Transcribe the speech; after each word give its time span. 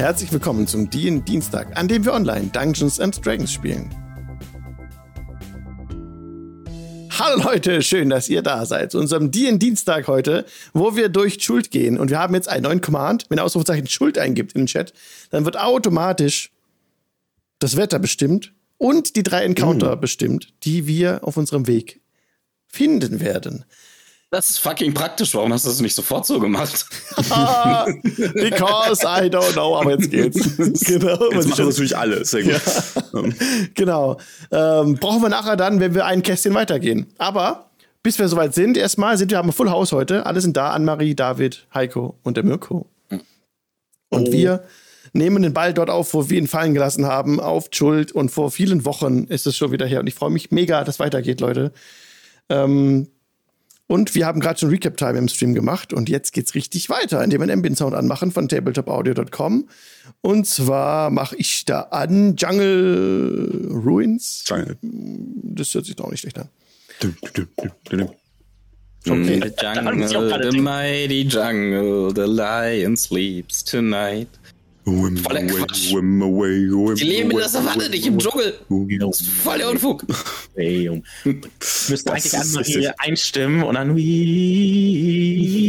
Herzlich 0.00 0.32
willkommen 0.32 0.66
zum 0.66 0.88
DIN 0.88 1.26
Dienstag, 1.26 1.76
an 1.76 1.86
dem 1.86 2.06
wir 2.06 2.14
online 2.14 2.46
Dungeons 2.46 2.98
and 3.00 3.22
Dragons 3.22 3.52
spielen. 3.52 3.94
Hallo 7.10 7.42
Leute, 7.42 7.82
schön, 7.82 8.08
dass 8.08 8.30
ihr 8.30 8.40
da 8.40 8.64
seid 8.64 8.92
zu 8.92 8.98
unserem 8.98 9.30
DIN 9.30 9.58
Dienstag 9.58 10.08
heute, 10.08 10.46
wo 10.72 10.96
wir 10.96 11.10
durch 11.10 11.42
Schuld 11.42 11.70
gehen. 11.70 11.98
Und 11.98 12.08
wir 12.08 12.18
haben 12.18 12.32
jetzt 12.32 12.48
einen 12.48 12.62
neuen 12.62 12.80
Command. 12.80 13.26
Wenn 13.28 13.38
ihr 13.38 13.44
Ausrufezeichen 13.44 13.88
Schuld 13.88 14.16
eingibt 14.16 14.52
in 14.52 14.62
den 14.62 14.68
Chat, 14.68 14.94
dann 15.28 15.44
wird 15.44 15.58
automatisch 15.58 16.50
das 17.58 17.76
Wetter 17.76 17.98
bestimmt 17.98 18.54
und 18.78 19.16
die 19.16 19.22
drei 19.22 19.44
Encounter 19.44 19.96
Mm. 19.96 20.00
bestimmt, 20.00 20.54
die 20.62 20.86
wir 20.86 21.24
auf 21.24 21.36
unserem 21.36 21.66
Weg 21.66 22.00
finden 22.68 23.20
werden. 23.20 23.66
Das 24.32 24.48
ist 24.48 24.58
fucking 24.60 24.94
praktisch. 24.94 25.34
Warum 25.34 25.52
hast 25.52 25.64
du 25.64 25.70
das 25.70 25.80
nicht 25.80 25.94
sofort 25.96 26.24
so 26.24 26.38
gemacht? 26.38 26.86
Because 27.16 29.02
I 29.04 29.28
don't 29.28 29.52
know, 29.54 29.76
aber 29.76 29.92
jetzt 29.92 30.10
geht's. 30.10 30.56
genau. 30.86 31.30
Jetzt 31.32 31.48
machen 31.48 31.56
schon- 31.56 31.68
natürlich 31.68 31.96
alle. 31.96 32.24
Sehr 32.24 32.42
gut. 32.44 32.60
Ähm, 33.14 33.34
Genau. 33.74 34.18
Ähm, 34.52 34.94
brauchen 34.96 35.22
wir 35.22 35.28
nachher 35.28 35.56
dann, 35.56 35.80
wenn 35.80 35.94
wir 35.94 36.06
ein 36.06 36.22
Kästchen 36.22 36.54
weitergehen. 36.54 37.06
Aber 37.18 37.70
bis 38.02 38.18
wir 38.18 38.28
soweit 38.28 38.54
sind, 38.54 38.76
erstmal 38.76 39.18
sind 39.18 39.30
wir 39.30 39.38
haben 39.38 39.48
ein 39.48 39.52
Full 39.52 39.70
House 39.70 39.92
heute. 39.92 40.24
Alle 40.26 40.40
sind 40.40 40.56
da. 40.56 40.70
Anne-Marie, 40.70 41.14
David, 41.14 41.66
Heiko 41.74 42.16
und 42.22 42.36
der 42.36 42.44
Mirko. 42.44 42.86
Und 44.10 44.28
Oh. 44.28 44.32
wir 44.32 44.64
nehmen 45.12 45.42
den 45.42 45.52
Ball 45.54 45.74
dort 45.74 45.90
auf, 45.90 46.14
wo 46.14 46.30
wir 46.30 46.38
ihn 46.38 46.46
fallen 46.46 46.72
gelassen 46.74 47.06
haben, 47.06 47.40
auf 47.40 47.68
Schuld. 47.72 48.12
Und 48.12 48.30
vor 48.30 48.50
vielen 48.50 48.84
Wochen 48.84 49.24
ist 49.24 49.46
es 49.46 49.56
schon 49.56 49.72
wieder 49.72 49.86
her. 49.86 50.00
Und 50.00 50.06
ich 50.06 50.14
freue 50.14 50.30
mich 50.30 50.50
mega, 50.52 50.84
dass 50.84 50.98
weitergeht, 51.00 51.40
Leute. 51.40 51.72
Ähm, 52.48 53.08
und 53.90 54.14
wir 54.14 54.24
haben 54.24 54.38
gerade 54.38 54.56
schon 54.56 54.68
Recap-Time 54.68 55.18
im 55.18 55.26
Stream 55.26 55.52
gemacht. 55.52 55.92
Und 55.92 56.08
jetzt 56.08 56.32
geht's 56.32 56.54
richtig 56.54 56.88
weiter, 56.90 57.24
indem 57.24 57.40
wir 57.40 57.42
einen 57.42 57.58
Ambient-Sound 57.58 57.92
anmachen 57.92 58.30
von 58.30 58.46
tabletopaudio.com. 58.46 59.68
Und 60.20 60.46
zwar 60.46 61.10
mache 61.10 61.34
ich 61.34 61.64
da 61.64 61.80
an 61.90 62.36
Jungle 62.36 63.68
Ruins. 63.68 64.44
Jungle. 64.46 64.78
Das 64.80 65.74
hört 65.74 65.86
sich 65.86 65.96
doch 65.96 66.08
nicht 66.08 66.20
schlecht 66.20 66.38
an. 66.38 66.48
dum, 67.02 67.16
dum, 67.34 67.48
dum. 67.90 68.10
Okay. 69.08 69.40
The 69.40 70.04
ich 70.04 70.16
auch 70.16 70.22
jungle, 70.22 70.52
the 70.52 70.60
mighty 70.60 71.22
jungle, 71.22 72.12
the 72.14 72.32
lion 72.32 72.96
sleeps 72.96 73.64
tonight. 73.64 74.28
Whim 74.84 75.16
Voller 75.18 75.40
away, 75.42 75.52
Quatsch. 75.52 75.92
whim 75.92 76.22
away, 76.22 76.68
whim 76.70 76.94
Die 76.94 77.04
leben 77.04 77.30
in 77.30 77.36
der 77.36 77.48
Savanne, 77.48 77.88
nicht 77.90 78.06
im. 78.06 78.18
Dschungel. 78.18 78.54
Das 78.98 79.20
ist 79.20 79.28
voll 79.30 79.58
der 79.58 79.68
Unfug. 79.70 80.04
Ey, 80.54 80.84
Junge. 80.84 81.02
Müsste 81.24 82.12
eigentlich 82.12 82.34
richtig. 82.58 82.90
einstimmen 82.98 83.62
und 83.62 83.74
dann 83.74 83.94
wie. 83.96 85.60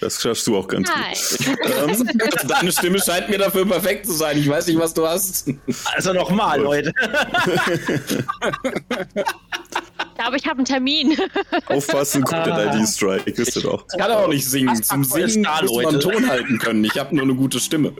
Das 0.00 0.20
schaffst 0.22 0.46
du 0.46 0.56
auch 0.56 0.68
ganz 0.68 0.88
gut. 0.90 0.96
Nein. 0.96 2.18
Deine 2.48 2.72
Stimme 2.72 2.98
scheint 3.00 3.28
mir 3.28 3.38
dafür 3.38 3.66
perfekt 3.66 4.06
zu 4.06 4.12
sein. 4.12 4.38
Ich 4.38 4.48
weiß 4.48 4.66
nicht, 4.68 4.78
was 4.78 4.94
du 4.94 5.06
hast. 5.06 5.50
Also 5.94 6.12
nochmal, 6.12 6.60
Leute. 6.60 6.92
Ich 9.98 10.14
glaube, 10.22 10.36
ich 10.36 10.46
habe 10.46 10.56
einen 10.58 10.64
Termin. 10.64 11.16
Aufpassen, 11.66 12.22
kommt 12.24 12.46
der 12.46 12.54
Ah. 12.54 12.76
ID 12.76 12.88
Strike, 12.88 13.32
wisst 13.36 13.56
ihr 13.56 13.62
doch. 13.62 13.84
Ich 13.92 13.98
kann 13.98 14.10
auch 14.10 14.28
nicht 14.28 14.46
singen. 14.46 14.82
Zum 14.82 15.04
Singen 15.04 15.44
Star, 15.44 15.62
muss 15.64 15.82
man? 15.82 16.00
Ton 16.00 16.28
halten 16.28 16.58
können. 16.58 16.84
Ich 16.84 16.98
habe 16.98 17.14
nur 17.14 17.24
eine 17.24 17.34
gute 17.34 17.60
Stimme. 17.60 17.92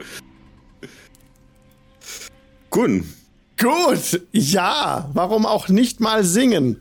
Gun, 2.69 3.13
Gut, 3.59 4.21
ja, 4.31 5.09
warum 5.13 5.45
auch 5.47 5.67
nicht 5.67 5.99
mal 5.99 6.23
singen? 6.23 6.79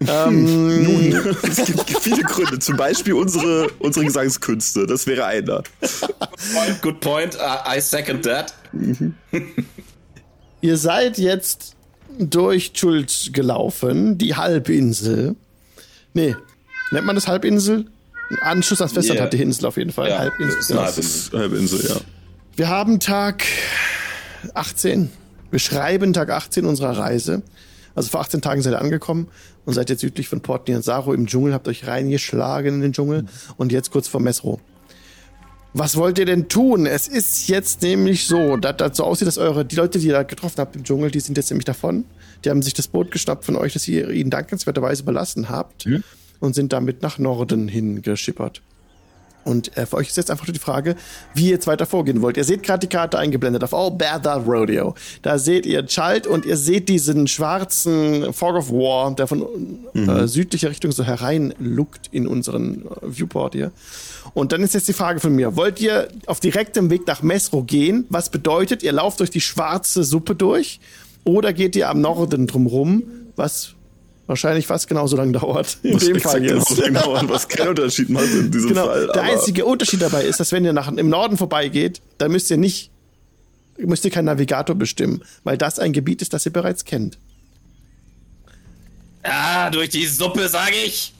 ähm, 0.00 0.82
nun, 0.82 1.36
es 1.42 1.56
gibt 1.86 1.98
viele 2.00 2.22
Gründe. 2.22 2.58
Zum 2.58 2.76
Beispiel 2.76 3.12
unsere, 3.14 3.68
unsere 3.78 4.04
Gesangskünste. 4.06 4.86
Das 4.86 5.06
wäre 5.06 5.24
einer. 5.26 5.62
Good 6.82 7.00
point. 7.00 7.34
I, 7.36 7.76
I 7.76 7.80
second 7.80 8.24
that. 8.24 8.54
ihr 10.62 10.76
seid 10.78 11.18
jetzt 11.18 11.75
durch 12.18 12.72
Schuld 12.74 13.30
gelaufen, 13.32 14.18
die 14.18 14.34
Halbinsel. 14.34 15.36
Nee, 16.14 16.34
nennt 16.90 17.06
man 17.06 17.14
das 17.14 17.28
Halbinsel? 17.28 17.86
Ein 18.30 18.38
Anschluss 18.40 18.80
ans 18.80 18.92
Festland 18.92 19.18
Yeah. 19.18 19.26
hat 19.26 19.32
die 19.32 19.42
Insel 19.42 19.66
auf 19.66 19.76
jeden 19.76 19.92
Fall. 19.92 20.08
Ja, 20.08 20.18
Halbinsel. 20.18 20.76
das 20.76 20.98
ist 20.98 21.26
ist 21.26 21.32
Halbinsel, 21.32 21.88
ja. 21.88 21.96
Wir 22.56 22.68
haben 22.68 22.98
Tag 23.00 23.44
18. 24.54 25.10
Wir 25.50 25.58
schreiben 25.60 26.12
Tag 26.12 26.30
18 26.30 26.64
unserer 26.64 26.96
Reise. 26.98 27.42
Also 27.94 28.10
vor 28.10 28.20
18 28.20 28.42
Tagen 28.42 28.62
seid 28.62 28.72
ihr 28.74 28.80
angekommen 28.80 29.28
und 29.64 29.74
seid 29.74 29.90
jetzt 29.90 30.00
südlich 30.00 30.28
von 30.28 30.40
Port 30.40 30.68
Nianzaro 30.68 31.14
im 31.14 31.26
Dschungel, 31.26 31.54
habt 31.54 31.68
euch 31.68 31.86
reingeschlagen 31.86 32.74
in 32.76 32.80
den 32.80 32.92
Dschungel 32.92 33.26
und 33.56 33.72
jetzt 33.72 33.90
kurz 33.90 34.08
vor 34.08 34.20
Mesro. 34.20 34.60
Was 35.78 35.94
wollt 35.98 36.18
ihr 36.18 36.24
denn 36.24 36.48
tun? 36.48 36.86
Es 36.86 37.06
ist 37.06 37.48
jetzt 37.48 37.82
nämlich 37.82 38.26
so, 38.26 38.56
dass 38.56 38.78
das 38.78 38.96
so 38.96 39.04
aussieht, 39.04 39.28
dass 39.28 39.36
eure, 39.36 39.62
die 39.62 39.76
Leute, 39.76 39.98
die 39.98 40.06
ihr 40.06 40.14
da 40.14 40.22
getroffen 40.22 40.56
habt 40.56 40.74
im 40.74 40.84
Dschungel, 40.84 41.10
die 41.10 41.20
sind 41.20 41.36
jetzt 41.36 41.50
nämlich 41.50 41.66
davon. 41.66 42.06
Die 42.42 42.48
haben 42.48 42.62
sich 42.62 42.72
das 42.72 42.88
Boot 42.88 43.10
geschnappt 43.10 43.44
von 43.44 43.56
euch, 43.56 43.74
das 43.74 43.86
ihr 43.86 44.08
ihnen 44.08 44.30
dankenswerterweise 44.30 45.02
überlassen 45.02 45.50
habt 45.50 45.84
und 46.40 46.54
sind 46.54 46.72
damit 46.72 47.02
nach 47.02 47.18
Norden 47.18 47.68
hingeschippert. 47.68 48.62
Und 49.44 49.76
äh, 49.76 49.84
für 49.84 49.98
euch 49.98 50.08
ist 50.08 50.16
jetzt 50.16 50.30
einfach 50.30 50.46
nur 50.46 50.54
die 50.54 50.60
Frage, 50.60 50.96
wie 51.34 51.44
ihr 51.44 51.50
jetzt 51.50 51.66
weiter 51.66 51.84
vorgehen 51.84 52.22
wollt. 52.22 52.38
Ihr 52.38 52.44
seht 52.44 52.62
gerade 52.62 52.80
die 52.80 52.88
Karte 52.88 53.18
eingeblendet 53.18 53.62
auf 53.62 53.74
All 53.74 53.90
Bad 53.90 54.24
That 54.24 54.46
Rodeo. 54.46 54.94
Da 55.20 55.38
seht 55.38 55.66
ihr 55.66 55.84
Child 55.86 56.26
und 56.26 56.46
ihr 56.46 56.56
seht 56.56 56.88
diesen 56.88 57.28
schwarzen 57.28 58.32
Fog 58.32 58.56
of 58.56 58.70
War, 58.70 59.14
der 59.14 59.26
von 59.28 59.46
äh, 59.94 60.26
südlicher 60.26 60.70
Richtung 60.70 60.90
so 60.90 61.04
hereinluckt 61.04 62.08
in 62.10 62.26
unseren 62.26 62.86
äh, 62.86 62.88
Viewport 63.02 63.54
hier. 63.54 63.72
Und 64.36 64.52
dann 64.52 64.62
ist 64.62 64.74
jetzt 64.74 64.86
die 64.86 64.92
Frage 64.92 65.18
von 65.18 65.34
mir, 65.34 65.56
wollt 65.56 65.80
ihr 65.80 66.08
auf 66.26 66.40
direktem 66.40 66.90
Weg 66.90 67.06
nach 67.06 67.22
Mesro 67.22 67.62
gehen? 67.62 68.04
Was 68.10 68.28
bedeutet, 68.28 68.82
ihr 68.82 68.92
lauft 68.92 69.20
durch 69.20 69.30
die 69.30 69.40
schwarze 69.40 70.04
Suppe 70.04 70.34
durch? 70.34 70.78
Oder 71.24 71.54
geht 71.54 71.74
ihr 71.74 71.88
am 71.88 72.02
Norden 72.02 72.46
drumrum? 72.46 73.02
Was 73.36 73.72
wahrscheinlich 74.26 74.66
fast 74.66 74.88
genauso 74.88 75.16
lang 75.16 75.32
dauert. 75.32 75.78
In 75.82 75.94
Was 75.94 76.04
dem 76.04 76.20
Fall 76.20 76.44
jetzt. 76.44 76.68
Genau, 76.76 77.14
genau, 77.14 77.32
was 77.32 77.48
keinen 77.48 77.70
Unterschied 77.70 78.10
macht 78.10 78.26
in 78.30 78.50
diesem 78.50 78.68
Genau. 78.68 78.84
Fall. 78.84 79.08
Der 79.14 79.22
einzige 79.22 79.64
Unterschied 79.64 80.02
dabei 80.02 80.24
ist, 80.24 80.38
dass 80.38 80.52
wenn 80.52 80.66
ihr 80.66 80.74
nach, 80.74 80.92
im 80.92 81.08
Norden 81.08 81.38
vorbeigeht, 81.38 82.02
dann 82.18 82.30
müsst 82.30 82.50
ihr 82.50 82.58
nicht, 82.58 82.90
müsst 83.78 84.04
ihr 84.04 84.10
keinen 84.10 84.26
Navigator 84.26 84.76
bestimmen, 84.76 85.22
weil 85.44 85.56
das 85.56 85.78
ein 85.78 85.94
Gebiet 85.94 86.20
ist, 86.20 86.34
das 86.34 86.44
ihr 86.44 86.52
bereits 86.52 86.84
kennt. 86.84 87.16
Ah, 89.22 89.70
durch 89.70 89.88
die 89.88 90.06
Suppe, 90.06 90.46
sage 90.50 90.74
ich. 90.84 91.14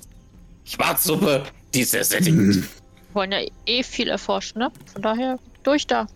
Schwarzsuppe. 0.66 1.44
Die 1.72 1.80
ist 1.80 1.92
sehr 1.92 2.04
sättigend. 2.04 2.56
Wir 2.56 2.62
wollen 3.16 3.32
ja 3.32 3.40
eh 3.66 3.82
viel 3.82 4.08
erforschen, 4.08 4.60
ne? 4.60 4.70
Von 4.92 5.02
daher 5.02 5.38
durch 5.64 5.88
da. 5.88 6.06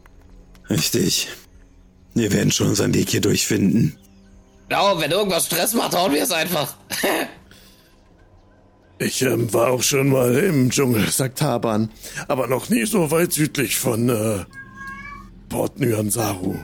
Richtig. 0.68 1.28
Wir 2.14 2.32
werden 2.32 2.52
schon 2.52 2.68
unseren 2.68 2.94
Weg 2.94 3.10
hier 3.10 3.20
durchfinden. 3.20 3.96
Genau, 4.68 5.00
wenn 5.00 5.10
irgendwas 5.10 5.46
Stress 5.46 5.74
macht, 5.74 5.96
hauen 5.96 6.14
wir 6.14 6.22
es 6.22 6.30
einfach. 6.30 6.74
Ich 9.02 9.22
ähm, 9.22 9.50
war 9.54 9.70
auch 9.70 9.82
schon 9.82 10.10
mal 10.10 10.36
im 10.36 10.68
Dschungel, 10.68 11.08
sagt 11.08 11.38
Taban, 11.38 11.88
aber 12.28 12.48
noch 12.48 12.68
nie 12.68 12.84
so 12.84 13.10
weit 13.10 13.32
südlich 13.32 13.78
von 13.78 14.10
äh, 14.10 14.44
Port 15.48 15.80
Nyansaru. 15.80 16.56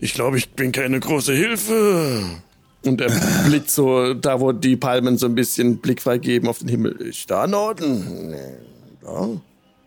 Ich 0.00 0.14
glaube, 0.14 0.38
ich 0.38 0.48
bin 0.52 0.72
keine 0.72 1.00
große 1.00 1.34
Hilfe. 1.34 2.40
Und 2.82 3.02
er 3.02 3.10
blickt 3.44 3.70
so 3.70 4.14
da, 4.14 4.40
wo 4.40 4.52
die 4.52 4.76
Palmen 4.76 5.18
so 5.18 5.26
ein 5.26 5.34
bisschen 5.34 5.76
blickfrei 5.76 6.16
geben 6.16 6.48
auf 6.48 6.60
den 6.60 6.68
Himmel. 6.68 6.92
Ist 6.96 7.30
da 7.30 7.46
Norden? 7.46 8.34
Da. 9.02 9.28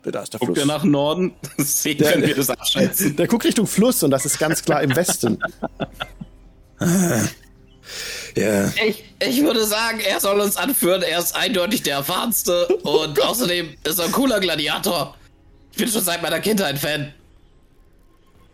Da 0.02 0.22
ist 0.22 0.32
der 0.32 0.40
Guckt 0.40 0.52
Fluss. 0.54 0.58
ihr 0.58 0.66
nach 0.66 0.82
Norden? 0.84 1.34
Sehen 1.58 1.98
können 1.98 2.26
wir 2.26 2.34
das 2.34 2.48
abschätzen. 2.50 3.16
Der 3.16 3.26
guckt 3.26 3.44
Richtung 3.44 3.66
Fluss 3.66 4.02
und 4.02 4.10
das 4.10 4.24
ist 4.24 4.38
ganz 4.38 4.62
klar 4.62 4.82
im 4.82 4.94
Westen. 4.96 5.38
Ja, 8.36 8.68
Ich, 8.86 9.04
ich 9.20 9.42
würde 9.42 9.64
sagen, 9.66 10.00
er 10.00 10.20
soll 10.20 10.40
uns 10.40 10.56
anführen. 10.56 11.02
Er 11.02 11.18
ist 11.18 11.34
eindeutig 11.36 11.82
der 11.82 11.96
erfahrenste 11.96 12.66
und 12.68 13.20
außerdem 13.22 13.74
ist 13.84 13.98
er 13.98 14.06
ein 14.06 14.12
cooler 14.12 14.40
Gladiator. 14.40 15.16
Ich 15.72 15.78
bin 15.78 15.88
schon 15.88 16.02
seit 16.02 16.22
meiner 16.22 16.40
Kindheit 16.40 16.78
Fan. 16.78 17.12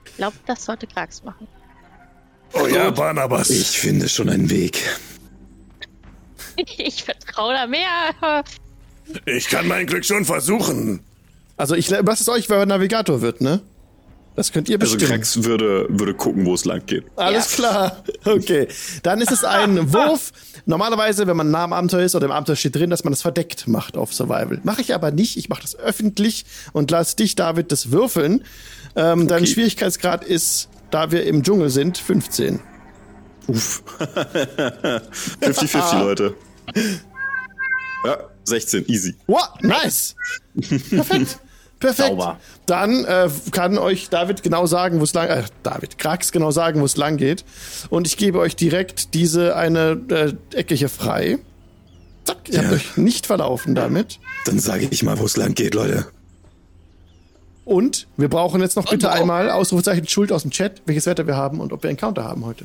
Ich 0.07 0.17
glaube, 0.17 0.37
das 0.47 0.65
sollte 0.65 0.87
Krax 0.87 1.23
machen. 1.23 1.47
Oh 2.55 2.67
ja, 2.67 2.91
Barnabas. 2.91 3.51
ich 3.51 3.79
finde 3.79 4.09
schon 4.09 4.29
einen 4.29 4.51
Weg. 4.51 4.83
Ich 6.79 7.05
vertraue 7.05 7.53
da 7.53 7.67
mehr. 7.67 8.43
Ich 9.27 9.47
kann 9.49 9.69
mein 9.69 9.87
Glück 9.87 10.07
schon 10.07 10.25
versuchen. 10.25 11.05
Also 11.57 11.75
ich 11.75 11.91
was 11.91 12.21
es 12.21 12.29
euch, 12.29 12.49
wer 12.51 12.67
Navigator 12.67 13.21
wird, 13.23 13.41
ne? 13.41 13.63
Das 14.35 14.53
könnt 14.53 14.69
ihr 14.69 14.79
Also 14.79 14.97
bestimmen. 14.97 15.13
Krax 15.19 15.45
würde, 15.45 15.87
würde 15.89 16.13
gucken, 16.13 16.45
wo 16.45 16.53
es 16.53 16.67
lang 16.67 16.85
geht. 16.85 17.05
Alles 17.17 17.53
klar. 17.53 18.03
Okay. 18.27 18.69
Dann 19.03 19.21
ist 19.23 19.33
es 19.33 19.45
ein 19.45 19.93
Wurf. 19.95 20.33
Normalerweise, 20.67 21.27
wenn 21.27 21.37
man 21.39 21.51
nah 21.51 21.65
am 21.65 21.73
Abenteuer 21.73 22.05
ist 22.05 22.15
oder 22.15 22.27
im 22.27 22.33
Abenteuer 22.33 22.57
steht 22.57 22.75
drin, 22.77 22.91
dass 22.91 23.03
man 23.05 23.13
das 23.13 23.23
verdeckt 23.23 23.67
macht 23.67 23.97
auf 23.97 24.13
Survival. 24.13 24.61
Mache 24.63 24.83
ich 24.83 24.95
aber 24.95 25.11
nicht. 25.11 25.39
Ich 25.39 25.49
mache 25.49 25.63
das 25.63 25.79
öffentlich 25.79 26.45
und 26.75 26.91
lass 26.91 27.17
dich, 27.17 27.35
David, 27.35 27.73
das 27.73 27.93
würfeln. 27.93 28.45
Ähm, 28.95 29.27
Dein 29.27 29.43
Okay. 29.43 29.47
Schwierigkeitsgrad 29.53 30.23
ist, 30.25 30.69
da 30.91 31.11
wir 31.13 31.25
im 31.25 31.43
Dschungel 31.43 31.71
sind, 31.71 31.97
15. 31.97 32.61
Uff. 33.47 33.83
50-50, 35.41 35.99
Leute. 36.01 36.35
Ja, 38.05 38.19
16, 38.45 38.87
easy. 38.89 39.15
Wow, 39.29 39.49
nice. 39.63 40.15
Perfekt. 40.91 41.39
Perfekt. 41.79 42.09
Sauber. 42.09 42.41
Dann 42.67 43.05
äh, 43.05 43.29
kann 43.53 43.77
euch 43.79 44.09
David 44.09 44.43
genau 44.43 44.67
sagen, 44.67 44.99
wo 45.01 45.05
es 45.05 45.13
lang, 45.13 45.29
äh, 45.29 45.43
David 45.63 45.99
Krax 45.99 46.33
genau 46.33 46.51
sagen, 46.51 46.81
wo 46.81 46.85
es 46.87 46.97
lang 46.97 47.17
geht. 47.19 47.45
Und 47.91 48.07
ich 48.07 48.17
gebe 48.17 48.39
euch 48.39 48.57
direkt 48.57 49.13
diese 49.15 49.57
eine 49.57 50.01
äh, 50.09 50.33
Ecke 50.57 50.75
hier 50.75 50.89
frei. 50.89 51.39
Zack, 52.25 52.49
ihr 52.49 52.59
habt 52.59 52.69
Ja. 52.71 52.75
euch 52.77 52.97
nicht 52.97 53.27
verlaufen 53.27 53.75
damit. 53.75 54.19
Dann 54.47 54.59
sage 54.59 54.89
ich 54.91 55.03
mal, 55.03 55.19
wo 55.19 55.25
es 55.27 55.37
lang 55.37 55.55
geht, 55.55 55.75
Leute. 55.75 56.07
Und 57.65 58.07
wir 58.17 58.29
brauchen 58.29 58.61
jetzt 58.61 58.77
noch 58.77 58.89
bitte 58.89 59.11
einmal 59.11 59.51
Ausrufezeichen 59.51 60.07
Schuld 60.09 60.31
aus 60.33 60.43
dem 60.43 60.53
Chat, 60.53 60.83
welches 60.87 61.07
Wetter 61.07 61.27
wir 61.27 61.37
haben 61.37 61.61
und 61.61 61.73
ob 61.73 61.83
wir 61.83 61.91
Encounter 61.91 62.25
haben 62.25 62.45
heute. 62.47 62.65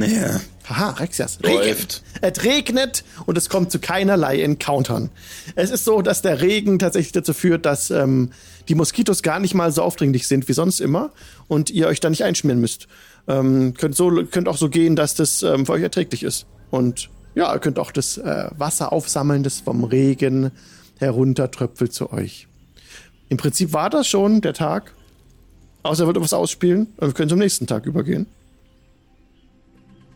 Naja, 0.00 0.40
Haha, 0.68 0.90
Rexias. 0.90 1.38
Läuft. 1.42 2.02
Es 2.20 2.44
regnet 2.44 3.04
und 3.26 3.36
es 3.36 3.48
kommt 3.48 3.72
zu 3.72 3.80
keinerlei 3.80 4.40
Encountern. 4.40 5.10
Es 5.56 5.70
ist 5.70 5.84
so, 5.84 6.00
dass 6.00 6.22
der 6.22 6.40
Regen 6.40 6.78
tatsächlich 6.78 7.12
dazu 7.12 7.34
führt, 7.34 7.66
dass 7.66 7.90
ähm, 7.90 8.30
die 8.68 8.76
Moskitos 8.76 9.22
gar 9.22 9.40
nicht 9.40 9.54
mal 9.54 9.72
so 9.72 9.82
aufdringlich 9.82 10.28
sind 10.28 10.48
wie 10.48 10.52
sonst 10.52 10.80
immer 10.80 11.10
und 11.48 11.70
ihr 11.70 11.88
euch 11.88 11.98
da 11.98 12.08
nicht 12.08 12.22
einschmieren 12.22 12.60
müsst. 12.60 12.86
Ähm, 13.26 13.74
könnt, 13.74 13.96
so, 13.96 14.10
könnt 14.30 14.48
auch 14.48 14.56
so 14.56 14.68
gehen, 14.68 14.94
dass 14.94 15.16
das 15.16 15.42
ähm, 15.42 15.66
für 15.66 15.72
euch 15.72 15.82
erträglich 15.82 16.22
ist. 16.22 16.46
Und 16.70 17.10
ja, 17.34 17.52
ihr 17.52 17.58
könnt 17.58 17.78
auch 17.78 17.90
das 17.90 18.16
äh, 18.18 18.48
Wasser 18.56 18.92
aufsammeln, 18.92 19.42
das 19.42 19.60
vom 19.60 19.82
Regen 19.82 20.52
heruntertröpfelt 20.98 21.92
zu 21.92 22.12
euch. 22.12 22.46
Im 23.28 23.38
Prinzip 23.38 23.72
war 23.72 23.90
das 23.90 24.06
schon 24.06 24.40
der 24.40 24.54
Tag. 24.54 24.92
Außer 25.82 26.04
ihr 26.04 26.06
wollt 26.06 26.20
was 26.20 26.32
ausspielen 26.32 26.88
und 26.98 27.08
wir 27.08 27.14
können 27.14 27.30
zum 27.30 27.38
nächsten 27.38 27.66
Tag 27.66 27.86
übergehen. 27.86 28.26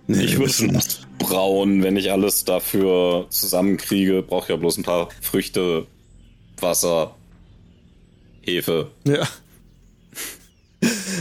Nee, 0.06 0.25
Ich 0.25 0.39
würde 0.39 0.77
es 0.77 1.01
brauen, 1.19 1.83
wenn 1.83 1.97
ich 1.97 2.11
alles 2.12 2.45
dafür 2.45 3.27
zusammenkriege. 3.31 4.23
Brauche 4.23 4.53
ja 4.53 4.56
bloß 4.56 4.79
ein 4.79 4.83
paar 4.83 5.09
Früchte, 5.21 5.87
Wasser, 6.61 7.15
Hefe. 8.43 8.91
Ja. 9.05 9.27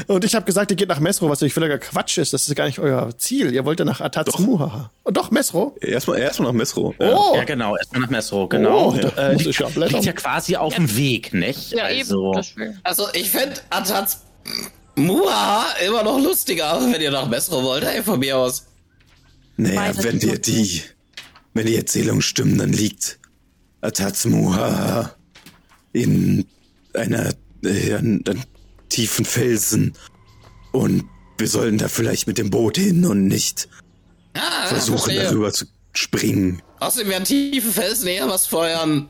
Und 0.07 0.25
ich 0.25 0.35
habe 0.35 0.45
gesagt, 0.45 0.71
ihr 0.71 0.77
geht 0.77 0.89
nach 0.89 0.99
Mesro, 0.99 1.29
was 1.29 1.39
natürlich 1.39 1.53
völliger 1.53 1.77
Quatsch 1.77 2.17
ist. 2.17 2.33
Das 2.33 2.47
ist 2.47 2.55
gar 2.55 2.65
nicht 2.65 2.79
euer 2.79 3.17
Ziel. 3.17 3.53
Ihr 3.53 3.65
wollt 3.65 3.79
ja 3.79 3.85
nach 3.85 4.01
Atazmuha. 4.01 4.91
Oh, 5.03 5.11
doch, 5.11 5.31
Mesro. 5.31 5.75
Erstmal 5.79 6.19
erstmal 6.19 6.49
nach 6.49 6.57
Mesro. 6.57 6.93
Oh, 6.99 7.33
Ja, 7.35 7.43
genau, 7.43 7.77
erstmal 7.77 8.01
nach 8.01 8.09
Mesro, 8.09 8.47
genau. 8.47 8.89
Oh, 8.89 8.97
da 8.97 9.29
äh, 9.29 9.35
liegt, 9.35 9.57
ja 9.57 9.67
liegt 9.75 10.05
ja 10.05 10.13
quasi 10.13 10.55
auf 10.55 10.75
dem 10.75 10.95
Weg, 10.97 11.33
nicht? 11.33 11.71
Ja, 11.71 11.85
also, 11.85 12.31
eben. 12.31 12.33
Deswegen. 12.35 12.79
Also, 12.83 13.07
ich 13.13 13.29
fände 13.29 13.55
Atats 13.69 14.21
Muha 14.95 15.65
immer 15.85 16.03
noch 16.03 16.19
lustiger, 16.19 16.79
wenn 16.91 17.01
ihr 17.01 17.11
nach 17.11 17.27
Mesro 17.27 17.63
wollt. 17.63 17.85
Hey, 17.85 18.03
von 18.03 18.19
mir 18.19 18.37
aus. 18.37 18.65
Naja, 19.57 19.93
wenn 20.03 20.21
wir 20.21 20.33
okay. 20.33 20.41
die, 20.41 20.81
wenn 21.53 21.65
die 21.65 21.75
Erzählungen 21.75 22.21
stimmen, 22.21 22.57
dann 22.57 22.73
liegt 22.73 23.19
Atazmuha 23.81 25.15
in 25.91 26.45
einer, 26.93 27.33
äh, 27.63 27.93
an, 27.93 28.23
an 28.27 28.43
tiefen 28.89 29.25
Felsen. 29.25 29.93
Und 30.71 31.03
wir 31.37 31.47
sollten 31.47 31.77
da 31.77 31.87
vielleicht 31.87 32.27
mit 32.27 32.37
dem 32.37 32.49
Boot 32.49 32.77
hin 32.77 33.05
und 33.05 33.27
nicht 33.27 33.67
Ah, 34.35 34.67
versuchen, 34.67 35.15
darüber 35.15 35.51
zu 35.51 35.65
springen. 35.93 36.61
Außerdem 36.79 37.09
wären 37.09 37.23
tiefe 37.23 37.71
Felsen 37.71 38.07
eher 38.07 38.27
was 38.27 38.47
für 38.47 38.57
euren 38.59 39.09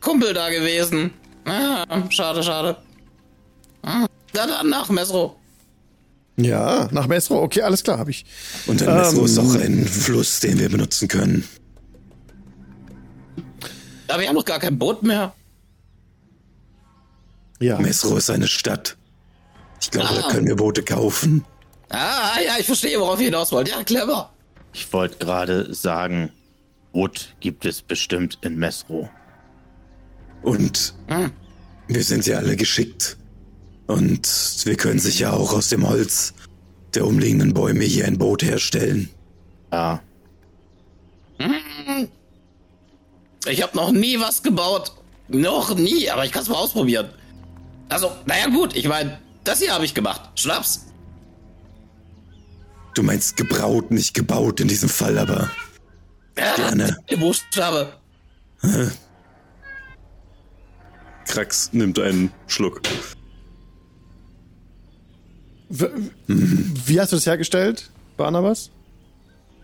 Kumpel 0.00 0.32
da 0.32 0.48
gewesen. 0.48 1.12
Ah, 1.44 1.84
schade, 2.10 2.42
schade. 2.42 2.76
Ah, 3.82 4.06
dann 4.32 4.68
nach 4.68 4.88
Mesro. 4.90 5.37
Ja, 6.38 6.88
nach 6.92 7.06
Mesro. 7.06 7.42
Okay, 7.42 7.60
alles 7.62 7.82
klar, 7.84 7.98
habe 7.98 8.10
ich. 8.10 8.24
Und 8.66 8.80
dann 8.80 8.96
Mesro 8.96 9.18
Ähm. 9.20 9.24
ist 9.26 9.38
auch 9.38 9.54
ein 9.54 9.84
Fluss, 9.86 10.40
den 10.40 10.58
wir 10.58 10.68
benutzen 10.70 11.08
können. 11.08 11.44
Aber 14.08 14.20
wir 14.20 14.28
haben 14.28 14.36
noch 14.36 14.44
gar 14.44 14.58
kein 14.58 14.78
Boot 14.78 15.02
mehr. 15.02 15.34
Ja. 17.60 17.78
Mesro 17.78 18.16
ist 18.16 18.30
eine 18.30 18.46
Stadt. 18.48 18.96
Ich 19.80 19.90
glaube, 19.90 20.08
Ah. 20.10 20.22
da 20.22 20.28
können 20.30 20.46
wir 20.46 20.56
Boote 20.56 20.82
kaufen. 20.82 21.44
Ah, 21.90 22.38
ja, 22.44 22.54
ich 22.58 22.66
verstehe, 22.66 22.98
worauf 23.00 23.18
ihr 23.18 23.26
hinaus 23.26 23.52
wollt. 23.52 23.68
Ja, 23.68 23.82
clever. 23.84 24.32
ich 24.72 24.92
wollte 24.92 25.18
gerade 25.18 25.74
sagen, 25.74 26.30
Rot 26.94 27.34
gibt 27.40 27.64
es 27.64 27.82
bestimmt 27.82 28.38
in 28.42 28.56
Mesro. 28.56 29.08
Und 30.42 30.94
Hm. 31.08 31.32
wir 31.88 32.04
sind 32.04 32.26
ja 32.26 32.38
alle 32.38 32.54
geschickt. 32.56 33.16
Und 33.88 34.60
wir 34.64 34.76
können 34.76 35.00
sicher 35.00 35.32
auch 35.32 35.52
aus 35.52 35.68
dem 35.70 35.88
Holz 35.88 36.34
der 36.94 37.06
umliegenden 37.06 37.52
Bäume 37.54 37.84
hier 37.84 38.06
ein 38.06 38.18
Boot 38.18 38.42
herstellen. 38.42 39.10
Ja, 39.72 40.00
Ich 43.46 43.62
habe 43.62 43.76
noch 43.76 43.90
nie 43.92 44.18
was 44.20 44.42
gebaut. 44.42 44.92
Noch 45.28 45.74
nie, 45.76 46.10
aber 46.10 46.24
ich 46.24 46.32
kann 46.32 46.42
es 46.42 46.48
mal 46.48 46.56
ausprobieren. 46.56 47.10
Also, 47.88 48.10
naja 48.26 48.48
gut, 48.48 48.76
ich 48.76 48.86
meine, 48.88 49.18
das 49.44 49.58
hier 49.60 49.72
habe 49.72 49.84
ich 49.84 49.94
gemacht. 49.94 50.20
Schnaps. 50.34 50.86
Du 52.94 53.02
meinst 53.02 53.36
gebraut, 53.36 53.90
nicht 53.90 54.12
gebaut 54.14 54.60
in 54.60 54.68
diesem 54.68 54.88
Fall, 54.88 55.18
aber 55.18 55.50
Ja, 56.36 56.54
Gerne. 56.56 56.96
der 57.10 57.16
Buchstabe. 57.16 57.92
Krax 61.26 61.70
nimmt 61.72 61.98
einen 61.98 62.32
Schluck. 62.46 62.80
Wie 65.68 67.00
hast 67.00 67.12
du 67.12 67.16
das 67.16 67.26
hergestellt, 67.26 67.90
Barnabas? 68.16 68.70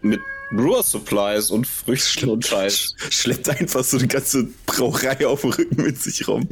Mit 0.03 0.21
Brewer 0.51 0.83
Supplies 0.83 1.51
und 1.51 1.67
Früchten 1.67 2.29
und 2.29 2.47
Scheiß. 2.47 2.95
Schleppt 3.11 3.49
einfach 3.49 3.83
so 3.83 3.97
eine 3.99 4.07
ganze 4.07 4.47
Brauerei 4.67 5.27
auf 5.27 5.41
dem 5.41 5.51
Rücken 5.51 5.83
mit 5.83 6.01
sich 6.01 6.27
rum. 6.29 6.47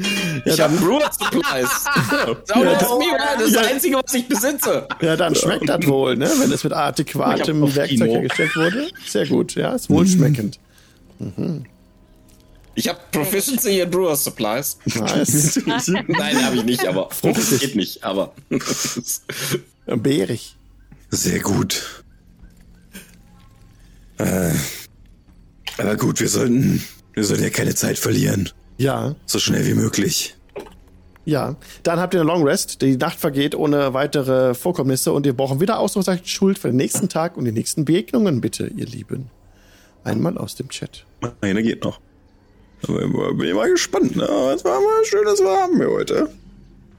Ich 0.45 0.61
habe 0.61 0.75
Brewer 0.77 1.11
Supplies. 1.13 1.85
Ja, 2.49 2.57
mir, 2.59 2.79
das 3.39 3.47
ist 3.47 3.57
das 3.57 3.67
Einzige, 3.67 3.97
was 4.03 4.15
ich 4.15 4.27
besitze. 4.27 4.89
Ja, 5.01 5.17
dann 5.17 5.35
schmeckt 5.35 5.69
das 5.69 5.87
wohl, 5.87 6.17
ne? 6.17 6.31
Wenn 6.39 6.51
es 6.51 6.65
mit 6.65 6.73
hab 6.73 6.89
adäquatem 6.89 7.75
Werkzeug 7.75 8.11
hergestellt 8.11 8.57
wurde. 8.57 8.89
Sehr 9.07 9.27
gut, 9.27 9.55
ja, 9.55 9.75
ist 9.75 9.91
wohlschmeckend. 9.91 10.59
Ich 12.75 12.89
habe 12.89 12.99
Proficiency 13.13 13.81
in 13.81 13.91
Brewer 13.91 14.17
Supplies. 14.17 14.79
Nice. 14.95 15.61
Nein, 15.67 16.45
habe 16.45 16.57
ich 16.57 16.65
nicht, 16.65 16.87
aber 16.87 17.11
Fruchtig. 17.11 17.61
geht 17.61 17.77
nicht, 17.77 18.03
aber 18.03 18.33
Beerig. 19.87 20.57
Sehr 21.11 21.41
gut. 21.41 22.03
Äh, 24.19 24.53
aber 25.79 25.97
gut, 25.97 26.21
wir 26.21 26.29
sollten, 26.29 26.83
wir 27.13 27.25
sollten 27.25 27.43
ja 27.43 27.51
keine 27.51 27.75
Zeit 27.75 27.99
verlieren. 27.99 28.49
Ja, 28.79 29.15
So 29.27 29.39
schnell 29.39 29.67
wie 29.67 29.75
möglich. 29.75 30.35
ja. 31.25 31.57
Dann 31.83 32.01
habt 32.01 32.15
ihr 32.15 32.21
eine 32.21 32.29
Long 32.29 32.43
Rest. 32.45 32.81
Die 32.83 32.97
Nacht 32.97 33.19
vergeht 33.19 33.55
ohne 33.55 33.93
weitere 33.95 34.55
Vorkommnisse 34.55 35.13
und 35.13 35.25
wir 35.27 35.35
brauchen 35.37 35.61
wieder 35.61 35.79
Ausrufezeichen 35.79 36.27
Schuld 36.27 36.59
für 36.59 36.69
den 36.69 36.77
nächsten 36.77 37.09
Tag 37.09 37.37
und 37.37 37.45
die 37.45 37.53
nächsten 37.53 37.85
Begegnungen, 37.85 38.41
bitte, 38.41 38.67
ihr 38.69 38.87
Lieben. 38.87 39.31
Einmal 40.05 40.39
aus 40.39 40.55
dem 40.57 40.69
Chat. 40.69 41.05
Meine 41.43 41.63
geht 41.63 41.85
noch. 41.85 42.01
Aber 42.89 43.35
bin 43.35 43.49
ich 43.49 43.55
mal 43.55 43.71
gespannt, 43.71 44.17
ne? 44.17 44.29
Was 44.29 44.65
war 44.65 44.81
mal 44.81 45.05
schönes 45.05 45.43
haben 45.43 45.79
wir 45.79 45.91
heute? 45.91 46.29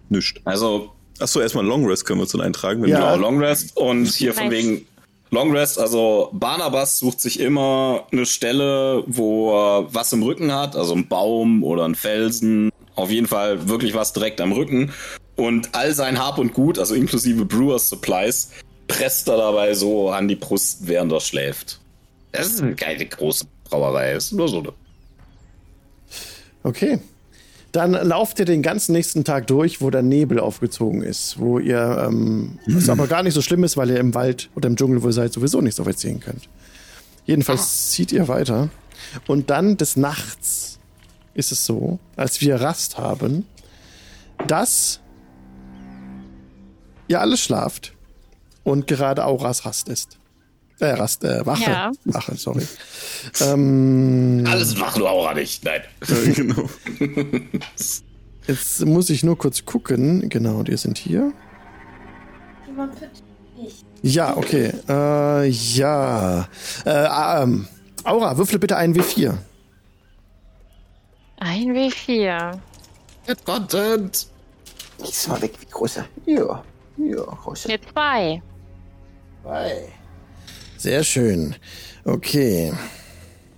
Nischt. 0.09 0.39
also 0.45 0.91
Achso, 1.19 1.39
erstmal 1.39 1.65
Long 1.65 1.85
Rest 1.85 2.05
können 2.05 2.19
wir 2.19 2.23
uns 2.23 2.31
dann 2.31 2.41
eintragen. 2.41 2.81
Wenn 2.81 2.89
Ja. 2.89 3.13
Genau, 3.13 3.27
Long 3.29 3.39
Rest 3.39 3.77
und 3.77 4.07
hier 4.07 4.33
von 4.33 4.49
wegen 4.49 4.85
Long 5.29 5.51
Rest, 5.51 5.79
also 5.79 6.29
Barnabas 6.33 6.99
sucht 6.99 7.21
sich 7.21 7.39
immer 7.39 8.07
eine 8.11 8.25
Stelle, 8.25 9.03
wo 9.07 9.51
er 9.51 9.93
was 9.93 10.13
im 10.13 10.23
Rücken 10.23 10.53
hat, 10.53 10.75
also 10.75 10.93
ein 10.93 11.07
Baum 11.07 11.63
oder 11.63 11.85
ein 11.85 11.95
Felsen, 11.95 12.71
auf 12.95 13.09
jeden 13.09 13.27
Fall 13.27 13.67
wirklich 13.67 13.93
was 13.93 14.13
direkt 14.13 14.41
am 14.41 14.51
Rücken 14.51 14.91
und 15.35 15.69
all 15.73 15.93
sein 15.93 16.19
Hab 16.19 16.37
und 16.37 16.53
Gut, 16.53 16.77
also 16.77 16.93
inklusive 16.93 17.45
Brewers 17.45 17.89
Supplies, 17.89 18.51
presst 18.87 19.27
er 19.27 19.37
dabei 19.37 19.73
so 19.73 20.09
an 20.09 20.27
die 20.27 20.35
Brust, 20.35 20.87
während 20.87 21.11
er 21.11 21.19
schläft. 21.19 21.79
Das 22.31 22.47
ist 22.47 22.61
eine 22.61 22.75
geile 22.75 23.05
große 23.05 23.45
Brauerei, 23.63 24.13
ist 24.13 24.33
nur 24.33 24.47
so 24.47 24.59
eine 24.59 24.73
Okay. 26.63 26.99
Dann 27.71 27.93
lauft 27.93 28.37
ihr 28.39 28.45
den 28.45 28.61
ganzen 28.61 28.91
nächsten 28.91 29.23
Tag 29.23 29.47
durch, 29.47 29.81
wo 29.81 29.89
der 29.89 30.03
Nebel 30.03 30.39
aufgezogen 30.39 31.01
ist, 31.01 31.39
wo 31.39 31.57
ihr, 31.57 32.05
ähm, 32.07 32.59
was 32.67 32.87
aber 32.87 33.07
gar 33.07 33.23
nicht 33.23 33.33
so 33.33 33.41
schlimm 33.41 33.63
ist, 33.63 33.77
weil 33.77 33.89
ihr 33.89 33.99
im 33.99 34.13
Wald 34.13 34.49
oder 34.55 34.67
im 34.67 34.75
Dschungel, 34.75 35.01
wo 35.01 35.07
ihr 35.07 35.13
seid, 35.13 35.33
sowieso 35.33 35.59
nicht 35.59 35.75
so 35.75 35.85
weit 35.85 35.97
sehen 35.97 36.19
könnt. 36.19 36.47
Jedenfalls 37.25 37.89
zieht 37.89 38.11
ihr 38.11 38.27
weiter. 38.27 38.69
Und 39.25 39.49
dann 39.49 39.77
des 39.77 39.97
Nachts 39.97 40.77
ist 41.33 41.51
es 41.51 41.65
so, 41.65 41.99
als 42.15 42.41
wir 42.41 42.55
Rast 42.57 42.99
haben, 42.99 43.45
dass 44.47 44.99
ihr 47.07 47.21
alle 47.21 47.37
schlaft 47.37 47.93
und 48.63 48.85
gerade 48.87 49.25
Auras 49.25 49.65
Rast 49.65 49.89
ist. 49.89 50.17
Äh, 50.83 50.91
Rast, 50.95 51.23
äh, 51.23 51.45
Wache. 51.45 51.63
Ja. 51.71 51.91
Wache, 52.05 52.35
sorry. 52.35 52.67
ähm, 53.39 54.43
Alles 54.45 54.77
macht 54.77 54.97
nur 54.97 55.09
Aura 55.09 55.33
nicht. 55.33 55.63
Nein. 55.63 55.81
genau. 56.35 56.69
Jetzt 58.47 58.85
muss 58.85 59.09
ich 59.09 59.23
nur 59.23 59.37
kurz 59.37 59.63
gucken. 59.63 60.27
Genau, 60.27 60.61
die 60.63 60.75
sind 60.75 60.97
hier. 60.97 61.31
Ja, 64.01 64.35
okay. 64.35 64.73
Äh, 64.89 65.47
ja. 65.47 66.49
Äh, 66.85 67.43
ähm, 67.43 67.67
Aura, 68.03 68.37
würfle 68.37 68.59
bitte 68.59 68.75
einen 68.75 68.93
W4. 68.93 69.37
Ein 71.37 71.73
W4. 71.73 72.57
Get 73.25 73.45
Content. 73.45 74.27
Nächstes 74.99 75.27
Mal 75.29 75.41
weg 75.41 75.53
wie 75.61 75.65
großer. 75.65 76.05
Ja, 76.25 76.61
ja, 76.97 77.23
großer. 77.23 77.69
Ne, 77.69 77.79
zwei. 77.93 78.41
Sehr 80.83 81.05
schön. 81.05 81.55
Okay. 82.03 82.73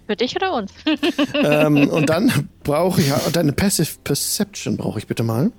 Für 0.06 0.16
dich 0.16 0.36
oder 0.36 0.54
uns? 0.54 0.72
ähm, 1.34 1.90
und 1.90 2.08
dann 2.08 2.50
brauche 2.64 3.02
ich, 3.02 3.12
deine 3.34 3.52
Passive 3.52 3.98
Perception 4.04 4.78
brauche 4.78 5.00
ich 5.00 5.08
bitte 5.08 5.24
mal. 5.24 5.52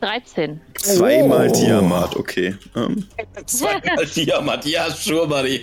13. 0.00 0.62
Zweimal 0.78 1.50
Oh. 1.50 1.52
Tiamat, 1.52 2.16
okay. 2.16 2.56
Ähm, 2.74 3.06
Zweimal 3.44 4.06
Diamant, 4.06 4.64
ja, 4.64 4.88
sure, 4.88 5.28
buddy. 5.28 5.60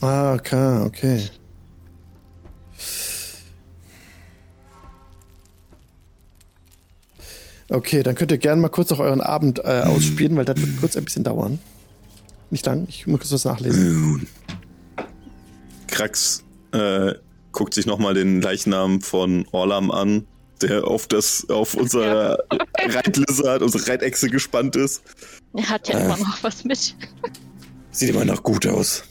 Ah, 0.00 0.34
okay, 0.34 0.82
okay. 0.84 1.28
Okay, 7.70 8.04
dann 8.04 8.14
könnt 8.14 8.30
ihr 8.30 8.38
gerne 8.38 8.62
mal 8.62 8.68
kurz 8.68 8.90
noch 8.90 9.00
euren 9.00 9.20
Abend 9.20 9.58
äh, 9.58 9.82
ausspielen, 9.84 10.36
weil 10.36 10.44
das 10.44 10.60
wird 10.60 10.78
kurz 10.78 10.96
ein 10.96 11.04
bisschen 11.04 11.24
dauern. 11.24 11.58
Nicht 12.50 12.66
lang, 12.66 12.86
ich 12.88 13.06
muss 13.06 13.20
kurz 13.20 13.32
was 13.32 13.44
nachlesen. 13.44 14.26
Krax 15.88 16.44
äh, 16.72 17.14
guckt 17.52 17.74
sich 17.74 17.86
nochmal 17.86 18.14
den 18.14 18.40
Leichnam 18.42 19.00
von 19.00 19.46
Orlam 19.52 19.90
an, 19.90 20.26
der 20.62 20.86
auf 20.86 21.06
das, 21.06 21.48
auf 21.48 21.74
unser 21.74 22.38
Reitlizard, 22.78 23.62
unsere 23.62 23.86
Reitechse 23.88 24.28
gespannt 24.28 24.76
ist. 24.76 25.02
Er 25.54 25.68
hat 25.68 25.88
ja 25.88 25.98
immer 25.98 26.16
noch 26.16 26.42
was 26.42 26.64
mit. 26.64 26.94
Sieht 27.90 28.10
immer 28.10 28.24
noch 28.24 28.42
gut 28.42 28.66
aus. 28.66 29.04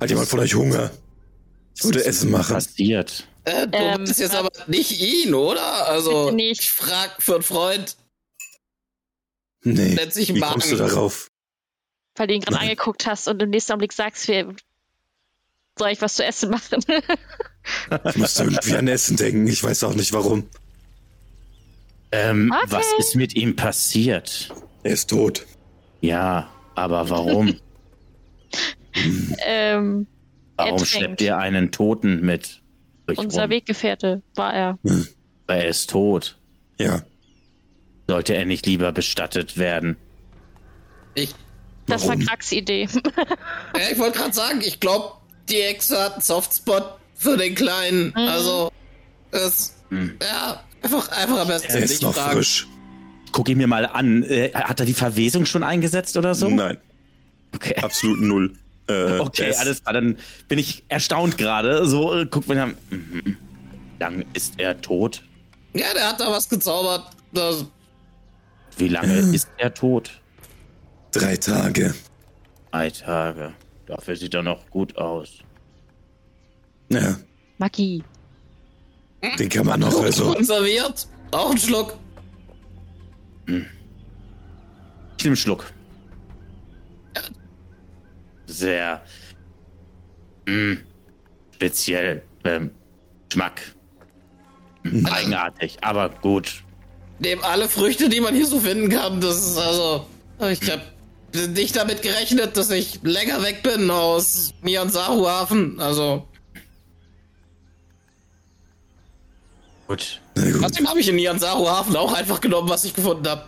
Hat 0.00 0.10
jemand 0.10 0.28
von 0.28 0.40
euch 0.40 0.54
Hunger? 0.54 0.90
Ich 1.74 1.84
würde 1.84 2.04
Essen 2.04 2.30
machen. 2.30 2.54
Passiert. 2.54 3.26
Äh, 3.44 3.66
du 3.68 3.78
Ähm, 3.78 4.04
jetzt 4.06 4.34
aber 4.34 4.50
nicht 4.66 5.00
ihn, 5.00 5.34
oder? 5.34 5.88
Also, 5.88 6.30
nicht. 6.30 6.60
ich 6.62 6.70
frag 6.72 7.22
für 7.22 7.34
einen 7.34 7.42
Freund. 7.42 7.96
Nee. 9.62 9.94
Nennt 9.94 10.12
sich 10.14 10.34
Wie 10.34 10.40
kommst 10.40 10.70
du 10.70 10.76
Magen. 10.76 10.88
darauf? 10.88 11.28
Weil 12.16 12.26
du 12.26 12.34
ihn 12.34 12.40
gerade 12.40 12.58
angeguckt 12.60 13.06
hast 13.06 13.28
und 13.28 13.40
im 13.42 13.50
nächsten 13.50 13.72
Augenblick 13.72 13.92
sagst, 13.92 14.26
wir, 14.28 14.54
soll 15.78 15.90
ich 15.90 16.00
was 16.00 16.14
zu 16.14 16.24
essen 16.24 16.50
machen? 16.50 16.82
Ich 18.04 18.16
musste 18.16 18.44
irgendwie 18.44 18.76
an 18.76 18.86
Essen 18.86 19.16
denken. 19.16 19.48
Ich 19.48 19.64
weiß 19.64 19.82
auch 19.82 19.94
nicht 19.94 20.12
warum. 20.12 20.48
Ähm, 22.12 22.52
Okay. 22.52 22.66
was 22.70 22.86
ist 22.98 23.16
mit 23.16 23.34
ihm 23.34 23.56
passiert? 23.56 24.54
Er 24.84 24.92
ist 24.92 25.10
tot. 25.10 25.44
Ja, 26.00 26.48
aber 26.76 27.10
warum? 27.10 27.58
ähm, 29.44 30.06
Warum 30.56 30.84
schleppt 30.84 31.20
ihr 31.22 31.38
einen 31.38 31.72
Toten 31.72 32.24
mit? 32.24 32.62
unser 33.16 33.42
rum? 33.42 33.50
Weggefährte 33.50 34.22
war 34.36 34.54
er. 34.54 34.78
Weil 34.82 35.62
er 35.62 35.68
ist 35.68 35.90
tot. 35.90 36.38
Ja. 36.78 37.02
Sollte 38.06 38.34
er 38.36 38.44
nicht 38.44 38.64
lieber 38.66 38.92
bestattet 38.92 39.58
werden? 39.58 39.96
Ich, 41.14 41.34
Das 41.86 42.06
Warum? 42.06 42.20
war 42.20 42.26
Krax 42.26 42.52
Idee. 42.52 42.88
ja, 43.76 43.80
ich 43.92 43.98
wollte 43.98 44.18
gerade 44.18 44.32
sagen, 44.34 44.60
ich 44.64 44.80
glaube, 44.80 45.12
die 45.48 45.60
Exe 45.60 46.00
hat 46.02 46.14
einen 46.14 46.22
Softspot 46.22 46.84
für 47.14 47.36
den 47.36 47.54
Kleinen. 47.54 48.08
Mhm. 48.08 48.16
Also, 48.28 48.72
es, 49.30 49.74
Hm. 49.90 50.16
ja, 50.20 50.62
einfach, 50.82 51.08
einfach 51.10 51.38
am 51.40 51.48
besten 51.48 51.70
Er 51.72 51.78
ist 51.82 51.90
nicht 51.90 52.02
noch 52.02 52.14
fragen. 52.14 52.32
frisch. 52.36 52.66
Guck 53.32 53.48
ihn 53.48 53.58
mir 53.58 53.66
mal 53.68 53.86
an. 53.86 54.22
Äh, 54.24 54.50
hat 54.52 54.80
er 54.80 54.86
die 54.86 54.94
Verwesung 54.94 55.46
schon 55.46 55.62
eingesetzt 55.62 56.16
oder 56.16 56.34
so? 56.34 56.48
Nein, 56.48 56.78
Okay. 57.54 57.76
absolut 57.80 58.20
null. 58.20 58.52
Äh, 58.88 59.18
Okay, 59.18 59.50
ist- 59.50 59.58
alles 59.60 59.82
klar. 59.82 59.94
Dann 59.94 60.18
bin 60.48 60.58
ich 60.58 60.84
erstaunt 60.88 61.38
gerade. 61.38 61.86
So, 61.86 62.14
äh, 62.14 62.26
guck 62.30 62.48
mal. 62.48 62.74
Mhm. 62.90 63.36
Lang 63.98 64.24
ist 64.32 64.54
er 64.58 64.80
tot? 64.80 65.22
Ja, 65.74 65.86
der 65.94 66.08
hat 66.08 66.20
da 66.20 66.30
was 66.30 66.48
gezaubert. 66.48 67.04
Das, 67.32 67.64
Wie 68.76 68.88
lange 68.88 69.12
ist 69.34 69.48
er 69.58 69.72
tot? 69.72 70.20
Drei 71.12 71.36
Tage. 71.36 71.94
Drei 72.70 72.90
Tage. 72.90 73.54
Dafür 73.86 74.16
sieht 74.16 74.34
er 74.34 74.42
noch 74.42 74.68
gut 74.70 74.96
aus. 74.98 75.38
Ja, 76.88 77.16
Magie. 77.58 78.02
den 79.38 79.48
kann 79.48 79.66
man 79.66 79.80
noch, 79.80 80.00
also. 80.02 80.32
konserviert. 80.34 81.08
Auch 81.32 81.50
ein 81.50 81.58
Schluck. 81.58 81.96
Ich 83.46 83.54
nehme 83.54 83.66
einen 85.24 85.36
Schluck. 85.36 85.72
Sehr 88.46 89.02
mh, 90.46 90.76
speziell. 91.54 92.22
Ähm, 92.44 92.70
Geschmack. 93.28 93.60
Hm, 94.82 95.04
Eigenartig, 95.06 95.78
aber 95.82 96.08
gut. 96.08 96.62
Neben 97.18 97.42
alle 97.42 97.68
Früchte, 97.68 98.08
die 98.08 98.20
man 98.20 98.34
hier 98.34 98.46
so 98.46 98.60
finden 98.60 98.88
kann. 98.88 99.20
Das 99.20 99.36
ist 99.44 99.56
also. 99.58 100.06
Ich 100.50 100.70
hab 100.70 100.80
nicht 101.48 101.76
damit 101.76 102.02
gerechnet, 102.02 102.56
dass 102.56 102.70
ich 102.70 103.00
länger 103.02 103.42
weg 103.42 103.62
bin 103.62 103.90
aus 103.90 104.52
Miansaru 104.62 105.26
Hafen. 105.26 105.80
Also. 105.80 106.26
Gut. 109.86 110.20
Gut. 110.34 110.56
Trotzdem 110.60 110.88
habe 110.88 111.00
ich 111.00 111.08
in 111.08 111.16
Miansaru 111.16 111.68
Hafen 111.68 111.96
auch 111.96 112.12
einfach 112.12 112.40
genommen, 112.40 112.68
was 112.68 112.84
ich 112.84 112.94
gefunden 112.94 113.26
habe. 113.26 113.44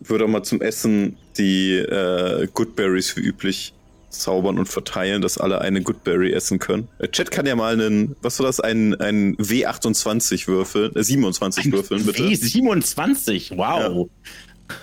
Würde 0.00 0.24
auch 0.24 0.28
mal 0.28 0.42
zum 0.42 0.60
Essen 0.60 1.16
die 1.38 1.76
äh, 1.76 2.46
Goodberries 2.52 3.16
wie 3.16 3.20
üblich 3.20 3.72
zaubern 4.12 4.58
und 4.58 4.66
verteilen, 4.66 5.22
dass 5.22 5.38
alle 5.38 5.60
eine 5.60 5.82
Goodberry 5.82 6.32
essen 6.32 6.58
können. 6.58 6.88
Chat 7.10 7.30
kann 7.30 7.46
ja 7.46 7.56
mal 7.56 7.72
einen, 7.72 8.14
was 8.22 8.38
war 8.38 8.46
das, 8.46 8.60
ein, 8.60 8.94
ein 9.00 9.36
W28 9.36 10.46
würfeln, 10.46 10.94
äh, 10.94 11.02
27 11.02 11.72
würfeln, 11.72 12.04
bitte. 12.06 12.22
W27, 12.22 13.56
wow. 13.56 14.08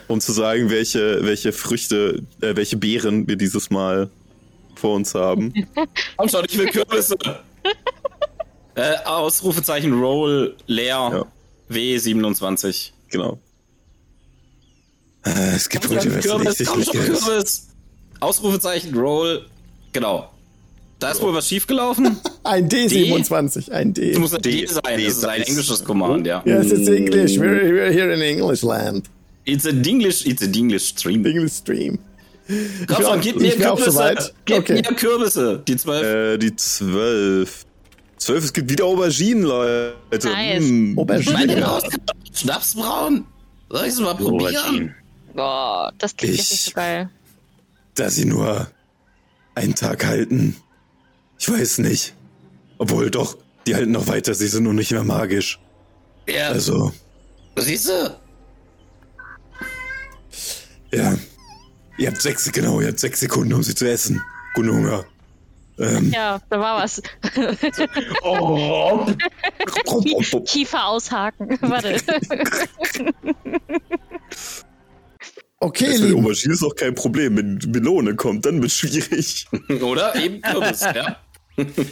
Um 0.08 0.20
zu 0.22 0.32
sagen, 0.32 0.70
welche, 0.70 1.20
welche 1.24 1.52
Früchte, 1.52 2.24
äh, 2.42 2.56
welche 2.56 2.78
Beeren 2.78 3.28
wir 3.28 3.36
dieses 3.36 3.70
Mal 3.70 4.10
vor 4.76 4.96
uns 4.96 5.14
haben. 5.16 5.54
Komm 6.18 6.30
schon, 6.30 6.46
ich 6.48 6.58
will 6.58 6.68
Kürbisse. 6.68 7.16
äh, 8.76 8.96
Ausrufezeichen 9.06 9.94
Roll 10.00 10.56
leer. 10.68 11.26
W27. 11.70 12.92
Genau. 13.10 13.40
Äh, 15.26 15.56
es 15.56 15.70
gibt 15.70 15.88
heute 15.90 16.16
was 16.16 16.24
Kürbis, 16.26 16.58
schon, 16.68 16.80
Leckeres. 16.80 17.26
Kürbis. 17.26 17.68
Ausrufezeichen 18.20 18.96
Roll. 18.98 19.46
Genau. 19.92 20.30
Da 21.00 21.12
ist 21.12 21.22
wohl 21.22 21.34
was 21.34 21.48
schiefgelaufen. 21.48 22.18
Ein 22.44 22.68
D27, 22.70 23.72
ein 23.72 23.94
D. 23.94 24.12
Das 24.12 24.20
muss 24.20 24.34
ein 24.34 24.42
D- 24.42 24.62
D 24.62 24.66
sein. 24.68 24.82
D- 24.98 25.06
Das 25.06 25.14
ist 25.18 25.26
ein 25.26 25.42
englisches 25.42 25.84
Command, 25.84 26.28
ja. 26.28 26.42
Yes, 26.46 26.72
it's 26.72 26.90
English. 26.90 27.38
We're, 27.38 27.62
we're 27.72 27.92
here 27.92 28.14
in 28.14 28.22
English 28.22 28.64
land. 28.64 29.10
It's 29.50 29.65
a 29.65 29.72
Dinglish, 29.72 30.25
it's 30.25 30.41
a 30.44 30.48
Dinglish 30.48 30.88
stream. 30.89 31.25
English 31.25 31.53
stream. 31.53 32.00
Komm 32.48 32.58
bin 32.88 32.96
schon, 32.96 33.06
auch- 33.06 33.22
gib 33.22 33.36
mir 33.38 33.56
Kürbisse. 33.56 33.91
soweit. 33.91 34.34
Gib 34.46 34.58
Okay. 34.60 34.74
mir 34.75 34.82
Kürbisse. 34.96 35.63
Die 35.68 35.77
zwölf. 35.77 36.03
Äh, 36.06 36.38
die 36.38 36.56
zwölf. 36.56 37.65
Zwölf, 38.18 38.44
es 38.44 38.53
gibt 38.53 38.70
wieder 38.70 38.86
Auberginen, 38.86 39.44
Leute. 39.44 39.96
Nice. 40.12 40.63
Mm. 40.63 40.94
Meine 40.96 41.01
Aubergine. 41.01 41.63
raus. 41.63 41.84
Schnapsbrauen. 42.34 43.25
Soll 43.70 43.82
ich 43.86 43.94
es 43.94 44.00
mal 44.00 44.15
probieren? 44.15 44.56
Auberginen. 44.58 44.96
Boah, 45.36 45.94
das 45.98 46.15
klingt 46.18 46.34
nicht 46.38 46.51
Ich- 46.51 46.62
so 46.62 46.72
geil. 46.72 47.10
Da 47.96 48.10
sie 48.10 48.25
nur 48.25 48.68
einen 49.56 49.75
Tag 49.75 50.06
halten. 50.06 50.56
Ich 51.38 51.50
weiß 51.50 51.77
nicht. 51.79 52.13
Obwohl 52.77 53.10
doch, 53.12 53.38
die 53.68 53.75
halten 53.75 53.91
noch 53.91 54.08
weiter, 54.08 54.34
sie 54.34 54.48
sind 54.48 54.63
nur 54.63 54.74
nicht 54.74 54.91
mehr 54.91 55.03
magisch. 55.03 55.60
Ja, 56.27 56.50
Also, 56.50 56.94
siehst 57.58 57.89
du? 57.89 58.19
Ja. 60.91 61.15
Ihr 61.98 62.08
habt 62.08 62.22
sechs, 62.22 62.50
genau, 62.51 62.79
ihr 62.81 62.88
habt 62.88 63.00
sechs 63.00 63.19
Sekunden, 63.19 63.53
um 63.53 63.63
sie 63.63 63.75
zu 63.75 63.89
essen. 63.89 64.22
Guten 64.53 64.72
Hunger. 64.72 65.05
Ähm, 65.77 66.12
Ja, 66.12 66.41
da 66.50 66.60
war 66.60 66.84
was. 66.84 67.01
Kiefer 70.46 70.86
aushaken. 70.88 71.50
Warte. 71.62 71.98
Okay, 75.60 75.88
das 75.88 76.00
Lieben. 76.00 76.19
Aubergine 76.25 76.53
ist 76.53 76.63
auch 76.63 76.75
kein 76.75 76.96
Problem. 76.96 77.38
Wenn 77.38 77.55
Melone 77.72 78.15
kommt, 78.15 78.46
dann 78.46 78.62
wird 78.62 78.72
schwierig. 78.72 79.48
Oder 79.81 80.15
eben 80.15 80.41
Kürbis, 80.41 80.81
ja. 80.81 81.17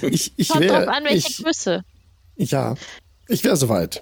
Ich, 0.09 0.31
ich 0.37 0.47
Kommt 0.47 0.63
drauf 0.69 0.79
wäre. 0.81 0.93
an, 0.93 1.03
welche 1.03 1.27
Ich, 1.27 1.43
Größe. 1.43 1.83
ja, 2.37 2.75
ich 3.27 3.43
wäre 3.43 3.57
soweit. 3.57 4.01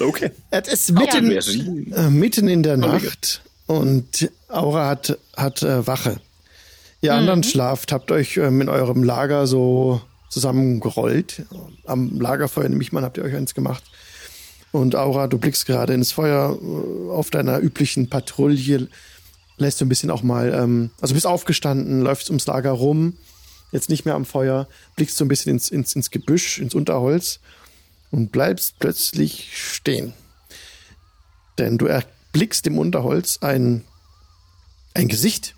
Okay. 0.00 0.32
Es 0.50 0.66
ist 0.68 0.92
mitten, 0.92 1.26
Aubergine. 1.28 1.96
äh, 1.96 2.10
mitten 2.10 2.48
in 2.48 2.64
der 2.64 2.76
Nacht 2.76 3.42
und 3.66 4.30
Aura 4.48 4.88
hat, 4.88 5.18
hat 5.36 5.62
äh, 5.62 5.86
Wache. 5.86 6.20
Ihr 7.00 7.14
anderen 7.14 7.42
schlaft, 7.42 7.90
habt 7.90 8.12
euch 8.12 8.36
ähm, 8.36 8.60
in 8.60 8.68
eurem 8.68 9.02
Lager 9.02 9.46
so 9.46 10.00
zusammengerollt. 10.30 11.44
Am 11.84 12.20
Lagerfeuer, 12.20 12.68
nehme 12.68 12.82
ich 12.82 12.92
mal, 12.92 13.02
habt 13.02 13.18
ihr 13.18 13.24
euch 13.24 13.34
eins 13.34 13.54
gemacht. 13.54 13.82
Und 14.70 14.94
Aura, 14.94 15.26
du 15.26 15.36
blickst 15.36 15.66
gerade 15.66 15.94
ins 15.94 16.12
Feuer 16.12 16.58
äh, 16.60 17.10
auf 17.10 17.30
deiner 17.30 17.58
üblichen 17.58 18.08
Patrouille, 18.08 18.88
lässt 19.58 19.80
du 19.80 19.84
ein 19.84 19.88
bisschen 19.88 20.10
auch 20.10 20.22
mal, 20.22 20.52
ähm, 20.54 20.90
also 21.00 21.14
bist 21.14 21.26
aufgestanden, 21.26 22.00
läufst 22.02 22.30
ums 22.30 22.46
Lager 22.46 22.70
rum, 22.70 23.14
jetzt 23.72 23.90
nicht 23.90 24.04
mehr 24.04 24.14
am 24.14 24.24
Feuer, 24.24 24.68
blickst 24.96 25.16
so 25.16 25.24
ein 25.24 25.28
bisschen 25.28 25.52
ins, 25.52 25.70
ins, 25.70 25.94
ins 25.94 26.10
Gebüsch, 26.10 26.58
ins 26.58 26.74
Unterholz 26.74 27.40
und 28.10 28.32
bleibst 28.32 28.78
plötzlich 28.78 29.50
stehen. 29.54 30.14
Denn 31.58 31.78
du 31.78 31.86
erblickst 32.32 32.66
im 32.66 32.78
Unterholz 32.78 33.38
ein, 33.42 33.84
ein 34.94 35.08
Gesicht, 35.08 35.54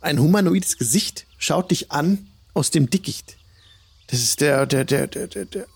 ein 0.00 0.18
humanoides 0.18 0.76
Gesicht, 0.76 1.24
schaut 1.38 1.70
dich 1.70 1.92
an 1.92 2.26
aus 2.52 2.72
dem 2.72 2.90
Dickicht. 2.90 3.36
Das 4.08 4.18
ist 4.18 4.40
der, 4.40 4.66
der, 4.66 4.84
der, 4.84 5.06
der, 5.06 5.28
der, 5.28 5.44
der 5.44 5.66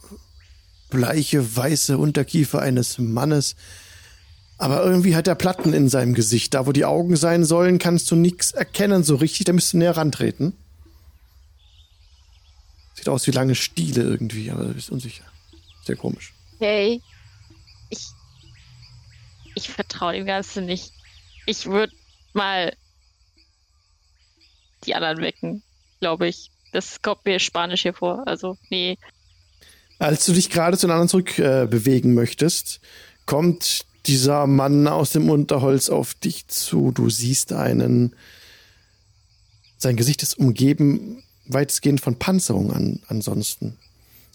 bleiche, 0.90 1.57
weiße 1.57 1.97
Unterkiefer 1.97 2.61
eines 2.61 2.99
Mannes. 2.99 3.54
Aber 4.59 4.85
irgendwie 4.85 5.14
hat 5.14 5.28
er 5.28 5.37
Platten 5.37 5.73
in 5.73 5.88
seinem 5.88 6.14
Gesicht. 6.14 6.52
Da, 6.54 6.66
wo 6.66 6.73
die 6.73 6.85
Augen 6.85 7.14
sein 7.14 7.45
sollen, 7.45 7.78
kannst 7.78 8.11
du 8.11 8.16
nichts 8.16 8.50
erkennen 8.50 9.04
so 9.04 9.14
richtig. 9.14 9.45
Da 9.45 9.52
müsst 9.52 9.73
du 9.73 9.78
näher 9.78 9.97
rantreten. 9.97 10.52
Sieht 12.95 13.09
aus 13.09 13.28
wie 13.28 13.33
lange 13.33 13.54
Stiele 13.54 14.02
irgendwie, 14.02 14.50
aber 14.50 14.64
du 14.64 14.75
bist 14.75 14.90
unsicher. 14.90 15.25
Sehr 15.85 15.97
komisch. 15.97 16.35
Hey, 16.59 16.97
ich, 16.97 17.02
ich 19.61 19.71
vertraue 19.71 20.14
dem 20.14 20.26
Ganzen 20.26 20.67
nicht. 20.67 20.93
Ich 21.47 21.67
würde 21.67 21.93
mal 22.33 22.73
die 24.85 24.95
anderen 24.95 25.19
wecken, 25.19 25.62
glaube 26.00 26.29
ich. 26.29 26.50
Das 26.73 27.02
kommt 27.02 27.25
mir 27.25 27.38
spanisch 27.38 27.83
hier 27.83 27.95
vor. 27.95 28.26
Also, 28.26 28.57
nee. 28.71 28.97
Als 29.99 30.25
du 30.26 30.33
dich 30.33 30.50
gerade 30.50 30.79
zu 30.79 30.87
den 30.87 30.93
anderen 30.93 31.09
zurück 31.09 31.38
äh, 31.38 32.02
möchtest, 32.05 32.81
kommt 33.26 33.85
dieser 34.07 34.47
Mann 34.47 34.88
aus 34.88 35.11
dem 35.11 35.29
Unterholz 35.29 35.90
auf 35.90 36.14
dich 36.14 36.49
zu. 36.49 36.93
Du 36.93 37.11
siehst 37.11 37.52
einen. 37.52 38.14
Sein 39.76 39.97
Gesicht 39.97 40.23
ist 40.23 40.38
umgeben 40.38 41.23
weitestgehend 41.52 42.00
von 42.00 42.19
Panzerung 42.19 42.73
an, 42.73 43.00
ansonsten. 43.09 43.76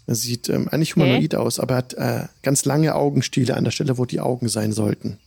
Er 0.07 0.15
sieht 0.15 0.50
ähm, 0.50 0.67
eigentlich 0.69 0.95
humanoid 0.95 1.33
aus, 1.35 1.59
aber 1.59 1.74
er 1.74 1.77
hat 1.77 1.93
äh, 1.95 2.27
ganz 2.43 2.65
lange 2.65 2.93
Augenstiele 2.95 3.55
an 3.55 3.63
der 3.63 3.71
Stelle, 3.71 3.97
wo 3.97 4.05
die 4.05 4.19
Augen 4.19 4.50
sein 4.50 4.71
sollten. 4.71 5.17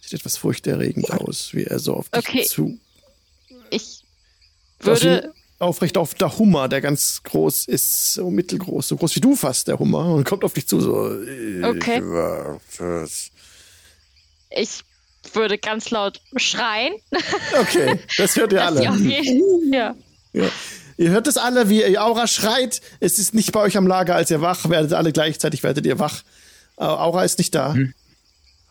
Sieht 0.00 0.14
etwas 0.14 0.36
furchterregend 0.36 1.10
aus, 1.10 1.50
wie 1.52 1.64
er 1.64 1.78
so 1.78 1.94
auf 1.94 2.08
dich 2.08 2.26
Okay. 2.28 2.44
zu. 2.44 2.78
Ich 3.70 4.04
würde. 4.80 5.32
aufrecht 5.58 5.96
auf 5.98 6.14
der 6.14 6.38
Hummer, 6.38 6.68
der 6.68 6.80
ganz 6.80 7.22
groß 7.24 7.66
ist, 7.66 8.14
so 8.14 8.30
mittelgroß, 8.30 8.88
so 8.88 8.96
groß 8.96 9.16
wie 9.16 9.20
du 9.20 9.34
fast, 9.36 9.68
der 9.68 9.78
Hummer, 9.78 10.06
und 10.14 10.24
kommt 10.24 10.44
auf 10.44 10.52
dich 10.54 10.66
zu, 10.66 10.80
so. 10.80 11.12
äh, 11.22 11.64
Okay. 11.64 12.02
Ich 14.50 14.80
würde 15.34 15.58
ganz 15.58 15.90
laut 15.90 16.20
schreien. 16.36 16.94
Okay, 17.60 17.98
das 18.16 18.36
hört 18.36 18.52
ihr 18.52 18.62
alle. 18.66 18.82
ja. 19.72 19.94
Ja. 20.32 20.48
Ihr 20.98 21.10
hört 21.10 21.26
es 21.26 21.36
alle, 21.36 21.68
wie 21.68 21.82
ihr 21.84 22.02
Aura 22.02 22.26
schreit. 22.26 22.80
Es 23.00 23.18
ist 23.18 23.34
nicht 23.34 23.52
bei 23.52 23.60
euch 23.60 23.76
am 23.76 23.86
Lager, 23.86 24.14
als 24.14 24.30
ihr 24.30 24.40
wach 24.40 24.68
werdet, 24.70 24.92
alle 24.94 25.12
gleichzeitig 25.12 25.62
werdet 25.62 25.84
ihr 25.86 25.98
wach. 25.98 26.22
Äh, 26.78 26.84
Aura 26.84 27.24
ist 27.24 27.38
nicht 27.38 27.54
da. 27.54 27.74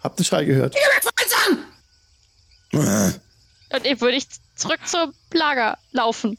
Habt 0.01 0.19
den 0.19 0.25
Schrei 0.25 0.43
gehört? 0.45 0.75
Und 2.71 3.85
ich 3.85 4.01
würde 4.01 4.17
ich 4.17 4.27
zurück 4.55 4.79
zum 4.85 5.11
Lager 5.33 5.77
laufen. 5.91 6.37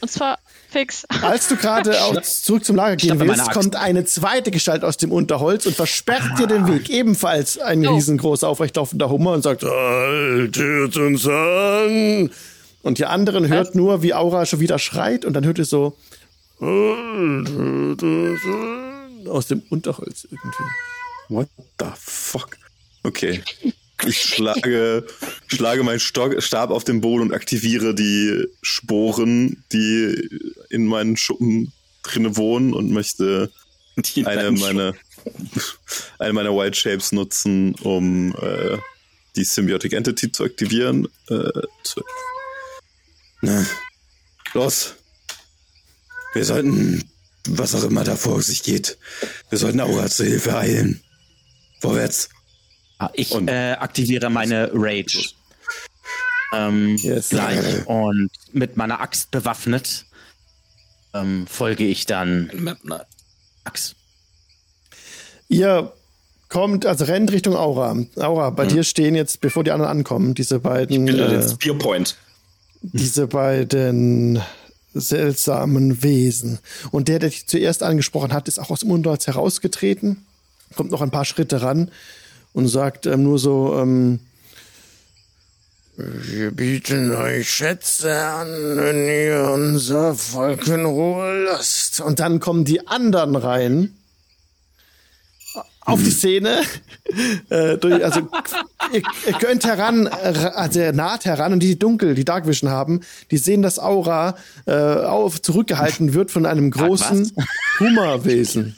Und 0.00 0.10
zwar 0.10 0.38
fix. 0.70 1.04
Als 1.22 1.48
du 1.48 1.56
gerade 1.56 2.00
auch 2.04 2.20
zurück 2.20 2.64
zum 2.64 2.76
Lager 2.76 2.96
gehen 2.96 3.18
willst, 3.18 3.50
kommt 3.52 3.76
eine 3.76 4.04
zweite 4.04 4.50
Gestalt 4.50 4.84
aus 4.84 4.98
dem 4.98 5.10
Unterholz 5.10 5.66
und 5.66 5.74
versperrt 5.74 6.38
dir 6.38 6.46
den 6.46 6.68
Weg. 6.68 6.90
Ebenfalls 6.90 7.58
ein 7.58 7.86
Oh. 7.86 7.94
riesengroßer, 7.94 8.46
aufrechtlaufender 8.48 9.08
Hummer 9.08 9.32
und 9.32 9.42
sagt, 9.42 9.62
haltet 9.62 10.96
uns 10.96 11.26
an. 11.26 12.30
Und 12.86 12.98
die 12.98 13.04
anderen 13.04 13.48
hört 13.48 13.74
nur, 13.74 14.04
wie 14.04 14.14
Aura 14.14 14.46
schon 14.46 14.60
wieder 14.60 14.78
schreit 14.78 15.24
und 15.24 15.32
dann 15.32 15.44
hört 15.44 15.58
ihr 15.58 15.64
so 15.64 15.98
aus 19.28 19.48
dem 19.48 19.60
Unterholz 19.70 20.22
irgendwie. 20.30 20.62
What 21.28 21.48
the 21.80 21.86
fuck? 21.96 22.56
Okay. 23.02 23.42
Ich 24.06 24.22
schlage, 24.22 25.04
schlage 25.48 25.82
meinen 25.82 25.98
Stock, 25.98 26.40
Stab 26.40 26.70
auf 26.70 26.84
den 26.84 27.00
Boden 27.00 27.22
und 27.22 27.32
aktiviere 27.34 27.92
die 27.92 28.46
Sporen, 28.62 29.64
die 29.72 30.30
in 30.70 30.86
meinen 30.86 31.16
Schuppen 31.16 31.72
drinne 32.04 32.36
wohnen 32.36 32.72
und 32.72 32.92
möchte 32.92 33.50
Die 33.96 34.24
eine 34.26 34.52
meiner, 34.52 34.94
eine 36.20 36.32
meiner 36.32 36.56
White 36.56 36.78
Shapes 36.78 37.10
nutzen, 37.10 37.74
um 37.82 38.32
äh, 38.36 38.78
die 39.34 39.42
Symbiotic 39.42 39.92
Entity 39.92 40.30
zu 40.30 40.44
aktivieren. 40.44 41.08
Äh, 41.28 41.50
na, 43.46 43.64
los. 44.54 44.94
Wir 46.34 46.44
sollten, 46.44 47.02
was 47.48 47.74
auch 47.74 47.84
immer 47.84 48.04
da 48.04 48.16
vor 48.16 48.42
sich 48.42 48.62
geht, 48.62 48.98
wir 49.50 49.58
sollten 49.58 49.80
Aura 49.80 50.08
zur 50.08 50.26
Hilfe 50.26 50.56
eilen. 50.56 51.02
Vorwärts. 51.80 52.28
Ah, 52.98 53.10
Ich 53.14 53.30
Und- 53.32 53.48
äh, 53.48 53.72
aktiviere 53.78 54.30
meine 54.30 54.70
Rage. 54.74 55.30
Ähm, 56.54 56.96
Yes. 56.96 57.30
gleich. 57.30 57.86
Und 57.86 58.30
mit 58.52 58.76
meiner 58.76 59.00
Axt 59.00 59.30
bewaffnet 59.30 60.04
ähm, 61.14 61.46
folge 61.46 61.84
ich 61.84 62.06
dann 62.06 62.76
Axt. 63.64 63.94
Ihr 65.48 65.92
kommt, 66.48 66.86
also 66.86 67.04
rennt 67.04 67.32
Richtung 67.32 67.56
Aura. 67.56 67.96
Aura, 68.16 68.50
bei 68.50 68.66
dir 68.66 68.84
stehen 68.84 69.14
jetzt, 69.14 69.40
bevor 69.40 69.64
die 69.64 69.70
anderen 69.70 69.90
ankommen, 69.90 70.34
diese 70.34 70.58
beiden, 70.60 71.04
Bildet 71.04 71.30
den 71.30 71.40
äh, 71.40 71.48
Spearpoint. 71.48 72.16
Diese 72.92 73.26
beiden 73.26 74.40
seltsamen 74.94 76.02
Wesen. 76.02 76.58
Und 76.90 77.08
der, 77.08 77.18
der 77.18 77.30
dich 77.30 77.46
zuerst 77.46 77.82
angesprochen 77.82 78.32
hat, 78.32 78.48
ist 78.48 78.58
auch 78.58 78.70
aus 78.70 78.80
dem 78.80 78.90
Unterholz 78.90 79.26
herausgetreten, 79.26 80.24
kommt 80.74 80.90
noch 80.90 81.02
ein 81.02 81.10
paar 81.10 81.24
Schritte 81.24 81.62
ran 81.62 81.90
und 82.52 82.68
sagt 82.68 83.06
ähm, 83.06 83.22
nur 83.22 83.38
so, 83.38 83.76
ähm, 83.78 84.20
wir 85.96 86.50
bieten 86.50 87.14
euch 87.14 87.48
Schätze 87.48 88.14
an, 88.14 88.48
wenn 88.48 89.08
ihr 89.08 89.50
unser 89.50 90.14
Volk 90.14 90.66
in 90.68 90.84
Ruhe 90.84 91.44
lasst. 91.44 92.00
Und 92.00 92.20
dann 92.20 92.38
kommen 92.38 92.66
die 92.66 92.86
anderen 92.86 93.34
rein 93.34 93.95
auf 95.86 96.02
die 96.02 96.10
Szene. 96.10 96.62
äh, 97.50 97.78
durch, 97.78 98.04
also 98.04 98.20
ihr, 98.92 99.02
ihr 99.26 99.32
könnt 99.34 99.64
heran, 99.64 100.06
äh, 100.06 100.50
also 100.54 100.80
er 100.80 100.92
naht 100.92 101.24
heran 101.24 101.52
und 101.52 101.60
die, 101.60 101.68
die 101.68 101.78
dunkel, 101.78 102.14
die 102.14 102.24
Dark 102.24 102.46
Vision 102.46 102.70
haben, 102.70 103.00
die 103.30 103.38
sehen, 103.38 103.62
dass 103.62 103.78
Aura 103.78 104.36
äh, 104.66 104.72
auf, 104.72 105.40
zurückgehalten 105.40 106.12
wird 106.12 106.30
von 106.30 106.44
einem 106.44 106.70
großen 106.70 107.32
Hummerwesen. 107.80 108.76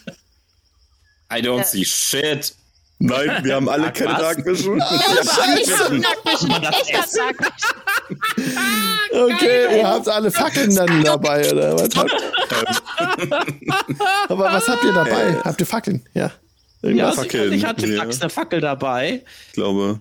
I 1.31 1.41
don't 1.41 1.65
see 1.65 1.85
shit. 1.85 2.53
Nein, 3.01 3.43
wir 3.43 3.55
haben 3.55 3.69
alle 3.69 3.93
keine 3.93 4.11
was? 4.11 4.19
Dark 4.19 4.45
Vision. 4.45 4.81
Scheiße! 4.81 6.01
das 6.25 6.43
Ich 6.83 6.91
das 6.91 7.11
sagt. 7.11 7.39
Okay, 9.11 9.77
ihr 9.77 9.87
habt 9.87 10.07
alle 10.07 10.31
Fackeln 10.31 10.75
dann 10.75 11.03
dabei, 11.03 11.51
oder 11.51 11.73
was 11.73 11.95
habt 11.95 12.11
Aber 14.29 14.45
was 14.45 14.67
habt 14.67 14.83
ihr 14.83 14.93
dabei? 14.93 15.35
Habt 15.43 15.59
ihr 15.59 15.65
Fackeln? 15.65 16.03
Ja. 16.13 16.31
Ja, 16.81 16.89
Irgendwas? 16.89 17.15
Fackeln, 17.15 17.53
ich 17.53 17.65
hatte 17.65 17.87
ja. 17.87 17.95
Glax 17.95 18.21
eine 18.21 18.29
Fackel 18.29 18.61
dabei. 18.61 19.23
Ich 19.47 19.53
glaube. 19.53 19.99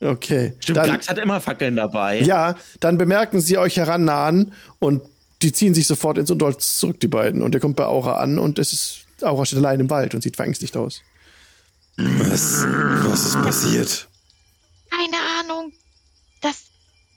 Okay. 0.00 0.54
Stimmt, 0.60 0.78
Dann, 0.78 0.86
Glax 0.86 1.08
hat 1.08 1.18
immer 1.18 1.40
Fackeln 1.40 1.76
dabei. 1.76 2.20
ja, 2.20 2.56
dann 2.80 2.96
bemerken 2.98 3.40
sie 3.40 3.58
euch 3.58 3.76
herannahen 3.76 4.52
und 4.78 5.02
die 5.42 5.52
ziehen 5.52 5.74
sich 5.74 5.86
sofort 5.86 6.18
ins 6.18 6.30
Unterholz 6.30 6.78
zurück, 6.78 7.00
die 7.00 7.08
beiden. 7.08 7.42
Und 7.42 7.54
ihr 7.54 7.60
kommt 7.60 7.76
bei 7.76 7.84
Aura 7.86 8.14
an 8.16 8.38
und 8.38 8.58
es 8.58 8.72
ist, 8.72 9.06
Aura 9.22 9.44
steht 9.44 9.58
allein 9.58 9.80
im 9.80 9.90
Wald 9.90 10.14
und 10.14 10.22
sieht 10.22 10.36
verängstigt 10.36 10.76
aus. 10.76 11.02
Was, 11.96 12.64
was 13.04 13.26
ist 13.26 13.42
passiert? 13.42 14.08
Keine 14.90 15.16
Ahnung. 15.40 15.72
Das, 16.40 16.62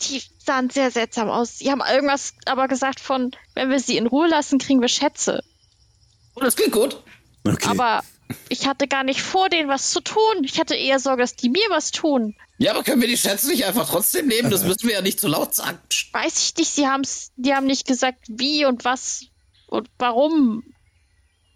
die 0.01 0.21
sahen 0.45 0.69
sehr 0.69 0.91
seltsam 0.91 1.29
aus. 1.29 1.59
Sie 1.59 1.71
haben 1.71 1.81
irgendwas 1.89 2.33
aber 2.45 2.67
gesagt 2.67 2.99
von, 2.99 3.31
wenn 3.55 3.69
wir 3.69 3.79
sie 3.79 3.97
in 3.97 4.07
Ruhe 4.07 4.27
lassen, 4.27 4.57
kriegen 4.59 4.81
wir 4.81 4.89
Schätze. 4.89 5.41
Oh, 6.35 6.41
das 6.41 6.55
klingt 6.55 6.73
gut. 6.73 7.01
Okay. 7.45 7.67
Aber 7.69 8.01
ich 8.49 8.67
hatte 8.67 8.87
gar 8.87 9.03
nicht 9.03 9.21
vor, 9.21 9.49
denen 9.49 9.69
was 9.69 9.91
zu 9.91 10.01
tun. 10.01 10.43
Ich 10.43 10.59
hatte 10.59 10.75
eher 10.75 10.99
Sorge, 10.99 11.21
dass 11.21 11.35
die 11.35 11.49
mir 11.49 11.65
was 11.69 11.91
tun. 11.91 12.35
Ja, 12.57 12.71
aber 12.71 12.83
können 12.83 13.01
wir 13.01 13.07
die 13.07 13.17
Schätze 13.17 13.47
nicht 13.47 13.65
einfach 13.65 13.89
trotzdem 13.89 14.27
nehmen? 14.27 14.49
Das 14.49 14.63
müssen 14.63 14.87
wir 14.87 14.95
ja 14.95 15.01
nicht 15.01 15.19
zu 15.19 15.27
laut 15.27 15.53
sagen. 15.53 15.79
Psst. 15.89 16.13
Weiß 16.13 16.39
ich 16.39 16.57
nicht, 16.57 16.69
sie 16.69 16.87
haben's, 16.87 17.31
die 17.35 17.53
haben 17.53 17.65
nicht 17.65 17.87
gesagt, 17.87 18.25
wie 18.27 18.65
und 18.65 18.85
was 18.85 19.25
und 19.67 19.89
warum. 19.97 20.63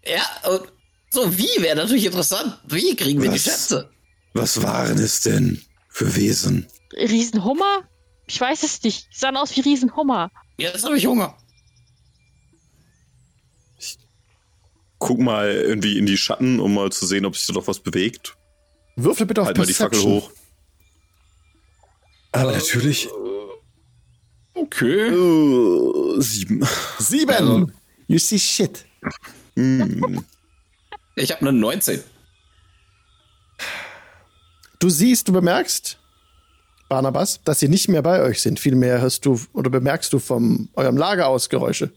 Ja, 0.04 0.50
und 0.50 0.72
so 1.10 1.36
wie 1.36 1.62
wäre 1.62 1.76
natürlich 1.76 2.06
interessant. 2.06 2.58
Wie 2.66 2.94
kriegen 2.96 3.22
wir 3.22 3.30
die 3.30 3.36
Was? 3.36 3.44
Schätze? 3.44 3.90
was 4.34 4.62
waren 4.62 4.98
es 4.98 5.22
denn 5.22 5.62
für 5.88 6.14
Wesen? 6.14 6.68
Riesenhummer? 6.92 7.88
Ich 8.26 8.40
weiß 8.40 8.62
es 8.62 8.82
nicht. 8.82 9.08
Die 9.12 9.18
sahen 9.18 9.36
aus 9.36 9.56
wie 9.56 9.60
Riesenhummer. 9.60 10.30
Jetzt 10.58 10.84
habe 10.84 10.96
ich 10.96 11.06
Hunger. 11.06 11.36
Guck 14.98 15.18
mal 15.20 15.50
irgendwie 15.52 15.96
in 15.98 16.06
die 16.06 16.16
Schatten, 16.18 16.58
um 16.60 16.74
mal 16.74 16.90
zu 16.90 17.06
sehen, 17.06 17.24
ob 17.24 17.36
sich 17.36 17.46
da 17.46 17.52
noch 17.52 17.66
was 17.68 17.78
bewegt. 17.78 18.36
Würfel 18.96 19.26
bitte 19.26 19.42
auf 19.42 19.46
Halt 19.46 19.58
mal 19.58 19.66
die 19.66 19.74
Fackel 19.74 19.90
Perception. 20.00 20.22
hoch. 20.22 20.30
Aber 22.32 22.52
natürlich. 22.52 23.08
Okay. 24.54 25.12
Oh, 25.12 26.20
sieben. 26.20 26.66
Sieben. 26.98 27.72
You 28.08 28.18
see 28.18 28.38
shit. 28.38 28.84
Ich 29.54 31.30
habe 31.30 31.40
eine 31.42 31.52
19. 31.52 32.00
Du 34.80 34.88
siehst, 34.88 35.28
du 35.28 35.32
bemerkst, 35.32 35.98
Barnabas, 36.88 37.40
dass 37.44 37.60
sie 37.60 37.68
nicht 37.68 37.88
mehr 37.88 38.02
bei 38.02 38.22
euch 38.22 38.40
sind. 38.42 38.58
Vielmehr 38.60 39.00
hörst 39.00 39.26
du 39.26 39.40
oder 39.52 39.70
bemerkst 39.70 40.12
du 40.12 40.18
vom 40.18 40.68
eurem 40.74 40.96
Lager 40.96 41.28
aus 41.28 41.48
Geräusche. 41.48 41.92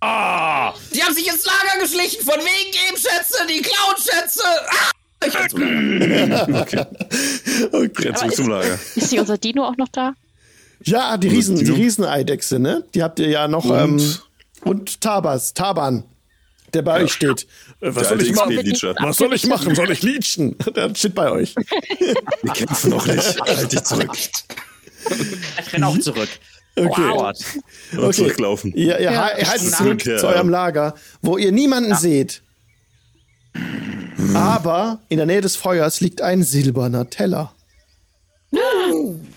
Ah! 0.00 0.51
Die 0.94 1.02
haben 1.02 1.14
sich 1.14 1.26
ins 1.28 1.44
Lager 1.44 1.80
geschlichen, 1.80 2.24
von 2.24 2.34
wegen 2.38 2.72
Gebenschätze, 2.72 3.46
die 3.48 3.62
klauen 3.62 3.96
Schätze. 3.96 4.42
Ah! 4.68 4.90
Ich 5.26 5.34
renn 5.34 5.48
zum 5.50 6.52
Lager. 6.52 6.90
Renn 7.72 8.16
zurück 8.16 8.34
zum 8.34 8.48
Lager. 8.48 8.78
Ist 8.96 9.12
die 9.12 9.18
unser 9.18 9.38
Dino 9.38 9.64
auch 9.66 9.76
noch 9.76 9.88
da? 9.88 10.14
Ja, 10.84 11.16
die 11.16 11.28
Riesen, 11.28 11.56
die? 11.56 11.70
Rieseneidechse, 11.70 12.58
ne? 12.58 12.84
Die 12.94 13.02
habt 13.04 13.20
ihr 13.20 13.28
ja 13.28 13.46
noch 13.46 13.64
Und? 13.66 14.00
ähm, 14.00 14.16
und 14.64 15.00
Tabas, 15.00 15.54
Taban, 15.54 16.02
der 16.74 16.82
bei 16.82 17.02
euch 17.04 17.12
steht. 17.12 17.46
Äh, 17.80 17.94
Was 17.94 18.08
soll 18.08 18.20
ich 18.22 18.32
machen? 18.32 18.56
Was 19.00 19.16
soll 19.16 19.32
ich 19.32 19.46
machen? 19.46 19.74
Soll 19.76 19.90
ich 19.92 20.02
leechen? 20.02 20.56
Der 20.74 20.92
steht 20.94 21.14
bei 21.14 21.30
euch. 21.30 21.54
Wir 21.56 22.52
kämpfen 22.52 22.90
noch 22.90 23.06
nicht. 23.06 23.40
Halt 23.46 23.72
dich 23.72 23.84
zurück. 23.84 24.10
Ich 24.16 25.72
renn 25.72 25.84
auch 25.84 25.98
zurück. 25.98 26.28
Okay. 26.74 27.10
Wow. 27.10 27.34
Und 27.98 28.14
zurücklaufen. 28.14 28.72
Ihr, 28.74 28.98
ihr, 28.98 29.12
Ja. 29.12 29.36
ihr 29.36 29.48
haltet 29.50 29.70
Ja. 29.70 29.76
zurück 29.76 30.04
Ja. 30.06 30.16
zu 30.18 30.26
eurem 30.28 30.48
Lager, 30.48 30.94
wo 31.20 31.36
ihr 31.36 31.52
niemanden 31.52 31.94
seht. 31.96 32.42
Aber 34.34 35.00
in 35.08 35.18
der 35.18 35.26
Nähe 35.26 35.40
des 35.40 35.56
Feuers 35.56 36.00
liegt 36.00 36.22
ein 36.22 36.42
silberner 36.42 37.10
Teller. 37.10 37.54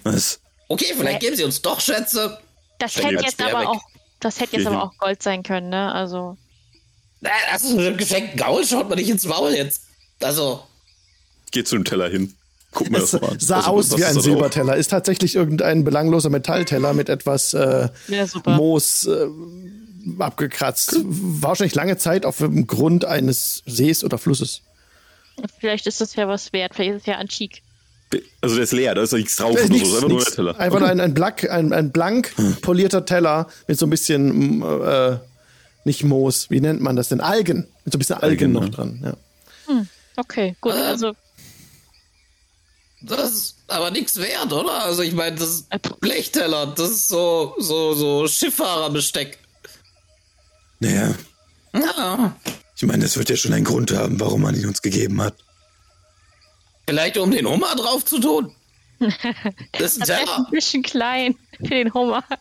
Was? 0.03 0.39
Okay, 0.67 0.93
vielleicht 0.97 1.19
geben 1.19 1.35
sie 1.35 1.43
uns 1.43 1.61
doch 1.61 1.79
Schätze. 1.79 2.37
Das 2.79 2.95
hätte 2.97 3.15
jetzt 3.23 3.41
aber 3.41 3.61
weg. 3.61 3.67
auch, 3.67 3.81
das 4.19 4.39
hätte 4.39 4.57
jetzt 4.57 4.67
aber 4.67 4.83
auch 4.83 4.97
Gold 4.97 5.21
sein 5.23 5.43
können, 5.43 5.69
ne? 5.69 5.91
Also. 5.93 6.37
Na, 7.21 7.29
Das 7.51 7.63
ist 7.63 7.77
ein 7.77 7.97
geschenkten 7.97 8.37
Gaul, 8.37 8.65
schaut 8.65 8.89
man 8.89 8.97
nicht 8.97 9.09
ins 9.09 9.25
Maul 9.25 9.51
jetzt. 9.53 9.83
Also, 10.21 10.63
Geh 11.51 11.63
zu 11.63 11.75
dem 11.75 11.85
Teller 11.85 12.09
hin. 12.09 12.33
Guck 12.75 12.91
Es 12.93 13.11
das 13.11 13.21
mal 13.21 13.29
an. 13.31 13.39
sah 13.39 13.55
Also, 13.57 13.69
aus 13.71 13.97
wie 13.97 14.05
ein? 14.05 14.19
Silberteller. 14.19 14.75
Ist 14.75 14.89
tatsächlich 14.91 15.35
irgendein 15.35 15.83
belangloser 15.83 16.29
Metallteller 16.29 16.93
mit 16.93 17.09
etwas 17.09 17.53
äh, 17.55 17.89
Ja. 18.07 18.25
Moos 18.45 19.05
äh, 19.07 19.25
abgekratzt. 20.19 20.95
War 21.03 21.49
wahrscheinlich 21.49 21.75
lange 21.75 21.97
Zeit 21.97 22.25
auf 22.25 22.37
dem 22.37 22.67
Grund 22.67 23.05
eines 23.05 23.63
Sees 23.65 24.03
oder 24.03 24.17
Flusses. 24.17 24.61
Vielleicht 25.59 25.87
ist 25.87 25.99
das 26.01 26.15
ja 26.15 26.27
was 26.27 26.53
wert. 26.53 26.75
Vielleicht 26.75 26.91
ist 26.95 27.01
es 27.01 27.05
ja 27.07 27.15
antik. 27.15 27.61
Also 28.39 28.55
der 28.55 28.63
ist 28.65 28.71
leer, 28.71 28.95
da 28.95 29.01
ist 29.01 29.11
nichts 29.13 29.35
drauf 29.35 29.57
ist 29.57 29.65
oder 29.65 29.67
so. 29.67 29.77
nichts- 29.77 29.89
Das 29.89 29.97
ist 29.97 30.03
einfach 30.03 30.09
nur 30.09 30.19
der 30.23 30.33
Teller. 30.33 30.59
Einfach 30.59 30.79
nur 30.79 30.89
ein, 30.89 30.99
ein, 31.01 31.13
Black, 31.13 31.49
ein, 31.49 31.73
ein 31.73 31.91
blank 31.91 32.33
polierter 32.61 33.05
Teller 33.05 33.47
mit 33.67 33.77
so 33.79 33.87
ein 33.87 33.89
bisschen, 33.89 34.59
mm, 34.59 34.63
äh, 34.83 35.17
nicht 35.85 36.03
Moos, 36.03 36.49
wie 36.49 36.61
nennt 36.61 36.81
man 36.81 36.95
das 36.95 37.09
denn? 37.09 37.19
Algen. 37.19 37.67
Mit 37.83 37.91
so 37.93 37.97
ein 37.97 37.99
bisschen 37.99 38.15
Algen, 38.17 38.27
Algen, 38.29 38.51
noch 38.53 38.61
ne? 38.63 38.69
dran. 38.69 39.01
Ja. 39.67 39.85
Okay, 40.17 40.55
gut. 40.61 40.73
Ähm. 40.75 40.81
Also, 40.83 41.13
das 43.05 43.31
ist 43.33 43.55
aber 43.67 43.91
nichts 43.91 44.17
wert, 44.17 44.51
oder? 44.53 44.83
Also, 44.83 45.01
ich 45.01 45.13
meine, 45.13 45.35
das 45.37 45.49
ist 45.49 45.67
Äh, 45.69 45.79
Blechteller. 45.99 46.67
Das 46.67 46.89
ist 46.89 47.07
so, 47.07 47.55
so, 47.57 47.93
so 47.93 48.27
Schiffahrerbesteck. 48.27 49.37
Naja, 50.79 51.13
Ja. 51.73 52.35
ich 52.75 52.83
meine, 52.83 53.03
das 53.03 53.17
wird 53.17 53.29
ja 53.29 53.35
schon 53.35 53.53
einen 53.53 53.65
Grund 53.65 53.91
haben, 53.93 54.19
warum 54.19 54.41
man 54.41 54.55
ihn 54.55 54.65
uns 54.67 54.81
gegeben 54.81 55.21
hat. 55.21 55.35
Vielleicht 56.87 57.17
um 57.17 57.31
den 57.31 57.47
Hummer 57.47 57.75
drauf 57.75 58.05
zu 58.05 58.19
tun. 58.19 58.53
Das 59.73 59.97
ist 59.97 60.09
ein 60.09 60.23
ist 60.23 60.29
ein 60.31 60.45
bisschen 60.51 60.83
klein 60.83 61.35
für 61.57 61.67
den 61.67 61.93
Hummer. 61.93 62.23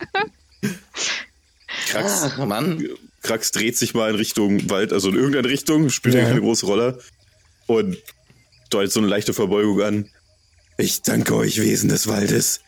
Krax, 1.88 2.22
Ah, 2.38 2.46
Mann. 2.46 2.86
Krax 3.22 3.50
dreht 3.50 3.76
sich 3.76 3.94
mal 3.94 4.10
in 4.10 4.16
Richtung 4.16 4.68
Wald, 4.70 4.92
also 4.92 5.08
in 5.08 5.16
irgendeine 5.16 5.48
Richtung, 5.48 5.90
spielt 5.90 6.14
Ja. 6.14 6.22
keine 6.24 6.40
große 6.40 6.66
Rolle. 6.66 7.00
Und 7.66 7.96
deutet 8.70 8.92
so 8.92 9.00
eine 9.00 9.08
leichte 9.08 9.32
Verbeugung 9.34 9.82
an. 9.82 10.10
Ich 10.76 11.02
danke 11.02 11.36
euch, 11.36 11.60
Wesen 11.60 11.88
des 11.88 12.08
Waldes. 12.08 12.60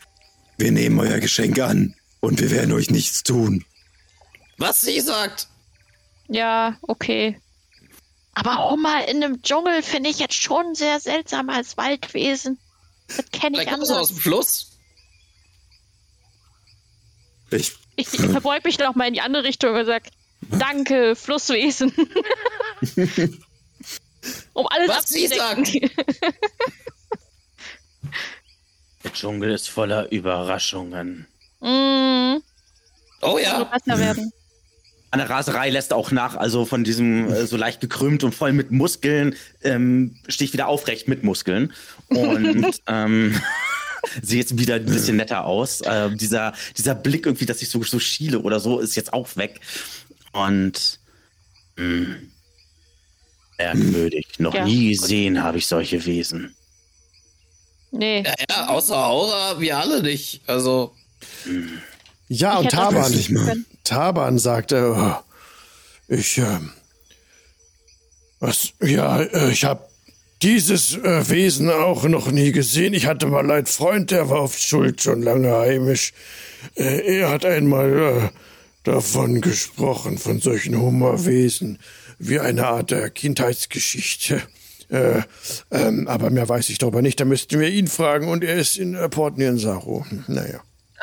Wir 0.59 0.71
nehmen 0.71 0.99
euer 1.01 1.19
Geschenk 1.19 1.59
an 1.59 1.95
und 2.21 2.41
wir 2.41 2.51
werden 2.51 2.73
euch 2.73 2.91
nichts 2.91 3.23
tun. 3.23 3.65
Was 4.59 4.81
sie 4.81 5.01
sagt. 5.01 5.49
Ja, 6.29 6.79
okay. 6.83 7.41
Aber 8.35 8.71
Hummer 8.71 9.09
in 9.09 9.23
einem 9.23 9.43
Dschungel 9.43 9.83
finde 9.83 10.11
ich 10.11 10.19
jetzt 10.19 10.35
schon 10.35 10.75
sehr 10.75 11.01
seltsam 11.01 11.49
als 11.51 11.77
Waldwesen. 11.77 12.59
Das 13.09 13.31
kenne 13.33 13.63
ich 13.63 13.69
es 13.69 13.73
aus 13.73 13.91
anders. 13.91 14.09
dem 14.09 14.17
Fluss. 14.19 14.73
Ich, 17.51 17.73
Ich, 17.97 18.13
ich 18.13 18.21
verbeug 18.21 18.65
mich 18.65 18.79
noch 18.79 18.95
mal 18.95 19.09
in 19.09 19.15
die 19.15 19.21
andere 19.21 19.45
Richtung 19.45 19.75
und 19.75 19.87
sag, 19.87 20.05
danke, 20.43 21.17
Flusswesen. 21.17 21.93
um 24.53 24.67
alles 24.69 24.89
Was 24.89 25.09
Sie 25.09 25.41
abzudecken. 25.41 25.91
Der 29.07 29.13
Dschungel 29.13 29.53
ist 29.53 29.69
voller 29.69 30.11
Überraschungen. 30.11 31.29
mm, 31.61 32.39
Oh 33.23 33.39
ja. 33.39 33.63
besser 33.65 33.99
werden. 34.01 34.33
An 35.13 35.21
der 35.21 35.31
Raserei 35.31 35.71
lässt 35.71 35.93
auch 35.93 36.11
nach, 36.11 36.35
also 36.35 36.67
von 36.67 36.83
diesem 36.83 37.33
äh, 37.33 37.47
so 37.47 37.57
leicht 37.57 37.81
gekrümmt 37.81 38.25
und 38.25 38.35
voll 38.35 38.53
mit 38.53 38.73
Muskeln, 38.73 39.37
ähm, 39.63 40.17
stehe 40.27 40.47
ich 40.49 40.53
wieder 40.53 40.67
aufrecht 40.67 41.07
mit 41.07 41.23
Muskeln. 41.23 41.73
Und 42.09 42.67
ähm, 42.89 43.41
sehe 44.23 44.41
jetzt 44.41 44.59
wieder 44.59 44.75
ein 44.75 44.87
bisschen 44.87 45.17
netter 45.19 45.45
aus. 45.45 45.83
Äh, 45.83 46.11
dieser, 46.17 46.53
dieser 46.77 46.97
Blick 46.97 47.27
irgendwie, 47.27 47.47
dass 47.47 47.63
ich 47.63 47.69
so, 47.71 47.81
so 47.85 48.01
schiele 48.01 48.41
oder 48.41 48.59
so, 48.59 48.81
ist 48.81 48.97
jetzt 48.97 49.13
auch 49.13 49.37
weg. 49.37 49.61
Und 50.33 50.99
mh, 51.77 52.17
merkwürdig. 53.59 54.27
Noch 54.39 54.55
Ja. 54.55 54.65
nie 54.65 54.91
gesehen 54.97 55.45
habe 55.45 55.59
ich 55.59 55.69
solche 55.69 56.05
Wesen. 56.05 56.57
Nee. 57.99 58.23
Ja, 58.25 58.35
ja, 58.51 58.69
außer 58.69 58.97
Aura, 58.97 59.61
wir 59.61 59.79
alle 59.79 60.03
nicht. 60.03 60.43
Also, 60.47 60.95
Ja, 62.29 62.55
Ich 62.55 62.59
und 62.61 62.71
Taban. 62.71 63.11
nicht 63.13 63.31
mal. 63.31 63.57
Taban 63.85 64.39
sagte, 64.39 64.95
oh, 64.97 66.15
ich, 66.15 66.39
ähm, 66.39 66.73
was, 68.41 68.73
ja, 68.83 69.21
äh, 69.23 69.51
ich 69.51 69.65
habe 69.65 69.87
dieses 70.43 70.97
äh, 70.97 71.29
Wesen 71.31 71.71
auch 71.71 72.05
noch 72.05 72.31
nie 72.31 72.53
gesehen. 72.53 72.95
Ich 72.95 73.07
hatte 73.07 73.27
mal 73.27 73.51
einen 73.51 73.67
Freund, 73.67 74.11
der 74.11 74.29
war 74.29 74.41
auf 74.41 74.59
Schuld 74.59 75.03
schon 75.03 75.23
lange 75.23 75.53
heimisch. 75.53 76.13
Äh, 76.75 77.19
er 77.19 77.31
hat 77.31 77.45
einmal 77.45 77.99
äh, 77.99 78.29
davon 78.85 79.41
gesprochen, 79.41 80.19
von 80.19 80.41
solchen 80.41 80.79
Hummerwesen, 80.81 81.79
wie 82.19 82.39
eine 82.41 82.67
Art 82.67 82.91
der 82.91 83.09
Kindheitsgeschichte. 83.11 84.43
Äh, 84.89 85.23
ähm, 85.71 86.07
aber 86.09 86.31
mehr 86.31 86.49
weiß 86.49 86.69
ich 86.71 86.79
darüber 86.79 87.03
nicht. 87.03 87.19
Da 87.21 87.25
müssten 87.25 87.59
wir 87.59 87.69
ihn 87.69 87.89
fragen 87.89 88.29
und 88.29 88.45
er 88.45 88.55
ist 88.57 88.77
in 88.77 88.95
äh, 88.95 89.09
Port 89.09 89.37
Nianzaro. 89.39 90.05
Hm, 90.09 90.25
Naja. 90.29 90.61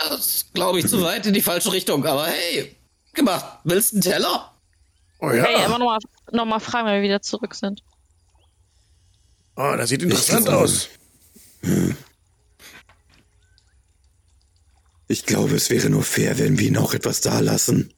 das 0.09 0.45
glaube 0.53 0.79
ich 0.79 0.87
zu 0.87 1.01
weit 1.01 1.25
in 1.25 1.33
die 1.33 1.41
falsche 1.41 1.71
Richtung. 1.73 2.05
Aber 2.05 2.25
hey, 2.27 2.75
gemacht. 3.13 3.45
Willst 3.63 3.91
du 3.91 3.95
einen 3.97 4.01
Teller? 4.03 4.51
Oh 5.19 5.29
ja. 5.31 5.43
Hey, 5.43 5.55
aber 5.65 5.77
nochmal 5.79 5.99
noch 6.31 6.45
mal 6.45 6.59
fragen, 6.59 6.87
wenn 6.87 6.95
wir 6.95 7.03
wieder 7.03 7.21
zurück 7.21 7.55
sind. 7.55 7.83
Ah, 9.55 9.77
das 9.77 9.89
sieht 9.89 10.01
interessant 10.01 10.45
glaube- 10.45 10.63
aus. 10.63 10.89
ich 15.07 15.25
glaube, 15.25 15.55
es 15.55 15.69
wäre 15.69 15.89
nur 15.89 16.03
fair, 16.03 16.37
wenn 16.39 16.57
wir 16.59 16.67
ihn 16.67 16.77
auch 16.77 16.93
etwas 16.93 17.21
da 17.21 17.39
lassen. 17.39 17.93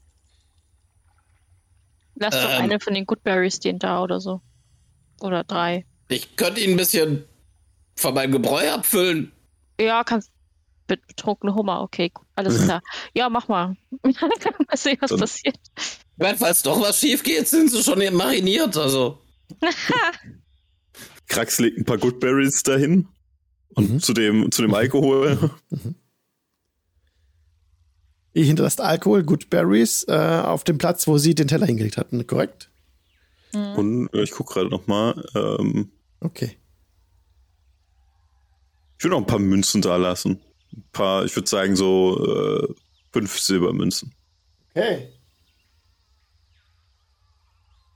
Lass 2.16 2.36
doch 2.36 2.50
Ähm. 2.50 2.62
eine 2.64 2.80
von 2.80 2.94
den 2.94 3.06
Goodberries 3.06 3.56
stehen 3.58 3.80
da 3.80 4.02
oder 4.02 4.20
so. 4.20 4.42
Oder 5.22 5.44
drei. 5.44 5.86
Ich 6.10 6.36
könnte 6.36 6.62
ihn 6.62 6.72
ein 6.72 6.78
bisschen 6.78 7.26
von 7.96 8.14
meinem 8.14 8.32
Gebräu 8.34 8.70
abfüllen. 8.72 9.32
Ja, 9.80 10.04
kannst. 10.04 10.32
Mit 10.88 11.08
betrunkenem 11.08 11.56
Hummer, 11.56 11.82
okay, 11.82 12.10
gut, 12.14 12.28
alles 12.36 12.64
klar. 12.64 12.80
Ja, 13.16 13.28
mach 13.28 13.48
mal. 13.48 13.76
mal 14.04 14.14
sehen, 14.76 14.98
was 15.00 15.10
Dann- 15.10 15.20
passiert. 15.20 15.58
Ich 15.76 15.98
meine, 16.18 16.38
falls 16.38 16.62
doch 16.62 16.80
was 16.80 17.00
schief 17.00 17.24
geht, 17.24 17.48
sind 17.48 17.72
sie 17.72 17.82
schon 17.84 17.98
mariniert. 18.14 18.78
Also, 18.78 19.18
Krax 21.28 21.58
legt 21.60 21.80
ein 21.80 21.86
paar 21.86 21.98
Goodberries 21.98 22.62
dahin. 22.62 23.08
Und 23.70 23.90
Mhm. 23.94 24.00
zu 24.00 24.14
dem, 24.14 24.52
zu 24.52 24.62
dem 24.62 24.74
Alkohol. 24.76 25.50
Ihr 28.34 28.46
hinterlasst 28.46 28.80
Alkohol, 28.82 29.24
Goodberries, 29.24 30.04
äh, 30.08 30.14
auf 30.44 30.64
dem 30.64 30.78
Platz, 30.78 31.08
wo 31.08 31.18
sie 31.18 31.36
den 31.36 31.48
Teller 31.48 31.66
hingelegt 31.66 31.98
hatten, 31.98 32.28
korrekt? 32.28 32.70
Und 33.56 34.10
äh, 34.14 34.24
ich 34.24 34.32
gucke 34.32 34.54
gerade 34.54 34.70
noch 34.70 34.88
mal. 34.88 35.24
Ähm, 35.36 35.92
Okay. 36.22 36.58
ich 38.98 39.04
würde 39.04 39.16
noch 39.16 39.22
ein 39.22 39.28
paar 39.28 39.40
Münzen 39.40 39.82
da 39.82 39.96
lassen. 39.98 40.42
Ein 40.76 40.84
paar, 40.92 41.24
ich 41.26 41.36
würde 41.36 41.48
sagen 41.48 41.76
so 41.76 42.26
äh, 42.26 42.74
fünf 43.12 43.40
Silbermünzen. 43.40 44.14
Okay. 44.72 45.10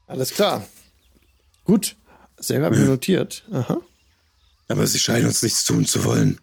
Alles 0.08 0.34
klar. 0.34 0.66
Gut. 1.64 1.96
Selber 2.38 2.70
mir 2.70 2.86
notiert. 2.86 3.44
Aha. 3.52 3.80
Aber 4.68 4.88
sie 4.88 5.00
scheinen 5.00 5.26
uns 5.26 5.44
nichts 5.44 5.66
tun 5.66 5.86
zu 5.86 6.04
wollen. 6.06 6.40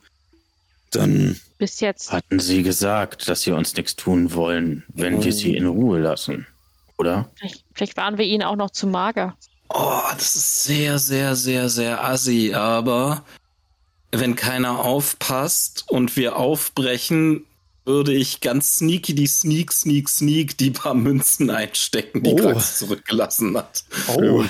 Dann 0.91 1.41
Bis 1.59 1.81
jetzt. 1.81 2.13
Hatten 2.13 2.39
Sie 2.39 2.63
gesagt, 2.63 3.29
dass 3.29 3.43
Sie 3.43 3.51
uns 3.53 3.75
nichts 3.77 3.97
tun 3.97 4.35
wollen, 4.35 4.85
wenn 4.89 5.23
wir 5.25 5.33
Sie 5.33 5.57
in 5.57 5.67
Ruhe 5.67 6.01
lassen? 6.01 6.47
Oder? 6.99 7.31
Vielleicht, 7.37 7.65
vielleicht 7.75 7.97
waren 7.97 8.19
wir 8.19 8.25
ihnen 8.25 8.43
auch 8.43 8.57
noch 8.57 8.71
zu 8.71 8.87
mager. 8.87 9.37
Oh, 9.69 10.01
das 10.17 10.37
ist 10.37 10.65
sehr, 10.65 10.99
sehr, 10.99 11.35
sehr, 11.37 11.69
sehr 11.69 12.05
assi, 12.05 12.55
aber 12.55 13.25
wenn 14.13 14.37
keiner 14.37 14.79
aufpasst 14.81 15.85
und 15.89 16.17
wir 16.17 16.37
aufbrechen, 16.37 17.45
würde 17.85 18.13
ich 18.13 18.41
ganz 18.41 18.77
sneaky 18.77 19.15
die 19.15 19.27
Sneak, 19.27 19.73
Sneak, 19.73 20.09
Sneak 20.09 20.57
die 20.59 20.71
paar 20.71 20.95
Münzen 20.95 21.51
einstecken, 21.51 22.23
die 22.23 22.33
Oh. 22.33 22.37
Krax 22.37 22.79
zurückgelassen 22.79 23.57
hat. 23.57 23.85
Oh, 24.09 24.45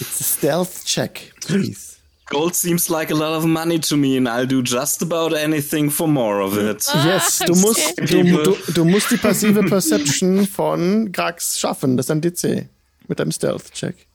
it's 0.00 0.20
a 0.20 0.24
stealth 0.24 0.84
check, 0.84 1.34
please. 1.44 1.97
Gold 2.30 2.54
seems 2.54 2.90
like 2.90 3.10
a 3.10 3.14
lot 3.14 3.32
of 3.38 3.44
money 3.46 3.78
to 3.80 3.96
me 3.96 4.16
and 4.18 4.28
I'll 4.28 4.46
do 4.46 4.62
just 4.62 5.02
about 5.02 5.32
anything 5.34 5.90
for 5.90 6.06
more 6.06 6.40
of 6.42 6.58
it. 6.58 6.86
Yes, 7.04 7.38
du 7.38 7.54
musst, 7.54 7.80
du, 7.98 8.22
du, 8.22 8.56
du 8.74 8.84
musst 8.84 9.10
die 9.10 9.16
passive 9.16 9.62
Perception 9.62 10.46
von 10.46 11.10
Grax 11.10 11.58
schaffen. 11.58 11.96
Das 11.96 12.06
ist 12.06 12.10
ein 12.10 12.20
DC. 12.20 12.68
Mit 13.08 13.18
deinem 13.18 13.32
Stealth-Check. 13.32 14.06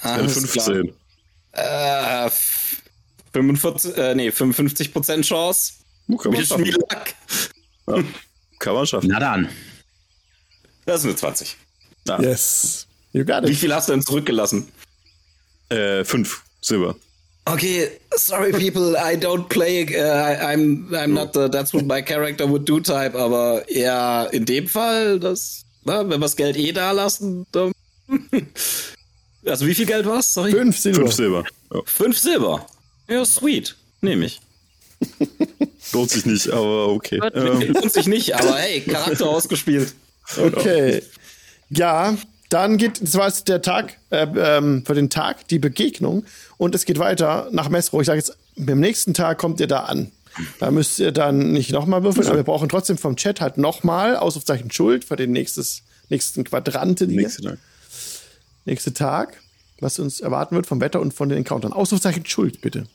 Alles 0.00 0.32
15. 0.32 0.92
Klar. 1.52 2.24
Äh, 2.24 2.26
f- 2.26 2.82
45, 3.32 3.96
äh, 3.96 4.14
nee, 4.16 4.30
55% 4.30 5.22
Chance. 5.22 5.74
Kann 6.20 6.32
man 6.32 6.44
schaffen. 6.44 6.64
luck. 6.66 8.04
Kann 8.58 8.74
man 8.74 8.86
schaffen. 8.86 9.08
Na 9.08 9.20
dann. 9.20 9.48
Das 10.84 11.00
ist 11.00 11.04
eine 11.06 11.14
20. 11.16 11.56
Ah, 12.08 12.20
Yes. 12.20 12.88
You 13.12 13.24
got 13.24 13.44
Wie 13.46 13.52
it. 13.52 13.58
viel 13.58 13.72
hast 13.72 13.88
du 13.88 13.92
denn 13.92 14.02
zurückgelassen? 14.02 14.66
äh, 15.68 16.04
fünf 16.04 16.42
Silber. 16.60 16.96
Okay, 17.44 17.98
sorry 18.16 18.52
people, 18.52 18.96
I 18.96 19.16
don't 19.16 19.48
play, 19.48 19.82
uh, 19.82 20.00
I, 20.00 20.52
I'm, 20.52 20.94
I'm 20.94 21.12
not 21.12 21.32
the, 21.32 21.48
that's 21.48 21.74
what 21.74 21.84
my 21.86 22.00
character 22.00 22.46
would 22.46 22.64
do 22.64 22.80
type, 22.80 23.16
aber 23.16 23.64
ja, 23.68 24.24
in 24.26 24.44
dem 24.44 24.68
Fall, 24.68 25.18
das, 25.18 25.64
na, 25.84 26.00
wenn 26.08 26.20
wir 26.20 26.26
das 26.26 26.36
Geld 26.36 26.56
eh 26.56 26.70
da 26.70 26.92
lassen, 26.92 27.46
dann, 27.50 27.72
also 29.44 29.66
wie 29.66 29.74
viel 29.74 29.86
Geld 29.86 30.06
war's? 30.06 30.32
Sorry? 30.32 30.52
Fünf 30.52 30.78
Silber. 30.78 31.00
Fünf 31.00 31.14
Silber. 31.14 31.44
Ja. 31.74 31.80
Fünf 31.84 32.18
Silber. 32.18 32.66
Ja, 33.08 33.24
sweet. 33.24 33.74
Nehme 34.00 34.26
ich. 34.26 34.40
Lohnt 35.92 36.10
sich 36.10 36.24
nicht, 36.24 36.48
aber 36.50 36.88
okay. 36.88 37.18
Lohnt 37.18 37.92
sich 37.92 38.06
nicht, 38.06 38.36
aber 38.36 38.56
hey, 38.56 38.82
Charakter 38.82 39.28
ausgespielt. 39.28 39.94
Okay. 40.36 41.02
Ja, 41.70 42.16
dann 42.52 42.76
geht, 42.76 43.02
das 43.02 43.14
war 43.14 43.26
jetzt 43.26 43.48
der 43.48 43.62
Tag, 43.62 43.98
äh, 44.10 44.26
ähm, 44.36 44.84
für 44.84 44.94
den 44.94 45.10
Tag, 45.10 45.48
die 45.48 45.58
Begegnung. 45.58 46.24
Und 46.58 46.74
es 46.74 46.84
geht 46.84 46.98
weiter 46.98 47.48
nach 47.52 47.68
Messro. 47.68 48.00
Ich 48.00 48.06
sage 48.06 48.18
jetzt, 48.18 48.36
am 48.58 48.80
nächsten 48.80 49.14
Tag 49.14 49.38
kommt 49.38 49.60
ihr 49.60 49.66
da 49.66 49.80
an. 49.80 50.12
Da 50.60 50.70
müsst 50.70 50.98
ihr 50.98 51.12
dann 51.12 51.52
nicht 51.52 51.72
nochmal 51.72 52.02
würfeln, 52.02 52.26
aber 52.26 52.36
wir 52.36 52.44
brauchen 52.44 52.68
trotzdem 52.68 52.96
vom 52.96 53.16
Chat 53.16 53.40
halt 53.40 53.58
nochmal 53.58 54.16
Ausrufzeichen 54.16 54.70
Schuld 54.70 55.04
für 55.04 55.16
den 55.16 55.32
nächstes, 55.32 55.82
nächsten 56.08 56.44
Quadranten 56.44 57.10
hier. 57.10 57.22
nächste 57.22 57.42
Tag. 57.42 57.58
nächste 58.64 58.94
Tag, 58.94 59.40
was 59.80 59.98
uns 59.98 60.20
erwarten 60.20 60.54
wird 60.54 60.66
vom 60.66 60.80
Wetter 60.80 61.00
und 61.00 61.12
von 61.12 61.28
den 61.28 61.38
Encountern. 61.38 61.72
Ausrufzeichen 61.72 62.24
Schuld, 62.24 62.62
bitte. 62.62 62.86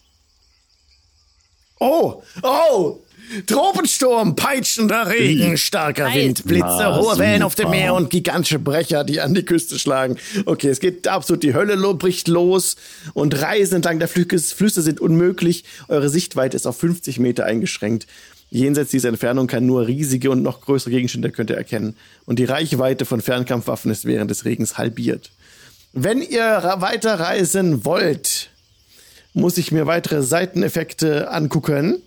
Oh, 1.80 2.24
oh! 2.42 3.00
Tropensturm, 3.46 4.36
peitschender 4.36 5.08
Regen, 5.10 5.58
starker 5.58 6.14
Wind, 6.14 6.46
Blitze, 6.46 6.66
Ah, 6.66 6.98
hohe 6.98 7.18
Wellen 7.18 7.44
auf 7.44 7.56
dem. 7.56 7.70
Meer 7.70 7.94
und 7.94 8.10
gigantische 8.10 8.60
Brecher, 8.60 9.04
die 9.04 9.20
an 9.20 9.34
die 9.34 9.44
Küste 9.44 9.78
schlagen. 9.78 10.18
Okay, 10.46 10.70
es 10.70 10.80
geht 10.80 11.08
absolut, 11.08 11.44
die 11.44 11.54
Hölle 11.54 11.78
bricht 11.96 12.28
los 12.28 12.78
und 13.14 13.42
Reisen 13.42 13.76
entlang 13.76 14.00
der 14.00 14.08
Flüsse, 14.08 14.82
sind 14.82 15.02
unmöglich. 15.02 15.66
Eure 15.88 16.10
Sichtweite 16.10 16.56
ist 16.56 16.66
auf 16.66 16.78
50 16.78 17.20
Meter 17.20 17.46
eingeschränkt. 17.46 18.08
Jenseits 18.50 18.92
dieser 18.92 19.10
Entfernung 19.10 19.48
kann 19.48 19.66
nur 19.66 19.88
riesige 19.88 20.32
und 20.32 20.42
noch 20.42 20.62
größere 20.62 20.92
Gegenstände 20.92 21.32
könnt 21.32 21.50
ihr 21.50 21.58
erkennen. 21.58 21.98
Und 22.26 22.40
die 22.40 22.46
Reichweite 22.46 23.04
von 23.04 23.22
Fernkampfwaffen 23.22 23.92
ist 23.92 24.06
während 24.06 24.32
des 24.32 24.46
Regens 24.46 24.78
halbiert. 24.78 25.32
Wenn 25.92 26.22
ihr 26.22 26.76
weiterreisen 26.78 27.84
wollt, 27.84 28.50
muss 29.34 29.58
ich 29.58 29.72
mir 29.72 29.86
weitere 29.86 30.24
Seiteneffekte 30.24 31.30
angucken. 31.30 32.02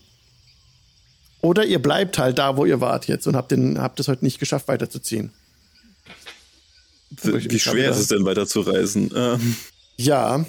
Oder 1.43 1.65
ihr 1.65 1.81
bleibt 1.81 2.19
halt 2.19 2.39
da, 2.39 2.57
wo 2.57 2.65
ihr 2.67 2.81
wart 2.81 3.07
jetzt 3.07 3.27
und 3.27 3.35
habt, 3.37 3.51
den, 3.51 3.81
habt 3.81 3.99
es 4.01 4.09
heute 4.09 4.25
nicht 4.25 4.39
geschafft, 4.39 4.69
weiterzuziehen. 4.69 5.33
Wie 7.23 7.59
schwer 7.59 7.91
ist 7.91 7.99
es 7.99 8.09
denn 8.09 8.25
weiter 8.25 8.47
zu 8.47 8.61
reisen? 8.61 9.11
Ähm, 9.15 9.57
Ja, 9.97 10.45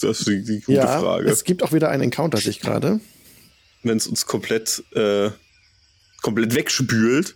das 0.00 0.20
ist 0.20 0.28
die, 0.28 0.42
die 0.42 0.60
gute 0.60 0.78
ja. 0.78 1.00
Frage. 1.00 1.28
Es 1.30 1.44
gibt 1.44 1.62
auch 1.62 1.72
wieder 1.72 1.90
einen 1.90 2.04
Encounter, 2.04 2.38
sich 2.38 2.60
gerade. 2.60 3.00
Wenn 3.82 3.98
es 3.98 4.06
uns 4.06 4.24
komplett, 4.26 4.82
äh, 4.94 5.30
komplett 6.22 6.54
wegspült, 6.54 7.34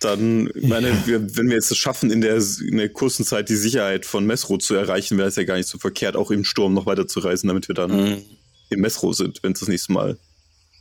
dann, 0.00 0.50
meine, 0.60 1.06
wir, 1.06 1.36
wenn 1.36 1.48
wir 1.48 1.54
jetzt 1.54 1.70
es 1.70 1.78
schaffen, 1.78 2.10
in 2.10 2.20
der, 2.20 2.36
in 2.36 2.76
der 2.76 2.90
kurzen 2.90 3.24
Zeit 3.24 3.48
die 3.48 3.56
Sicherheit 3.56 4.04
von 4.04 4.26
Messro 4.26 4.58
zu 4.58 4.74
erreichen, 4.74 5.16
wäre 5.16 5.28
es 5.28 5.36
ja 5.36 5.44
gar 5.44 5.56
nicht 5.56 5.68
so 5.68 5.78
verkehrt, 5.78 6.16
auch 6.16 6.30
im 6.30 6.44
Sturm 6.44 6.74
noch 6.74 6.84
weiter 6.84 7.06
zu 7.06 7.20
reisen, 7.20 7.46
damit 7.48 7.68
wir 7.68 7.74
dann 7.74 7.90
Mhm. 7.90 8.22
in 8.68 8.80
Messro 8.80 9.12
sind, 9.14 9.42
wenn 9.42 9.52
es 9.52 9.60
das 9.60 9.68
nächste 9.68 9.92
Mal 9.92 10.18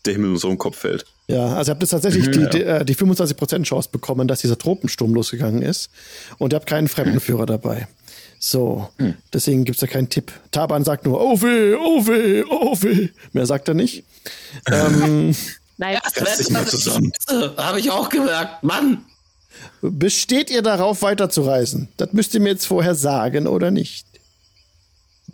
der 0.05 0.13
Himmel 0.13 0.31
uns 0.31 0.43
auf 0.43 0.51
den 0.51 0.57
Kopf 0.57 0.77
fällt. 0.77 1.05
Ja, 1.27 1.55
also 1.55 1.71
ihr 1.71 1.73
habt 1.73 1.81
jetzt 1.81 1.91
tatsächlich 1.91 2.29
die, 2.31 2.49
die, 2.51 2.63
äh, 2.63 2.85
die 2.85 2.95
25% 2.95 3.63
Chance 3.63 3.89
bekommen, 3.91 4.27
dass 4.27 4.41
dieser 4.41 4.57
Tropensturm 4.57 5.13
losgegangen 5.13 5.61
ist. 5.61 5.89
Und 6.37 6.53
ihr 6.53 6.57
habt 6.57 6.67
keinen 6.67 6.87
Fremdenführer 6.87 7.45
dabei. 7.45 7.87
So, 8.39 8.89
deswegen 9.31 9.63
gibt's 9.63 9.79
da 9.79 9.87
keinen 9.87 10.09
Tipp. 10.09 10.33
Taban 10.51 10.83
sagt 10.83 11.05
nur, 11.05 11.21
oh 11.21 11.41
weh, 11.41 11.75
oh 11.75 12.05
weh, 12.05 12.43
oh 12.49 12.75
weh. 12.81 13.07
Mehr 13.31 13.45
sagt 13.45 13.69
er 13.69 13.73
nicht. 13.73 14.03
ähm, 14.69 15.33
Nein, 15.77 15.97
Reiß 16.15 16.37
dich 16.37 16.49
mal 16.49 16.67
zusammen. 16.67 17.13
Habe 17.57 17.79
ich 17.79 17.89
auch 17.89 18.09
gemerkt. 18.09 18.63
Mann! 18.63 19.05
besteht 19.81 20.49
ihr 20.49 20.61
darauf, 20.61 21.01
weiterzureisen? 21.01 21.89
Das 21.97 22.13
müsst 22.13 22.33
ihr 22.33 22.39
mir 22.39 22.49
jetzt 22.49 22.65
vorher 22.65 22.95
sagen 22.95 23.47
oder 23.47 23.71
nicht. 23.71 24.05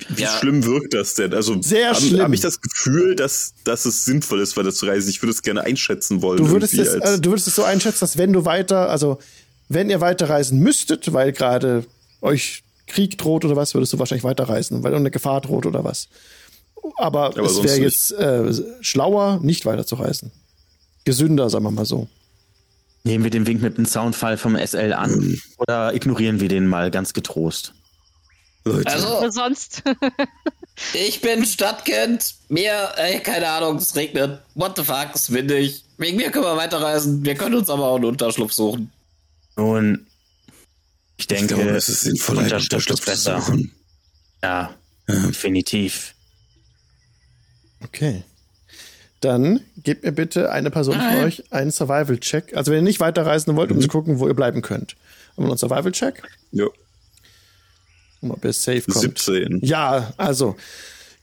Wie 0.09 0.21
Ja. 0.23 0.29
schlimm 0.39 0.63
wirkt 0.65 0.93
das 0.93 1.13
denn? 1.15 1.33
Also 1.33 1.61
Sehr 1.61 1.89
habe 1.89 1.99
schlimm. 2.01 2.21
hab 2.21 2.33
ich 2.33 2.41
das 2.41 2.61
Gefühl, 2.61 3.15
dass, 3.15 3.53
dass 3.63 3.85
es 3.85 4.05
sinnvoll 4.05 4.39
ist, 4.41 4.55
weiter 4.57 4.71
zu 4.71 4.85
reisen. 4.85 5.09
Ich 5.09 5.21
würde 5.21 5.31
es 5.31 5.41
gerne 5.41 5.61
einschätzen 5.61 6.21
wollen. 6.21 6.37
Du 6.37 6.49
würdest, 6.49 6.73
es, 6.73 6.79
irgendwie 6.87 7.01
als- 7.05 7.17
äh, 7.17 7.21
du 7.21 7.29
würdest 7.31 7.47
es 7.47 7.55
so 7.55 7.63
einschätzen, 7.63 7.99
dass 8.01 8.17
wenn 8.17 8.31
du 8.33 8.45
weiter, 8.45 8.89
also 8.89 9.19
wenn 9.67 9.89
ihr 9.89 10.01
weiterreisen 10.01 10.59
müsstet, 10.59 11.11
weil 11.13 11.31
gerade 11.31 11.85
euch 12.21 12.63
Krieg 12.87 13.17
droht 13.17 13.45
oder 13.45 13.55
was, 13.55 13.73
würdest 13.75 13.93
du 13.93 13.99
wahrscheinlich 13.99 14.23
weiterreisen, 14.23 14.81
weil 14.83 14.93
eine 14.95 15.11
Gefahr 15.11 15.41
droht 15.41 15.65
oder 15.65 15.83
was. 15.83 16.07
Aber, 16.97 17.25
Aber 17.25 17.43
es 17.43 17.61
wäre 17.61 17.77
jetzt 17.79 18.11
äh, 18.13 18.51
schlauer, 18.81 19.39
nicht 19.43 19.65
weiterzureisen. 19.65 20.31
Gesünder, 21.05 21.49
sagen 21.49 21.65
wir 21.65 21.71
mal 21.71 21.85
so. 21.85 22.07
Nehmen 23.03 23.23
wir 23.23 23.31
den 23.31 23.47
Wink 23.47 23.61
mit 23.61 23.77
dem 23.77 23.85
Soundfall 23.85 24.37
vom 24.37 24.55
SL 24.57 24.93
an 24.93 25.37
oder 25.57 25.93
ignorieren 25.93 26.39
wir 26.39 26.47
den 26.49 26.67
mal 26.67 26.89
ganz 26.91 27.13
getrost? 27.13 27.73
Leute, 28.65 28.87
Also, 28.91 29.29
sonst. 29.31 29.83
ich 30.93 31.21
bin 31.21 31.45
Stadtkind. 31.45 32.35
Mir, 32.49 32.91
ey, 32.97 33.19
keine 33.21 33.47
Ahnung, 33.49 33.77
es 33.77 33.95
regnet. 33.95 34.41
What 34.55 34.77
the 34.77 34.83
fuck, 34.83 35.15
ist 35.15 35.31
windig. 35.33 35.83
Wegen 35.97 36.17
mir 36.17 36.31
können 36.31 36.45
wir 36.45 36.57
weiterreisen. 36.57 37.23
Wir 37.23 37.35
können 37.35 37.55
uns 37.55 37.69
aber 37.69 37.85
auch 37.87 37.95
einen 37.95 38.05
Unterschlupf 38.05 38.53
suchen. 38.53 38.91
Nun, 39.55 40.07
ich 41.17 41.23
ich 41.23 41.27
denke, 41.27 41.55
glaube, 41.55 41.71
es 41.71 41.89
ist 41.89 42.01
sinnvoll, 42.01 42.39
einen 42.39 42.51
Unterschlupf 42.53 42.99
zu 43.01 43.05
besser. 43.05 43.41
suchen. 43.41 43.71
Ja, 44.41 44.73
definitiv. 45.07 46.13
Okay. 47.83 48.23
Dann 49.21 49.59
gebt 49.77 50.03
mir 50.05 50.13
bitte 50.13 50.49
eine 50.51 50.71
Person 50.71 50.95
von 50.95 51.03
Nein. 51.03 51.25
euch 51.25 51.51
einen 51.51 51.71
Survival-Check. 51.71 52.55
Also 52.55 52.71
wenn 52.71 52.79
ihr 52.79 52.83
nicht 52.83 53.01
weiterreisen 53.01 53.55
wollt, 53.57 53.71
um 53.71 53.81
zu 53.81 53.89
gucken, 53.89 54.19
wo 54.19 54.27
ihr 54.27 54.33
bleiben 54.33 54.61
könnt. 54.61 54.95
Haben 55.35 55.43
wir 55.43 55.43
noch 55.43 55.51
einen 55.51 55.57
Survival-Check? 55.57 56.23
Ja, 56.51 56.65
ob 58.21 58.43
ihr 58.43 58.53
safe 58.53 58.81
kommt. 58.81 59.19
17. 59.19 59.59
Ja, 59.61 60.13
also 60.17 60.55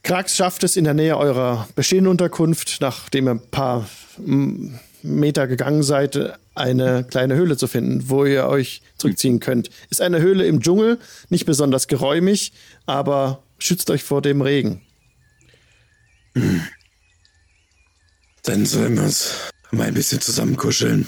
Krax 0.03 0.35
schafft 0.35 0.63
es 0.63 0.77
in 0.77 0.85
der 0.85 0.93
Nähe 0.93 1.17
eurer 1.17 1.67
bestehenden 1.75 2.11
Unterkunft, 2.11 2.77
nachdem 2.79 3.27
ihr 3.27 3.31
ein 3.31 3.49
paar 3.51 3.89
Meter 5.03 5.47
gegangen 5.47 5.83
seid, 5.83 6.37
eine 6.55 7.03
kleine 7.03 7.35
Höhle 7.35 7.57
zu 7.57 7.67
finden, 7.67 8.09
wo 8.09 8.25
ihr 8.25 8.47
euch 8.47 8.81
zurückziehen 8.97 9.39
könnt. 9.39 9.69
Ist 9.89 10.01
eine 10.01 10.21
Höhle 10.21 10.45
im 10.47 10.61
Dschungel, 10.61 10.97
nicht 11.29 11.45
besonders 11.45 11.87
geräumig, 11.87 12.53
aber 12.85 13.43
schützt 13.59 13.89
euch 13.89 14.03
vor 14.03 14.21
dem 14.21 14.41
Regen. 14.41 14.81
Dann 18.43 18.65
sollen 18.65 18.95
wir 18.95 19.03
uns 19.03 19.51
mal 19.71 19.87
ein 19.87 19.93
bisschen 19.93 20.21
zusammenkuscheln. 20.21 21.07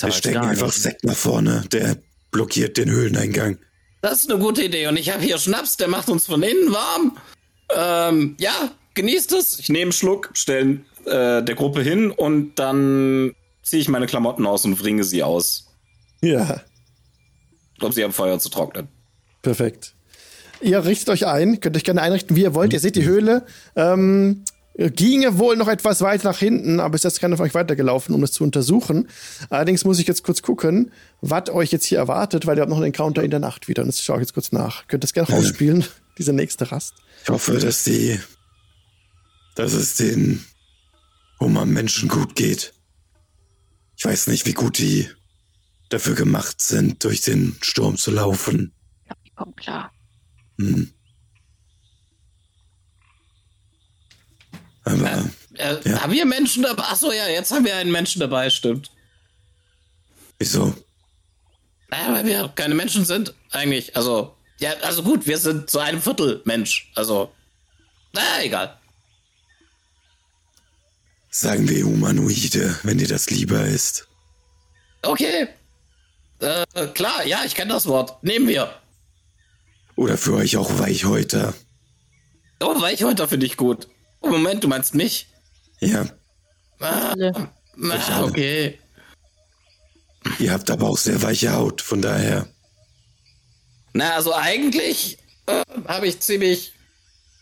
Wir 0.00 0.12
stecken 0.12 0.38
einfach. 0.38 0.72
Sekt 0.72 1.04
nach 1.04 1.16
vorne. 1.16 1.64
Der 1.72 1.96
blockiert 2.30 2.76
den 2.76 2.90
Höhleneingang. 2.90 3.58
Das 4.04 4.18
ist 4.22 4.30
eine 4.30 4.38
gute 4.38 4.62
Idee. 4.62 4.86
Und 4.88 4.98
ich 4.98 5.10
habe 5.10 5.22
hier 5.22 5.38
Schnaps, 5.38 5.78
der 5.78 5.88
macht 5.88 6.10
uns 6.10 6.26
von 6.26 6.42
innen 6.42 6.70
warm. 6.70 7.16
Ähm, 7.74 8.36
ja, 8.38 8.52
genießt 8.92 9.32
es. 9.32 9.58
Ich 9.58 9.70
nehme 9.70 9.84
einen 9.84 9.92
Schluck, 9.92 10.28
stelle 10.34 10.80
äh, 11.06 11.42
der 11.42 11.54
Gruppe 11.54 11.80
hin 11.80 12.10
und 12.10 12.56
dann 12.56 13.34
ziehe 13.62 13.80
ich 13.80 13.88
meine 13.88 14.04
Klamotten 14.04 14.44
aus 14.44 14.66
und 14.66 14.76
bringe 14.78 15.04
sie 15.04 15.22
aus, 15.22 15.68
Ja, 16.20 16.60
um 17.80 17.92
sie 17.92 18.04
am 18.04 18.12
Feuer 18.12 18.38
zu 18.38 18.50
trocknen. 18.50 18.88
perfekt. 19.40 19.94
Ihr 20.60 20.84
richtet 20.84 21.08
euch 21.08 21.26
ein, 21.26 21.60
könnt 21.60 21.74
euch 21.74 21.84
gerne 21.84 22.02
einrichten, 22.02 22.36
wie 22.36 22.42
ihr 22.42 22.52
wollt. 22.54 22.74
Ihr 22.74 22.80
seht 22.80 22.96
die 22.96 23.04
Höhle. 23.06 23.46
Ähm, 23.74 24.44
ginge 24.76 25.38
wohl 25.38 25.56
noch 25.56 25.68
etwas 25.68 26.00
weit 26.00 26.24
nach 26.24 26.38
hinten, 26.38 26.80
aber 26.80 26.96
ist 26.96 27.04
jetzt 27.04 27.20
keiner 27.20 27.36
von 27.36 27.46
euch 27.46 27.54
weitergelaufen, 27.54 28.14
um 28.14 28.20
das 28.20 28.32
zu 28.32 28.42
untersuchen. 28.42 29.08
Allerdings 29.48 29.84
muss 29.84 29.98
ich 29.98 30.06
jetzt 30.06 30.24
kurz 30.24 30.42
gucken, 30.42 30.90
was 31.20 31.48
euch 31.50 31.70
jetzt 31.70 31.84
hier 31.84 31.98
erwartet, 31.98 32.46
weil 32.46 32.56
ihr 32.58 32.62
habt 32.62 32.70
noch 32.70 32.78
einen 32.78 32.86
Encounter 32.86 33.22
in 33.22 33.30
der 33.30 33.40
Nacht 33.40 33.68
wieder. 33.68 33.82
Und 33.82 33.88
das 33.88 34.02
schaue 34.02 34.16
ich 34.16 34.22
jetzt 34.22 34.34
kurz 34.34 34.52
nach. 34.52 34.86
Könnt 34.88 35.04
ihr 35.04 35.06
das 35.06 35.12
gerne 35.12 35.28
rausspielen, 35.30 35.84
diese 36.18 36.32
nächste 36.32 36.70
Rast? 36.72 36.94
Ich 37.22 37.30
hoffe, 37.30 37.58
dass 37.58 37.84
die, 37.84 38.18
dass 39.54 39.72
es 39.72 39.96
den 39.96 40.44
Hummer-Menschen 41.40 42.08
gut 42.08 42.34
geht. 42.34 42.74
Ich 43.96 44.04
weiß 44.04 44.26
nicht, 44.26 44.44
wie 44.46 44.54
gut 44.54 44.78
die 44.78 45.08
dafür 45.88 46.14
gemacht 46.14 46.60
sind, 46.60 47.04
durch 47.04 47.20
den 47.20 47.56
Sturm 47.62 47.96
zu 47.96 48.10
laufen. 48.10 48.72
Ich 49.02 49.06
glaub, 49.06 49.24
die 49.24 49.30
kommen 49.30 49.56
klar. 49.56 49.92
Hm. 50.58 50.90
Aber 54.84 55.24
Äh, 55.54 55.76
Ja. 55.84 56.02
Haben 56.02 56.12
wir 56.12 56.24
Menschen 56.26 56.62
dabei? 56.62 56.82
Achso, 56.84 57.12
ja, 57.12 57.28
jetzt 57.28 57.50
haben 57.52 57.64
wir 57.64 57.76
einen 57.76 57.92
Menschen 57.92 58.20
dabei, 58.20 58.50
stimmt. 58.50 58.90
wieso? 60.38 60.74
Naja, 61.90 62.12
weil 62.12 62.24
wir 62.26 62.48
keine 62.54 62.74
Menschen 62.74 63.04
sind, 63.04 63.34
eigentlich. 63.52 63.94
Also, 63.96 64.34
ja, 64.58 64.72
also 64.82 65.02
gut, 65.04 65.26
wir 65.26 65.38
sind 65.38 65.70
zu 65.70 65.78
einem 65.78 66.02
Viertel 66.02 66.42
Mensch. 66.44 66.90
Also, 66.96 67.32
naja, 68.12 68.42
egal. 68.42 68.78
Sagen 71.30 71.68
wir 71.68 71.84
Humanoide, 71.84 72.78
wenn 72.82 72.98
dir 72.98 73.08
das 73.08 73.30
lieber 73.30 73.64
ist. 73.64 74.06
Okay. 75.02 75.48
Äh, 76.40 76.66
klar, 76.94 77.24
ja, 77.26 77.42
ich 77.44 77.54
kenne 77.54 77.72
das 77.72 77.86
Wort. 77.86 78.22
Nehmen 78.22 78.48
wir. 78.48 78.72
Oder 79.96 80.18
für 80.18 80.34
euch 80.34 80.56
auch 80.56 80.78
Weichhäuter. 80.78 81.54
Oh, 82.60 82.80
Weichhäuter 82.80 83.28
finde 83.28 83.46
ich 83.46 83.56
gut. 83.56 83.88
Oh, 84.24 84.30
Moment, 84.30 84.64
du 84.64 84.68
meinst 84.68 84.94
mich? 84.94 85.26
Ja, 85.80 86.06
Ah, 86.80 87.14
ah, 87.18 88.22
okay. 88.24 88.78
ihr 90.38 90.50
habt 90.52 90.70
aber 90.70 90.88
auch 90.88 90.96
sehr 90.98 91.20
weiche 91.22 91.52
Haut, 91.52 91.82
von 91.82 92.00
daher. 92.02 92.48
Na, 93.92 94.14
also 94.14 94.34
eigentlich 94.34 95.18
äh, 95.46 95.62
habe 95.86 96.06
ich 96.08 96.20
ziemlich 96.20 96.72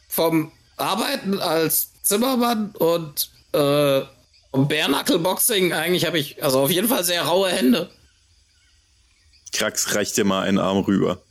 vom 0.09 0.53
Arbeiten 0.77 1.41
als 1.41 1.93
Zimmermann 2.03 2.71
und 2.73 3.31
äh, 3.53 4.03
vom 4.51 4.69
Bare-Knuckle-Boxing 4.69 5.73
eigentlich 5.73 6.05
habe 6.05 6.19
ich 6.19 6.43
also 6.43 6.61
auf 6.61 6.71
jeden 6.71 6.89
Fall 6.89 7.05
sehr 7.05 7.23
raue 7.23 7.51
Hände. 7.51 7.91
Krax 9.53 9.95
reicht 9.95 10.17
dir 10.17 10.25
mal 10.25 10.43
einen 10.43 10.59
Arm 10.59 10.79
rüber. 10.79 11.23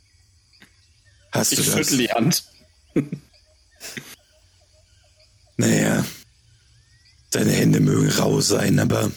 Hast 1.30 1.52
du 1.52 1.60
Ich 1.60 1.66
das? 1.66 1.74
schüttel 1.76 1.98
die 1.98 2.10
Hand. 2.10 2.44
Naja, 5.56 6.04
deine 7.30 7.52
Hände 7.52 7.80
mögen 7.80 8.10
rau 8.10 8.40
sein, 8.40 8.78
aber 8.78 9.10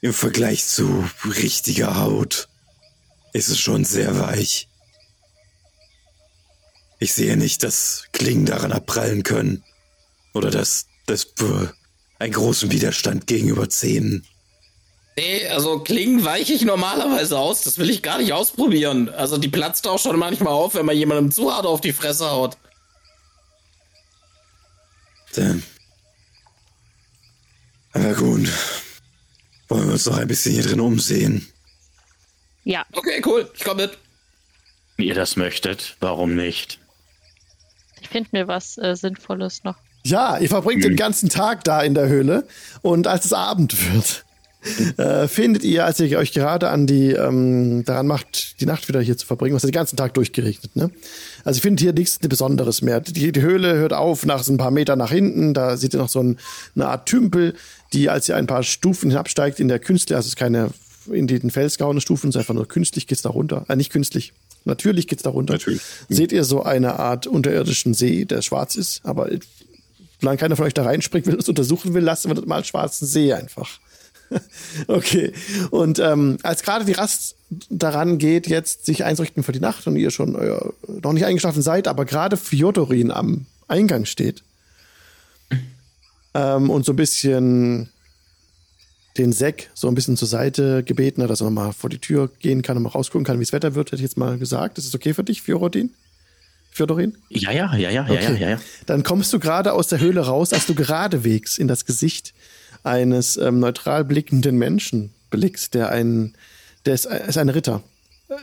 im 0.00 0.12
Vergleich 0.12 0.66
zu 0.66 1.08
richtiger 1.24 1.98
Haut 1.98 2.48
ist 3.32 3.48
es 3.48 3.58
schon 3.58 3.84
sehr 3.84 4.18
weich. 4.18 4.68
Ich 6.98 7.12
sehe 7.12 7.36
nicht, 7.36 7.62
dass 7.62 8.04
Klingen 8.12 8.46
daran 8.46 8.72
abprallen 8.72 9.22
können. 9.22 9.62
Oder 10.32 10.50
dass 10.50 10.86
das 11.06 11.26
einen 12.18 12.32
großen 12.32 12.70
Widerstand 12.70 13.26
gegenüber 13.26 13.68
Zähnen. 13.68 14.26
Nee, 15.16 15.46
also 15.48 15.80
Klingen 15.80 16.24
weiche 16.24 16.52
ich 16.52 16.62
normalerweise 16.62 17.38
aus. 17.38 17.62
Das 17.62 17.78
will 17.78 17.90
ich 17.90 18.02
gar 18.02 18.18
nicht 18.18 18.32
ausprobieren. 18.32 19.08
Also 19.08 19.38
die 19.38 19.48
platzt 19.48 19.86
auch 19.88 19.98
schon 19.98 20.18
manchmal 20.18 20.52
auf, 20.52 20.74
wenn 20.74 20.86
man 20.86 20.96
jemandem 20.96 21.30
zu 21.32 21.52
hart 21.52 21.66
auf 21.66 21.80
die 21.80 21.92
Fresse 21.92 22.30
haut. 22.30 22.56
Dann. 25.36 25.62
Aber 27.92 28.14
gut. 28.14 28.48
Wollen 29.68 29.86
wir 29.86 29.92
uns 29.94 30.06
noch 30.06 30.16
ein 30.18 30.28
bisschen 30.28 30.52
hier 30.52 30.62
drin 30.62 30.80
umsehen? 30.80 31.46
Ja, 32.64 32.84
Okay, 32.92 33.22
cool. 33.24 33.50
Ich 33.54 33.64
komme 33.64 33.82
mit. 33.86 33.98
Wenn 34.96 35.06
ihr 35.06 35.14
das 35.14 35.36
möchtet, 35.36 35.96
warum 36.00 36.34
nicht? 36.34 36.78
ich 38.00 38.08
finde 38.08 38.28
mir 38.32 38.46
was 38.48 38.78
äh, 38.78 38.94
Sinnvolles 38.94 39.64
noch. 39.64 39.76
Ja, 40.04 40.38
ihr 40.38 40.48
verbringt 40.48 40.84
den 40.84 40.94
ganzen 40.96 41.28
Tag 41.28 41.64
da 41.64 41.82
in 41.82 41.94
der 41.94 42.08
Höhle 42.08 42.46
und 42.82 43.06
als 43.08 43.24
es 43.24 43.32
Abend 43.32 43.92
wird, 43.92 44.24
äh, 44.96 45.28
findet 45.28 45.64
ihr, 45.64 45.84
als 45.84 46.00
ihr 46.00 46.18
euch 46.18 46.32
gerade 46.32 46.70
an 46.70 46.86
die 46.86 47.12
ähm, 47.12 47.84
daran 47.84 48.06
macht, 48.06 48.60
die 48.60 48.66
Nacht 48.66 48.88
wieder 48.88 49.00
hier 49.00 49.16
zu 49.16 49.26
verbringen, 49.26 49.54
was 49.54 49.62
den 49.62 49.70
ganzen 49.70 49.96
Tag 49.96 50.14
durchgeregnet, 50.14 50.76
ne? 50.76 50.90
Also 51.44 51.58
ihr 51.58 51.62
findet 51.62 51.80
hier 51.80 51.92
nichts 51.92 52.18
Besonderes 52.18 52.82
mehr. 52.82 53.00
Die, 53.00 53.32
die 53.32 53.40
Höhle 53.40 53.74
hört 53.74 53.92
auf 53.92 54.26
nach 54.26 54.42
so 54.42 54.52
ein 54.52 54.58
paar 54.58 54.70
Metern 54.70 54.98
nach 54.98 55.12
hinten. 55.12 55.54
Da 55.54 55.76
seht 55.76 55.94
ihr 55.94 55.98
noch 55.98 56.08
so 56.08 56.20
ein, 56.22 56.38
eine 56.74 56.88
Art 56.88 57.06
Tümpel, 57.06 57.54
die, 57.92 58.10
als 58.10 58.28
ihr 58.28 58.36
ein 58.36 58.46
paar 58.46 58.62
Stufen 58.62 59.10
hinabsteigt, 59.10 59.60
in 59.60 59.68
der 59.68 59.78
Künstler, 59.78 60.16
also 60.16 60.26
es 60.26 60.30
ist 60.32 60.36
keine 60.36 60.70
in 61.12 61.26
den 61.26 61.50
Fels 61.50 61.78
gehauene 61.78 62.00
Stufen, 62.00 62.30
es 62.30 62.34
ist 62.34 62.40
einfach 62.40 62.54
nur 62.54 62.66
künstlich 62.66 63.06
geht's 63.06 63.22
da 63.22 63.30
runter. 63.30 63.64
Äh, 63.68 63.76
nicht 63.76 63.92
künstlich. 63.92 64.32
Natürlich 64.64 65.06
geht's 65.06 65.22
da 65.22 65.30
runter. 65.30 65.54
Natürlich. 65.54 65.80
Seht 66.08 66.32
ihr 66.32 66.44
so 66.44 66.62
eine 66.62 66.98
Art 66.98 67.26
unterirdischen 67.26 67.94
See, 67.94 68.24
der 68.24 68.42
schwarz 68.42 68.74
ist, 68.74 69.00
aber 69.04 69.28
solange 70.20 70.38
keiner 70.38 70.56
von 70.56 70.66
euch 70.66 70.74
da 70.74 70.84
reinspringt 70.84 71.26
will 71.26 71.38
es 71.38 71.48
untersuchen 71.48 71.94
will, 71.94 72.02
lassen 72.02 72.30
wir 72.30 72.34
das 72.34 72.46
mal 72.46 72.56
als 72.56 72.68
schwarzen 72.68 73.06
See 73.06 73.32
einfach. 73.32 73.78
okay. 74.88 75.32
Und 75.70 75.98
ähm, 75.98 76.38
als 76.42 76.62
gerade 76.62 76.84
die 76.84 76.92
Rast 76.92 77.36
daran 77.70 78.18
geht, 78.18 78.48
jetzt 78.48 78.86
sich 78.86 79.04
einzurichten 79.04 79.42
für 79.42 79.52
die 79.52 79.60
Nacht 79.60 79.86
und 79.86 79.96
ihr 79.96 80.10
schon 80.10 80.36
euer, 80.36 80.72
noch 80.86 81.12
nicht 81.12 81.24
eingeschlafen 81.24 81.62
seid, 81.62 81.88
aber 81.88 82.04
gerade 82.04 82.36
Fjodorin 82.36 83.10
am 83.10 83.46
Eingang 83.68 84.04
steht 84.04 84.42
ähm, 86.34 86.70
und 86.70 86.84
so 86.84 86.92
ein 86.92 86.96
bisschen 86.96 87.88
den 89.16 89.32
Sek 89.32 89.70
so 89.74 89.88
ein 89.88 89.94
bisschen 89.94 90.16
zur 90.16 90.28
Seite 90.28 90.82
gebeten 90.82 91.22
hat, 91.22 91.30
dass 91.30 91.40
er 91.40 91.44
nochmal 91.44 91.72
vor 91.72 91.88
die 91.88 91.98
Tür 91.98 92.30
gehen 92.38 92.62
kann 92.62 92.76
und 92.76 92.82
mal 92.82 92.90
rausgucken 92.90 93.24
kann, 93.24 93.38
wie 93.38 93.44
das 93.44 93.52
Wetter 93.52 93.74
wird, 93.74 93.88
hätte 93.88 93.96
ich 93.96 94.02
jetzt 94.02 94.18
mal 94.18 94.38
gesagt. 94.38 94.78
Ist 94.78 94.86
es 94.86 94.94
okay 94.94 95.14
für 95.14 95.24
dich, 95.24 95.42
Fjodorin? 95.42 95.90
Fjodorin? 96.70 97.16
Ja, 97.30 97.50
ja, 97.52 97.74
ja, 97.74 97.90
ja, 97.90 98.06
ja, 98.06 98.20
ja, 98.20 98.32
ja, 98.32 98.48
ja. 98.50 98.60
Dann 98.84 99.02
kommst 99.02 99.32
du 99.32 99.38
gerade 99.38 99.72
aus 99.72 99.88
der 99.88 100.00
Höhle 100.00 100.20
raus, 100.20 100.52
als 100.52 100.66
du 100.66 100.74
geradewegs 100.74 101.56
in 101.56 101.68
das 101.68 101.86
Gesicht 101.86 102.34
eines 102.86 103.36
ähm, 103.36 103.60
neutral 103.60 104.04
blickenden 104.04 104.56
Menschen 104.56 105.12
blickst, 105.30 105.74
der 105.74 105.90
ein, 105.90 106.34
der 106.84 106.94
ist, 106.94 107.06
ist 107.06 107.38
ein 107.38 107.48
Ritter, 107.48 107.82
Äh, 108.28 108.34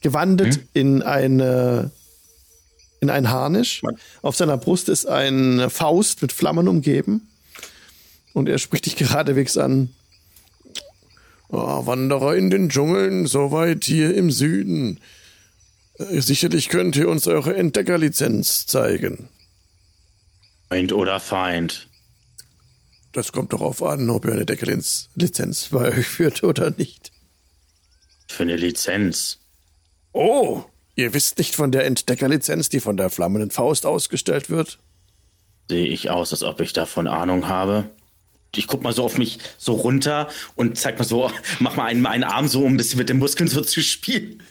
gewandelt 0.00 0.60
in 0.74 1.02
eine 1.02 1.90
in 3.00 3.10
ein 3.10 3.30
Harnisch. 3.30 3.82
Auf 4.22 4.34
seiner 4.34 4.56
Brust 4.56 4.88
ist 4.88 5.06
eine 5.06 5.68
Faust 5.68 6.22
mit 6.22 6.32
Flammen 6.32 6.68
umgeben 6.68 7.28
und 8.32 8.48
er 8.48 8.58
spricht 8.58 8.86
dich 8.86 8.96
geradewegs 8.96 9.56
an. 9.58 9.90
Oh, 11.48 11.86
Wanderer 11.86 12.34
in 12.34 12.50
den 12.50 12.70
Dschungeln, 12.70 13.26
so 13.26 13.52
weit 13.52 13.84
hier 13.84 14.14
im 14.14 14.30
Süden. 14.30 15.00
Äh, 15.98 16.20
Sicherlich 16.20 16.68
könnt 16.68 16.96
ihr 16.96 17.08
uns 17.08 17.26
eure 17.26 17.54
Entdeckerlizenz 17.54 18.66
zeigen. 18.66 19.28
Freund 20.68 20.92
oder 20.92 21.20
Feind? 21.20 21.88
Das 23.14 23.30
kommt 23.30 23.52
darauf 23.52 23.80
an, 23.80 24.10
ob 24.10 24.24
ihr 24.24 24.32
eine 24.32 24.40
Entdeckerlizenz 24.40 25.68
bei 25.70 25.96
euch 25.96 26.06
führt 26.06 26.42
oder 26.42 26.72
nicht. 26.76 27.12
Für 28.26 28.42
eine 28.42 28.56
Lizenz. 28.56 29.38
Oh, 30.12 30.64
ihr 30.96 31.14
wisst 31.14 31.38
nicht 31.38 31.54
von 31.54 31.70
der 31.70 31.84
Entdeckerlizenz, 31.86 32.70
die 32.70 32.80
von 32.80 32.96
der 32.96 33.10
flammenden 33.10 33.52
Faust 33.52 33.86
ausgestellt 33.86 34.50
wird? 34.50 34.80
Sehe 35.68 35.86
ich 35.86 36.10
aus, 36.10 36.32
als 36.32 36.42
ob 36.42 36.60
ich 36.60 36.72
davon 36.72 37.06
Ahnung 37.06 37.46
habe? 37.46 37.88
Ich 38.56 38.66
guck 38.66 38.82
mal 38.82 38.92
so 38.92 39.04
auf 39.04 39.16
mich 39.16 39.38
so 39.58 39.74
runter 39.74 40.28
und 40.56 40.76
zeig 40.76 40.98
mal 40.98 41.04
so, 41.04 41.30
mach 41.60 41.76
mal 41.76 41.86
einen, 41.86 42.04
einen 42.06 42.24
Arm 42.24 42.48
so, 42.48 42.64
um 42.64 42.74
ein 42.74 42.76
bisschen 42.76 42.98
mit 42.98 43.08
den 43.08 43.18
Muskeln 43.18 43.48
so 43.48 43.60
zu 43.60 43.80
spielen. 43.80 44.42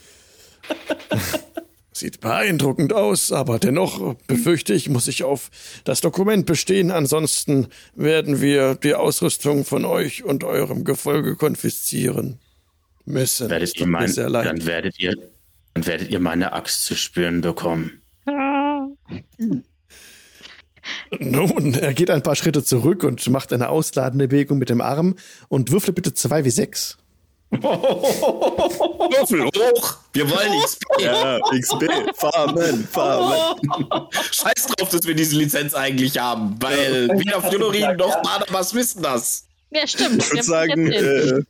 Sieht 1.96 2.20
beeindruckend 2.20 2.92
aus, 2.92 3.30
aber 3.30 3.60
dennoch 3.60 4.16
befürchte 4.26 4.74
ich, 4.74 4.88
muss 4.88 5.06
ich 5.06 5.22
auf 5.22 5.50
das 5.84 6.00
Dokument 6.00 6.44
bestehen. 6.44 6.90
Ansonsten 6.90 7.68
werden 7.94 8.40
wir 8.40 8.74
die 8.74 8.94
Ausrüstung 8.94 9.64
von 9.64 9.84
euch 9.84 10.24
und 10.24 10.42
eurem 10.42 10.82
Gefolge 10.82 11.36
konfiszieren 11.36 12.40
müssen. 13.04 13.48
Werdet 13.48 13.76
ihr 13.78 13.86
mein, 13.86 14.08
sehr 14.08 14.28
leid. 14.28 14.46
dann 14.46 14.66
werdet 14.66 14.98
ihr, 14.98 15.14
dann 15.74 15.86
werdet 15.86 16.10
ihr 16.10 16.18
meine 16.18 16.52
Axt 16.52 16.84
zu 16.84 16.96
spüren 16.96 17.42
bekommen. 17.42 18.02
Nun, 21.20 21.74
er 21.74 21.94
geht 21.94 22.10
ein 22.10 22.24
paar 22.24 22.34
Schritte 22.34 22.64
zurück 22.64 23.04
und 23.04 23.24
macht 23.30 23.52
eine 23.52 23.68
ausladende 23.68 24.26
Bewegung 24.26 24.58
mit 24.58 24.68
dem 24.68 24.80
Arm 24.80 25.14
und 25.48 25.70
würfle 25.70 25.92
bitte 25.92 26.12
2 26.12 26.44
wie 26.44 26.50
6. 26.50 26.98
Würfel 27.50 29.44
hoch! 29.44 29.96
Wir 30.12 30.30
wollen 30.30 30.62
XP! 30.62 30.82
Ja, 30.98 31.38
XP, 31.38 31.84
Farmen, 32.14 32.88
Farmen. 32.88 33.60
Scheiß 34.32 34.66
drauf, 34.66 34.88
dass 34.88 35.06
wir 35.06 35.14
diese 35.14 35.36
Lizenz 35.36 35.74
eigentlich 35.74 36.18
haben, 36.18 36.56
weil 36.60 37.08
weder 37.10 37.42
Fjodorin 37.42 37.96
noch 37.96 38.22
Barnabas 38.22 38.74
wissen 38.74 39.02
das. 39.02 39.46
Ja, 39.70 39.86
stimmt. 39.86 40.22
Ich 40.22 40.30
würde 40.30 40.42
sagen, 40.42 40.92
äh, 40.92 41.42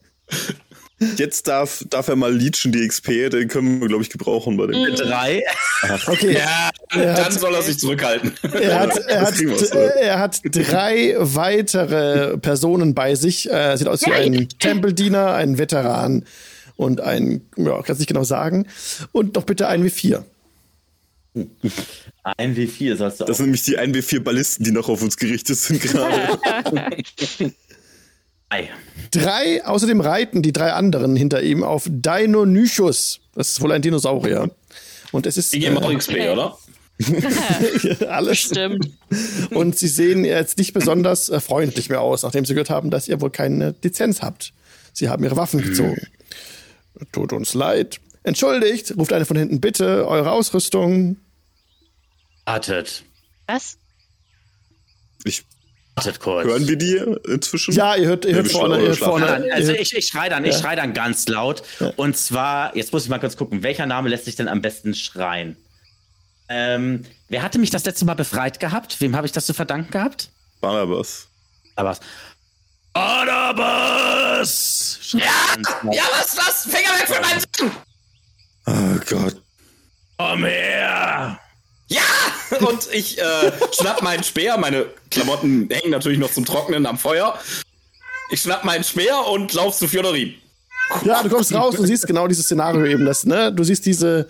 Jetzt 1.16 1.46
darf, 1.48 1.84
darf 1.90 2.08
er 2.08 2.16
mal 2.16 2.34
leechen, 2.34 2.72
die 2.72 2.86
XP, 2.86 3.30
den 3.30 3.48
können 3.48 3.80
wir, 3.80 3.88
glaube 3.88 4.02
ich, 4.02 4.10
gebrauchen 4.10 4.56
bei 4.56 4.66
dem. 4.66 4.94
Drei. 4.94 5.42
Okay. 6.06 6.34
Ja, 6.34 6.70
Er 6.90 7.14
dann 7.14 7.24
hat- 7.26 7.32
soll 7.32 7.54
er 7.54 7.62
sich 7.62 7.78
zurückhalten. 7.78 8.32
Er 8.42 8.78
hat, 8.80 8.96
er, 8.98 9.20
hat, 9.22 9.40
er 9.40 10.18
hat 10.18 10.40
drei 10.44 11.14
weitere 11.18 12.36
Personen 12.38 12.94
bei 12.94 13.14
sich. 13.14 13.50
Äh, 13.50 13.76
sieht 13.76 13.88
aus 13.88 14.02
wie 14.06 14.12
ein 14.12 14.48
Tempeldiener, 14.58 15.34
ein 15.34 15.58
Veteran 15.58 16.24
und 16.76 17.00
ein, 17.00 17.42
ja, 17.56 17.82
kann 17.82 17.96
nicht 17.98 18.08
genau 18.08 18.24
sagen. 18.24 18.66
Und 19.12 19.34
noch 19.34 19.44
bitte 19.44 19.68
ein 19.68 19.84
W4. 19.84 20.22
Ein 22.22 22.54
W4 22.56 22.96
sollst 22.96 23.20
du 23.20 23.24
Das 23.24 23.34
auch. 23.34 23.36
sind 23.38 23.46
nämlich 23.46 23.64
die 23.64 23.76
1W4 23.78 24.20
Ballisten, 24.20 24.64
die 24.64 24.70
noch 24.70 24.88
auf 24.88 25.02
uns 25.02 25.16
gerichtet 25.16 25.56
sind 25.56 25.82
gerade. 25.82 26.38
Drei. 28.50 28.70
Drei, 29.10 29.64
außerdem 29.64 30.00
reiten 30.00 30.42
die 30.42 30.52
drei 30.52 30.72
anderen 30.72 31.16
hinter 31.16 31.42
ihm 31.42 31.62
auf 31.62 31.88
Deinonychus. 31.90 33.20
Das 33.34 33.50
ist 33.50 33.60
wohl 33.60 33.72
ein 33.72 33.82
Dinosaurier. 33.82 34.50
Und 35.12 35.26
es 35.26 35.36
ist 35.36 35.52
Die 35.52 35.60
geben 35.60 35.78
auch 35.78 35.92
XP, 35.92 36.12
oder? 36.32 36.58
alles. 38.08 38.38
Stimmt. 38.38 38.90
Und 39.50 39.78
sie 39.78 39.88
sehen 39.88 40.24
jetzt 40.24 40.58
nicht 40.58 40.72
besonders 40.72 41.28
äh, 41.28 41.40
freundlich 41.40 41.88
mehr 41.88 42.00
aus, 42.00 42.22
nachdem 42.22 42.44
sie 42.44 42.54
gehört 42.54 42.70
haben, 42.70 42.90
dass 42.90 43.08
ihr 43.08 43.20
wohl 43.20 43.30
keine 43.30 43.74
Lizenz 43.82 44.22
habt. 44.22 44.52
Sie 44.92 45.08
haben 45.08 45.24
ihre 45.24 45.36
Waffen 45.36 45.60
gezogen. 45.60 46.00
Tut 47.12 47.32
uns 47.32 47.54
leid. 47.54 48.00
Entschuldigt, 48.22 48.96
ruft 48.96 49.12
eine 49.12 49.24
von 49.24 49.36
hinten, 49.36 49.60
bitte, 49.60 50.06
eure 50.06 50.30
Ausrüstung. 50.30 51.16
Wartet. 52.46 53.04
Was? 53.46 53.76
Ich, 55.24 55.44
Wartet 55.96 56.18
kurz. 56.20 56.44
hören 56.46 56.66
wir 56.66 56.76
die 56.76 56.96
inzwischen? 57.30 57.72
Ja, 57.74 57.94
ihr 57.94 58.08
hört, 58.08 58.24
ihr 58.24 58.32
Ja, 58.32 58.36
hört 58.38 58.50
vorne, 58.50 58.80
ihr 58.80 58.88
hört 58.88 58.98
vorne. 58.98 59.26
Dann, 59.26 59.44
ihr 59.44 59.54
also 59.54 59.72
ich, 59.72 59.94
ich 59.96 60.06
schreie 60.08 60.28
dann, 60.28 60.44
ich 60.44 60.56
schrei 60.56 60.74
dann 60.74 60.92
ganz 60.92 61.28
laut. 61.28 61.62
Und 61.96 62.16
zwar, 62.16 62.76
jetzt 62.76 62.92
muss 62.92 63.04
ich 63.04 63.10
mal 63.10 63.20
kurz 63.20 63.36
gucken, 63.36 63.62
welcher 63.62 63.86
Name 63.86 64.08
lässt 64.08 64.24
sich 64.24 64.34
denn 64.34 64.48
am 64.48 64.60
besten 64.60 64.94
schreien? 64.94 65.56
Ähm, 66.48 67.04
wer 67.28 67.42
hatte 67.42 67.58
mich 67.58 67.70
das 67.70 67.84
letzte 67.84 68.04
Mal 68.06 68.14
befreit 68.14 68.58
gehabt? 68.60 69.00
Wem 69.00 69.14
habe 69.16 69.26
ich 69.26 69.32
das 69.32 69.46
zu 69.46 69.54
verdanken 69.54 69.90
gehabt? 69.92 70.30
Barnabas. 70.60 71.28
Aber 71.76 71.96
Barnabas! 73.74 74.98
Ja, 75.12 75.20
Ja, 75.92 76.02
was, 76.12 76.36
was? 76.36 76.62
Finger 76.64 76.92
weg 76.98 77.06
von 77.08 77.20
meinen 77.22 77.40
Sachen! 77.40 77.70
Oh 78.66 78.98
Gott. 79.08 79.36
Komm 80.18 80.44
her! 80.44 81.38
Ja! 81.94 82.58
Und 82.66 82.88
ich 82.92 83.18
äh, 83.18 83.52
schnapp 83.72 84.02
meinen 84.02 84.24
Speer. 84.24 84.56
Meine 84.58 84.86
Klamotten 85.10 85.68
hängen 85.70 85.90
natürlich 85.90 86.18
noch 86.18 86.32
zum 86.32 86.44
Trocknen 86.44 86.86
am 86.86 86.98
Feuer. 86.98 87.38
Ich 88.30 88.40
schnapp 88.40 88.64
meinen 88.64 88.84
Speer 88.84 89.26
und 89.26 89.52
lauf 89.52 89.76
zu 89.76 89.86
Fjodorin. 89.86 90.34
Ja, 91.04 91.22
du 91.22 91.28
kommst 91.28 91.54
raus 91.54 91.78
und 91.78 91.86
siehst 91.86 92.06
genau 92.06 92.26
dieses 92.26 92.46
Szenario 92.46 92.84
eben, 92.84 93.04
das, 93.04 93.24
ne? 93.24 93.52
Du 93.52 93.64
siehst 93.64 93.86
diese, 93.86 94.28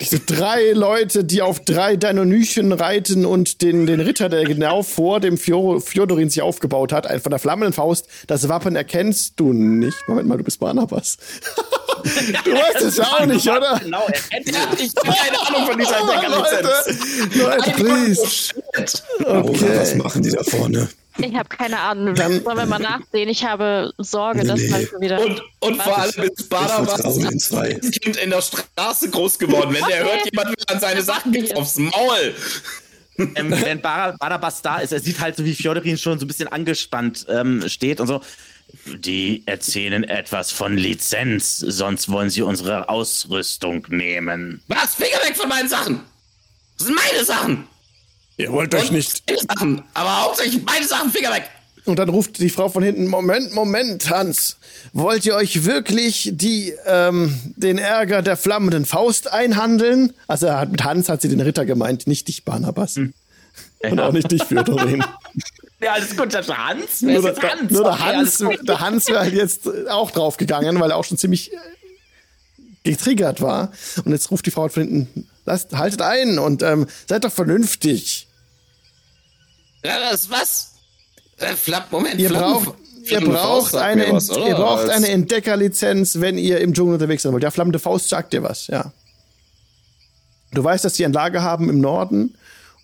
diese 0.00 0.20
drei 0.20 0.70
Leute, 0.72 1.24
die 1.24 1.42
auf 1.42 1.58
drei 1.60 1.96
Deinonychen 1.96 2.72
reiten 2.72 3.26
und 3.26 3.62
den, 3.62 3.86
den 3.86 4.00
Ritter, 4.00 4.28
der 4.28 4.44
genau 4.44 4.82
vor 4.84 5.18
dem 5.18 5.36
Fjor 5.36 5.80
Fjodorin 5.80 6.30
sich 6.30 6.40
aufgebaut 6.40 6.92
hat, 6.92 7.06
ein 7.06 7.20
von 7.20 7.30
der 7.30 7.40
flammenden 7.40 7.72
Faust. 7.72 8.06
Das 8.28 8.48
Wappen 8.48 8.76
erkennst 8.76 9.34
du 9.40 9.52
nicht. 9.52 9.96
Moment 10.06 10.28
mal, 10.28 10.38
du 10.38 10.44
bist 10.44 10.60
Barnabas. 10.60 11.16
du 12.44 12.52
weißt 12.52 12.82
es 12.82 12.96
ja 12.98 13.04
auch 13.04 13.26
nicht, 13.26 13.48
oder? 13.48 13.80
Genau, 13.82 14.06
er 14.06 14.20
kennt 14.30 14.48
Ja, 14.54 14.68
ich 14.78 14.92
hab 14.96 15.16
keine 15.16 15.46
Ahnung 15.48 15.66
von 15.68 15.78
dieser 15.78 15.98
Entdeckerlizenz. 16.00 17.34
Leute, 17.34 17.56
Leute, 17.56 17.70
please. 17.72 18.26
Shit. 18.26 19.02
Oder 19.20 19.44
was 19.48 19.90
Okay. 19.90 19.96
machen 19.96 20.22
die 20.22 20.30
da 20.30 20.44
vorne? 20.44 20.88
Ich 21.20 21.34
habe 21.34 21.48
keine 21.48 21.78
Ahnung. 21.80 22.14
Dann- 22.14 22.42
Sollen 22.42 22.56
wir 22.58 22.66
mal 22.66 22.78
nachsehen? 22.78 23.28
Ich 23.28 23.44
habe 23.44 23.92
Sorge, 23.98 24.40
Nee, 24.42 24.46
dass 24.48 24.60
nee. 24.60 24.72
halt 24.72 24.90
wieder. 25.00 25.20
Und, 25.20 25.42
und 25.60 25.82
vor 25.82 25.98
allem 25.98 26.08
ist 26.22 26.50
den 26.50 27.38
zwei. 27.40 27.74
als 27.74 27.90
Kind 27.90 28.16
in 28.16 28.30
der 28.30 28.40
Straße 28.42 29.10
groß 29.10 29.38
geworden. 29.38 29.74
Wenn 29.74 29.84
der 29.88 30.04
hört, 30.04 30.24
jemand 30.24 30.48
will 30.50 30.64
an 30.68 30.80
seine 30.80 31.02
Sachen, 31.02 31.32
gibt's 31.32 31.54
aufs 31.54 31.76
Maul. 31.78 32.34
ähm, 33.18 33.50
wenn 33.50 33.80
Bar 33.80 34.16
Barnabas 34.18 34.62
da 34.62 34.78
ist, 34.78 34.92
er 34.92 35.00
sieht 35.00 35.18
halt 35.18 35.36
so, 35.36 35.44
wie 35.44 35.54
Fjodorin 35.54 35.98
schon 35.98 36.18
so 36.20 36.24
ein 36.24 36.28
bisschen 36.28 36.48
angespannt 36.48 37.26
ähm, 37.28 37.68
steht 37.68 38.00
und 38.00 38.06
so. 38.06 38.20
Die 38.86 39.42
erzählen 39.46 40.04
etwas 40.04 40.52
von 40.52 40.76
Lizenz, 40.76 41.56
sonst 41.56 42.10
wollen 42.10 42.30
sie 42.30 42.42
unsere 42.42 42.88
Ausrüstung 42.88 43.84
nehmen. 43.88 44.62
Was? 44.68 44.94
Finger 44.94 45.18
weg 45.26 45.36
von 45.36 45.48
meinen 45.48 45.68
Sachen! 45.68 46.02
Das 46.76 46.86
sind 46.86 46.96
meine 46.96 47.24
Sachen! 47.24 47.66
Ihr 48.38 48.52
wollt 48.52 48.74
euch 48.74 48.88
Und 48.88 48.96
nicht. 48.96 49.22
Sachen! 49.48 49.82
Aber 49.94 50.22
hauptsächlich 50.22 50.64
meine 50.64 50.86
Sachen, 50.86 51.10
Finger 51.10 51.32
weg! 51.32 51.44
Und 51.84 51.98
dann 51.98 52.08
ruft 52.10 52.38
die 52.38 52.50
Frau 52.50 52.68
von 52.68 52.82
hinten, 52.82 53.06
Moment, 53.06 53.54
Moment, 53.54 54.10
Hans. 54.10 54.58
Wollt 54.92 55.24
ihr 55.24 55.34
euch 55.34 55.64
wirklich 55.64 56.30
die, 56.34 56.74
ähm, 56.86 57.34
den 57.56 57.78
Ärger 57.78 58.20
der 58.22 58.36
flammenden 58.36 58.84
Faust 58.84 59.32
einhandeln? 59.32 60.12
Also 60.26 60.46
er 60.46 60.60
hat, 60.60 60.70
mit 60.70 60.84
Hans 60.84 61.08
hat 61.08 61.22
sie 61.22 61.28
den 61.28 61.40
Ritter 61.40 61.64
gemeint, 61.64 62.06
nicht 62.06 62.28
dich, 62.28 62.44
Barnabas. 62.44 62.96
Und 62.96 64.00
auch 64.00 64.12
nicht 64.12 64.30
dich, 64.30 64.44
Fjodorin. 64.44 65.04
Ja, 65.80 65.92
alles 65.92 66.16
gut, 66.16 66.34
das 66.34 66.48
war 66.48 66.70
Hans. 66.70 67.02
Wer 67.02 67.20
nur 67.20 67.30
ist 67.30 67.40
der, 67.40 67.50
jetzt 67.50 67.60
Hans? 67.60 67.70
nur 67.70 67.84
der 67.84 67.92
Okay, 67.92 68.02
Hans, 68.02 68.44
der 68.66 68.80
Hans 68.80 69.06
wäre 69.06 69.20
halt 69.20 69.34
jetzt 69.34 69.68
auch 69.88 70.10
draufgegangen, 70.10 70.80
weil 70.80 70.90
er 70.90 70.96
auch 70.96 71.04
schon 71.04 71.18
ziemlich 71.18 71.52
äh, 71.52 71.56
getriggert 72.82 73.40
war. 73.40 73.70
Und 74.04 74.10
jetzt 74.10 74.32
ruft 74.32 74.44
die 74.46 74.50
Frau 74.50 74.68
von 74.68 74.82
hinten, 74.88 75.28
lasst, 75.46 75.72
haltet 75.76 76.02
ein 76.02 76.40
und 76.40 76.64
ähm, 76.64 76.88
seid 77.08 77.22
doch 77.22 77.30
vernünftig. 77.30 78.27
Ja, 79.84 79.98
das 80.10 80.28
was? 80.30 80.72
Äh, 81.38 81.54
Flapp, 81.54 81.90
Moment, 81.92 82.20
Ihr 82.20 82.30
Flappen- 82.30 82.64
braucht, 82.64 82.78
ihr 83.10 83.20
braucht, 83.20 83.74
eine, 83.76 84.10
was, 84.12 84.28
ihr 84.28 84.54
braucht 84.54 84.88
eine 84.88 85.08
Entdeckerlizenz, 85.08 86.20
wenn 86.20 86.36
ihr 86.36 86.60
im 86.60 86.74
Dschungel 86.74 86.94
unterwegs 86.94 87.22
sein 87.22 87.32
wollt. 87.32 87.42
Ja, 87.44 87.50
flammende 87.50 87.78
Faust 87.78 88.08
sagt 88.08 88.32
dir 88.32 88.42
was, 88.42 88.66
ja. 88.66 88.92
Du 90.52 90.64
weißt, 90.64 90.84
dass 90.84 90.94
sie 90.96 91.04
ein 91.04 91.12
Lager 91.12 91.42
haben 91.42 91.68
im 91.70 91.80
Norden 91.80 92.34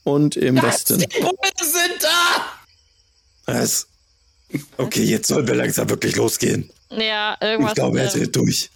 und 0.05 0.37
im 0.37 0.61
Westen. 0.63 0.99
Die 1.01 1.07
Bullen 1.07 1.35
sind 1.63 2.03
da! 2.03 3.53
Was? 3.53 3.87
Okay, 4.77 5.03
jetzt 5.03 5.27
soll 5.29 5.47
wir 5.47 5.55
langsam 5.55 5.89
wirklich 5.91 6.15
losgehen. 6.17 6.71
Ja, 6.91 7.37
Ich 7.41 7.47
irgendwas. 7.49 7.75
glaube, 7.75 8.01
er 8.01 8.15
ist 8.15 8.37
durch. 8.37 8.71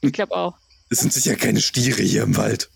ich 0.00 0.12
glaube 0.12 0.34
auch. 0.34 0.54
Es 0.90 1.00
sind 1.00 1.12
sicher 1.12 1.36
keine 1.36 1.60
Stiere 1.60 2.02
hier 2.02 2.22
im 2.24 2.36
Wald. 2.36 2.68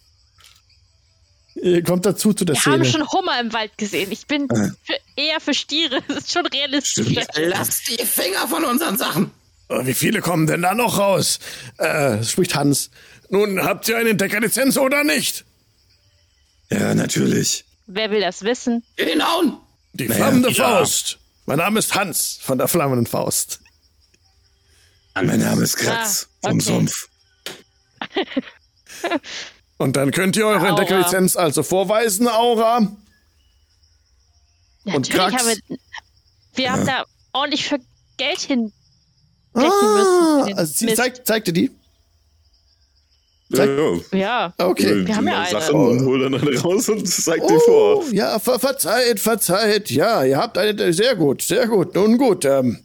Ihr 1.63 1.83
kommt 1.83 2.07
dazu 2.07 2.33
zu 2.33 2.45
der 2.45 2.55
Wir 2.57 2.65
haben 2.67 2.85
Szene. 2.85 3.05
schon 3.05 3.09
Hummer 3.13 3.41
im 3.41 3.53
Wald 3.53 3.77
gesehen. 3.79 4.13
Ich 4.13 4.27
bin 4.27 4.49
Äh. 4.51 4.71
für, 4.85 4.99
eher 5.17 5.41
für 5.41 5.55
Stiere. 5.55 6.01
Das 6.09 6.19
ist 6.19 6.33
schon 6.33 6.47
realistisch. 6.47 7.07
Lass 7.37 7.83
die 7.85 8.05
Finger 8.05 8.47
von 8.49 8.65
unseren 8.65 8.97
Sachen! 8.97 9.31
Äh, 9.69 9.85
Wie 9.87 9.95
viele 9.95 10.21
kommen 10.21 10.47
denn 10.47 10.63
da 10.63 10.75
noch 10.75 10.99
raus? 10.99 11.39
Äh, 11.79 12.23
spricht 12.25 12.55
Hans. 12.55 12.91
Nun, 13.29 13.63
habt 13.63 13.89
ihr 13.89 13.99
eine 13.99 14.11
Entdeckerlizenz 14.11 14.77
oder 14.79 15.05
nicht? 15.05 15.45
Ja, 16.71 16.95
natürlich. 16.95 17.65
Wer 17.87 18.11
will 18.11 18.21
das 18.21 18.43
wissen? 18.43 18.85
Hinhauen! 18.97 19.59
Die 19.95 20.07
Naja, 20.09 20.25
flammende 20.27 20.51
ja. 20.51 20.79
Faust. 20.79 21.19
Mein 21.47 21.59
Name 21.59 21.79
ist 21.79 21.95
Hans 21.95 22.39
von 22.43 22.59
der 22.59 22.69
flammenden 22.69 23.07
Faust. 23.07 23.61
Mein 25.15 25.41
Name 25.41 25.65
ist 25.65 25.77
Kratz 25.77 26.29
Ah, 26.43 26.49
vom 26.51 26.59
okay. 26.59 26.67
Sumpf. 26.67 27.09
Und 29.79 29.97
dann 29.97 30.11
könnt 30.11 30.37
ihr 30.37 30.47
eure. 30.47 30.67
Entdeckerlizenz 30.67 31.37
also 31.37 31.63
vorweisen, 31.63 32.29
Aura. 32.29 32.79
Und 32.79 32.95
Natürlich 34.85 35.11
Krax? 35.11 35.35
haben 35.35 35.49
wir. 35.49 35.79
Wir 36.55 36.73
haben 36.73 36.87
da 36.87 37.05
ordentlich 37.33 37.69
für 37.69 37.79
Geld 38.17 38.41
hin. 38.41 38.73
Ah, 39.55 39.61
müssen 39.61 40.41
für 40.41 40.47
den 40.49 40.59
also 40.59 40.73
sie 40.75 40.95
zeigt, 40.95 41.27
zeigt 41.27 41.47
dir 41.47 41.53
die? 41.53 41.71
Ja, 43.51 43.65
ja. 43.65 44.01
Ja. 44.13 44.55
Okay. 44.59 45.07
Wir 45.07 45.17
haben 45.17 45.27
ja 45.27 45.41
eine. 45.41 45.51
Sachen 45.51 45.75
und 45.75 46.05
hol 46.05 46.21
dann 46.21 46.35
eine 46.35 46.61
raus 46.61 46.89
und 46.89 47.09
zeig 47.09 47.41
die 47.47 47.59
vor. 47.65 47.99
Oh, 47.99 48.05
ja, 48.13 48.39
ver 48.39 48.59
verzeiht, 48.59 49.21
verzeiht. 49.21 49.91
Ja, 49.91 50.25
ihr 50.25 50.37
habt 50.37 50.59
eine, 50.59 50.93
sehr 50.93 51.17
gut, 51.17 51.43
sehr 51.43 51.67
gut. 51.67 51.95
Nun 51.95 52.19
gut, 52.19 52.45
ähm, 52.45 52.81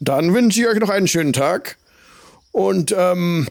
dann 0.00 0.32
wünsche 0.32 0.60
ich 0.60 0.68
euch 0.68 0.78
noch 0.78 0.88
einen 0.88 1.08
schönen 1.08 1.32
Tag. 1.32 1.76
Und, 2.52 2.94
ähm, 2.96 3.48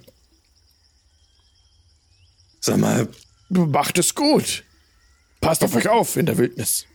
Sag 2.59 2.77
mal, 2.77 3.07
macht 3.49 3.97
es 3.97 4.15
gut. 4.15 4.63
Passt 5.41 5.63
auf 5.63 5.75
euch 5.75 5.87
auf 5.87 6.15
in 6.17 6.25
der 6.25 6.37
Wildnis. 6.37 6.85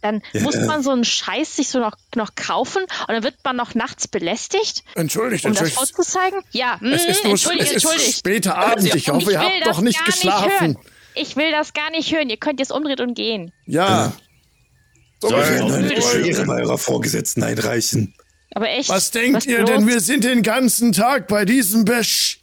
Dann 0.00 0.22
muss 0.32 0.54
man 0.54 0.82
so 0.84 0.92
einen 0.92 1.04
Scheiß 1.04 1.56
sich 1.56 1.68
so 1.70 1.80
noch, 1.80 1.96
noch 2.14 2.36
kaufen 2.36 2.82
und 2.82 3.08
dann 3.08 3.24
wird 3.24 3.34
man 3.44 3.56
noch 3.56 3.74
nachts 3.74 4.06
belästigt, 4.06 4.84
Entschuldigt, 4.94 5.44
um 5.44 5.54
das 5.54 5.62
entschuldigt. 5.62 5.94
vorzuzeigen. 5.96 6.40
Ja, 6.52 6.74
Es 6.80 6.80
mm, 6.80 7.10
ist, 7.10 7.24
nur, 7.24 7.30
entschuldigt, 7.32 7.70
es 7.70 7.76
ist 7.78 7.84
entschuldigt. 7.84 8.18
später 8.18 8.56
Abend. 8.56 8.94
Ich 8.94 9.08
hoffe, 9.08 9.22
Ich 9.22 9.26
ihr 9.26 9.32
will 9.32 9.38
habt 9.38 9.66
das 9.66 9.76
doch 9.76 9.82
nicht 9.82 9.98
gar 9.98 10.06
geschlafen. 10.06 10.50
hören. 10.60 10.78
Ich 11.16 11.34
will 11.34 11.50
das 11.50 11.72
gar 11.72 11.90
nicht 11.90 12.12
hören. 12.14 12.30
Ihr 12.30 12.36
könnt 12.36 12.60
jetzt 12.60 12.70
umdrehen 12.70 13.00
und 13.00 13.14
gehen. 13.14 13.52
Ja. 13.66 14.12
So, 15.20 15.30
ich 15.30 15.34
werde 15.34 15.74
eine. 15.74 15.88
Beschwerde 15.88 16.44
bei 16.46 16.62
eurer 16.62 16.78
Vorgesetzten 16.78 17.42
einreichen. 17.42 18.14
Aber 18.54 18.68
echt. 18.70 18.88
Was 18.88 19.10
denkt 19.10 19.46
ihr 19.46 19.60
los? 19.60 19.70
denn? 19.70 19.86
Wir 19.86 20.00
sind 20.00 20.24
den 20.24 20.42
ganzen 20.42 20.92
Tag 20.92 21.28
bei 21.28 21.44
diesem 21.44 21.84
Besch 21.84 22.40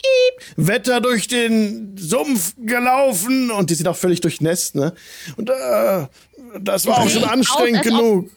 Wetter 0.56 1.02
durch 1.02 1.28
den 1.28 1.98
Sumpf 1.98 2.54
gelaufen 2.58 3.50
und 3.52 3.70
die 3.70 3.76
sind 3.76 3.88
auch 3.88 3.98
völlig 3.98 4.22
durchnässt, 4.22 4.76
ne? 4.76 4.94
Und 5.36 5.50
äh, 5.50 6.08
das 6.60 6.86
war 6.86 7.00
auch 7.00 7.10
schon 7.10 7.24
aus, 7.24 7.30
anstrengend 7.32 7.80
ob- 7.80 7.84
genug. 7.84 8.32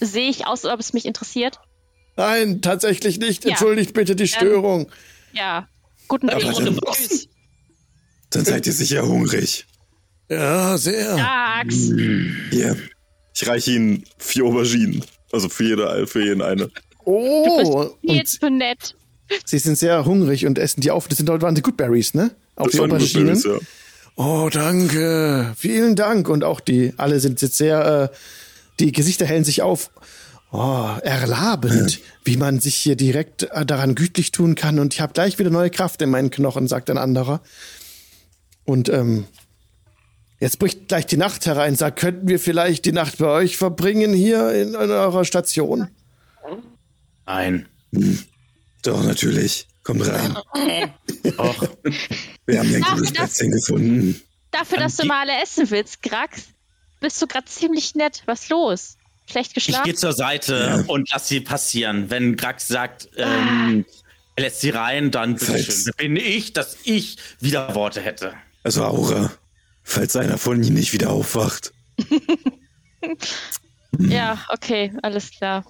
Sehe 0.00 0.28
ich 0.30 0.46
aus, 0.46 0.64
als 0.64 0.74
ob 0.74 0.80
es 0.80 0.92
mich 0.92 1.06
interessiert? 1.06 1.58
Nein, 2.16 2.60
tatsächlich 2.62 3.18
nicht. 3.18 3.44
Ja. 3.44 3.50
Entschuldigt 3.50 3.94
bitte 3.94 4.14
die 4.14 4.28
Störung. 4.28 4.90
Ja. 5.32 5.68
Guten 6.08 6.28
Aber 6.30 6.44
Abend. 6.44 6.58
dann- 6.58 6.78
Tschüss. 6.92 7.28
Dann 8.30 8.44
seid 8.44 8.66
ihr 8.66 8.72
sicher 8.74 9.06
hungrig. 9.08 9.66
Ja, 10.28 10.76
sehr. 10.76 11.16
Dax. 11.16 11.74
Hier. 12.50 12.76
Ich 13.34 13.46
reiche 13.48 13.72
ihnen 13.72 14.04
vier 14.18 14.44
Auberginen. 14.44 15.02
Also 15.32 15.48
für, 15.48 15.64
jede, 15.64 16.06
für 16.06 16.22
jeden 16.22 16.42
eine. 16.42 16.70
Oh, 17.10 17.88
Viel 18.02 18.20
und 18.20 18.28
zu 18.28 18.50
nett. 18.50 18.94
sie 19.46 19.58
sind 19.58 19.78
sehr 19.78 20.04
hungrig 20.04 20.44
und 20.44 20.58
essen 20.58 20.82
die 20.82 20.90
auf. 20.90 21.08
Das 21.08 21.16
sind, 21.16 21.28
waren 21.28 21.54
die 21.54 21.62
Goodberries, 21.62 22.12
ne? 22.12 22.32
Das 22.54 22.72
die 22.72 22.78
waren 22.78 22.92
Auberginen. 22.92 23.40
Ja. 23.40 23.58
Oh, 24.16 24.50
danke. 24.52 25.54
Vielen 25.56 25.96
Dank. 25.96 26.28
Und 26.28 26.44
auch 26.44 26.60
die, 26.60 26.92
alle 26.98 27.18
sind 27.20 27.40
jetzt 27.40 27.56
sehr, 27.56 28.10
äh, 28.12 28.16
die 28.78 28.92
Gesichter 28.92 29.24
hellen 29.24 29.44
sich 29.44 29.62
auf. 29.62 29.90
Oh, 30.52 30.88
erlabend, 31.02 32.00
wie 32.24 32.36
man 32.36 32.60
sich 32.60 32.74
hier 32.74 32.96
direkt 32.96 33.44
äh, 33.44 33.64
daran 33.64 33.94
gütlich 33.94 34.30
tun 34.30 34.54
kann. 34.54 34.78
Und 34.78 34.92
ich 34.92 35.00
habe 35.00 35.14
gleich 35.14 35.38
wieder 35.38 35.50
neue 35.50 35.70
Kraft 35.70 36.02
in 36.02 36.10
meinen 36.10 36.30
Knochen, 36.30 36.68
sagt 36.68 36.90
ein 36.90 36.98
anderer. 36.98 37.40
Und 38.64 38.90
ähm, 38.90 39.24
jetzt 40.40 40.58
bricht 40.58 40.88
gleich 40.88 41.06
die 41.06 41.16
Nacht 41.16 41.46
herein. 41.46 41.74
Sagt, 41.74 41.98
könnten 42.00 42.28
wir 42.28 42.38
vielleicht 42.38 42.84
die 42.84 42.92
Nacht 42.92 43.16
bei 43.16 43.28
euch 43.28 43.56
verbringen 43.56 44.12
hier 44.12 44.52
in, 44.52 44.68
in 44.68 44.90
eurer 44.90 45.24
Station? 45.24 45.88
Nein. 47.28 47.68
Doch, 48.82 49.04
natürlich. 49.04 49.66
Kommt 49.82 50.06
rein. 50.06 50.36
Och, 51.38 51.68
Wir 52.46 52.58
haben 52.58 52.68
hier 52.68 52.78
ein 52.78 52.84
Ach, 52.86 52.94
gutes 52.96 53.12
das- 53.12 53.18
Plätzchen 53.36 53.50
gefunden. 53.52 54.20
Dafür, 54.50 54.78
dass 54.78 54.96
du 54.96 55.06
mal 55.06 55.28
alle 55.28 55.42
essen 55.42 55.70
willst, 55.70 56.02
Grax, 56.02 56.44
bist 57.00 57.20
du 57.20 57.26
gerade 57.26 57.44
ziemlich 57.46 57.94
nett. 57.94 58.22
Was 58.24 58.48
los? 58.48 58.96
Schlecht 59.30 59.50
ich 59.50 59.66
geschlafen? 59.66 59.84
gehe 59.84 59.94
zur 59.94 60.14
Seite 60.14 60.84
und 60.88 61.10
lass 61.10 61.28
sie 61.28 61.40
passieren. 61.40 62.08
Wenn 62.08 62.36
Grax 62.36 62.66
sagt, 62.66 63.10
ähm, 63.16 63.84
er 64.36 64.44
lässt 64.44 64.62
sie 64.62 64.70
rein, 64.70 65.10
Dann 65.10 65.38
bin 65.98 66.16
ich, 66.16 66.54
dass 66.54 66.78
ich 66.84 67.18
wieder 67.40 67.74
Worte 67.74 68.00
hätte. 68.00 68.32
Also 68.62 68.84
Aura, 68.84 69.30
falls 69.82 70.16
einer 70.16 70.38
von 70.38 70.62
ihnen 70.62 70.74
nicht 70.76 70.92
wieder 70.94 71.10
aufwacht. 71.10 71.72
Ja, 73.98 74.44
okay, 74.50 74.92
alles 75.02 75.30
klar. 75.30 75.64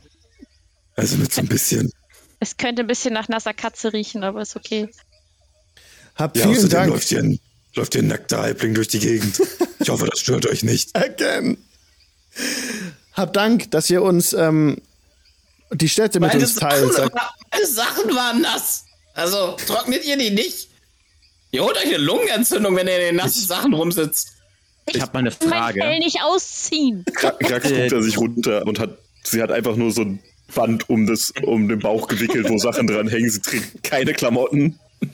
Also 0.98 1.16
mit 1.16 1.32
so 1.32 1.40
ein 1.42 1.46
bisschen. 1.46 1.92
Es 2.40 2.56
könnte 2.56 2.82
ein 2.82 2.88
bisschen 2.88 3.14
nach 3.14 3.28
nasser 3.28 3.54
Katze 3.54 3.92
riechen, 3.92 4.24
aber 4.24 4.42
ist 4.42 4.56
okay. 4.56 4.88
Habt 6.16 6.36
Ja, 6.36 6.48
vielen 6.48 6.68
Dank. 6.68 6.90
läuft 6.90 7.08
hier 7.08 7.20
ein, 7.20 7.38
läuft 7.74 7.92
hier 7.92 8.02
ein 8.02 8.08
nackter 8.08 8.38
Halbling 8.42 8.74
durch 8.74 8.88
die 8.88 8.98
Gegend. 8.98 9.40
Ich 9.80 9.90
hoffe, 9.90 10.06
das 10.10 10.18
stört 10.18 10.44
euch 10.46 10.64
nicht. 10.64 10.96
Again. 10.96 11.56
Habt 13.12 13.36
Dank, 13.36 13.70
dass 13.70 13.88
ihr 13.88 14.02
uns 14.02 14.32
ähm, 14.32 14.82
die 15.70 15.88
Städte 15.88 16.18
mit 16.18 16.32
Meine 16.32 16.42
uns 16.42 16.56
teilt. 16.56 16.92
Sachen, 16.92 17.12
meine 17.52 17.66
Sachen 17.66 18.14
waren 18.14 18.40
nass. 18.40 18.84
Also 19.14 19.56
trocknet 19.68 20.04
ihr 20.04 20.16
die 20.18 20.30
nicht? 20.30 20.68
Ihr 21.52 21.62
holt 21.62 21.76
euch 21.76 21.86
eine 21.86 21.98
Lungenentzündung, 21.98 22.74
wenn 22.74 22.88
ihr 22.88 22.96
in 22.96 23.00
den 23.02 23.16
nassen 23.16 23.46
Sachen 23.46 23.72
rumsitzt. 23.72 24.32
Ich 24.86 25.00
habe 25.00 25.12
mal 25.12 25.20
eine 25.20 25.30
Mein 25.40 25.48
Frage. 25.48 25.80
Fell 25.80 25.98
nicht 26.00 26.22
ausziehen. 26.22 27.04
Krax 27.14 27.38
guckt 27.68 27.92
er 27.92 28.02
sich 28.02 28.18
runter 28.18 28.66
und 28.66 28.80
hat, 28.80 28.98
sie 29.22 29.40
hat 29.40 29.52
einfach 29.52 29.76
nur 29.76 29.92
so 29.92 30.02
ein 30.02 30.20
Band 30.54 30.88
um, 30.88 31.06
das, 31.06 31.32
um 31.42 31.68
den 31.68 31.78
Bauch 31.78 32.08
gewickelt, 32.08 32.48
wo 32.48 32.58
Sachen 32.58 32.86
dran 32.86 33.08
hängen. 33.08 33.30
Sie 33.30 33.40
trägt 33.40 33.82
keine 33.82 34.12
Klamotten. 34.12 34.78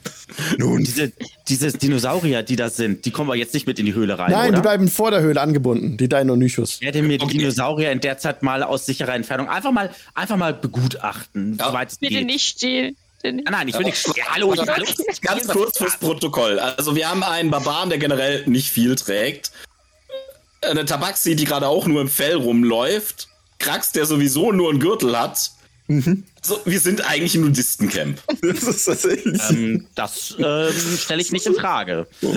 Nun, 0.59 0.83
Diese, 0.83 1.13
diese 1.47 1.71
Dinosaurier, 1.73 2.43
die 2.43 2.57
da 2.57 2.71
sind, 2.71 3.05
die 3.05 3.11
kommen 3.11 3.29
wir 3.29 3.35
jetzt 3.37 3.53
nicht 3.53 3.67
mit 3.67 3.79
in 3.79 3.85
die 3.85 3.93
Höhle 3.95 4.19
rein, 4.19 4.31
Nein, 4.31 4.49
oder? 4.49 4.57
die 4.57 4.63
bleiben 4.63 4.89
vor 4.89 5.11
der 5.11 5.21
Höhle 5.21 5.41
angebunden, 5.43 5.99
die 5.99 6.09
Deinonychus. 6.09 6.77
Ich 6.77 6.81
werde 6.81 7.03
mir 7.03 7.19
die 7.19 7.27
Dinosaurier 7.27 7.93
in 7.93 8.01
der 8.01 8.17
Zeit 8.17 8.43
mal 8.43 8.63
aus 8.63 8.87
sicherer 8.87 9.15
Entfernung 9.15 9.49
einfach 9.51 9.73
mal, 9.73 9.91
einfach 10.15 10.39
mal 10.39 10.55
begutachten, 10.55 11.57
Ja. 11.59 11.69
soweit 11.69 11.91
es 11.93 11.99
Bitte 11.99 12.15
geht. 12.15 12.27
nicht 12.27 12.49
stehlen. 12.49 12.97
Ah, 13.45 13.51
nein, 13.51 13.69
ich 13.69 13.79
will 13.79 13.85
nicht. 13.85 14.07
Ja, 14.17 14.25
hallo, 14.35 14.55
ich 14.55 14.61
hallo. 14.61 14.87
Ganz 15.23 15.49
kurz 15.49 15.77
fürs 15.79 15.99
Protokoll. 15.99 16.59
Also 16.59 16.97
wir 16.97 17.09
haben 17.11 17.23
einen 17.23 17.51
Barbaren, 17.51 17.91
der 17.91 17.99
generell 17.99 18.43
nicht 18.47 18.71
viel 18.71 18.95
trägt. 18.97 19.51
Eine 20.63 20.85
Tabaxi, 20.87 21.37
die 21.37 21.45
gerade 21.45 21.69
auch 21.69 21.87
nur 21.87 22.01
im 22.01 22.09
Fell 22.09 22.35
rumläuft. 22.37 23.29
Krax, 23.65 23.93
der 23.93 24.05
sowieso 24.05 24.53
nur 24.53 24.71
einen 24.71 24.79
Gürtel 24.79 25.19
hat. 25.19 25.51
So, 26.43 26.61
wir 26.65 26.81
sind 26.81 27.07
eigentlich 27.09 27.35
im 27.35 27.43
Nudistencamp. 27.43 28.21
Das 28.43 28.63
ist 28.63 28.85
tatsächlich. 28.85 29.41
Ähm, 29.51 29.87
das 29.95 30.35
ähm, 30.39 30.73
stelle 30.99 31.21
ich 31.23 31.33
nicht 31.33 31.47
in 31.47 31.55
Frage. 31.55 32.07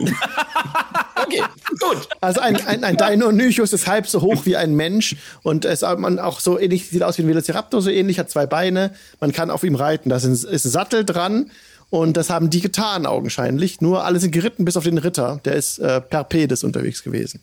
Okay, 1.19 1.41
gut. 1.79 2.07
Also 2.21 2.41
ein, 2.41 2.55
ein, 2.67 2.83
ein 2.83 2.95
Deinonychus 2.95 3.73
ist 3.73 3.87
halb 3.87 4.07
so 4.07 4.21
hoch 4.21 4.45
wie 4.45 4.55
ein 4.55 4.75
Mensch 4.75 5.15
und 5.41 5.65
es 5.65 5.81
man 5.81 6.19
auch 6.19 6.39
so 6.39 6.59
ähnlich, 6.59 6.89
sieht 6.89 7.01
aus 7.01 7.17
wie 7.17 7.23
ein 7.23 7.27
Velociraptor, 7.27 7.81
so 7.81 7.89
ähnlich, 7.89 8.19
hat 8.19 8.29
zwei 8.29 8.45
Beine. 8.45 8.93
Man 9.19 9.33
kann 9.33 9.49
auf 9.49 9.63
ihm 9.63 9.73
reiten. 9.73 10.09
Da 10.09 10.17
ist 10.17 10.25
ein, 10.25 10.33
ist 10.33 10.65
ein 10.65 10.69
Sattel 10.69 11.03
dran 11.03 11.49
und 11.89 12.17
das 12.17 12.29
haben 12.29 12.51
die 12.51 12.61
getan 12.61 13.07
augenscheinlich. 13.07 13.81
Nur 13.81 14.05
alle 14.05 14.19
sind 14.19 14.31
geritten 14.31 14.63
bis 14.63 14.77
auf 14.77 14.83
den 14.83 14.99
Ritter. 14.99 15.41
Der 15.43 15.55
ist 15.55 15.79
äh, 15.79 16.01
per 16.01 16.23
Pedis 16.23 16.63
unterwegs 16.63 17.03
gewesen. 17.03 17.41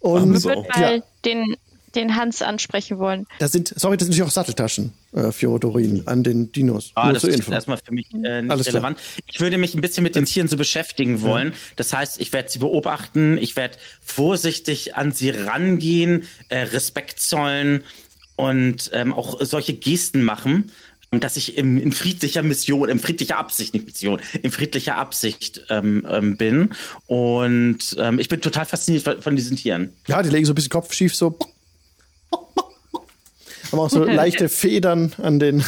Und 0.00 0.36
Ich 0.36 0.44
würde 0.44 0.68
mal 0.68 0.96
ja, 0.96 1.02
den, 1.24 1.56
den 1.94 2.16
Hans 2.16 2.42
ansprechen 2.42 2.98
wollen. 2.98 3.26
das 3.38 3.52
sind, 3.52 3.72
sorry, 3.76 3.96
das 3.96 4.06
sind 4.06 4.12
natürlich 4.12 4.28
auch 4.28 4.32
Satteltaschen, 4.34 4.92
äh, 5.12 5.32
Fjodorin, 5.32 6.02
an 6.06 6.22
den 6.22 6.52
Dinos. 6.52 6.92
Ah, 6.94 7.12
das 7.12 7.24
ist 7.24 7.36
Info. 7.36 7.52
erstmal 7.52 7.78
für 7.84 7.92
mich 7.92 8.12
äh, 8.12 8.42
nicht 8.42 8.50
Alles 8.50 8.66
klar. 8.66 8.74
relevant. 8.82 8.98
Ich 9.26 9.40
würde 9.40 9.58
mich 9.58 9.74
ein 9.74 9.80
bisschen 9.80 10.02
mit 10.02 10.14
den 10.14 10.24
Tieren 10.24 10.48
so 10.48 10.56
beschäftigen 10.56 11.22
wollen. 11.22 11.52
Das 11.76 11.92
heißt, 11.92 12.20
ich 12.20 12.32
werde 12.32 12.48
sie 12.48 12.58
beobachten, 12.58 13.38
ich 13.38 13.56
werde 13.56 13.76
vorsichtig 14.00 14.94
an 14.96 15.12
sie 15.12 15.30
rangehen, 15.30 16.24
äh, 16.48 16.58
Respekt 16.58 17.20
zollen 17.20 17.82
und 18.36 18.90
ähm, 18.94 19.12
auch 19.12 19.40
solche 19.44 19.74
Gesten 19.74 20.22
machen, 20.22 20.70
dass 21.10 21.36
ich 21.36 21.58
im, 21.58 21.76
in 21.76 21.90
friedlicher 21.92 22.42
Mission, 22.42 22.88
in 22.88 23.00
friedlicher 23.00 23.36
Absicht, 23.36 23.74
nicht 23.74 23.84
Mission, 23.86 24.20
in 24.42 24.52
friedlicher 24.52 24.96
Absicht 24.96 25.62
ähm, 25.68 26.06
ähm, 26.08 26.36
bin. 26.36 26.70
Und 27.06 27.78
ähm, 27.98 28.18
ich 28.20 28.28
bin 28.28 28.40
total 28.40 28.64
fasziniert 28.64 29.02
von, 29.02 29.20
von 29.20 29.34
diesen 29.34 29.56
Tieren. 29.56 29.92
Ja, 30.06 30.22
die 30.22 30.28
legen 30.30 30.44
so 30.46 30.52
ein 30.52 30.54
bisschen 30.54 30.70
Kopf 30.70 30.92
schief, 30.92 31.14
so. 31.14 31.36
Haben 33.70 33.78
auch 33.80 33.90
so 33.90 34.04
leichte 34.04 34.48
Federn 34.48 35.12
an 35.22 35.38
den, 35.38 35.64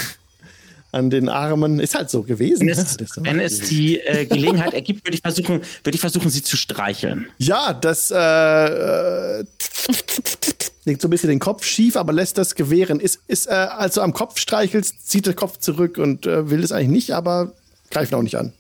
an 0.93 1.11
den 1.11 1.29
Armen. 1.29 1.81
Ist 1.81 1.95
halt 1.95 2.11
so 2.11 2.23
gewesen. 2.23 2.61
Wenn 2.61 2.77
ne? 2.77 2.83
es, 2.83 2.97
Das 2.97 3.09
so. 3.11 3.25
wenn 3.25 3.41
es 3.41 3.61
die 3.61 3.99
äh, 4.01 4.27
Gelegenheit 4.27 4.75
ergibt, 4.75 5.07
würde 5.07 5.15
ich 5.17 5.23
versuchen, 5.23 5.61
würde 5.85 5.95
ich 5.95 6.01
versuchen, 6.01 6.31
sie 6.31 6.43
zu 6.43 6.57
streicheln. 6.57 7.27
Ja, 7.39 7.73
das 7.73 8.11
äh, 8.11 8.17
äh, 8.17 9.45
legt 10.85 11.01
so 11.03 11.09
ein 11.09 11.11
bisschen 11.11 11.29
den 11.31 11.39
Kopf 11.39 11.65
schief, 11.65 11.97
aber 11.97 12.13
lässt 12.13 12.39
das 12.39 12.55
gewähren. 12.55 13.01
Ist, 13.01 13.21
ist 13.29 13.47
äh, 13.47 13.51
also 13.53 14.01
am 14.01 14.13
Kopf 14.13 14.39
streichelst, 14.39 15.09
zieht 15.09 15.27
der 15.27 15.35
Kopf 15.35 15.59
zurück 15.59 15.99
und 15.99 16.27
äh, 16.27 16.51
will 16.51 16.63
es 16.63 16.73
eigentlich 16.73 16.89
nicht, 16.89 17.11
aber 17.13 17.53
greift 17.91 18.15
auch 18.15 18.23
nicht 18.23 18.37
an. 18.37 18.53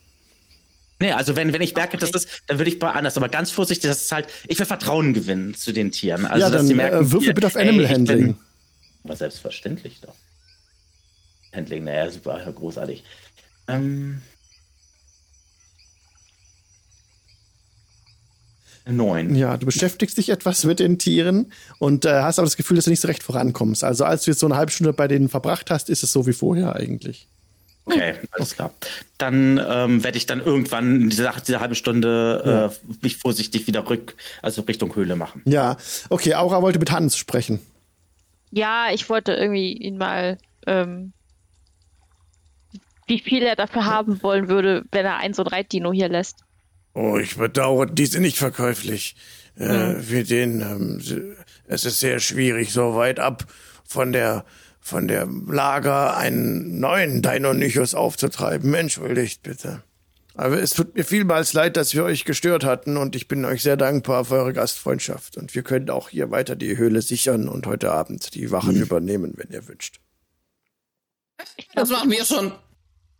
Nee, 1.01 1.11
also 1.11 1.35
wenn, 1.35 1.53
wenn 1.53 1.63
ich 1.63 1.75
merke, 1.75 1.97
dass 1.97 2.13
das, 2.13 2.27
dann 2.47 2.59
würde 2.59 2.71
ich 2.71 2.79
mal 2.81 2.93
anders, 2.93 3.17
aber 3.17 3.29
ganz 3.29 3.51
vorsichtig, 3.51 3.91
das 3.91 4.03
ist 4.03 4.13
halt, 4.13 4.29
ich 4.47 4.57
will 4.61 4.67
Vertrauen 4.67 5.13
gewinnen 5.15 5.53
zu 5.55 5.73
den 5.73 5.91
Tieren. 5.91 6.27
Also, 6.27 6.41
ja, 6.41 6.49
dass 6.49 6.59
dann 6.61 6.67
sie 6.69 6.75
merken, 6.75 7.05
äh, 7.05 7.11
würfel 7.11 7.35
bitte 7.35 7.49
auf 7.49 7.57
ey, 7.57 7.63
Animal 7.69 7.87
bin- 7.87 7.95
Handling. 7.95 8.37
Aber 9.05 9.17
selbstverständlich 9.17 10.01
doch. 10.01 10.15
Handling, 11.53 11.85
naja, 11.85 12.11
super, 12.11 12.41
großartig. 12.53 13.05
Ähm, 13.69 14.23
neun. 18.87 19.35
Ja, 19.35 19.57
du 19.57 19.67
beschäftigst 19.67 20.17
dich 20.19 20.31
etwas 20.31 20.65
mit 20.65 20.81
den 20.81 20.99
Tieren 20.99 21.53
und 21.79 22.05
äh, 22.05 22.23
hast 22.23 22.39
aber 22.39 22.47
das 22.47 22.57
Gefühl, 22.57 22.77
dass 22.77 22.85
du 22.85 22.91
nicht 22.91 23.01
so 23.01 23.09
recht 23.09 23.23
vorankommst. 23.23 23.85
Also 23.85 24.05
als 24.05 24.25
du 24.25 24.31
jetzt 24.31 24.41
so 24.41 24.47
eine 24.47 24.57
halbe 24.57 24.73
Stunde 24.73 24.93
bei 24.93 25.09
denen 25.09 25.29
verbracht 25.29 25.71
hast, 25.71 25.91
ist 25.91 26.03
es 26.03 26.13
so 26.13 26.27
wie 26.27 26.33
vorher 26.33 26.75
eigentlich. 26.77 27.29
Okay, 27.85 28.15
alles 28.31 28.55
klar. 28.55 28.73
Dann 29.19 29.61
ähm, 29.69 30.05
werde 30.05 30.17
ich 30.17 30.27
dann 30.27 30.41
irgendwann 30.41 31.03
in 31.03 31.11
dieser, 31.11 31.35
halben 31.35 31.75
Stunde 31.75 32.71
äh, 32.73 32.95
mich 33.03 33.17
vorsichtig 33.17 33.67
wieder 33.67 33.89
rück, 33.89 34.15
also 34.41 34.63
Richtung 34.63 34.95
Höhle 34.95 35.17
machen. 35.17 35.43
Ja, 35.47 35.77
okay, 36.09 36.35
Aura 36.35 36.63
wollte 36.63 36.79
mit 36.79 36.93
Hans 36.93 37.17
sprechen. 37.17 37.61
Ja, 38.53 38.89
ich 38.93 39.09
wollte 39.09 39.33
irgendwie 39.33 39.73
ihn 39.73 39.97
mal, 39.97 40.37
ähm, 40.67 41.13
wie 43.07 43.19
viel 43.19 43.43
er 43.43 43.57
dafür 43.57 43.87
haben 43.87 44.23
wollen 44.23 44.49
würde, 44.49 44.85
wenn 44.93 45.07
er 45.07 45.17
einen 45.17 45.33
so 45.33 45.43
ein 45.43 45.49
Reitdino 45.49 45.91
hier 45.91 46.11
lässt. 46.11 46.45
Oh, 46.93 47.17
ich 47.17 47.37
bedauere, 47.37 47.87
die 47.87 48.05
sind 48.07 48.23
nicht 48.23 48.37
verkäuflich. 48.37 49.17
Äh, 49.57 49.95
für 49.95 50.23
den, 50.23 50.61
ähm, 50.61 51.35
es 51.67 51.85
ist 51.87 52.01
sehr 52.01 52.21
schwierig, 52.21 52.73
so 52.73 52.95
weit 52.95 53.19
ab 53.19 53.47
von 53.85 54.13
der, 54.13 54.45
von 54.81 55.09
der 55.09 55.27
Lager 55.27 56.17
einen 56.17 56.79
neuen 56.79 57.23
Deinonychus 57.23 57.95
aufzutreiben. 57.95 58.75
Entschuldigt 58.75 59.43
bitte. 59.43 59.83
Aber 60.35 60.61
es 60.61 60.73
tut 60.73 60.95
mir 60.95 61.05
vielmals 61.05 61.53
leid, 61.53 61.77
dass 61.77 61.93
wir 61.95 62.05
euch 62.05 62.25
gestört 62.25 62.65
hatten 62.65 62.97
und 62.97 63.15
ich 63.17 63.29
bin 63.29 63.45
euch 63.45 63.63
sehr 63.63 63.77
dankbar 63.77 64.25
für 64.25 64.35
eure 64.35 64.53
Gastfreundschaft. 64.53 65.37
Und 65.37 65.55
wir 65.55 65.63
können 65.63 65.91
auch 65.91 66.09
hier 66.09 66.31
weiter 66.31 66.57
die 66.57 66.77
Höhle 66.77 67.03
sichern 67.03 67.49
und 67.49 67.67
heute 67.67 67.93
Abend 67.93 68.35
die 68.35 68.51
Wachen 68.51 68.77
übernehmen, 68.77 69.35
wenn 69.37 69.51
ihr 69.51 69.67
wünscht. 69.69 70.01
Das 71.75 71.91
machen 71.91 72.11
wir 72.11 72.25
schon. 72.25 72.53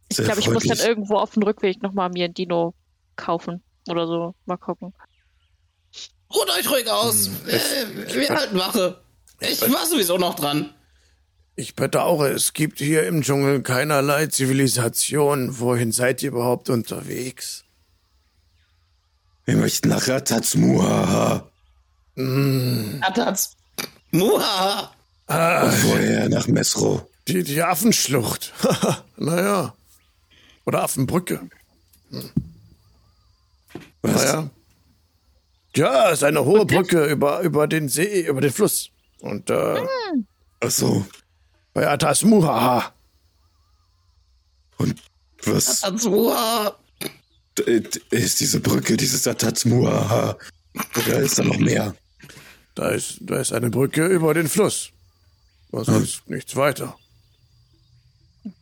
Ich 0.09 0.17
glaube, 0.19 0.41
ich 0.41 0.51
muss 0.51 0.65
dann 0.65 0.79
irgendwo 0.79 1.17
auf 1.17 1.33
dem 1.33 1.43
Rückweg 1.43 1.83
nochmal 1.83 2.11
mir 2.11 2.27
ein 2.27 2.35
Dino 2.35 2.75
kaufen 3.17 3.63
oder 3.89 4.07
so. 4.07 4.35
Mal 4.47 4.57
gucken. 4.57 4.95
Ruht 6.35 6.51
euch 6.51 6.71
ruhig 6.71 6.89
aus. 6.91 7.27
Hm, 7.27 7.49
äh, 7.49 8.15
wir 8.15 8.29
halten 8.31 8.59
Wache. 8.59 9.03
Ich 9.41 9.61
war 9.61 9.85
sowieso 9.87 10.17
noch 10.19 10.35
dran. 10.35 10.75
Ich 11.55 11.75
bedauere, 11.75 12.31
es 12.31 12.55
gibt 12.55 12.79
hier 12.79 13.07
im 13.07 13.23
Dschungel 13.23 13.63
keinerlei 13.63 14.27
Zivilisation. 14.27 15.59
Wohin 15.61 15.93
seid 15.93 16.23
ihr 16.23 16.31
überhaupt 16.31 16.71
unterwegs? 16.71 17.65
Wir 19.45 19.57
möchten 19.57 19.89
nach 19.91 20.09
Ratatsmuhaha. 20.09 21.47
Atats. 23.01 23.57
Muha. 24.13 24.93
Und 25.27 25.73
vorher 25.75 26.29
nach 26.29 26.47
Mesro. 26.47 27.09
Die, 27.29 27.43
die 27.43 27.63
Affenschlucht. 27.63 28.53
naja. 29.17 29.75
Oder 30.65 30.83
Affenbrücke. 30.83 31.41
Was? 34.03 34.25
Naja. 34.25 34.51
Ja, 35.75 36.09
es 36.09 36.19
ist 36.19 36.25
eine 36.25 36.45
hohe 36.45 36.67
Brücke 36.67 37.07
über, 37.07 37.41
über 37.41 37.67
den 37.67 37.89
See, 37.89 38.27
über 38.27 38.41
den 38.41 38.53
Fluss. 38.53 38.91
Und 39.21 39.49
äh, 39.51 39.81
Ach 40.61 40.71
so. 40.71 41.07
Bei 41.75 41.89
Atasmuhaha. 41.89 42.93
Und 44.79 45.01
was 45.45 45.83
Atats 45.83 46.05
Muha. 46.05 46.77
äh, 47.67 47.83
ist 48.11 48.41
diese 48.41 48.61
Brücke, 48.61 48.97
dieses 48.97 49.27
Ratatsmuhaha? 49.27 50.37
Oder 50.97 51.19
ist 51.21 51.39
da 51.39 51.45
noch 51.45 51.59
mehr? 51.59 51.95
Da 52.75 52.89
ist, 52.91 53.19
da 53.21 53.41
ist 53.41 53.53
eine 53.53 53.71
Brücke 53.71 54.07
über 54.07 54.35
den 54.35 54.49
Fluss. 54.49 54.91
Aber 55.71 55.85
sonst 55.85 56.29
nichts 56.29 56.57
weiter. 56.57 56.97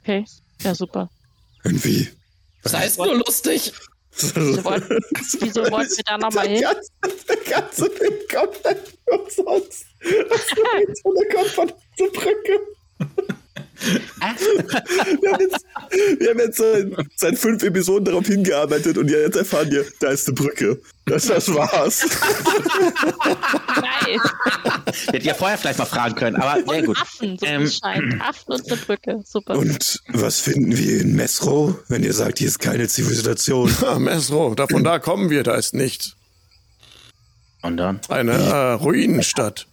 Okay. 0.00 0.24
Ja, 0.62 0.74
super. 0.74 1.08
Irgendwie. 1.64 2.08
Das 2.62 2.74
heißt 2.74 2.98
nur 2.98 3.16
lustig. 3.16 3.72
Wieso 4.12 4.64
wollten, 4.64 4.98
wieso 5.40 5.62
wollten 5.70 5.96
wir 5.96 6.04
da 6.04 6.18
nochmal 6.18 6.48
hin? 6.48 6.64
der 7.28 7.36
ganze 7.48 7.90
Film 7.90 8.14
komplett 8.30 8.98
umsonst. 9.06 9.86
So 11.02 11.14
eine 11.14 12.11
Brücke. 12.11 12.61
Wir 13.80 15.32
haben 15.32 15.40
jetzt, 15.40 15.64
wir 16.18 16.30
haben 16.30 16.38
jetzt 16.38 16.59
seit, 16.59 16.88
seit 17.16 17.38
fünf 17.38 17.62
Episoden 17.62 18.05
darauf 18.05 18.26
hingearbeitet 18.26 18.98
und 18.98 19.09
jetzt 19.11 19.36
erfahren 19.36 19.70
wir, 19.70 19.84
da 20.01 20.11
ist 20.11 20.28
eine 20.28 20.34
Brücke. 20.34 20.80
Das, 21.07 21.26
das 21.26 21.53
war's. 21.53 22.07
Nein. 23.76 24.20
Hätte 25.12 25.26
ja 25.26 25.34
vorher 25.34 25.57
vielleicht 25.59 25.78
mal 25.78 25.86
fragen 25.86 26.14
können, 26.14 26.36
aber 26.36 26.62
sehr 26.70 26.82
gut. 26.82 26.98
Affen, 27.01 27.38
so 27.38 27.46
Ähm, 27.46 27.68
scheint. 27.68 28.20
Affen 28.20 28.53
und 28.53 28.70
eine 28.70 28.76
Brücke. 28.76 29.22
Super. 29.24 29.57
Und 29.57 30.01
was 30.09 30.40
finden 30.40 30.76
wir 30.76 31.01
in 31.01 31.16
Mesro, 31.16 31.78
wenn 31.88 32.05
ihr 32.05 32.12
sagt, 32.12 32.38
hier 32.38 32.48
ist 32.48 32.59
keine 32.59 32.86
Zivilisation? 32.88 33.74
Ah, 33.82 33.98
Mesro, 33.98 34.55
da 34.55 34.66
von 34.66 34.84
da 34.84 34.98
kommen 34.98 35.30
wir, 35.30 35.42
da 35.42 35.55
ist 35.55 35.74
nichts. 35.74 36.14
Und 37.62 37.78
dann? 37.78 38.01
Eine 38.09 38.32
äh, 38.32 38.72
Ruinenstadt. 38.74 39.66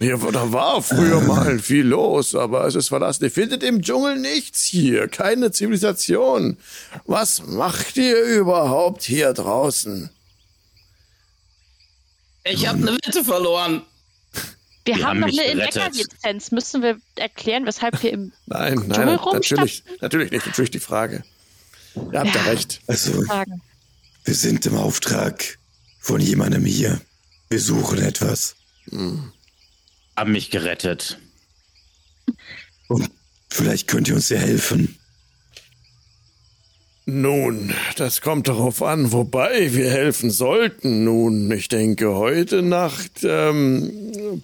Hier 0.00 0.16
da 0.16 0.52
war 0.52 0.80
früher 0.82 1.20
mal 1.26 1.58
viel 1.58 1.84
los, 1.86 2.34
aber 2.34 2.66
es 2.66 2.74
ist 2.76 2.88
verlassen. 2.88 3.24
Ihr 3.24 3.30
findet 3.30 3.62
im 3.62 3.82
Dschungel 3.82 4.18
nichts 4.18 4.62
hier, 4.64 5.08
keine 5.08 5.50
Zivilisation. 5.50 6.56
Was 7.06 7.44
macht 7.46 7.96
ihr 7.96 8.22
überhaupt 8.22 9.02
hier 9.02 9.32
draußen? 9.32 10.10
Ich 12.44 12.66
habe 12.66 12.78
eine 12.78 12.92
Wette 12.92 13.24
verloren. 13.24 13.82
wir, 14.84 14.94
die 14.94 15.04
haben 15.04 15.20
haben 15.20 15.20
noch 15.20 15.28
eine. 15.28 15.44
Entdeckerlizenz. 15.64 16.50
Müssen 16.52 16.82
wir 16.82 16.98
erklären, 17.16 17.66
weshalb 17.66 18.02
wir 18.02 18.12
im 18.12 18.32
Nein, 18.46 18.74
nein, 18.74 18.90
Dschungel 18.92 19.16
nein 19.16 19.18
natürlich, 19.32 19.84
natürlich 20.00 20.30
nicht. 20.30 20.46
Natürlich 20.46 20.70
die 20.70 20.78
Frage. 20.80 21.24
Ihr 22.12 22.20
habt 22.20 22.34
ja, 22.34 22.42
Ja. 22.44 22.50
recht. 22.50 22.80
Also, 22.86 23.24
wir 24.24 24.34
sind 24.34 24.64
im 24.66 24.76
Auftrag 24.76 25.58
von 25.98 26.20
jemandem 26.20 26.64
hier. 26.64 27.00
Wir 27.50 27.60
suchen 27.60 27.98
etwas. 27.98 28.54
Haben 30.18 30.32
mich 30.32 30.50
gerettet. 30.50 31.16
Und 32.88 33.08
vielleicht 33.48 33.86
könnt 33.86 34.08
ihr 34.08 34.16
uns 34.16 34.30
ja 34.30 34.38
helfen. 34.38 34.98
Nun, 37.06 37.72
das 37.94 38.20
kommt 38.20 38.48
darauf 38.48 38.82
an, 38.82 39.12
wobei 39.12 39.72
wir 39.74 39.88
helfen 39.88 40.32
sollten. 40.32 41.04
Nun, 41.04 41.48
ich 41.52 41.68
denke, 41.68 42.16
heute 42.16 42.62
Nacht, 42.62 43.20
ähm, 43.22 44.42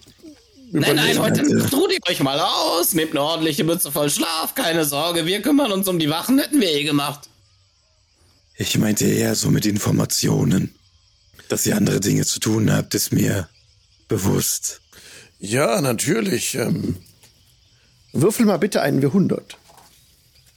Nein, 0.71 0.95
nein, 0.95 1.19
heute 1.19 1.43
Nacht 1.43 1.73
ruht 1.73 1.91
ihr 1.91 1.99
euch 2.09 2.23
mal 2.23 2.39
aus, 2.39 2.93
nehmt 2.93 3.11
eine 3.11 3.21
ordentliche 3.21 3.65
Mütze 3.65 3.91
voll 3.91 4.09
Schlaf, 4.09 4.55
keine 4.55 4.85
Sorge, 4.85 5.25
wir 5.25 5.41
kümmern 5.41 5.73
uns 5.73 5.89
um 5.89 5.99
die 5.99 6.09
Wachen, 6.09 6.39
hätten 6.39 6.61
wir 6.61 6.69
eh 6.69 6.85
gemacht. 6.85 7.27
Ich 8.55 8.77
meinte 8.77 9.03
eher 9.03 9.35
so 9.35 9.51
mit 9.51 9.65
Informationen. 9.65 10.73
Dass 11.49 11.65
ihr 11.65 11.75
andere 11.75 11.99
Dinge 11.99 12.25
zu 12.25 12.39
tun 12.39 12.71
habt, 12.71 12.95
ist 12.95 13.11
mir 13.11 13.49
bewusst. 14.07 14.79
Ja, 15.45 15.81
natürlich. 15.81 16.55
Ähm, 16.55 16.97
würfel 18.13 18.45
mal 18.45 18.57
bitte 18.57 18.81
einen 18.81 19.01
W100. 19.03 19.41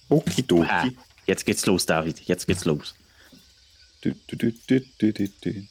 Okidoki. 0.08 0.68
Ah, 0.70 0.88
jetzt 1.26 1.44
geht's 1.44 1.66
los, 1.66 1.86
David. 1.86 2.20
Jetzt 2.20 2.46
geht's 2.46 2.64
los. 2.64 2.94
Du, 4.00 4.12
du, 4.28 4.36
du, 4.36 4.52
du, 4.66 4.80
du, 4.98 5.12
du, 5.12 5.28
du. 5.28 5.66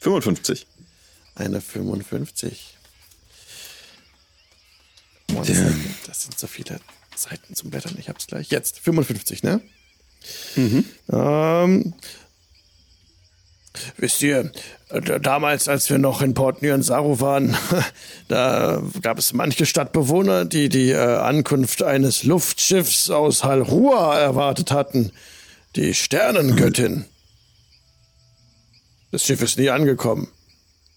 55. 0.00 0.66
Eine 1.34 1.60
55. 1.60 2.76
One 5.30 5.38
Ja. 5.38 5.54
second. 5.54 5.84
Das 6.06 6.22
sind 6.22 6.38
so 6.38 6.46
viele 6.46 6.80
Seiten 7.14 7.54
zum 7.54 7.70
Blättern. 7.70 7.96
Ich 7.98 8.08
hab's 8.08 8.26
gleich. 8.26 8.50
Jetzt 8.50 8.78
55, 8.80 9.42
ne? 9.42 9.60
Ähm, 11.10 11.94
wisst 13.96 14.22
ihr, 14.22 14.50
damals, 15.20 15.68
als 15.68 15.90
wir 15.90 15.98
noch 15.98 16.22
in 16.22 16.34
Port 16.34 16.62
Nyansaru 16.62 17.20
waren, 17.20 17.56
da 18.28 18.82
gab 19.02 19.18
es 19.18 19.32
manche 19.32 19.66
Stadtbewohner, 19.66 20.44
die 20.44 20.68
die 20.68 20.90
äh, 20.90 20.96
Ankunft 20.96 21.82
eines 21.82 22.24
Luftschiffs 22.24 23.10
aus 23.10 23.44
Halrua 23.44 24.18
erwartet 24.18 24.70
hatten. 24.70 25.12
Die 25.74 25.94
Sternengöttin. 25.94 27.04
Das 29.10 29.24
Schiff 29.24 29.42
ist 29.42 29.58
nie 29.58 29.70
angekommen. 29.70 30.28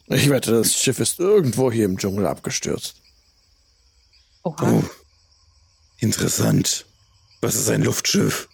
Ich 0.07 0.29
wette, 0.29 0.51
das 0.51 0.75
Schiff 0.75 0.99
ist 0.99 1.19
irgendwo 1.19 1.71
hier 1.71 1.85
im 1.85 1.97
Dschungel 1.97 2.25
abgestürzt. 2.25 2.95
Oha. 4.43 4.71
Oh, 4.71 4.83
interessant. 5.99 6.85
Was 7.41 7.55
ist 7.55 7.69
ein 7.69 7.83
Luftschiff? 7.83 8.49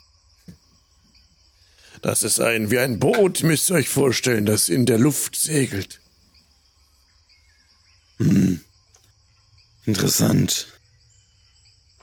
Das 2.06 2.22
ist 2.22 2.40
ein 2.40 2.70
wie 2.70 2.78
ein 2.78 3.00
Boot, 3.00 3.42
müsst 3.42 3.72
ihr 3.72 3.78
euch 3.78 3.90
vorstellen, 3.90 4.46
das 4.46 4.70
in 4.70 4.86
der 4.86 5.00
Luft 5.00 5.36
segelt. 5.36 6.00
Interessant. 9.86 10.68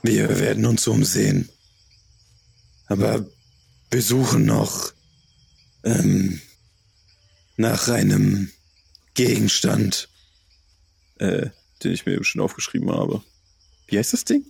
Wir 0.01 0.41
werden 0.41 0.65
uns 0.65 0.87
umsehen. 0.87 1.47
Aber 2.87 3.25
wir 3.91 4.01
suchen 4.01 4.45
noch 4.45 4.91
ähm, 5.85 6.41
nach 7.55 7.87
einem 7.87 8.51
Gegenstand. 9.13 10.09
Äh, 11.19 11.49
den 11.81 11.93
ich 11.93 12.05
mir 12.05 12.15
eben 12.15 12.25
schon 12.25 12.41
aufgeschrieben 12.41 12.91
habe. 12.91 13.23
Wie 13.87 13.97
heißt 13.97 14.11
das 14.11 14.25
Ding? 14.25 14.43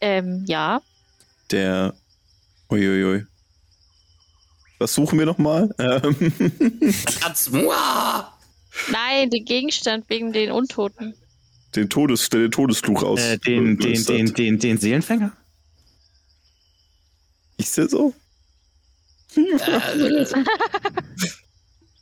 Ähm, 0.00 0.44
ja. 0.48 0.82
Der. 1.52 1.94
Uiuiui. 2.70 3.24
Was 4.78 4.94
suchen 4.94 5.18
wir 5.18 5.26
nochmal? 5.26 5.74
Ähm. 5.78 6.14
Nein, 8.92 9.30
den 9.30 9.44
Gegenstand 9.44 10.08
wegen 10.08 10.32
den 10.32 10.52
Untoten. 10.52 11.14
den, 11.74 11.88
Todes, 11.90 12.28
der 12.30 12.40
den 12.42 12.50
Todesfluch 12.52 13.02
aus. 13.02 13.20
Äh, 13.20 13.38
den, 13.38 13.64
den, 13.64 13.78
gelöst 13.78 14.08
den, 14.08 14.28
hat. 14.28 14.38
den, 14.38 14.58
den 14.58 14.78
Seelenfänger? 14.78 15.32
Ist 17.56 17.76
der 17.76 17.88
so? 17.88 18.14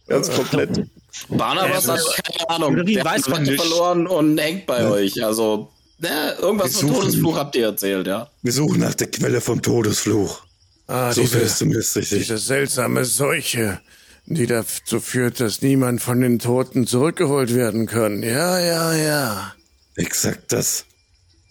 Ganz 0.06 0.30
komplett. 0.30 0.86
Barnabas 1.28 1.86
Äh, 1.88 1.92
hat 1.92 2.24
keine 2.36 2.50
Ahnung. 2.50 2.86
Der 2.86 3.04
weiß 3.04 3.26
hat 3.28 3.46
verloren 3.48 4.06
und 4.06 4.38
hängt 4.38 4.66
bei 4.66 4.86
euch. 4.88 5.24
Also, 5.24 5.72
ne, 5.98 6.36
irgendwas 6.38 6.74
suchen- 6.74 6.92
Todesfluch 6.94 7.36
habt 7.36 7.56
ihr 7.56 7.64
erzählt, 7.66 8.06
ja. 8.06 8.30
Wir 8.42 8.52
suchen 8.52 8.80
nach 8.80 8.94
der 8.94 9.10
Quelle 9.10 9.40
vom 9.40 9.62
Todesfluch. 9.62 10.44
Ah, 10.88 11.12
So 11.12 11.22
viel 11.26 11.40
ist 11.40 11.42
diese, 11.42 11.56
zumindest 11.58 11.96
richtig. 11.96 12.18
diese 12.20 12.38
seltsame 12.38 13.04
Seuche, 13.04 13.80
die 14.26 14.46
dazu 14.46 15.00
führt, 15.00 15.40
dass 15.40 15.62
niemand 15.62 16.00
von 16.00 16.20
den 16.20 16.38
Toten 16.38 16.86
zurückgeholt 16.86 17.54
werden 17.54 17.86
kann. 17.86 18.22
Ja, 18.22 18.58
ja, 18.60 18.94
ja. 18.94 19.54
Exakt 19.96 20.52
das. 20.52 20.84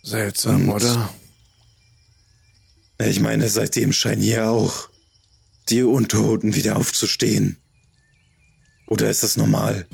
Seltsam, 0.03 0.69
Und- 0.69 0.83
oder? 0.83 1.13
Ich 2.99 3.19
meine, 3.19 3.49
seitdem 3.49 3.91
scheinen 3.91 4.21
hier 4.21 4.49
auch 4.49 4.87
die 5.69 5.83
Untoten 5.83 6.55
wieder 6.55 6.77
aufzustehen. 6.77 7.57
Oder 8.87 9.09
ist 9.09 9.23
das 9.23 9.35
normal? 9.35 9.87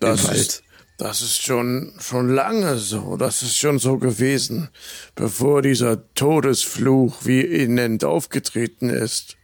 Das 0.00 0.22
Im 0.22 0.26
Wald. 0.28 0.38
ist, 0.38 0.62
das 0.96 1.22
ist 1.22 1.42
schon, 1.42 1.92
schon 1.98 2.28
lange 2.28 2.76
so. 2.76 3.16
Das 3.16 3.42
ist 3.42 3.56
schon 3.56 3.78
so 3.78 3.98
gewesen, 3.98 4.68
bevor 5.14 5.62
dieser 5.62 6.12
Todesfluch, 6.14 7.24
wie 7.24 7.40
ihr 7.40 7.64
ihn 7.64 7.74
nennt, 7.74 8.04
aufgetreten 8.04 8.90
ist. 8.90 9.36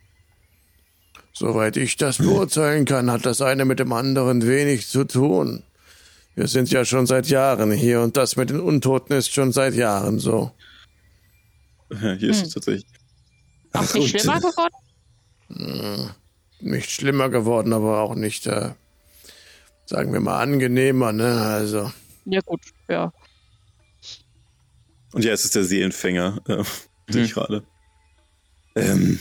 Soweit 1.32 1.76
ich 1.76 1.96
das 1.96 2.18
beurteilen 2.18 2.84
kann, 2.84 3.11
hat 3.11 3.24
das 3.24 3.40
eine 3.40 3.64
mit 3.64 3.78
dem 3.78 3.92
anderen 3.92 4.46
wenig 4.46 4.88
zu 4.88 5.05
tun. 5.05 5.64
Wir 6.34 6.48
sind 6.48 6.70
ja 6.70 6.84
schon 6.84 7.07
seit 7.07 7.26
Jahren 7.28 7.72
hier 7.72 8.01
und 8.01 8.16
das 8.16 8.36
mit 8.36 8.51
den 8.51 8.61
Untoten 8.61 9.16
ist 9.16 9.32
schon 9.32 9.53
seit 9.53 9.74
Jahren 9.74 10.18
so. 10.18 10.53
Ja, 11.90 12.12
hier 12.12 12.30
ist 12.30 12.46
es 12.46 12.55
tatsächlich. 12.55 12.86
Auch 13.72 13.94
nicht 13.94 14.20
schlimmer 14.20 14.40
geworden? 14.40 16.14
Nicht 16.61 16.90
schlimmer 16.90 17.28
geworden, 17.28 17.72
aber 17.72 18.01
auch 18.01 18.14
nicht, 18.14 18.46
äh, 18.46 18.70
sagen 19.91 20.12
wir 20.12 20.20
mal, 20.20 20.38
angenehmer, 20.41 21.12
ne? 21.12 21.43
Also. 21.43 21.93
Ja, 22.24 22.41
gut, 22.47 22.61
ja. 22.88 23.12
Und 25.12 25.24
ja, 25.24 25.32
es 25.32 25.45
ist 25.45 25.57
der 25.57 25.64
Seelenfänger. 25.64 26.41
Äh, 26.47 26.62
sehe 27.12 27.24
ich 27.24 27.34
gerade. 27.34 27.64
Ähm, 28.76 29.18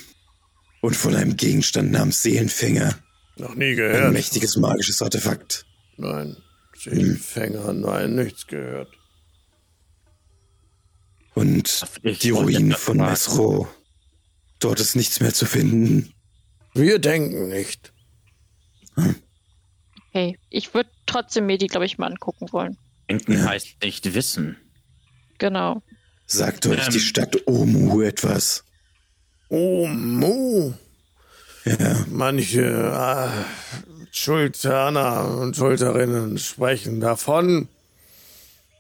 und 0.82 0.96
von 0.96 1.16
einem 1.16 1.36
Gegenstand 1.36 1.92
namens 1.92 2.22
Seelenfänger. 2.22 2.96
Noch 3.38 3.56
nie 3.56 3.72
Ein 3.72 3.76
gehört. 3.78 4.14
mächtiges 4.14 4.58
magisches 4.58 5.02
Artefakt. 5.02 5.66
Nein. 5.98 6.38
Seelenfänger, 6.78 7.74
nein, 7.74 8.14
nichts 8.16 8.46
gehört. 8.46 8.90
Und 11.34 11.84
Ich 12.04 12.20
die 12.20 12.30
Ruinen 12.30 12.74
von. 12.74 12.98
Mesro. 12.98 13.68
Dort 14.60 14.80
ist 14.80 14.96
nichts 14.96 15.20
mehr 15.20 15.34
zu 15.34 15.46
finden. 15.48 16.14
Wir 16.76 17.00
denken 17.00 17.48
nicht. 17.48 17.92
Okay, 20.10 20.38
ich 20.50 20.74
würde 20.74 20.90
trotzdem 21.06 21.46
mir 21.46 21.58
die, 21.58 21.68
glaube 21.68 21.86
ich, 21.86 21.98
mal 21.98 22.08
angucken 22.08 22.52
wollen. 22.52 22.78
Denken 23.10 23.44
heißt 23.48 23.82
nicht 23.84 24.14
wissen. 24.14 24.58
Genau. 25.38 25.82
Sagt 26.26 26.66
euch 26.68 26.86
Ähm. 26.88 26.94
die 26.94 27.00
Stadt 27.00 27.48
Omu 27.48 28.02
etwas? 28.02 28.64
Oh, 29.50 29.88
Mu. 29.88 30.74
Ja, 31.66 32.06
Manche 32.08 32.62
äh, 32.64 34.06
Schulterner 34.12 35.38
und 35.40 35.56
Schulterinnen 35.56 36.38
sprechen 36.38 37.00
davon. 37.00 37.68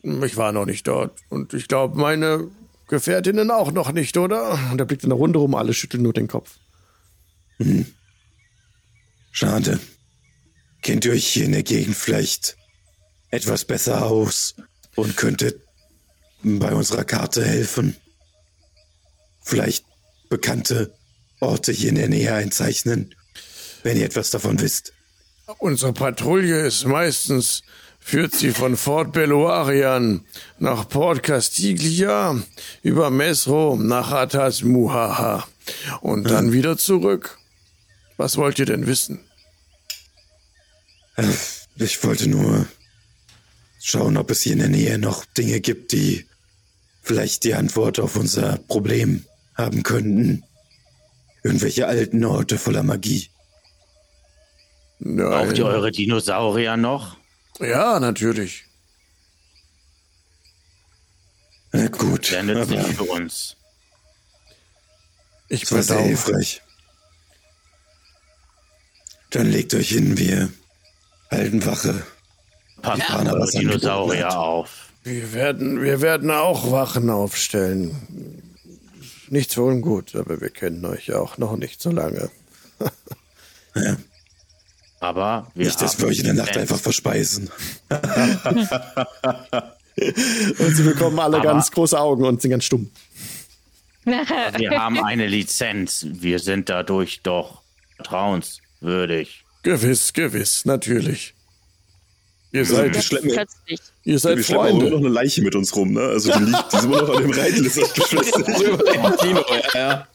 Ich 0.01 0.37
war 0.37 0.51
noch 0.51 0.65
nicht 0.65 0.87
dort. 0.87 1.19
Und 1.29 1.53
ich 1.53 1.67
glaube, 1.67 1.99
meine 1.99 2.47
Gefährtinnen 2.87 3.51
auch 3.51 3.71
noch 3.71 3.91
nicht, 3.91 4.15
oder? 4.17 4.57
Und 4.71 4.79
er 4.79 4.85
blickt 4.85 5.03
in 5.03 5.09
der 5.09 5.17
Runde 5.17 5.39
rum, 5.39 5.55
alle 5.55 5.73
schütteln 5.73 6.03
nur 6.03 6.13
den 6.13 6.27
Kopf. 6.27 6.57
schade. 9.31 9.79
Kennt 10.81 11.05
ihr 11.05 11.11
euch 11.11 11.27
hier 11.27 11.45
in 11.45 11.51
der 11.51 11.63
Gegend 11.63 11.95
vielleicht 11.95 12.57
etwas 13.31 13.65
besser 13.65 14.05
aus 14.05 14.55
und 14.95 15.17
könntet 15.17 15.61
bei 16.43 16.73
unserer 16.73 17.03
Karte 17.03 17.45
helfen? 17.45 17.95
Vielleicht 19.41 19.85
bekannte 20.29 20.93
Orte 21.39 21.71
hier 21.71 21.89
in 21.89 21.95
der 21.95 22.09
Nähe 22.09 22.33
einzeichnen, 22.33 23.15
wenn 23.83 23.97
ihr 23.97 24.05
etwas 24.05 24.29
davon 24.29 24.59
wisst. 24.59 24.93
Unsere 25.57 25.93
Patrouille 25.93 26.67
ist 26.67 26.85
meistens, 26.85 27.63
führt 27.99 28.33
sie 28.33 28.51
von 28.51 28.77
Fort 28.77 29.11
Beluarian 29.13 30.25
nach 30.59 30.87
Port 30.87 31.23
Castiglia, 31.23 32.41
über 32.83 33.09
Mesro 33.09 33.75
nach 33.75 34.11
Atas 34.11 34.61
Muhaha 34.63 35.47
und 36.01 36.29
dann 36.29 36.53
wieder 36.53 36.77
zurück. 36.77 37.37
Was 38.17 38.37
wollt 38.37 38.59
ihr 38.59 38.65
denn 38.65 38.85
wissen? 38.85 39.19
Äh, 41.23 41.83
Ich 41.83 42.03
wollte 42.03 42.27
nur 42.27 42.67
schauen, 43.81 44.17
ob 44.17 44.31
es 44.31 44.41
hier 44.41 44.53
in 44.53 44.59
der 44.59 44.69
Nähe 44.69 44.97
noch 44.97 45.25
Dinge 45.25 45.59
gibt, 45.61 45.91
die 45.93 46.25
vielleicht 47.01 47.43
die 47.43 47.53
Antwort 47.53 47.99
auf 47.99 48.15
unser 48.17 48.57
Problem 48.57 49.25
haben 49.55 49.83
könnten. 49.83 50.43
Irgendwelche 51.43 51.87
alten 51.87 52.23
Orte 52.25 52.57
voller 52.57 52.83
Magie. 52.83 53.29
Braucht 54.99 55.57
ihr 55.57 55.63
Nein. 55.63 55.73
eure 55.73 55.91
Dinosaurier 55.91 56.75
noch? 56.75 57.15
Ja, 57.59 57.99
natürlich. 57.99 58.65
Na 61.71 61.87
gut, 61.87 62.25
Sehr 62.25 62.43
nützlich 62.43 62.85
für 62.95 63.03
uns. 63.03 63.55
Ich 65.47 65.71
war 65.71 65.81
sehr 65.81 66.01
hilfreich. 66.01 66.61
Dann 69.29 69.49
legt 69.49 69.73
euch 69.73 69.89
hin, 69.89 70.17
wir 70.17 70.51
halten 71.31 71.65
Wache. 71.65 72.03
Passt 72.81 73.01
Ja, 73.09 73.15
auf 73.19 73.27
aber 73.27 73.45
Dinosaurier 73.47 74.37
auf. 74.39 74.89
Wir 75.03 75.33
werden, 75.33 75.81
wir 75.81 76.01
werden 76.01 76.31
auch 76.31 76.71
Wachen 76.71 77.09
aufstellen. 77.09 78.43
Nichts 79.29 79.53
für 79.53 79.63
ungut, 79.63 80.15
aber 80.15 80.41
wir 80.41 80.49
kennen 80.49 80.85
euch 80.85 81.13
auch 81.13 81.37
noch 81.37 81.55
nicht 81.55 81.81
so 81.81 81.91
lange. 81.91 82.29
Aber 85.01 85.47
wir 85.55 85.67
Nicht, 85.67 85.81
dass 85.81 85.97
wir 85.99 86.07
euch 86.07 86.19
in 86.19 86.25
der 86.25 86.33
Nacht 86.33 86.57
einfach 86.57 86.77
verspeisen. 86.79 87.49
Und 89.99 90.75
sie 90.75 90.83
bekommen 90.83 91.19
alle 91.19 91.37
Aber- 91.37 91.45
ganz 91.45 91.71
große 91.71 91.97
Augen 91.99 92.25
und 92.25 92.41
sind 92.41 92.51
ganz 92.51 92.63
stumm. 92.65 92.89
Wir 94.05 94.71
haben 94.71 95.01
eine 95.03 95.27
Lizenz. 95.27 96.05
Wir 96.09 96.39
sind 96.39 96.67
dadurch 96.69 97.21
doch 97.21 97.61
vertrauenswürdig. 97.97 99.43
Gewiss, 99.69 100.13
gewiss, 100.13 100.65
natürlich. 100.65 101.35
Ihr 102.51 102.61
Also, 102.61 102.75
seid, 102.77 102.95
wir 102.95 103.01
schleppen, 103.03 103.29
Plötzlich. 103.31 103.79
ihr 104.03 104.17
seid 104.19 104.37
wir 104.37 104.43
schleppen 104.43 104.65
auch 104.65 104.69
nur 104.71 104.73
noch 104.83 104.89
Freunde. 104.89 104.97
eine 105.05 105.09
Leiche 105.13 105.41
mit 105.43 105.53
uns 105.55 105.75
rum, 105.75 105.93
ne? 105.93 106.01
Also 106.01 106.31
die, 106.31 106.43
liegt, 106.45 106.73
die 106.73 106.77
ist 106.77 106.83
immer 106.85 107.01
noch 107.03 107.15
an 107.17 107.21
dem 107.21 107.31
Reitlizard 107.31 107.93
gefesselt. 107.93 108.45
Kino, 109.19 109.45
ja, 109.73 109.79
ja. 109.79 110.07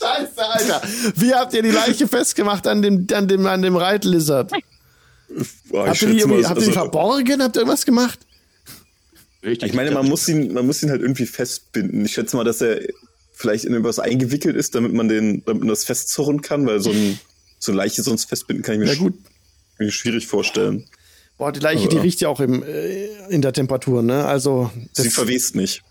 Scheiße, 0.00 0.46
Alter. 0.48 0.82
Wie 1.16 1.34
habt 1.34 1.52
ihr 1.52 1.62
die 1.62 1.70
Leiche 1.72 2.08
festgemacht 2.08 2.66
an 2.66 2.80
dem, 2.80 3.06
an 3.12 3.28
dem, 3.28 3.44
an 3.46 3.60
dem 3.60 3.76
Reitlizard? 3.76 4.50
Boah, 5.68 5.88
Habt 5.88 6.00
ihr 6.00 6.08
die, 6.08 6.24
mal, 6.24 6.36
habt 6.44 6.56
ihr 6.60 6.62
die 6.62 6.68
also- 6.68 6.72
verborgen? 6.72 7.42
Habt 7.42 7.56
ihr 7.56 7.60
irgendwas 7.60 7.84
gemacht? 7.84 8.18
Ich 9.42 9.74
meine, 9.74 9.90
man 9.90 10.08
muss 10.08 10.26
ihn, 10.28 10.54
man 10.54 10.66
muss 10.66 10.82
ihn 10.82 10.90
halt 10.90 11.02
irgendwie 11.02 11.26
festbinden. 11.26 12.04
Ich 12.06 12.12
schätze 12.14 12.36
mal, 12.36 12.44
dass 12.44 12.62
er 12.62 12.80
vielleicht 13.34 13.64
in 13.64 13.72
irgendwas 13.72 13.98
eingewickelt 13.98 14.56
ist, 14.56 14.74
damit 14.74 14.94
man 14.94 15.08
den, 15.08 15.42
damit 15.44 15.60
man 15.60 15.68
das 15.68 15.84
festzurren 15.84 16.40
kann, 16.40 16.66
weil 16.66 16.80
so 16.80 16.90
ein, 16.90 17.18
so 17.60 17.70
Leiche 17.72 18.02
sonst 18.02 18.24
festbinden 18.24 18.64
kann 18.64 18.74
ich 18.74 18.80
mir, 18.80 18.86
Ja, 18.92 18.98
gut. 18.98 19.14
mir 19.78 19.92
schwierig 19.92 20.26
vorstellen. 20.26 20.86
Boah, 21.38 21.52
die 21.52 21.60
Leiche, 21.60 21.88
die 21.88 21.96
Aber- 21.96 22.04
riecht 22.04 22.20
ja 22.20 22.28
auch 22.28 22.40
im, 22.40 22.62
äh, 22.64 23.06
in 23.28 23.40
der 23.42 23.52
Temperatur, 23.52 24.02
ne? 24.02 24.24
Also, 24.24 24.70
das, 24.94 25.04
Sie 25.04 25.10
verwest 25.10 25.54
nicht. 25.54 25.82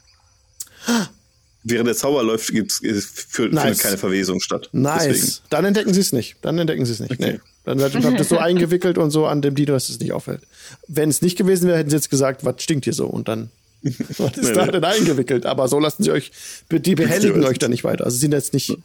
Während 1.64 1.88
der 1.88 1.96
Zauber 1.96 2.24
läuft, 2.24 2.50
gibt's, 2.52 2.82
äh, 2.84 2.94
für, 3.02 3.50
Nice. 3.50 3.62
findet 3.64 3.80
keine 3.80 3.98
Verwesung 3.98 4.40
statt. 4.40 4.70
nice. 4.72 5.04
Deswegen. 5.08 5.34
Dann 5.50 5.66
entdecken 5.66 5.94
sie 5.94 6.00
es 6.00 6.14
nicht. 6.14 6.38
Dann 6.42 6.58
entdecken 6.58 6.86
sie 6.86 6.94
es 6.94 7.00
nicht. 7.00 7.20
Nee. 7.20 7.40
Dann 7.66 7.80
wird- 7.80 7.94
es 8.20 8.30
so 8.30 8.38
eingewickelt 8.40 8.98
und 8.98 9.12
so 9.12 9.26
an 9.28 9.42
dem 9.42 9.56
Dino, 9.56 9.74
dass 9.74 9.90
es 9.90 10.00
nicht 10.00 10.14
auffällt. 10.14 10.42
Wenn 10.88 11.10
es 11.10 11.22
nicht 11.22 11.38
gewesen 11.38 11.68
wäre, 11.68 11.78
hätten 11.78 11.90
sie 11.90 11.96
jetzt 11.98 12.10
gesagt, 12.10 12.46
was 12.46 12.64
stinkt 12.64 12.86
hier 12.86 12.94
so? 12.94 13.08
Und 13.08 13.28
dann, 13.28 13.52
was 13.84 14.38
ist 14.38 14.48
Nee, 14.50 14.54
da 14.54 14.66
nee. 14.68 14.72
denn 14.72 14.84
eingewickelt? 14.86 15.46
Aber 15.46 15.68
so 15.68 15.80
lassen 15.80 16.04
sie 16.04 16.12
euch, 16.12 16.32
die 16.72 16.96
behelligen 16.96 17.44
euch 17.44 17.60
da 17.60 17.68
nicht 17.68 17.84
weiter. 17.84 18.06
Also 18.06 18.18
sind 18.18 18.32
jetzt 18.32 18.54
nicht, 18.54 18.78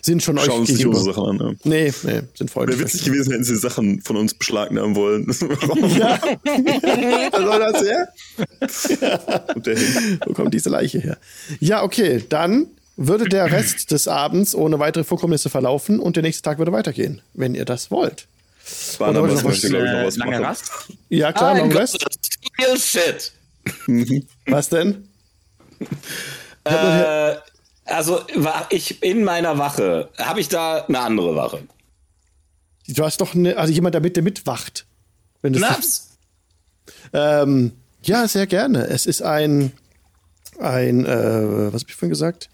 sind 0.00 0.22
schon 0.22 0.38
euch 0.38 0.44
Schauen 0.46 0.60
uns 0.60 0.68
nicht 0.70 0.78
gegenüber. 0.78 0.98
unsere 0.98 1.14
Sachen 1.14 1.40
an. 1.40 1.46
Ne? 1.48 1.56
Nee, 1.64 1.92
nee, 2.02 2.20
sind 2.34 2.50
freundlich. 2.50 2.78
Wäre 2.78 2.88
witzig 2.88 3.04
gewesen, 3.04 3.32
hätten 3.32 3.44
sie 3.44 3.56
Sachen 3.56 4.00
von 4.02 4.16
uns 4.16 4.34
beschlagnahmen 4.34 4.94
wollen. 4.96 5.26
Ja. 5.96 6.18
Was 7.32 7.42
soll 7.42 7.58
das 7.58 7.82
her? 7.82 8.08
Hin. 9.64 10.20
Wo 10.26 10.32
kommt 10.32 10.54
diese 10.54 10.70
Leiche 10.70 10.98
her? 10.98 11.18
Ja, 11.60 11.82
okay, 11.82 12.24
dann 12.28 12.66
würde 12.96 13.28
der 13.28 13.50
Rest 13.50 13.90
des 13.90 14.08
Abends 14.08 14.54
ohne 14.54 14.78
weitere 14.78 15.04
Vorkommnisse 15.04 15.50
verlaufen 15.50 15.98
und 15.98 16.16
der 16.16 16.22
nächste 16.22 16.42
Tag 16.42 16.58
würde 16.58 16.72
weitergehen, 16.72 17.20
wenn 17.34 17.54
ihr 17.54 17.64
das 17.64 17.90
wollt. 17.90 18.26
Barnabas 18.98 19.30
Oder 19.32 19.42
noch 19.42 19.48
möchte, 19.48 19.68
glaube 19.68 19.86
ich, 19.86 19.92
noch 19.92 20.04
was 20.06 20.16
lange 20.16 20.30
machen. 20.32 20.44
Rast? 20.44 20.70
Ja, 21.08 21.32
klar, 21.32 21.58
Long 21.58 21.72
Rest. 21.72 21.98
Shit. 22.76 23.32
Was 24.46 24.68
denn? 24.68 25.08
Äh, 26.64 27.34
also 27.92 28.20
war 28.34 28.66
ich 28.70 29.02
in 29.02 29.24
meiner 29.24 29.58
Wache. 29.58 30.08
Habe 30.18 30.40
ich 30.40 30.48
da 30.48 30.84
eine 30.84 31.00
andere 31.00 31.36
Wache? 31.36 31.60
Du 32.88 33.04
hast 33.04 33.20
doch 33.20 33.34
eine, 33.34 33.56
also 33.56 33.72
jemand, 33.72 33.94
der 33.94 34.02
mit 34.02 34.16
dir 34.16 34.22
mitwacht. 34.22 34.86
Wenn 35.40 35.54
Schnaps. 35.54 36.18
ähm, 37.12 37.72
ja, 38.02 38.26
sehr 38.26 38.46
gerne. 38.46 38.86
Es 38.88 39.06
ist 39.06 39.22
ein, 39.22 39.72
ein, 40.58 41.06
äh, 41.06 41.72
was 41.72 41.82
hab 41.82 41.88
ich 41.88 41.94
vorhin 41.94 42.10
gesagt? 42.10 42.48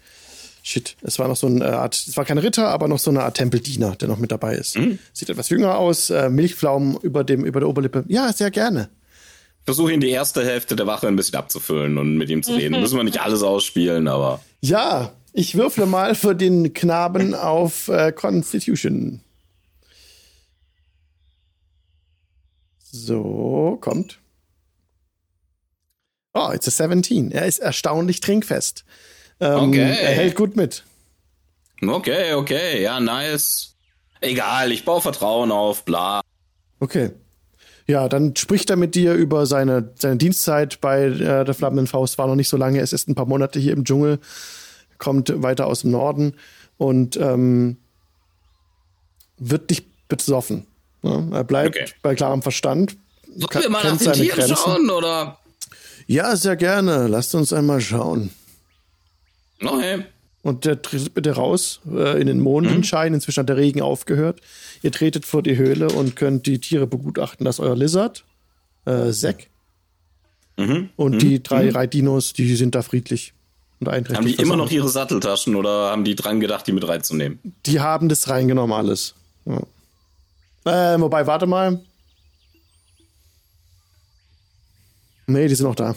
Shit, 0.61 0.97
es 1.01 1.17
war 1.17 1.27
noch 1.27 1.37
so 1.37 1.47
eine 1.47 1.79
Art, 1.79 1.95
es 1.95 2.15
war 2.17 2.25
kein 2.25 2.37
Ritter, 2.37 2.67
aber 2.67 2.87
noch 2.87 2.99
so 2.99 3.09
eine 3.09 3.23
Art 3.23 3.37
Tempeldiener, 3.37 3.95
der 3.95 4.07
noch 4.07 4.19
mit 4.19 4.31
dabei 4.31 4.55
ist. 4.55 4.77
Sieht 5.13 5.29
etwas 5.29 5.49
jünger 5.49 5.77
aus, 5.77 6.09
äh, 6.09 6.29
Milchpflaumen 6.29 6.97
über 6.97 7.23
dem, 7.23 7.45
über 7.45 7.59
der 7.59 7.69
Oberlippe. 7.69 8.03
Ja, 8.07 8.31
sehr 8.33 8.51
gerne. 8.51 8.89
Versuche 9.63 9.93
ihn 9.93 9.99
die 9.99 10.09
erste 10.09 10.43
Hälfte 10.43 10.75
der 10.75 10.87
Wache 10.87 11.07
ein 11.07 11.15
bisschen 11.15 11.35
abzufüllen 11.35 11.97
und 11.97 12.17
mit 12.17 12.29
ihm 12.29 12.43
zu 12.43 12.53
reden. 12.53 12.79
Müssen 12.79 12.97
wir 12.97 13.03
nicht 13.03 13.21
alles 13.21 13.43
ausspielen, 13.43 14.07
aber. 14.07 14.41
Ja, 14.61 15.13
ich 15.33 15.55
würfle 15.55 15.85
mal 15.85 16.15
für 16.15 16.35
den 16.35 16.73
Knaben 16.73 17.33
auf 17.33 17.87
äh, 17.87 18.11
Constitution. 18.11 19.21
So, 22.91 23.77
kommt. 23.81 24.19
Oh, 26.33 26.51
it's 26.53 26.67
a 26.67 26.71
17. 26.71 27.31
Er 27.31 27.45
ist 27.45 27.59
erstaunlich 27.59 28.19
trinkfest. 28.21 28.85
Ähm, 29.39 29.69
Okay. 29.69 29.81
Er 29.81 30.11
hält 30.11 30.35
gut 30.35 30.55
mit. 30.55 30.83
Okay, 31.81 32.33
okay, 32.33 32.81
ja, 32.81 32.99
nice. 32.99 33.75
Egal, 34.21 34.71
ich 34.71 34.83
baue 34.83 35.01
Vertrauen 35.01 35.51
auf, 35.51 35.85
bla. 35.85 36.21
Okay. 36.79 37.11
Ja, 37.87 38.07
dann 38.09 38.35
spricht 38.35 38.69
er 38.69 38.75
mit 38.75 38.95
dir 38.95 39.13
über 39.13 39.45
seine, 39.45 39.93
seine 39.95 40.17
Dienstzeit 40.17 40.81
bei 40.81 41.05
äh, 41.05 41.45
der 41.45 41.53
Flammenden 41.53 41.87
Faust. 41.87 42.17
War 42.17 42.27
noch 42.27 42.35
nicht 42.35 42.49
so 42.49 42.57
lange, 42.57 42.79
es 42.81 42.93
ist 42.93 43.07
ein 43.07 43.15
paar 43.15 43.25
Monate 43.25 43.59
hier 43.59 43.73
im 43.73 43.85
Dschungel, 43.85 44.19
kommt 44.99 45.41
weiter 45.41 45.65
aus 45.67 45.81
dem 45.81 45.91
Norden 45.91 46.35
und 46.77 47.17
ähm, 47.17 47.77
wird 49.37 49.69
nicht 49.69 49.85
besoffen. 50.07 50.67
Ne? 51.01 51.29
Er 51.31 51.43
bleibt 51.43 51.75
Okay. 51.75 51.89
bei 52.01 52.13
klarem 52.15 52.41
Verstand. 52.41 52.97
Wollen 53.27 53.63
wir 53.63 53.69
mal 53.69 53.83
nach 53.83 53.97
den 53.97 54.13
Tieren 54.13 54.37
Grenzen. 54.39 54.55
schauen, 54.55 54.89
oder? 54.89 55.39
Ja, 56.07 56.35
sehr 56.35 56.55
gerne. 56.55 57.07
Lasst 57.07 57.33
uns 57.35 57.53
einmal 57.53 57.79
schauen. 57.81 58.31
Okay. 59.63 60.03
Und 60.41 60.65
der 60.65 60.81
tritt 60.81 61.13
bitte 61.13 61.31
raus 61.33 61.81
äh, 61.91 62.19
in 62.19 62.27
den 62.27 62.39
Mondenschein. 62.39 63.13
Inzwischen 63.13 63.41
hat 63.41 63.49
der 63.49 63.57
Regen 63.57 63.81
aufgehört. 63.81 64.41
Ihr 64.81 64.91
tretet 64.91 65.25
vor 65.25 65.43
die 65.43 65.57
Höhle 65.57 65.89
und 65.89 66.15
könnt 66.15 66.45
die 66.47 66.59
Tiere 66.59 66.87
begutachten. 66.87 67.45
Das 67.45 67.55
ist 67.55 67.59
euer 67.59 67.75
Lizard, 67.75 68.23
äh, 68.85 69.11
Zack. 69.11 69.47
Mhm. 70.57 70.89
Und 70.95 71.21
die 71.21 71.43
drei 71.43 71.69
Reitdinos, 71.69 72.33
die 72.33 72.55
sind 72.55 72.73
da 72.75 72.81
friedlich 72.81 73.33
und. 73.79 74.09
Haben 74.09 74.25
die 74.25 74.35
immer 74.35 74.55
noch 74.55 74.71
ihre 74.71 74.89
Satteltaschen 74.89 75.55
oder 75.55 75.91
haben 75.91 76.03
die 76.03 76.15
dran 76.15 76.39
gedacht, 76.39 76.67
die 76.67 76.71
mit 76.71 76.87
reinzunehmen? 76.87 77.39
Die 77.65 77.79
haben 77.79 78.09
das 78.09 78.29
reingenommen, 78.29 78.75
alles. 78.75 79.15
Ja. 79.45 80.93
Äh, 80.93 80.99
wobei, 80.99 81.25
warte 81.27 81.45
mal. 81.45 81.79
Nee, 85.27 85.47
die 85.47 85.55
sind 85.55 85.67
noch 85.67 85.75
da. 85.75 85.95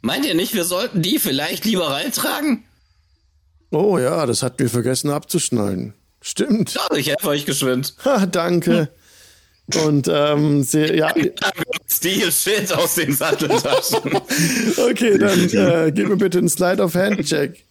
Meint 0.00 0.26
ihr 0.26 0.34
nicht, 0.34 0.54
wir 0.54 0.64
sollten 0.64 1.02
die 1.02 1.18
vielleicht 1.18 1.64
lieber 1.64 1.90
reintragen? 1.90 2.64
Oh 3.70 3.98
ja, 3.98 4.26
das 4.26 4.42
hatten 4.42 4.58
wir 4.58 4.68
vergessen 4.68 5.10
abzuschneiden. 5.10 5.94
Stimmt. 6.20 6.74
Ja, 6.74 6.96
ich 6.96 7.08
helfe 7.08 7.28
euch 7.28 7.46
geschwind. 7.46 7.94
Ha, 8.04 8.26
danke. 8.26 8.88
Und 9.84 10.08
ähm, 10.12 10.62
sie, 10.62 10.94
ja, 10.94 11.14
Steel 12.02 12.32
Shit 12.32 12.72
aus 12.72 12.96
den 12.96 13.12
Satteltaschen. 13.12 14.12
okay, 14.90 15.18
dann 15.18 15.48
äh, 15.50 15.92
gib 15.94 16.08
mir 16.08 16.16
bitte 16.16 16.38
einen 16.38 16.48
Slide 16.48 16.82
of 16.82 16.96
Hand 16.96 17.24
Check. 17.24 17.64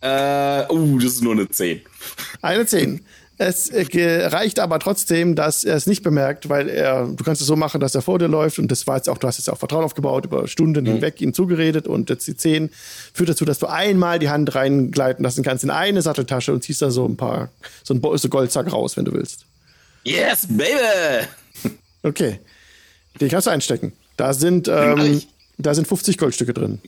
äh, 0.00 0.72
uh, 0.72 0.98
das 0.98 1.12
ist 1.12 1.22
nur 1.22 1.34
eine 1.34 1.50
10. 1.50 1.82
Eine 2.40 2.64
10. 2.64 3.04
Es 3.36 3.68
äh, 3.68 4.26
reicht 4.28 4.58
aber 4.58 4.78
trotzdem, 4.78 5.34
dass 5.34 5.64
er 5.64 5.76
es 5.76 5.86
nicht 5.86 6.02
bemerkt, 6.02 6.48
weil 6.48 6.70
er, 6.70 7.08
du 7.08 7.22
kannst 7.22 7.42
es 7.42 7.46
so 7.46 7.56
machen, 7.56 7.78
dass 7.78 7.94
er 7.94 8.00
vor 8.00 8.18
dir 8.18 8.28
läuft 8.28 8.58
und 8.58 8.70
das 8.72 8.86
war 8.86 8.96
jetzt 8.96 9.10
auch, 9.10 9.18
du 9.18 9.26
hast 9.26 9.36
jetzt 9.36 9.50
auch 9.50 9.58
Vertrauen 9.58 9.84
aufgebaut, 9.84 10.24
über 10.24 10.48
Stunden 10.48 10.86
hinweg 10.86 11.20
ihm 11.20 11.34
zugeredet 11.34 11.86
und 11.86 12.08
jetzt 12.08 12.26
die 12.26 12.38
10 12.38 12.70
führt 13.12 13.28
dazu, 13.28 13.44
dass 13.44 13.58
du 13.58 13.66
einmal 13.66 14.18
die 14.18 14.30
Hand 14.30 14.54
reingleiten 14.54 15.22
lassen 15.22 15.44
kannst 15.44 15.62
in 15.62 15.70
eine 15.70 16.00
Satteltasche 16.00 16.54
und 16.54 16.64
ziehst 16.64 16.80
da 16.80 16.90
so 16.90 17.04
ein 17.04 17.18
paar, 17.18 17.50
so 17.84 17.92
ein 17.92 18.00
so 18.16 18.28
Goldsack 18.30 18.72
raus, 18.72 18.96
wenn 18.96 19.04
du 19.04 19.12
willst. 19.12 19.44
Yes, 20.04 20.46
baby! 20.48 21.26
Okay. 22.06 22.40
Den 23.20 23.28
kannst 23.28 23.46
du 23.46 23.50
einstecken. 23.50 23.92
Da 24.16 24.32
sind, 24.32 24.68
ähm, 24.68 25.22
da 25.58 25.74
sind 25.74 25.88
50 25.88 26.18
Goldstücke 26.18 26.54
drin. 26.54 26.80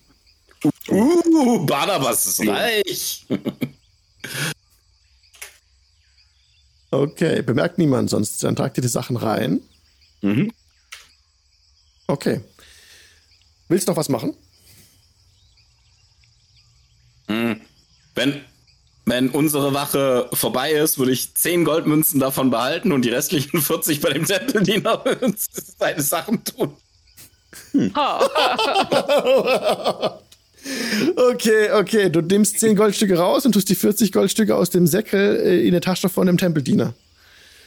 Uh, 0.89 1.67
Barnabas 1.67 2.27
ist 2.27 2.47
reich. 2.47 3.27
Okay, 6.91 7.43
bemerkt 7.43 7.79
niemand 7.79 8.11
sonst. 8.11 8.43
Dann 8.43 8.57
tragt 8.57 8.79
ihr 8.79 8.83
die 8.83 8.89
Sachen 8.89 9.17
rein. 9.17 9.61
Mhm. 10.23 10.51
Okay. 12.07 12.41
Willst 13.69 13.87
du 13.87 13.93
noch 13.93 13.99
was 13.99 14.09
machen? 14.09 14.35
Wenn, 17.27 18.45
wenn 19.09 19.31
unsere 19.31 19.75
Wache 19.75 20.29
vorbei 20.33 20.73
ist, 20.73 20.99
würde 20.99 21.13
ich 21.13 21.35
10 21.35 21.65
Goldmünzen 21.65 22.21
davon 22.21 22.51
behalten 22.51 22.93
und 22.93 23.05
die 23.05 23.11
restlichen 23.11 23.61
40 23.61 24.01
bei 24.01 24.11
dem 24.11 24.27
Tempeldiener 24.27 25.03
seine 25.79 26.03
Sachen 26.03 26.45
tun. 26.45 26.73
Okay, 31.17 31.71
okay. 31.73 32.11
Du 32.11 32.21
nimmst 32.21 32.61
10 32.61 32.77
Goldstücke 32.77 33.17
raus 33.17 33.47
und 33.47 33.53
tust 33.53 33.69
die 33.69 33.75
40 33.75 34.13
Goldstücke 34.13 34.55
aus 34.55 34.71
dem 34.71 34.87
Säckel 34.87 35.37
äh, 35.37 35.67
in 35.67 35.73
der 35.73 35.81
Tasche 35.81 36.09
von 36.09 36.27
dem 36.27 36.37
Tempeldiener. 36.37 36.95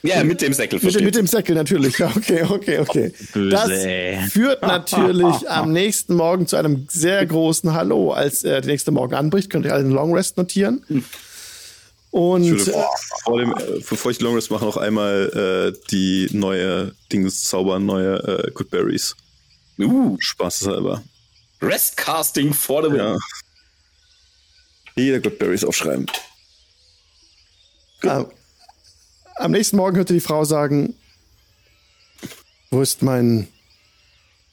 Ja, 0.03 0.23
mit 0.23 0.41
dem 0.41 0.51
Säckel 0.53 0.79
Mit, 0.81 1.01
mit 1.01 1.15
dem 1.15 1.27
Säckel 1.27 1.55
natürlich. 1.55 1.99
Ja, 1.99 2.07
okay, 2.15 2.43
okay, 2.43 2.79
okay. 2.79 3.13
Böse, 3.33 3.49
das 3.49 4.31
führt 4.31 4.61
natürlich 4.63 5.35
am 5.49 5.71
nächsten 5.71 6.15
Morgen 6.15 6.47
zu 6.47 6.55
einem 6.55 6.87
sehr 6.89 7.23
großen 7.25 7.73
Hallo. 7.73 8.11
Als 8.11 8.43
äh, 8.43 8.61
der 8.61 8.71
nächste 8.71 8.91
Morgen 8.91 9.13
anbricht, 9.13 9.49
könnt 9.49 9.65
ihr 9.65 9.73
alle 9.73 9.83
einen 9.83 9.91
Long 9.91 10.13
Rest 10.13 10.37
notieren. 10.37 10.83
Und 12.11 12.43
Ich 12.43 12.51
würde 12.51 12.85
vor, 13.23 13.39
dem, 13.39 13.53
äh, 13.53 13.79
bevor 13.89 14.11
ich 14.11 14.19
Long 14.19 14.35
Rest 14.35 14.51
mache, 14.51 14.65
noch 14.65 14.77
einmal 14.77 15.73
äh, 15.73 15.79
die 15.89 16.27
neue 16.33 16.93
Dings 17.11 17.45
zaubern, 17.45 17.85
neue 17.85 18.17
äh, 18.47 18.51
Good 18.51 18.69
Berries. 18.69 19.15
Uh, 19.79 20.17
Spaßeshalber. 20.19 21.03
Restcasting 21.61 22.53
for 22.53 22.83
the 22.83 22.91
win. 22.91 22.97
Ja. 22.97 23.17
Jeder 24.95 25.21
Good 25.21 25.39
Berries 25.39 25.63
aufschreiben. 25.63 26.05
äh, 28.01 28.25
am 29.35 29.51
nächsten 29.51 29.77
Morgen 29.77 29.95
hörte 29.95 30.13
die 30.13 30.19
Frau 30.19 30.43
sagen: 30.43 30.95
Wo 32.71 32.81
ist 32.81 33.01
mein, 33.01 33.47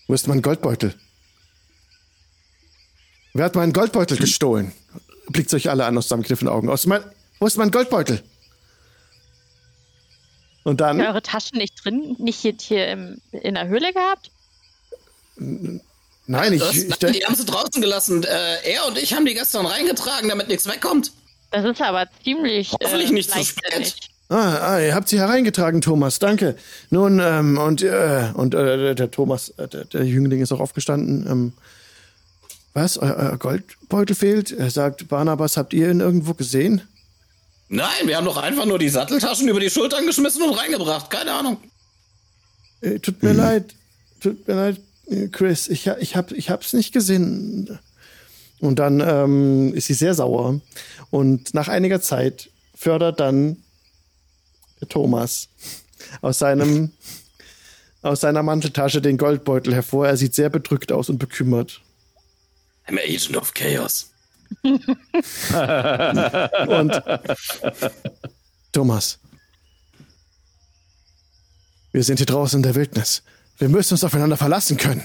wo 0.06 0.14
ist 0.14 0.28
mein 0.28 0.42
Goldbeutel? 0.42 0.94
Wer 3.34 3.46
hat 3.46 3.56
meinen 3.56 3.72
Goldbeutel 3.72 4.16
gestohlen? 4.16 4.72
Blickt 5.28 5.52
euch 5.52 5.70
alle 5.70 5.84
an 5.84 5.98
aus 5.98 6.04
zusammengekniffenen 6.04 6.52
Augen. 6.52 6.70
Aus 6.70 6.86
mein, 6.86 7.02
wo 7.38 7.46
ist 7.46 7.56
mein 7.56 7.70
Goldbeutel? 7.70 8.22
Und 10.64 10.80
dann. 10.80 10.98
Habt 10.98 11.06
ihr 11.06 11.08
eure 11.08 11.22
Taschen 11.22 11.58
nicht 11.58 11.82
drin, 11.82 12.16
nicht 12.18 12.40
hier, 12.40 12.54
hier 12.60 12.88
im, 12.88 13.20
in 13.32 13.54
der 13.54 13.68
Höhle 13.68 13.92
gehabt? 13.92 14.30
Nein, 16.26 16.52
ich, 16.52 16.60
Das, 16.60 16.76
ich, 16.76 17.00
nein, 17.00 17.12
die 17.12 17.24
haben 17.24 17.34
sie 17.34 17.46
draußen 17.46 17.80
gelassen. 17.80 18.24
Äh, 18.24 18.72
er 18.74 18.86
und 18.86 18.98
ich 18.98 19.14
haben 19.14 19.24
die 19.24 19.34
gestern 19.34 19.66
reingetragen, 19.66 20.28
damit 20.28 20.48
nichts 20.48 20.66
wegkommt. 20.66 21.12
Das 21.50 21.64
ist 21.64 21.80
aber 21.80 22.06
ziemlich. 22.22 22.72
Hoffentlich 22.72 23.10
äh, 23.10 23.14
nicht 23.14 23.30
zu 23.30 23.42
spät. 23.42 23.94
Ah, 24.30 24.74
ah, 24.74 24.78
ihr 24.78 24.94
habt 24.94 25.08
sie 25.08 25.18
hereingetragen, 25.18 25.80
Thomas, 25.80 26.18
danke. 26.18 26.56
Nun, 26.90 27.18
ähm, 27.18 27.56
und, 27.56 27.82
äh, 27.82 28.30
und 28.34 28.54
äh, 28.54 28.76
der, 28.76 28.94
der 28.94 29.10
Thomas, 29.10 29.48
äh, 29.56 29.68
der, 29.68 29.86
der 29.86 30.04
Jüngling 30.04 30.42
ist 30.42 30.52
auch 30.52 30.60
aufgestanden. 30.60 31.26
Ähm, 31.26 31.52
was, 32.74 32.98
euer, 32.98 33.16
euer 33.16 33.38
Goldbeutel 33.38 34.14
fehlt? 34.14 34.52
Er 34.52 34.70
sagt, 34.70 35.08
Barnabas, 35.08 35.56
habt 35.56 35.72
ihr 35.72 35.90
ihn 35.90 36.00
irgendwo 36.00 36.34
gesehen? 36.34 36.82
Nein, 37.68 38.06
wir 38.06 38.16
haben 38.16 38.24
doch 38.24 38.38
einfach 38.38 38.64
nur 38.64 38.78
die 38.78 38.88
Satteltaschen 38.88 39.48
über 39.48 39.60
die 39.60 39.70
Schultern 39.70 40.06
geschmissen 40.06 40.42
und 40.42 40.54
reingebracht. 40.54 41.10
Keine 41.10 41.32
Ahnung. 41.32 41.58
Äh, 42.80 42.98
tut 42.98 43.22
mir 43.22 43.32
leid, 43.32 43.74
tut 44.20 44.46
mir 44.48 44.54
leid, 44.54 44.80
äh, 45.06 45.28
Chris, 45.28 45.68
ich, 45.68 45.86
ich, 45.86 46.16
hab, 46.16 46.32
ich 46.32 46.50
hab's 46.50 46.72
nicht 46.72 46.92
gesehen. 46.92 47.78
Und 48.60 48.78
dann 48.78 49.00
ähm, 49.00 49.74
ist 49.74 49.86
sie 49.86 49.94
sehr 49.94 50.14
sauer. 50.14 50.60
Und 51.10 51.54
nach 51.54 51.68
einiger 51.68 52.00
Zeit 52.00 52.50
fördert 52.74 53.20
dann 53.20 53.62
der 54.80 54.88
Thomas 54.88 55.48
aus 56.20 56.38
seinem 56.38 56.92
aus 58.02 58.20
seiner 58.20 58.44
Manteltasche 58.44 59.02
den 59.02 59.18
Goldbeutel 59.18 59.74
hervor. 59.74 60.06
Er 60.06 60.16
sieht 60.16 60.34
sehr 60.34 60.50
bedrückt 60.50 60.92
aus 60.92 61.08
und 61.08 61.18
bekümmert. 61.18 61.82
I'm 62.86 62.98
Agent 62.98 63.36
of 63.36 63.52
Chaos. 63.54 64.10
Und 66.68 67.02
Thomas, 68.72 69.18
wir 71.92 72.02
sind 72.02 72.18
hier 72.18 72.26
draußen 72.26 72.58
in 72.58 72.62
der 72.62 72.74
Wildnis. 72.74 73.22
Wir 73.58 73.68
müssen 73.68 73.94
uns 73.94 74.04
aufeinander 74.04 74.36
verlassen 74.36 74.76
können. 74.76 75.02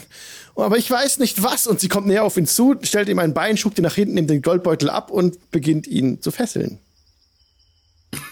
Aber 0.56 0.78
ich 0.78 0.90
weiß 0.90 1.18
nicht 1.20 1.42
was. 1.42 1.66
Und 1.66 1.80
sie 1.80 1.88
kommt 1.88 2.08
näher 2.08 2.24
auf 2.24 2.38
ihn 2.38 2.46
zu, 2.46 2.76
stellt 2.84 3.10
ihm 3.10 3.20
ein 3.20 3.34
Bein, 3.34 3.58
schubt 3.58 3.80
ihn 3.80 3.84
nach 3.84 3.96
hinten, 3.96 4.14
nimmt 4.14 4.30
den 4.30 4.42
Goldbeutel 4.42 4.90
ab 4.90 5.10
und 5.10 5.52
beginnt 5.52 5.88
ihn 5.88 6.22
zu 6.22 6.32
fesseln. 6.32 6.80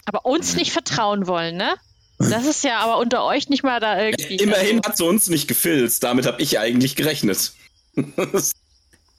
Aber 0.06 0.26
uns 0.26 0.56
nicht 0.56 0.72
vertrauen 0.72 1.26
wollen, 1.26 1.58
ne? 1.58 1.74
Das 2.20 2.46
ist 2.46 2.64
ja 2.64 2.80
aber 2.80 3.00
unter 3.00 3.26
euch 3.26 3.50
nicht 3.50 3.64
mal 3.64 3.80
da 3.80 4.00
irgendwie. 4.00 4.36
Immerhin 4.36 4.80
hat 4.86 4.96
sie 4.96 5.04
uns 5.04 5.28
nicht 5.28 5.48
gefilzt. 5.48 6.04
Damit 6.04 6.28
habe 6.28 6.40
ich 6.42 6.60
eigentlich 6.60 6.96
gerechnet. 6.96 7.54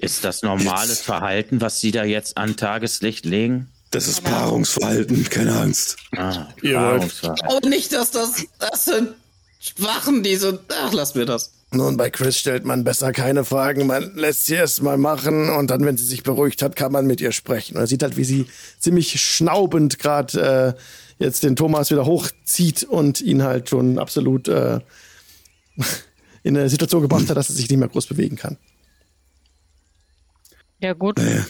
Ist 0.03 0.25
das 0.25 0.43
normales 0.43 1.01
Verhalten, 1.01 1.61
was 1.61 1.81
Sie 1.81 1.93
da 1.93 2.03
jetzt 2.03 2.37
an 2.37 2.57
Tageslicht 2.57 3.25
legen? 3.25 3.69
Das 3.93 4.09
ist 4.09 4.25
Paarungsverhalten, 4.25 5.31
keine 5.31 5.55
Angst. 5.55 5.97
Ah, 6.17 6.49
Paarungsverhalten. 6.61 7.49
Und 7.49 7.69
nicht, 7.69 7.93
dass 7.93 8.11
das, 8.11 8.45
das 8.59 8.87
sind 8.87 9.11
Schwachen, 9.61 10.25
diese. 10.25 10.59
Ach, 10.83 10.93
lass 10.93 11.15
mir 11.15 11.25
das. 11.25 11.53
Nun, 11.71 11.97
bei 11.97 12.11
Chris 12.11 12.37
stellt 12.37 12.65
man 12.65 12.83
besser 12.83 13.13
keine 13.13 13.45
Fragen. 13.45 13.87
Man 13.87 14.17
lässt 14.17 14.47
sie 14.47 14.55
erst 14.55 14.83
mal 14.83 14.99
machen 14.99 15.49
und 15.49 15.71
dann, 15.71 15.85
wenn 15.85 15.97
sie 15.97 16.05
sich 16.05 16.25
beruhigt 16.25 16.63
hat, 16.63 16.75
kann 16.75 16.91
man 16.91 17.07
mit 17.07 17.21
ihr 17.21 17.31
sprechen. 17.31 17.77
Und 17.77 17.83
er 17.83 17.87
sieht 17.87 18.03
halt, 18.03 18.17
wie 18.17 18.25
sie 18.25 18.47
ziemlich 18.81 19.21
schnaubend 19.21 20.01
gerade 20.01 20.75
äh, 21.21 21.23
jetzt 21.23 21.45
den 21.45 21.55
Thomas 21.55 21.93
wieder 21.93 22.07
hochzieht 22.07 22.83
und 22.83 23.21
ihn 23.21 23.45
halt 23.45 23.69
schon 23.69 24.01
absolut 24.01 24.49
äh, 24.49 24.81
in 26.43 26.57
eine 26.57 26.69
Situation 26.69 27.03
gebracht 27.03 27.31
hat, 27.31 27.37
dass 27.37 27.51
er 27.51 27.55
sich 27.55 27.71
nicht 27.71 27.79
mehr 27.79 27.89
groß 27.89 28.07
bewegen 28.07 28.35
kann. 28.35 28.57
Ja, 30.83 30.95
gut. 30.95 31.17
Naja. 31.19 31.47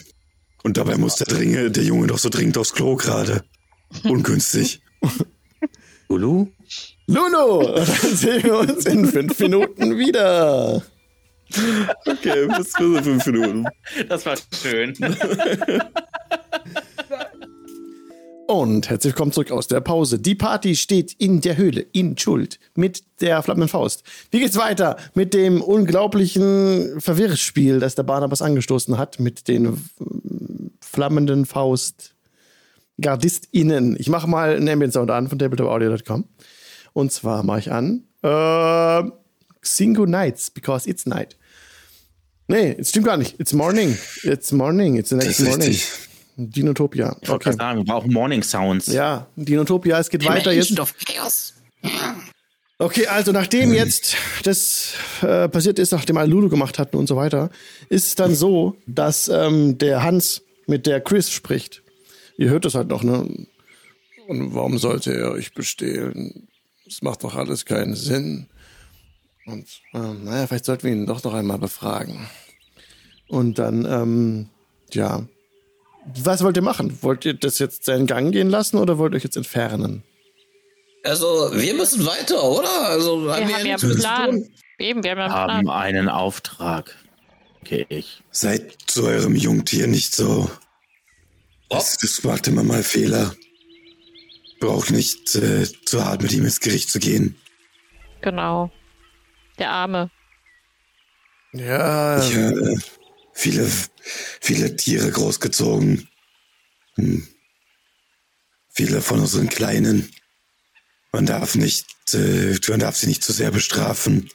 Und 0.62 0.76
dabei 0.76 0.99
muss 0.99 1.16
der, 1.16 1.26
Dringe, 1.26 1.70
der 1.70 1.85
Junge 1.85 2.07
doch 2.07 2.18
so 2.18 2.28
dringend 2.28 2.59
aufs 2.59 2.74
Klo 2.74 2.97
gerade. 2.97 3.43
Ungünstig. 4.05 4.83
Lulu? 6.09 6.49
Lulu! 7.07 7.74
Dann 7.74 7.87
sehen 8.16 8.43
wir 8.45 8.59
uns 8.59 8.85
in 8.85 9.07
fünf 9.07 9.39
Minuten 9.41 9.97
wieder. 9.97 10.83
Okay, 12.07 12.47
bis 12.57 12.76
für 12.76 13.03
fünf 13.03 13.26
Minuten. 13.26 13.64
Das 14.09 14.26
war 14.26 14.37
schön. 14.62 14.95
Und 18.53 18.91
herzlich 18.91 19.15
willkommen 19.15 19.33
zurück 19.33 19.51
aus 19.51 19.67
der 19.67 19.81
Pause. 19.81 20.19
Die 20.19 20.35
Party 20.35 20.77
steht 20.77 21.15
in 21.15 21.41
der 21.41 21.57
Höhle, 21.57 21.87
in 21.93 22.19
Schuld, 22.19 22.59
mit 22.75 23.03
der 23.23 23.43
flammenden 23.43 23.71
Faust. 23.71 24.03
Wie 24.31 24.41
geht's 24.41 24.59
weiter 24.59 24.99
mit 25.15 25.33
dem 25.33 25.63
unglaublichen 25.63 27.01
Verwirrspiel, 27.01 27.81
das 27.81 27.95
der 27.95 28.03
Barnabas 28.03 28.43
angestoßen 28.43 28.99
hat, 28.99 29.19
mit 29.19 29.49
den 29.49 29.83
flammenden 30.83 31.47
Faust 31.47 32.15
GardistInnen. 33.01 33.97
Ich 33.99 34.11
mache 34.11 34.29
mal 34.29 34.55
einen 34.55 34.69
Ambient 34.69 34.93
Sound 34.93 35.11
an 35.11 35.29
von 35.29 35.39
tabletopaudio.com. 35.39 36.27
Und 36.93 37.11
zwar 37.11 37.45
mache 37.45 37.61
ich 37.61 37.73
an 37.73 38.05
äh, 38.21 39.11
Single 39.63 40.07
Nights, 40.07 40.51
because 40.51 40.87
it's 40.87 41.07
night. 41.07 41.39
Nee, 42.49 42.77
es 42.79 42.91
stimmt 42.91 43.07
gar 43.07 43.17
nicht. 43.17 43.41
It's 43.41 43.55
morning. 43.55 43.97
It's 44.25 44.53
morning. 44.53 44.97
It's 44.97 45.09
the 45.09 45.17
next 45.17 45.41
morning. 45.41 45.69
richtig. 45.69 46.12
Dinotopia. 46.37 47.16
Ich 47.20 47.28
wollte 47.28 47.45
gerade 47.45 47.57
sagen, 47.57 47.78
wir 47.80 47.85
brauchen 47.85 48.12
Morning 48.12 48.43
Sounds. 48.43 48.87
Ja, 48.87 49.26
Dinotopia, 49.37 49.99
es 49.99 50.09
geht 50.09 50.24
weiter 50.26 50.53
jetzt. 50.53 50.78
Of 50.78 50.95
Chaos. 51.05 51.55
Okay, 52.78 53.07
also 53.07 53.33
nachdem 53.33 53.72
jetzt 53.72 54.16
das 54.43 54.95
äh, 55.20 55.49
passiert 55.49 55.78
ist, 55.78 55.93
nachdem 55.93 56.16
alle 56.16 56.30
Lulu 56.30 56.49
gemacht 56.49 56.78
hatten 56.78 56.97
und 56.97 57.07
so 57.07 57.16
weiter, 57.16 57.51
ist 57.89 58.09
es 58.09 58.14
dann 58.14 58.35
so, 58.35 58.76
dass 58.87 59.28
ähm, 59.28 59.78
der 59.78 60.03
Hans 60.03 60.43
mit 60.66 60.87
der 60.87 61.01
Chris 61.01 61.30
spricht. 61.30 61.83
Ihr 62.39 62.51
hört 62.51 62.64
das 62.64 62.74
halt 62.74 62.89
noch, 62.89 63.03
ne? 63.03 63.47
Und 64.26 64.55
warum 64.55 64.78
sollte 64.78 65.14
er 65.14 65.33
euch 65.33 65.53
bestehlen? 65.55 66.49
Das 66.85 67.03
macht 67.03 67.22
doch 67.24 67.35
alles 67.35 67.66
keinen 67.66 67.95
Sinn. 67.95 68.49
Und 69.47 69.66
ähm, 69.95 70.24
naja, 70.24 70.47
vielleicht 70.47 70.64
sollten 70.64 70.85
wir 70.85 70.93
ihn 70.93 71.07
doch 71.07 71.22
noch 71.24 71.35
einmal 71.35 71.59
befragen. 71.59 72.26
Und 73.28 73.59
dann, 73.59 73.85
ähm, 73.85 74.49
ja. 74.93 75.26
Was 76.25 76.43
wollt 76.43 76.57
ihr 76.57 76.63
machen? 76.63 76.99
Wollt 77.03 77.25
ihr 77.25 77.35
das 77.35 77.59
jetzt 77.59 77.85
seinen 77.85 78.07
Gang 78.07 78.33
gehen 78.33 78.51
lassen 78.51 78.79
oder 78.79 78.99
wollt 78.99 79.13
ihr 79.15 79.17
euch 79.17 79.25
jetzt 79.25 79.37
entfernen? 79.37 80.03
Also, 81.05 81.51
wir 81.53 81.75
müssen 81.75 82.05
weiter, 82.07 82.43
oder? 82.43 82.89
Also, 82.89 83.25
Wir 83.27 83.35
haben 83.35 83.49
ja 83.51 83.63
nichts 83.63 83.83
einen 83.85 83.93
zu 83.93 83.99
Plan. 83.99 84.49
Eben, 84.79 85.03
wir 85.05 85.11
haben 85.13 85.19
ja 85.19 85.25
einen 85.25 85.33
haben 85.35 85.63
Plan. 85.65 85.77
einen 85.77 86.09
Auftrag. 86.09 86.97
Okay, 87.63 87.87
ich. 87.89 88.23
Seid 88.31 88.77
zu 88.87 89.05
eurem 89.07 89.37
Jungtier 89.37 89.87
nicht 89.87 90.15
so. 90.15 90.51
Das, 91.69 91.97
das 91.99 92.23
macht 92.25 92.49
immer 92.49 92.65
mal 92.65 92.83
Fehler. 92.83 93.35
Braucht 94.61 94.91
nicht 94.91 95.35
äh, 95.37 95.67
zu 95.85 96.05
hart 96.05 96.23
mit 96.23 96.33
ihm 96.33 96.45
ins 96.45 96.61
Gericht 96.61 96.91
zu 96.91 96.99
gehen. 96.99 97.37
Genau. 98.21 98.71
Der 99.59 99.71
Arme. 99.71 100.11
Ja, 101.53 102.19
Ich 102.23 102.35
habe 102.37 102.79
viele, 103.33 103.68
viele 104.41 104.76
Tiere 104.76 105.11
großgezogen. 105.11 106.09
Hm. 106.97 107.26
Viele 108.74 109.03
von 109.03 109.20
unseren 109.20 109.49
Kleinen. 109.49 110.11
Man 111.12 111.26
darf 111.26 111.55
nicht, 111.55 111.87
äh, 112.14 112.57
man 112.68 112.80
darf 112.80 112.97
sie 112.97 113.07
nicht 113.07 113.22
zu 113.22 113.33
sehr 113.33 113.51
bestrafen. 113.51 114.30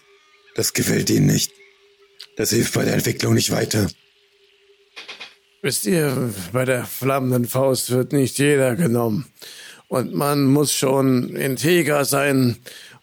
Das 0.56 0.74
gefällt 0.74 1.10
ihnen 1.10 1.26
nicht. 1.26 1.52
Das 2.36 2.52
hilft 2.52 2.74
bei 2.74 2.86
der 2.86 2.94
Entwicklung 2.94 3.34
nicht 3.34 3.52
weiter. 3.52 3.90
Wisst 5.64 5.86
ihr, 5.86 6.34
bei 6.54 6.66
der 6.66 6.86
flammenden 6.86 7.48
Faust 7.48 7.90
wird 7.90 8.14
nicht 8.14 8.38
jeder 8.38 8.76
genommen. 8.76 9.26
Und 9.88 10.14
man 10.14 10.46
muss 10.46 10.74
schon 10.74 11.36
integer 11.36 12.06
sein 12.06 12.58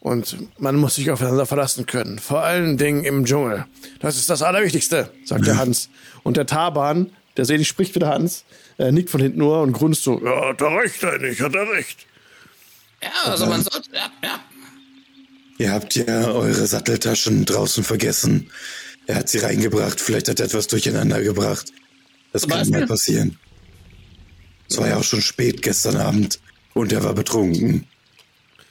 und 0.04 0.36
man 0.60 0.76
muss 0.76 0.96
sich 0.96 1.10
aufeinander 1.10 1.46
verlassen 1.46 1.86
können. 1.86 2.18
Vor 2.18 2.42
allen 2.42 2.76
Dingen 2.76 3.04
im 3.04 3.24
Dschungel. 3.24 3.64
Das 4.00 4.16
ist 4.16 4.28
das 4.28 4.42
Allerwichtigste, 4.42 5.10
sagt 5.24 5.46
der 5.46 5.56
Hans. 5.58 5.88
Und 6.22 6.36
der 6.36 6.44
Taban, 6.44 7.10
der 7.38 7.46
selig 7.46 7.66
spricht 7.66 7.94
wieder 7.94 8.08
Hans, 8.08 8.44
äh, 8.76 8.92
nickt 8.92 9.08
von 9.08 9.22
hinten 9.22 9.38
nur 9.38 9.62
und 9.62 9.72
grunzt 9.72 10.02
so, 10.02 10.22
ja, 10.22 10.50
hat 10.50 10.60
er 10.60 10.76
recht, 10.76 11.02
eigentlich, 11.02 11.40
hat 11.40 11.54
er 11.54 11.70
recht. 11.70 12.06
Ja, 13.02 13.30
also 13.30 13.46
man 13.46 13.62
sollte, 13.62 13.88
ja, 13.94 14.10
ja. 14.22 14.40
Ihr 15.56 15.72
habt 15.72 15.94
ja 15.94 16.30
eure 16.32 16.66
Satteltaschen 16.66 17.46
draußen 17.46 17.82
vergessen. 17.82 18.50
Er 19.06 19.14
hat 19.16 19.30
sie 19.30 19.38
reingebracht. 19.38 19.98
Vielleicht 20.00 20.28
hat 20.28 20.38
er 20.38 20.46
etwas 20.46 20.66
durcheinander 20.66 21.22
gebracht. 21.22 21.72
Das 22.34 22.42
Zum 22.42 22.50
kann 22.50 22.60
Beispiel? 22.60 22.80
mal 22.80 22.86
passieren. 22.86 23.38
Es 24.68 24.76
war 24.76 24.88
ja 24.88 24.98
auch 24.98 25.04
schon 25.04 25.22
spät 25.22 25.62
gestern 25.62 25.96
Abend 25.96 26.40
und 26.74 26.92
er 26.92 27.02
war 27.02 27.14
betrunken. 27.14 27.86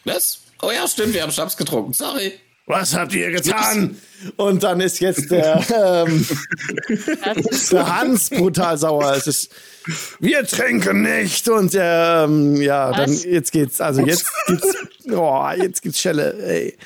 Was? 0.06 0.43
Oh 0.64 0.72
ja, 0.72 0.88
stimmt, 0.88 1.14
wir 1.14 1.22
haben 1.24 1.32
Schnaps 1.32 1.58
getrunken. 1.58 1.94
Sorry. 1.94 2.34
Was 2.66 2.96
habt 2.96 3.14
ihr 3.14 3.30
getan? 3.32 3.98
Und 4.38 4.64
dann 4.64 4.80
ist 4.80 5.02
jetzt 5.02 5.30
der, 5.32 5.62
ähm, 6.08 6.26
der 7.72 7.96
Hans 8.00 8.30
brutal 8.30 8.78
sauer. 8.78 9.14
Es 9.18 9.28
ist, 9.28 9.52
wir 10.22 10.48
trinken 10.48 11.02
nicht. 11.02 11.50
Und 11.50 11.74
ähm, 11.78 12.56
ja, 12.62 12.92
dann 12.94 13.10
Was? 13.12 13.26
jetzt 13.26 13.52
geht's, 13.52 13.82
also 13.82 14.02
jetzt 14.06 14.26
geht's, 14.48 14.76
oh, 15.12 15.46
jetzt 15.58 15.82
gibt's 15.82 16.00
Schelle, 16.00 16.34
ey. 16.42 16.78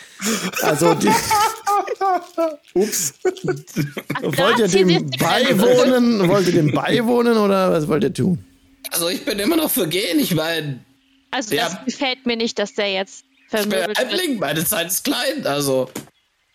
Also 0.63 0.95
die, 0.95 1.09
ups. 2.73 3.13
Wollt 3.23 4.57
ihr 4.59 4.67
dem 4.69 5.09
beiwohnen? 5.11 6.27
Wollt 6.27 6.47
ihr 6.47 6.53
dem 6.53 6.71
beiwohnen 6.71 7.37
oder 7.37 7.71
was 7.71 7.87
wollt 7.87 8.03
ihr 8.03 8.13
tun? 8.13 8.43
Also 8.91 9.09
ich 9.09 9.23
bin 9.25 9.37
immer 9.37 9.57
noch 9.57 9.69
für 9.69 9.87
gehen. 9.87 10.19
Ich 10.19 10.33
meine, 10.33 10.79
Also 11.29 11.53
Ja. 11.53 11.65
das 11.69 11.85
gefällt 11.85 12.25
mir 12.25 12.35
nicht, 12.37 12.57
dass 12.57 12.73
der 12.73 12.91
jetzt 12.91 13.25
ich 13.47 13.51
bin 13.51 13.71
vermöbelt. 13.71 13.97
Halbling, 13.97 14.39
meine 14.39 14.65
Zeit 14.65 14.87
ist 14.87 15.03
klein. 15.03 15.45
Also, 15.45 15.89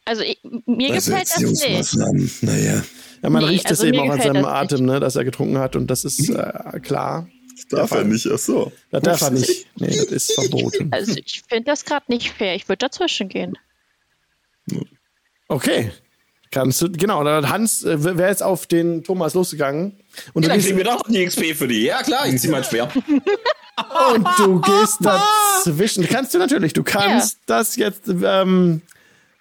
Also 0.05 0.22
ich, 0.22 0.38
mir 0.66 0.93
Also 0.93 1.11
gefällt 1.12 1.30
das 1.30 1.40
nicht. 1.40 2.43
Naja. 2.43 2.82
Ja, 3.22 3.30
man 3.30 3.45
Nee, 3.45 3.51
riecht 3.51 3.66
es 3.66 3.80
also 3.80 3.86
eben 3.86 4.01
auch 4.01 4.11
an 4.12 4.20
seinem 4.20 4.43
das. 4.43 4.53
Atem, 4.53 4.84
ne, 4.84 4.99
dass 5.01 5.14
er 5.16 5.24
getrunken 5.24 5.59
hat 5.59 5.76
und 5.76 5.86
das 5.88 6.05
ist 6.05 6.28
äh, 6.28 6.80
klar. 6.80 7.28
Darf 7.70 7.93
er 7.93 8.03
nicht, 8.05 8.26
ach 8.26 8.38
so. 8.38 8.72
Das 8.90 9.03
darf 9.03 9.20
er 9.22 9.30
nicht. 9.30 9.66
Nee, 9.76 9.86
das 9.97 10.07
ist 10.07 10.32
verboten. 10.34 10.88
Also 10.90 11.12
ich 11.16 11.43
finde 11.49 11.64
das 11.64 11.84
gerade 11.84 12.07
nicht 12.09 12.30
fair. 12.32 12.57
Ich 12.57 12.68
würde 12.68 12.78
dazwischen 12.78 13.28
gehen. 13.28 13.57
Okay. 15.49 15.93
Kannst 16.53 16.83
du, 16.83 16.93
genau, 16.93 17.25
dann 17.25 17.45
hat 17.45 17.53
Hans 17.53 17.83
äh, 17.83 18.05
wäre 18.05 18.29
jetzt 18.29 18.43
auf 18.43 18.67
den 18.67 19.03
Thomas 19.03 19.33
losgegangen 19.33 19.97
und 20.35 20.45
du, 20.45 20.49
Dann 20.49 20.61
kriegen 20.61 20.77
wir 20.77 20.85
doch 20.85 21.03
die 21.09 21.25
XP 21.25 21.55
für 21.57 21.67
die. 21.67 21.85
Ja 21.85 22.03
klar, 22.03 22.27
ich 22.29 22.39
zieh 22.41 22.49
mein 22.49 22.63
Schwert. 22.63 22.95
und 24.15 24.29
du 24.37 24.61
gehst 24.61 24.99
dazwischen. 25.01 26.07
Kannst 26.07 26.35
du 26.35 26.39
natürlich, 26.39 26.75
du 26.75 26.83
kannst 26.85 27.39
das 27.47 27.77
jetzt 27.77 28.03
ähm, 28.09 28.83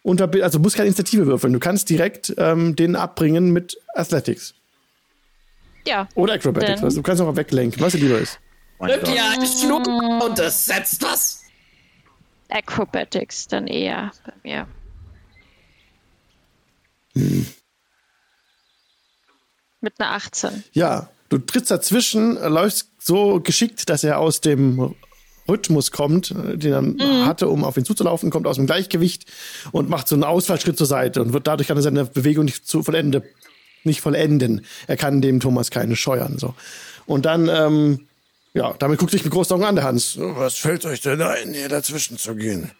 unter, 0.03 0.29
also 0.41 0.57
du 0.57 0.63
musst 0.63 0.77
keine 0.77 0.87
Initiative 0.87 1.27
würfeln. 1.27 1.51
Du 1.51 1.59
kannst 1.59 1.89
direkt 1.89 2.33
ähm, 2.37 2.77
den 2.77 2.95
abbringen 2.95 3.51
mit 3.51 3.77
Athletics 3.93 4.53
Ja. 5.85 6.07
oder 6.15 6.35
Acrobatics. 6.35 6.81
Was, 6.81 6.95
du 6.95 7.03
kannst 7.03 7.21
auch 7.21 7.35
weglenken, 7.35 7.81
was 7.81 7.91
dir 7.91 7.99
lieber 7.99 8.19
ist. 8.19 8.39
Nimmt 8.79 9.03
Gott. 9.03 9.13
ihr 9.13 9.29
einen 9.29 9.45
Schluck 9.45 9.85
und 9.85 10.39
das 10.39 10.63
setzt 10.63 11.03
was. 11.03 11.41
Acrobatics 12.49 13.47
dann 13.47 13.67
eher 13.67 14.11
bei 14.25 14.33
mir. 14.43 14.67
Mit 17.13 17.45
einer 19.99 20.11
18. 20.11 20.65
Ja, 20.73 21.09
du 21.29 21.37
trittst 21.37 21.71
dazwischen, 21.71 22.35
läufst 22.35 22.89
so 22.99 23.39
geschickt, 23.39 23.89
dass 23.89 24.03
er 24.03 24.19
aus 24.19 24.41
dem 24.41 24.95
Rhythmus 25.47 25.91
kommt, 25.91 26.31
äh, 26.31 26.57
den 26.57 26.99
er 26.99 27.25
hatte, 27.25 27.49
um 27.49 27.63
auf 27.63 27.77
ihn 27.77 27.85
zuzulaufen, 27.85 28.29
kommt 28.29 28.47
aus 28.47 28.55
dem 28.55 28.65
Gleichgewicht 28.65 29.25
und 29.71 29.89
macht 29.89 30.07
so 30.07 30.15
einen 30.15 30.23
Ausfallschritt 30.23 30.77
zur 30.77 30.87
Seite 30.87 31.21
und 31.21 31.33
wird 31.33 31.47
dadurch 31.47 31.67
kann 31.67 31.77
er 31.77 31.83
seine 31.83 32.05
Bewegung 32.05 32.45
nicht 32.45 32.67
zu 32.67 32.83
vollende, 32.83 33.23
nicht 33.83 34.01
vollenden. 34.01 34.65
Er 34.87 34.97
kann 34.97 35.21
dem 35.21 35.39
Thomas 35.39 35.71
keine 35.71 35.95
scheuern, 35.95 36.37
so. 36.37 36.53
Und 37.05 37.25
dann, 37.25 37.49
ähm, 37.49 38.07
ja, 38.53 38.73
damit 38.79 38.99
guckt 38.99 39.11
sich 39.11 39.23
mit 39.23 39.33
großen 39.33 39.55
Augen 39.55 39.65
an, 39.65 39.75
der 39.75 39.85
Hans. 39.85 40.15
Was 40.17 40.57
fällt 40.57 40.85
euch 40.85 41.01
denn 41.01 41.21
ein, 41.21 41.53
hier 41.53 41.69
dazwischen 41.69 42.17
zu 42.17 42.35
gehen? 42.35 42.71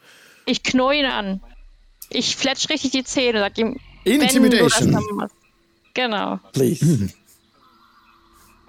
Ich 0.45 0.63
knurr 0.63 0.93
ihn 0.93 1.05
an. 1.05 1.41
Ich 2.09 2.35
fletsch 2.35 2.69
richtig 2.69 2.91
die 2.91 3.03
Zähne, 3.03 3.39
sag 3.39 3.57
ihm. 3.57 3.79
Wenn 4.05 4.19
du 4.19 4.23
Intimidation. 4.25 5.29
Genau. 5.93 6.39
Please. 6.53 7.09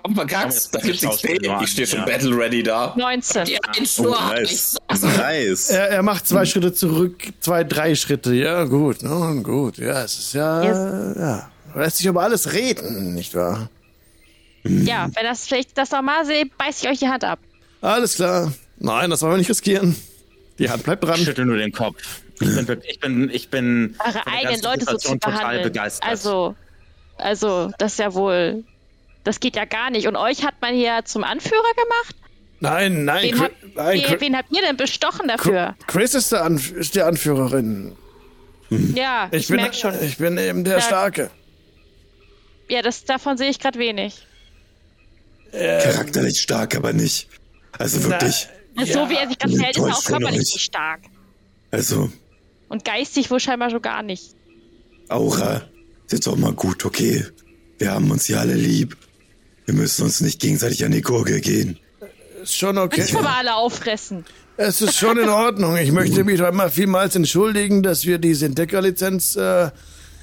Komm, 0.02 0.16
verkackst. 0.16 0.74
Da 0.74 0.80
gibt's. 0.80 1.02
Schauspieler 1.02 1.60
Ich 1.62 1.70
stehe 1.70 1.86
schon 1.86 2.00
ja. 2.00 2.04
battle 2.06 2.36
ready 2.36 2.62
da. 2.62 2.92
19. 2.96 3.44
Die 3.44 3.62
einen 3.62 3.86
Oh, 3.98 4.14
ich 4.42 4.50
nice. 4.50 4.76
Nice. 5.00 5.70
Er, 5.70 5.88
er 5.90 6.02
macht 6.02 6.26
zwei 6.26 6.44
Schritte 6.44 6.72
zurück, 6.74 7.22
zwei, 7.40 7.62
drei 7.62 7.94
Schritte. 7.94 8.34
Ja, 8.34 8.64
gut, 8.64 9.02
nun 9.04 9.44
gut. 9.44 9.78
Ja, 9.78 10.02
es 10.02 10.18
ist 10.18 10.34
ja, 10.34 10.62
Yes. 10.64 11.16
ja. 11.18 11.48
Lässt 11.74 11.98
sich 11.98 12.06
über 12.06 12.22
alles 12.22 12.52
reden, 12.52 13.14
nicht 13.14 13.34
wahr? 13.36 13.70
Ja, 14.64 15.08
wenn 15.14 15.24
das 15.24 15.46
vielleicht 15.46 15.78
das 15.78 15.90
nochmal 15.92 16.26
seht, 16.26 16.56
beiß 16.58 16.82
ich 16.82 16.88
euch 16.88 16.98
die 16.98 17.08
Hand 17.08 17.24
ab. 17.24 17.38
Alles 17.80 18.16
klar. 18.16 18.52
Nein, 18.78 19.10
das 19.10 19.22
wollen 19.22 19.32
wir 19.34 19.38
nicht 19.38 19.50
riskieren. 19.50 19.96
Die 20.58 20.68
Hand 20.68 20.82
bleibt 20.82 21.02
Ich 21.04 21.10
dran. 21.10 21.20
schüttel 21.20 21.44
nur 21.46 21.56
den 21.56 21.72
Kopf. 21.72 22.21
Ich 22.42 22.56
bin, 22.56 22.68
wirklich- 22.68 22.90
ich 22.92 23.00
bin, 23.00 23.30
ich 23.30 23.48
bin 23.50 23.96
Eure 24.04 24.26
eigenen 24.26 24.62
Leute 24.62 24.84
so 24.84 24.96
zu 24.96 25.16
behandeln. 25.18 25.62
begeistert. 25.62 26.08
Also, 26.08 26.54
also, 27.18 27.70
das 27.78 27.92
ist 27.92 27.98
ja 27.98 28.14
wohl. 28.14 28.64
Das 29.24 29.38
geht 29.40 29.54
ja 29.56 29.64
gar 29.64 29.90
nicht. 29.90 30.08
Und 30.08 30.16
euch 30.16 30.44
hat 30.44 30.54
man 30.60 30.74
hier 30.74 31.00
zum 31.04 31.22
Anführer 31.24 31.72
gemacht? 31.74 32.16
Nein, 32.60 33.04
nein, 33.04 33.22
Wen, 33.24 33.30
Chris, 33.32 33.40
hab, 33.42 33.50
nein, 33.74 33.98
wen, 33.98 34.02
Chris, 34.04 34.20
wen 34.20 34.36
habt 34.36 34.52
ihr 34.52 34.62
denn 34.62 34.76
bestochen 34.76 35.28
dafür? 35.28 35.74
Chris 35.86 36.14
ist, 36.14 36.32
der 36.32 36.44
Anf 36.44 36.72
ist 36.72 36.94
die 36.94 37.02
Anführerin. 37.02 37.92
Ja, 38.70 39.28
ich, 39.32 39.42
Ich, 39.42 39.48
bin, 39.48 39.56
merk 39.56 39.74
schon. 39.74 39.94
ich 40.02 40.16
bin 40.16 40.38
eben 40.38 40.64
der 40.64 40.74
Ja. 40.78 40.80
Starke. 40.80 41.30
Ja, 42.68 42.80
das, 42.82 43.04
davon 43.04 43.36
sehe 43.36 43.50
ich 43.50 43.58
gerade 43.58 43.78
wenig. 43.78 44.26
Charakterlich 45.52 46.40
stark, 46.40 46.74
aber 46.76 46.92
nicht. 46.92 47.28
Also 47.78 48.02
wirklich. 48.04 48.48
so 48.76 49.08
wie 49.10 49.16
er 49.16 49.28
sich 49.28 49.38
gerade 49.38 49.54
verhält, 49.56 49.76
ist 49.76 49.84
er 49.84 49.94
auch 49.94 50.04
körperlich 50.04 50.38
nicht 50.38 50.60
stark. 50.60 51.00
Also, 51.70 52.10
Und 52.72 52.86
geistig 52.86 53.30
wohl 53.30 53.38
scheinbar 53.38 53.70
so 53.70 53.80
gar 53.80 54.02
nicht. 54.02 54.34
Aura, 55.10 55.56
ist 56.06 56.12
jetzt 56.12 56.26
auch 56.26 56.36
mal 56.36 56.54
gut, 56.54 56.86
okay. 56.86 57.22
Wir 57.76 57.92
haben 57.92 58.10
uns 58.10 58.24
hier 58.24 58.40
alle 58.40 58.54
lieb. 58.54 58.96
Wir 59.66 59.74
müssen 59.74 60.04
uns 60.04 60.22
nicht 60.22 60.40
gegenseitig 60.40 60.82
an 60.82 60.92
die 60.92 61.02
Gurgel 61.02 61.42
gehen. 61.42 61.78
Ist 62.42 62.56
schon 62.56 62.78
okay. 62.78 63.04
Ich 63.06 63.14
aber 63.14 63.36
alle 63.36 63.56
auffressen. 63.56 64.24
Es 64.56 64.80
ist 64.80 64.96
schon 64.96 65.18
in 65.18 65.28
Ordnung. 65.28 65.76
Ich 65.76 65.92
möchte 65.92 66.24
mich 66.24 66.42
einmal 66.42 66.70
vielmals 66.70 67.14
entschuldigen, 67.14 67.82
dass 67.82 68.06
wir 68.06 68.16
diese 68.16 68.46
Entdeckerlizenz 68.46 69.36
äh, 69.36 69.70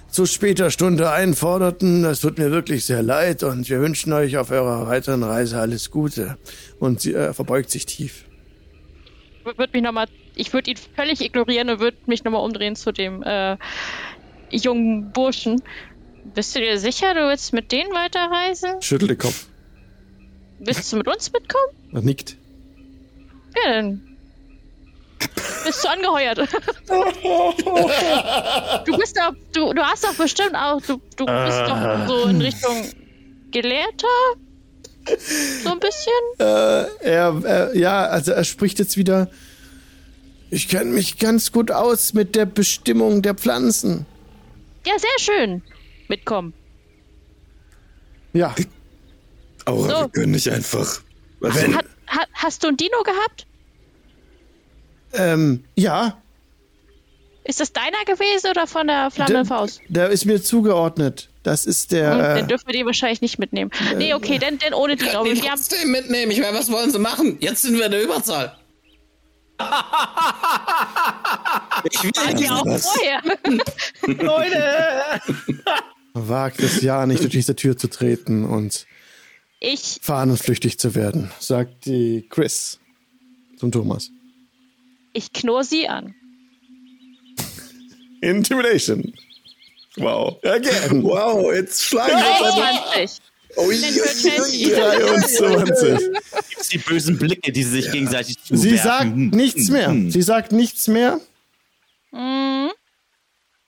zu 0.10 0.26
später 0.26 0.72
Stunde 0.72 1.12
einforderten. 1.12 2.02
Das 2.02 2.20
tut 2.20 2.40
mir 2.40 2.50
wirklich 2.50 2.84
sehr 2.84 3.04
leid 3.04 3.44
und 3.44 3.70
wir 3.70 3.80
wünschen 3.80 4.12
euch 4.12 4.38
auf 4.38 4.50
eurer 4.50 4.88
weiteren 4.88 5.22
Reise 5.22 5.60
alles 5.60 5.92
Gute. 5.92 6.40
Und 6.80 7.00
sie 7.02 7.14
äh, 7.14 7.32
verbeugt 7.32 7.70
sich 7.70 7.86
tief. 7.86 8.26
Würde 9.44 9.70
mich 9.72 9.84
noch 9.84 9.92
mal, 9.92 10.08
ich 10.40 10.54
würde 10.54 10.72
ihn 10.72 10.78
völlig 10.96 11.22
ignorieren 11.22 11.70
und 11.70 11.80
würde 11.80 11.98
mich 12.06 12.24
nochmal 12.24 12.44
umdrehen 12.44 12.76
zu 12.76 12.92
dem 12.92 13.22
äh, 13.24 13.58
jungen 14.50 15.12
Burschen. 15.12 15.62
Bist 16.34 16.56
du 16.56 16.60
dir 16.60 16.80
sicher, 16.80 17.14
du 17.14 17.28
willst 17.28 17.54
mit 17.54 17.72
denen 17.72 17.94
weiterreisen? 17.94 18.82
Schüttelt 18.82 19.12
den 19.12 19.18
Kopf. 19.18 19.46
Willst 20.60 20.92
du 20.92 20.98
mit 20.98 21.08
uns 21.08 21.32
mitkommen? 21.32 21.94
Er 21.94 22.02
nickt. 22.02 22.36
Ja, 23.56 23.74
dann 23.74 24.02
bist 25.66 25.84
du 25.84 25.90
angeheuert. 25.90 26.38
du 28.86 28.98
bist 28.98 29.18
doch, 29.18 29.34
du, 29.54 29.74
du 29.74 29.82
hast 29.82 30.04
doch 30.04 30.16
bestimmt 30.16 30.56
auch, 30.56 30.82
du, 30.82 31.02
du 31.18 31.26
bist 31.26 31.62
doch 31.68 32.08
so 32.08 32.30
in 32.30 32.42
Richtung 32.42 32.90
Gelehrter? 33.52 34.08
So 35.64 35.72
ein 35.72 35.80
bisschen? 35.80 36.12
Äh, 36.40 36.86
er, 37.02 37.42
er, 37.44 37.76
ja, 37.76 38.06
also 38.06 38.32
er 38.32 38.44
spricht 38.44 38.80
jetzt 38.80 38.98
wieder. 38.98 39.30
Ich 40.52 40.68
kenne 40.68 40.92
mich 40.92 41.18
ganz 41.20 41.52
gut 41.52 41.72
aus 41.72 42.14
mit 42.14 42.36
der 42.36 42.46
Bestimmung 42.46 43.22
der 43.22 43.36
Pflanzen. 43.36 44.06
Ja, 44.86 44.94
sehr 44.98 45.10
schön. 45.20 45.62
Mitkommen. 46.08 46.54
Ja, 48.34 48.56
Aura, 49.66 49.90
So. 49.90 49.96
wir 50.04 50.10
können 50.10 50.32
nicht 50.32 50.50
einfach. 50.50 51.02
Also, 51.42 51.62
Hat, 51.74 51.86
hat, 52.08 52.28
hast 52.34 52.64
du 52.64 52.68
ein 52.68 52.78
Dino 52.78 53.02
gehabt? 53.04 53.46
ähm, 55.14 55.64
ja, 55.76 56.18
Ist 57.44 57.60
das 57.60 57.74
deiner 57.74 58.04
gewesen 58.06 58.52
oder 58.52 58.68
von 58.68 58.86
der 58.88 59.10
flammenden 59.10 59.46
Faust? 59.46 59.82
der 59.90 60.10
ist 60.10 60.26
mir 60.26 60.42
zugeordnet. 60.42 61.30
Das 61.44 61.66
ist 61.66 61.92
Hm, 61.92 61.98
der. 61.98 62.36
den 62.36 62.46
Äh, 62.46 62.48
dürfen 62.48 62.68
wir 62.68 62.74
die 62.74 62.86
wahrscheinlich 62.86 63.22
nicht 63.22 63.40
mitnehmen. 63.40 63.72
Nee, 63.98 64.14
okay, 64.14 64.38
denn, 64.38 64.58
denn 64.60 64.74
ohne 64.74 64.96
Dino. 64.98 65.24
Den 65.24 65.36
Wir 65.42 65.50
haben, 65.50 65.58
trotzdem 65.60 65.90
mitnehmen. 65.92 66.32
Ich 66.32 66.40
meine, 66.40 66.56
was 66.58 66.72
wollen 66.72 66.92
sie 66.92 67.00
machen? 67.00 67.38
Jetzt 67.40 67.62
sind 67.64 67.78
wir 67.78 67.86
in 67.86 67.92
der 67.92 68.04
Überzahl. 68.04 68.56
Ich 71.92 72.04
will 72.04 72.34
die 72.36 72.50
auch 72.50 72.66
was? 72.66 72.88
vorher. 72.88 73.22
wagt 76.14 76.60
es 76.60 76.82
ja 76.82 77.06
nicht, 77.06 77.22
durch 77.22 77.32
diese 77.32 77.56
Tür 77.56 77.78
zu 77.78 77.88
treten 77.90 78.46
und 78.46 78.86
Ich, 79.60 80.00
fahnenflüchtig 80.02 80.80
zu 80.80 80.96
werden, 80.96 81.32
sagt 81.40 81.86
die 81.86 82.26
Chris 82.30 82.80
zum 83.58 83.72
Thomas. 83.72 84.12
ich 85.14 85.34
knurr 85.34 85.64
sie 85.64 85.88
an. 85.88 86.16
Intimidation. 88.22 89.14
Wow. 89.98 90.38
Again. 90.44 91.04
Wow, 91.04 91.54
jetzt 91.54 91.84
schlagen 91.84 92.14
wir 92.18 93.02
uns 93.04 93.22
einfach. 93.58 93.64
23. 93.64 94.64
Denn 94.64 95.22
für 95.22 95.28
20. 95.28 95.38
23. 95.38 96.70
Die 96.72 96.78
bösen 96.78 97.18
Blicke, 97.18 97.52
die 97.52 97.64
sie 97.64 97.82
sich 97.82 97.92
gegenseitig 97.92 98.38
zuwerfen. 98.44 98.70
Sie 98.70 98.78
sagt 98.78 99.04
Hm, 99.04 99.30
nichts 99.30 99.68
hm, 99.68 99.74
mehr. 99.74 99.88
hm. 99.88 100.12
Sie 100.12 100.22
sagt 100.22 100.52
nichts 100.52 100.88
mehr. 100.88 101.20
Mhm. 102.12 102.70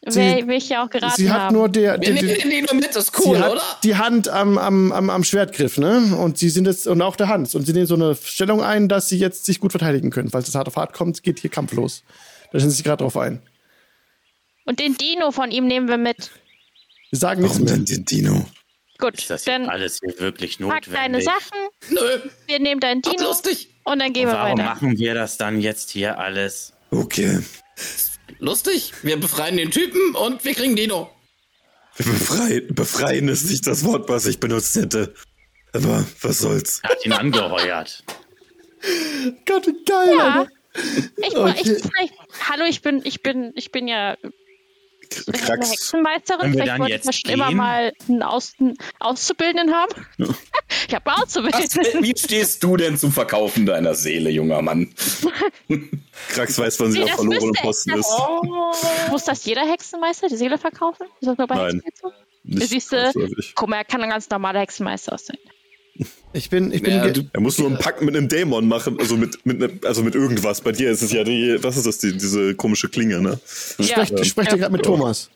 Sie- 0.08 0.20
will 0.48 0.58
ich 0.58 0.68
ja 0.70 0.84
auch 0.84 0.90
geraten 0.90 1.14
Sie 1.16 1.30
hat 1.30 1.42
haben. 1.42 1.56
nur 1.56 1.70
der, 1.70 2.02
Wir 2.02 2.14
der, 2.16 2.24
nehmen 2.46 2.68
der 2.82 2.90
das 2.90 3.06
ist 3.10 3.16
sie 3.16 3.22
cool, 3.30 3.40
hat 3.40 3.52
oder? 3.52 3.62
die 3.84 3.96
Hand 3.98 4.30
am, 4.30 4.58
am, 4.58 4.92
am, 4.92 5.10
am 5.12 5.24
Schwertgriff, 5.24 5.78
ne? 5.78 6.16
Und 6.18 6.40
sie 6.40 6.50
sind 6.50 6.66
jetzt, 6.66 6.88
und 6.88 7.04
auch 7.04 7.16
der 7.16 7.28
Hans. 7.28 7.54
Und 7.54 7.68
sie 7.68 7.74
nehmen 7.74 7.86
so 7.86 7.94
eine 7.94 8.16
Stellung 8.16 8.64
ein, 8.64 8.90
dass 8.90 9.10
sie 9.10 9.20
jetzt 9.20 9.46
sich 9.46 9.60
gut 9.60 9.72
verteidigen 9.72 10.10
können. 10.10 10.30
Falls 10.32 10.48
es 10.48 10.56
hart 10.56 10.68
auf 10.68 10.76
hart 10.76 10.94
kommt, 10.94 11.22
geht 11.22 11.40
hier 11.40 11.52
Kampf 11.52 11.74
los. 11.74 12.04
Da 12.52 12.58
stellen 12.58 12.72
sie 12.72 12.78
sich 12.78 12.84
gerade 12.84 13.04
drauf 13.04 13.16
ein. 13.16 13.42
Und 14.66 14.80
den 14.80 14.98
Dino 14.98 15.30
von 15.32 15.52
ihm 15.52 15.68
nehmen 15.68 15.88
wir 15.88 15.98
mit. 15.98 16.32
Sie 17.12 17.20
sagen 17.20 17.42
nichts 17.44 17.58
warum 17.58 17.66
mehr. 17.68 17.76
denn 17.76 17.86
den 17.86 18.06
Dino? 18.06 18.46
Gut, 19.02 19.18
Ist 19.18 19.30
das 19.30 19.43
dann 19.43 19.68
alles 19.68 19.99
hier 20.02 20.18
wirklich 20.20 20.60
pack 20.60 20.86
deine 20.91 21.18
notwendig? 21.18 21.24
Sachen, 21.26 21.58
Nö, 21.89 22.30
wir 22.47 22.60
nehmen 22.60 22.80
deinen 22.80 23.02
Dino 23.02 23.24
lustig. 23.24 23.70
und 23.84 23.99
dann 23.99 24.14
gehen 24.14 24.28
wir 24.28 24.36
Warum 24.36 24.52
weiter. 24.60 24.64
machen 24.70 24.97
wir 24.97 25.14
das 25.16 25.38
dann 25.38 25.60
jetzt 25.60 25.89
hier 25.89 26.18
alles? 26.20 26.74
Okay. 26.91 27.39
Lustig. 28.39 28.93
Wir 29.02 29.20
befreien 29.20 29.58
den 29.58 29.72
Typen 29.72 30.16
und 30.16 30.45
wir 30.45 30.54
kriegen 30.54 30.76
Dino. 30.76 31.10
Befreien, 31.97 32.74
befreien 32.74 33.28
ist 33.28 33.49
nicht 33.49 33.68
das 33.68 33.84
Wort, 33.84 34.08
was 34.08 34.26
ich 34.26 34.39
benutzt 34.39 34.76
hätte. 34.76 35.14
Aber 35.74 36.06
was 36.22 36.39
soll's? 36.39 36.80
Er 36.84 36.89
hat 36.91 37.06
ihn 37.06 37.14
angeheuert. 37.14 38.04
Gott, 39.45 39.68
wie 39.68 39.84
geil, 39.86 40.16
Ja. 40.18 40.39
Alter. 40.39 40.52
Ich, 41.18 41.36
Okay. 41.36 41.54
ich, 41.58 41.68
vielleicht, 41.82 42.14
hallo, 42.49 42.64
ich 42.66 42.82
bin, 42.82 43.02
ich 43.04 43.22
bin, 43.22 43.52
ich 43.56 43.72
bin 43.72 43.88
ja 43.89 44.16
Krax. 45.34 45.72
Hexenmeisterin. 45.72 46.53
Vielleicht 46.53 46.80
wollte 46.80 46.95
ich 46.95 47.05
ja 47.05 47.14
schon 47.14 47.32
immer 47.32 47.47
gehen? 47.47 47.57
mal 47.57 47.93
einen, 48.07 48.24
Aus, 48.24 48.53
einen 48.59 48.78
Auszubildenden 48.99 49.76
haben. 49.76 49.93
ich 50.88 50.95
habe 50.95 51.05
Was, 51.05 51.24
Auszubildenden. 51.24 52.03
wie 52.03 52.18
stehst 52.18 52.64
du 52.64 52.78
denn 52.78 52.97
zum 52.97 53.12
Verkaufen 53.12 53.66
deiner 53.66 53.95
Seele, 53.95 54.30
junger 54.30 54.62
Mann? 54.62 54.93
Krax 56.30 56.57
weiß, 56.57 56.80
wann 56.80 56.91
sie 56.91 57.03
auf 57.03 57.09
das 57.09 57.16
verlorenen 57.18 57.53
Posten 57.53 57.91
ist. 57.91 58.12
Muss 59.09 59.26
das 59.26 59.45
jeder 59.45 59.70
Hexenmeister 59.70 60.28
die 60.28 60.38
Seele 60.38 60.57
verkaufen? 60.57 61.07
Ist 61.20 61.28
das 61.28 61.38
nur 61.38 61.47
bei 61.47 61.55
Nein. 61.55 61.82
Nicht 62.43 62.70
Siehst 62.70 62.91
du, 62.91 63.14
guck 63.55 63.70
mal, 63.70 63.78
er 63.78 63.86
kann 63.86 64.01
ein 64.01 64.09
ganz 64.09 64.30
normaler 64.30 64.62
Hexenmeister 64.62 65.18
sein. 65.18 65.38
Ich 66.34 66.50
bin, 66.50 66.72
ich 66.72 66.82
bin, 66.82 66.94
Ja, 66.94 67.10
du- 67.10 67.30
Er 67.34 67.42
muss 67.42 67.58
nur 67.60 67.68
einen 67.68 67.78
Pakt 67.78 68.02
mit 68.02 68.16
einem 68.16 68.28
Dämon 68.30 68.68
machen, 68.68 68.98
also 69.00 69.18
mit, 69.18 69.46
mit, 69.46 69.60
ne, 69.60 69.70
also 69.86 70.02
mit 70.02 70.16
irgendwas. 70.16 70.62
Bei 70.62 70.72
dir 70.72 70.89
ist 70.89 71.02
es 71.02 71.12
ja 71.12 71.24
die, 71.24 71.58
was 71.62 71.76
ist 71.78 71.86
das, 71.86 71.98
die, 71.98 72.14
diese 72.14 72.56
komische 72.56 72.88
Klinge, 72.89 73.22
ne? 73.22 73.39
sprecht, 73.80 74.18
Ja. 74.18 74.24
sprecht 74.24 74.52
ihr 74.54 74.58
gerade 74.58 74.72
mit 74.72 74.84
Thomas? 74.84 75.30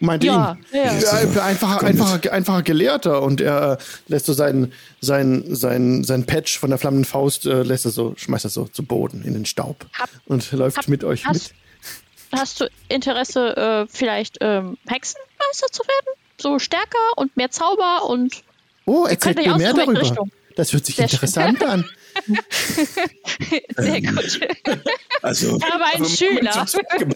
Meint 0.00 0.24
Ja, 0.24 0.58
ihn? 0.72 0.76
ja. 0.76 0.84
Ja, 0.98 1.22
ich 1.22 1.40
einfacher, 1.40 1.84
einfacher, 1.86 2.32
einfacher 2.32 2.62
Gelehrter 2.62 3.22
und 3.22 3.40
er 3.40 3.78
äh, 3.78 3.82
lässt 4.08 4.26
so 4.26 4.32
sein, 4.32 4.72
sein, 5.00 5.44
sein, 5.54 6.02
sein 6.04 6.26
Patch 6.26 6.58
von 6.58 6.70
der 6.70 6.78
flammenden 6.78 7.04
Faust, 7.04 7.46
äh, 7.46 7.62
lässt 7.62 7.84
er 7.84 7.92
so, 7.92 8.14
schmeißt 8.16 8.44
er 8.46 8.50
so 8.50 8.66
zu 8.66 8.82
Boden 8.84 9.22
in 9.24 9.32
den 9.32 9.46
Staub 9.46 9.86
Hab- 9.94 10.10
und 10.26 10.50
läuft 10.52 10.76
hab- 10.78 10.88
mit 10.88 11.04
euch 11.04 11.24
hast, 11.24 11.54
mit. 12.32 12.40
hast 12.40 12.60
du 12.60 12.68
Interesse, 12.88 13.56
äh, 13.56 13.86
vielleicht 13.88 14.38
ähm, 14.40 14.76
Hexenmeister 14.88 15.68
zu 15.70 15.82
werden? 15.84 16.18
So 16.40 16.58
stärker 16.58 16.98
und 17.16 17.36
mehr 17.36 17.50
Zauber 17.52 18.04
und 18.08 18.42
Oh, 18.86 19.04
erzählt 19.06 19.36
mir 19.38 19.56
mehr 19.56 19.72
darüber. 19.72 20.00
Richtung. 20.00 20.30
Das 20.56 20.72
hört 20.72 20.84
sich 20.84 20.96
Sehr 20.96 21.08
schön. 21.08 21.14
interessant 21.16 21.62
an. 21.64 21.84
sehr 23.76 24.02
gut. 24.02 24.40
Also 25.22 25.56
Ich 25.56 25.64
habe 25.72 25.84
einen 25.84 26.02
Also, 26.02 26.16
Schüler. 26.16 26.66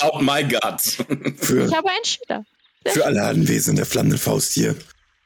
About 0.01 0.23
my 0.23 0.43
God. 0.45 0.81
für, 1.39 1.67
Ich 1.67 1.75
habe 1.75 1.89
einen 1.91 2.05
Schüler. 2.05 2.45
für 2.87 3.05
alle 3.05 3.23
Anwesenden 3.25 3.77
der 3.77 3.87
flammenden 3.87 4.19
Faust 4.19 4.53
hier. 4.53 4.75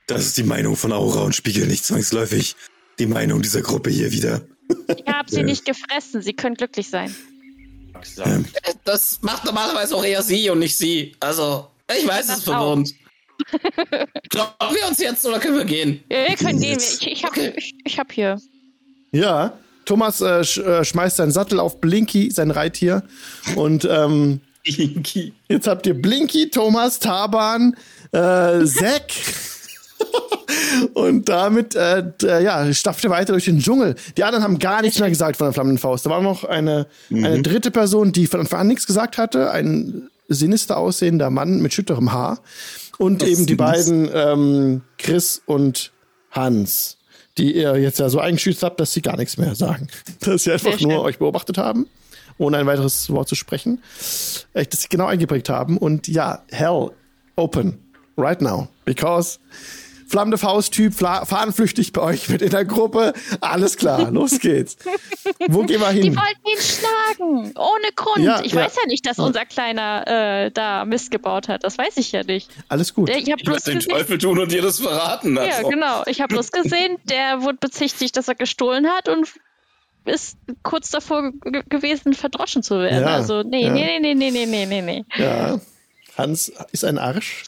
Das 0.07 0.25
ist 0.27 0.37
die 0.39 0.43
Meinung 0.43 0.75
von 0.77 0.93
Aura 0.93 1.21
und 1.23 1.35
spiegelt 1.37 1.69
nicht 1.69 1.85
zwangsläufig 1.85 2.57
die 2.99 3.07
Meinung 3.07 3.43
dieser 3.43 3.63
Gruppe 3.63 3.91
hier 3.91 4.11
wieder. 4.13 4.41
Ich 4.89 5.07
habe 5.07 5.31
sie 5.31 5.43
nicht 5.45 5.65
gefressen. 5.65 6.21
Sie 6.23 6.33
können 6.33 6.57
glücklich 6.57 6.89
sein. 6.91 7.15
Ähm, 8.25 8.45
Das 8.85 9.21
macht 9.23 9.45
normalerweise 9.45 9.95
auch 9.95 10.05
eher 10.05 10.23
sie 10.23 10.51
und 10.51 10.59
nicht 10.59 10.77
sie. 10.77 11.15
Also, 11.21 11.69
ich 11.97 12.07
weiß, 12.07 12.23
es 12.23 12.27
Das 12.37 12.45
verwirrend. 12.45 12.95
Glauben 14.29 14.75
wir 14.75 14.89
uns 14.89 14.99
jetzt 14.99 15.25
oder 15.27 15.39
können 15.39 15.59
wir 15.59 15.65
gehen? 15.65 16.03
Ja, 16.11 16.29
wir 16.29 16.37
können 16.37 16.61
gehen. 16.61 16.75
Yes. 16.75 16.99
Ich, 17.01 17.07
ich 17.09 17.25
habe 17.25 17.41
ich, 17.57 17.75
ich 17.85 17.99
hab 17.99 18.13
hier. 18.13 18.39
Ja, 19.13 19.53
Thomas 19.85 20.21
äh, 20.21 20.45
sch, 20.45 20.59
äh, 20.59 20.85
schmeißt 20.85 21.17
seinen 21.17 21.33
Sattel 21.33 21.59
auf 21.59 21.81
Blinky, 21.81 22.31
sein 22.31 22.51
Reittier. 22.51 23.03
Und 23.57 23.85
ähm, 23.91 24.41
jetzt 24.65 25.67
habt 25.67 25.87
ihr 25.87 25.95
Blinky, 26.01 26.51
Thomas, 26.51 26.99
Taban, 26.99 27.77
äh, 28.13 28.65
Zack. 28.65 29.05
Und 30.95 31.29
damit 31.29 31.75
äh, 31.75 32.03
d- 32.23 32.43
ja, 32.43 32.73
stapft 32.73 33.05
er 33.05 33.11
weiter 33.11 33.33
durch 33.33 33.45
den 33.47 33.59
Dschungel. 33.61 33.97
Die 34.17 34.25
anderen 34.25 34.45
haben 34.45 34.59
gar 34.59 34.81
nichts 34.83 34.99
mehr 34.99 35.09
gesagt 35.11 35.37
von 35.37 35.47
der 35.47 35.53
flammenden 35.53 35.79
Faust. 35.79 36.07
Da 36.07 36.11
war 36.11 36.23
noch 36.23 36.45
eine, 36.45 36.87
eine 37.11 37.43
dritte 37.43 37.71
Person, 37.71 38.13
die 38.13 38.27
von 38.27 38.41
Anfang 38.41 38.61
an 38.61 38.67
nichts 38.69 38.87
gesagt 38.87 39.19
hatte. 39.19 39.51
Ein 39.51 40.09
sinister 40.29 40.77
aussehender 40.79 41.29
Mann 41.31 41.61
mit 41.61 41.75
schütterem 41.75 42.13
Haar. 42.13 42.41
Und 43.01 43.23
eben 43.23 43.47
die 43.47 43.55
beiden, 43.55 44.11
ähm, 44.13 44.83
Chris 44.99 45.41
und 45.47 45.91
Hans, 46.33 46.99
die 47.39 47.57
ihr 47.57 47.79
jetzt 47.79 47.99
ja 47.99 48.11
so 48.11 48.21
eingeschützt 48.21 48.63
habt, 48.63 48.79
dass 48.79 48.93
sie 48.93 49.01
gar 49.01 49.17
nichts 49.17 49.39
mehr 49.39 49.55
sagen. 49.55 49.89
Dass 50.21 50.45
sie 50.45 50.53
einfach 50.53 50.79
Sehr 50.79 50.87
nur 50.87 50.99
schön. 50.99 51.07
euch 51.07 51.19
beobachtet 51.19 51.57
haben, 51.57 51.87
ohne 52.37 52.59
ein 52.59 52.67
weiteres 52.67 53.09
Wort 53.09 53.27
zu 53.27 53.37
sprechen. 53.37 53.83
Echt, 54.53 54.75
dass 54.75 54.83
sie 54.83 54.89
genau 54.91 55.07
eingeprägt 55.07 55.49
haben. 55.49 55.79
Und 55.79 56.09
ja, 56.09 56.43
hell, 56.51 56.91
open, 57.37 57.79
right 58.19 58.43
now. 58.43 58.69
Because 58.85 59.39
flammende 60.11 60.37
Faust-Typ, 60.39 60.93
fla- 60.93 61.25
fahnenflüchtig 61.25 61.93
bei 61.93 62.03
euch 62.03 62.29
mit 62.29 62.43
in 62.43 62.51
der 62.51 62.65
Gruppe. 62.65 63.13
Alles 63.41 63.77
klar, 63.77 64.11
los 64.11 64.39
geht's. 64.41 64.77
Wo 65.49 65.63
gehen 65.63 65.81
wir 65.81 65.93
Die 65.93 66.03
hin? 66.03 66.17
wollten 66.17 66.49
ihn 66.51 66.59
schlagen, 66.61 67.53
ohne 67.57 67.93
Grund. 67.95 68.25
Ja, 68.25 68.43
ich 68.43 68.53
ja. 68.53 68.61
weiß 68.63 68.75
ja 68.83 68.87
nicht, 68.89 69.07
dass 69.07 69.19
unser 69.19 69.47
Kleiner 69.47 70.07
äh, 70.47 70.51
da 70.51 70.85
Mist 70.85 71.11
gebaut 71.11 71.49
hat. 71.49 71.63
Das 71.65 71.79
weiß 71.79 71.97
ich 71.97 72.11
ja 72.13 72.25
nicht. 72.25 72.51
Alles 72.69 72.93
gut. 72.93 73.09
Der, 73.09 73.19
ich 73.19 73.31
habe 73.31 73.43
bloß 73.43 73.63
den 73.63 73.77
gesehen, 73.79 73.93
Teufel 73.93 74.19
tun 74.19 74.39
und 74.39 74.51
dir 74.51 74.63
das 74.63 74.81
verraten. 74.81 75.37
ja, 75.37 75.43
Also. 75.43 75.69
genau. 75.69 76.03
Ich 76.07 76.21
habe 76.21 76.35
bloß 76.35 76.51
gesehen, 76.51 76.97
der 77.05 77.43
wurde 77.43 77.59
bezichtigt, 77.61 78.17
dass 78.17 78.27
er 78.29 78.35
gestohlen 78.35 78.89
hat 78.89 79.09
und 79.09 79.29
ist 80.07 80.37
kurz 80.63 80.91
davor 80.91 81.31
ge 81.45 81.63
gewesen, 81.69 82.15
verdroschen 82.15 82.63
zu 82.63 82.81
werden. 82.81 83.03
Ja, 83.03 83.15
also, 83.15 83.43
nee, 83.43 83.67
ja. 83.67 83.73
nee, 83.73 83.99
nee, 84.01 84.15
nee, 84.15 84.31
nee, 84.31 84.47
nee, 84.47 84.67
nee, 84.67 84.83
nee. 84.83 85.05
Ja, 85.17 85.61
Hans 86.19 86.51
ist 86.73 86.85
ein 86.85 86.99
Arsch. 86.99 87.45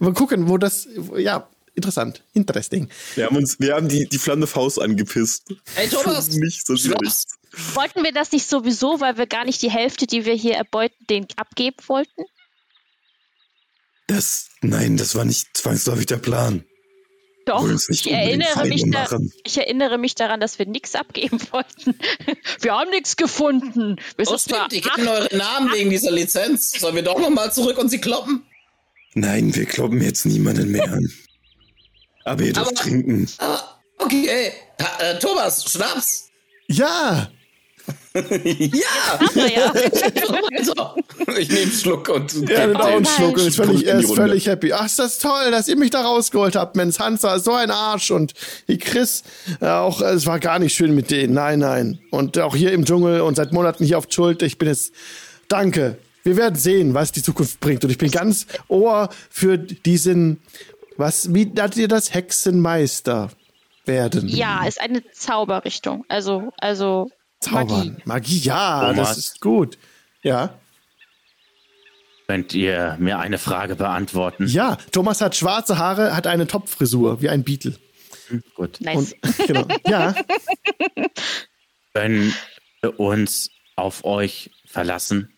Mal 0.00 0.12
gucken, 0.12 0.48
wo 0.48 0.56
das, 0.56 0.86
ja, 1.16 1.48
interessant, 1.76 2.22
interesting. 2.32 2.88
Wir 3.14 3.26
haben 3.26 3.36
uns, 3.36 3.60
wir 3.60 3.74
haben 3.74 3.88
die, 3.88 4.06
die 4.06 4.18
flammende 4.18 4.46
Faust 4.46 4.80
angepisst. 4.80 5.44
Hey 5.74 5.88
Thomas, 5.88 6.28
Nicht 6.30 6.66
so 6.66 6.76
schlecht. 6.76 7.26
Wollten 7.74 8.02
wir 8.02 8.12
das 8.12 8.32
nicht 8.32 8.48
sowieso, 8.48 9.00
weil 9.00 9.16
wir 9.16 9.26
gar 9.26 9.44
nicht 9.44 9.62
die 9.62 9.70
Hälfte, 9.70 10.06
die 10.06 10.24
wir 10.26 10.34
hier 10.34 10.56
erbeuten, 10.56 11.06
den 11.08 11.26
abgeben 11.36 11.76
wollten? 11.86 12.24
Das, 14.08 14.48
nein, 14.60 14.96
das 14.96 15.14
war 15.14 15.24
nicht 15.24 15.56
zwangsläufig 15.56 16.06
der 16.06 16.18
Plan. 16.18 16.64
Doch, 17.46 17.64
ich 17.88 18.10
erinnere, 18.10 18.66
mich 18.66 18.84
da, 18.90 19.06
ich 19.44 19.56
erinnere 19.56 19.98
mich 19.98 20.16
daran, 20.16 20.40
dass 20.40 20.58
wir 20.58 20.66
nichts 20.66 20.96
abgeben 20.96 21.40
wollten. 21.52 21.96
Wir 22.60 22.72
haben 22.72 22.90
nichts 22.90 23.16
gefunden. 23.16 23.96
Wir 24.16 24.26
Oh, 24.28 24.36
stimmt, 24.36 24.72
die 24.72 24.80
kennen 24.80 25.06
eure 25.06 25.34
Namen 25.36 25.72
wegen 25.72 25.90
dieser 25.90 26.10
Lizenz. 26.10 26.72
Sollen 26.72 26.96
wir 26.96 27.02
doch 27.04 27.20
nochmal 27.20 27.52
zurück 27.52 27.78
und 27.78 27.88
sie 27.88 28.00
kloppen? 28.00 28.42
Nein, 29.14 29.54
wir 29.54 29.64
kloppen 29.64 30.02
jetzt 30.02 30.26
niemanden 30.26 30.72
mehr 30.72 30.92
an. 30.92 31.08
Aber 32.26 32.42
ihr 32.42 32.52
dürft 32.52 32.68
Aber- 32.72 32.76
trinken. 32.76 33.28
Ah, 33.38 33.60
okay. 33.98 34.52
Ha, 34.82 35.02
äh, 35.02 35.18
Thomas, 35.18 35.64
Schnaps. 35.70 36.28
Ja, 36.68 37.28
ja. 38.14 38.20
Ja. 39.34 39.72
also, 40.58 40.72
ich 41.38 41.48
nehme 41.48 41.60
einen 41.62 41.70
Schluck 41.72 42.08
und 42.08 42.34
nimmt 42.34 42.50
auch 42.76 42.84
einen 42.86 43.02
nein. 43.02 43.06
Schluck 43.06 43.36
und 43.38 43.46
ist 43.46 43.56
völlig, 43.56 43.82
in 43.82 43.88
er 43.88 43.98
ist 44.00 44.14
völlig 44.14 44.46
happy. 44.48 44.72
Ach, 44.72 44.86
ist 44.86 44.98
das 44.98 45.18
toll, 45.18 45.50
dass 45.52 45.68
ihr 45.68 45.76
mich 45.76 45.90
da 45.90 46.00
rausgeholt 46.02 46.56
habt, 46.56 46.74
Mensch. 46.76 46.98
Hans 46.98 47.22
war 47.22 47.38
so 47.38 47.52
ein 47.52 47.70
Arsch 47.70 48.10
und 48.10 48.32
die 48.68 48.78
Chris 48.78 49.22
äh, 49.60 49.66
auch, 49.68 50.00
äh, 50.02 50.06
es 50.06 50.26
war 50.26 50.40
gar 50.40 50.58
nicht 50.58 50.74
schön 50.74 50.94
mit 50.94 51.10
denen. 51.12 51.34
Nein, 51.34 51.60
nein. 51.60 52.00
Und 52.10 52.38
auch 52.38 52.56
hier 52.56 52.72
im 52.72 52.84
Dschungel 52.84 53.20
und 53.20 53.36
seit 53.36 53.52
Monaten 53.52 53.84
hier 53.84 53.98
auf 53.98 54.06
Schuld. 54.10 54.42
Ich 54.42 54.58
bin 54.58 54.68
jetzt, 54.68 54.92
danke. 55.48 55.98
Wir 56.24 56.36
werden 56.36 56.56
sehen, 56.56 56.92
was 56.94 57.12
die 57.12 57.22
Zukunft 57.22 57.60
bringt. 57.60 57.84
Und 57.84 57.90
ich 57.90 57.98
bin 57.98 58.10
ganz 58.10 58.46
Ohr 58.66 59.10
für 59.30 59.58
diesen, 59.58 60.40
was, 60.96 61.32
wie 61.34 61.46
nennt 61.46 61.76
ihr 61.76 61.88
das? 61.88 62.12
Hexenmeister 62.14 63.30
werden. 63.84 64.28
ja, 64.28 64.66
ist 64.66 64.80
eine 64.80 65.08
Zauberrichtung. 65.12 66.04
Also, 66.08 66.52
also 66.58 67.10
Zaubern. 67.40 67.68
Magie. 67.68 68.02
Magie, 68.04 68.38
ja, 68.38 68.88
Thomas. 68.90 69.08
das 69.08 69.18
ist 69.18 69.40
gut. 69.40 69.78
Ja. 70.22 70.58
Könnt 72.26 72.54
ihr 72.54 72.96
mir 72.98 73.20
eine 73.20 73.38
Frage 73.38 73.76
beantworten? 73.76 74.46
Ja, 74.48 74.78
Thomas 74.90 75.20
hat 75.20 75.36
schwarze 75.36 75.78
Haare, 75.78 76.16
hat 76.16 76.26
eine 76.26 76.48
Topfrisur, 76.48 77.22
wie 77.22 77.28
ein 77.28 77.44
Beetle. 77.44 77.74
Gut. 78.56 78.80
Nice. 78.80 79.14
Und, 79.22 79.46
genau. 79.46 79.68
Ja, 79.86 80.14
Können 81.96 82.34
wir 82.82 83.00
uns 83.00 83.50
auf 83.74 84.04
euch 84.04 84.50
verlassen? 84.66 85.32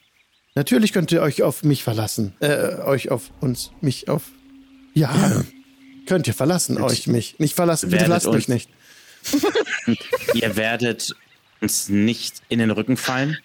natürlich 0.56 0.92
könnt 0.92 1.12
ihr 1.12 1.22
euch 1.22 1.44
auf 1.44 1.62
mich 1.62 1.84
verlassen. 1.84 2.34
Äh, 2.40 2.80
euch 2.82 3.12
auf 3.12 3.30
uns, 3.40 3.70
mich 3.80 4.08
auf. 4.08 4.32
Ja, 4.94 5.44
könnt 6.06 6.26
ihr 6.26 6.34
verlassen, 6.34 6.78
euch, 6.78 7.06
mich. 7.06 7.38
Nicht 7.38 7.54
verlassen, 7.54 7.90
bitte 7.90 8.04
verlasst 8.04 8.32
mich 8.32 8.48
nicht. 8.48 8.70
Ihr 10.34 10.56
werdet 10.56 11.14
uns 11.60 11.88
nicht 11.88 12.42
in 12.48 12.58
den 12.58 12.70
Rücken 12.70 12.96
fallen? 12.96 13.36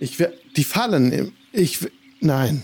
Ich 0.00 0.18
wer- 0.18 0.32
die 0.56 0.64
fallen. 0.64 1.32
Ich. 1.52 1.78
Nein. 2.20 2.62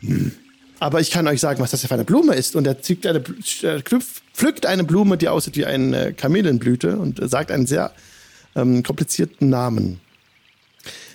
Hm. 0.00 0.32
Aber 0.78 1.00
ich 1.00 1.10
kann 1.10 1.26
euch 1.28 1.40
sagen, 1.40 1.60
was 1.60 1.72
das 1.72 1.84
für 1.84 1.92
eine 1.92 2.04
Blume 2.04 2.34
ist. 2.34 2.56
Und 2.56 2.66
er 2.66 2.80
zieht 2.80 3.06
eine, 3.06 3.22
pflückt 3.22 4.64
eine 4.66 4.84
Blume, 4.84 5.18
die 5.18 5.28
aussieht 5.28 5.56
wie 5.56 5.66
eine 5.66 6.14
Kamelenblüte 6.14 6.96
und 6.96 7.20
sagt 7.30 7.50
einen 7.50 7.66
sehr 7.66 7.92
ähm, 8.56 8.82
komplizierten 8.82 9.50
Namen. 9.50 10.00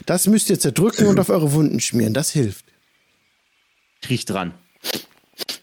Das 0.05 0.27
müsst 0.27 0.51
ihr 0.51 0.59
zerdrücken 0.59 1.07
und 1.07 1.19
auf 1.19 1.29
eure 1.29 1.51
Wunden 1.53 1.79
schmieren. 1.79 2.13
Das 2.13 2.29
hilft. 2.29 2.64
Riecht 4.09 4.29
dran. 4.29 4.53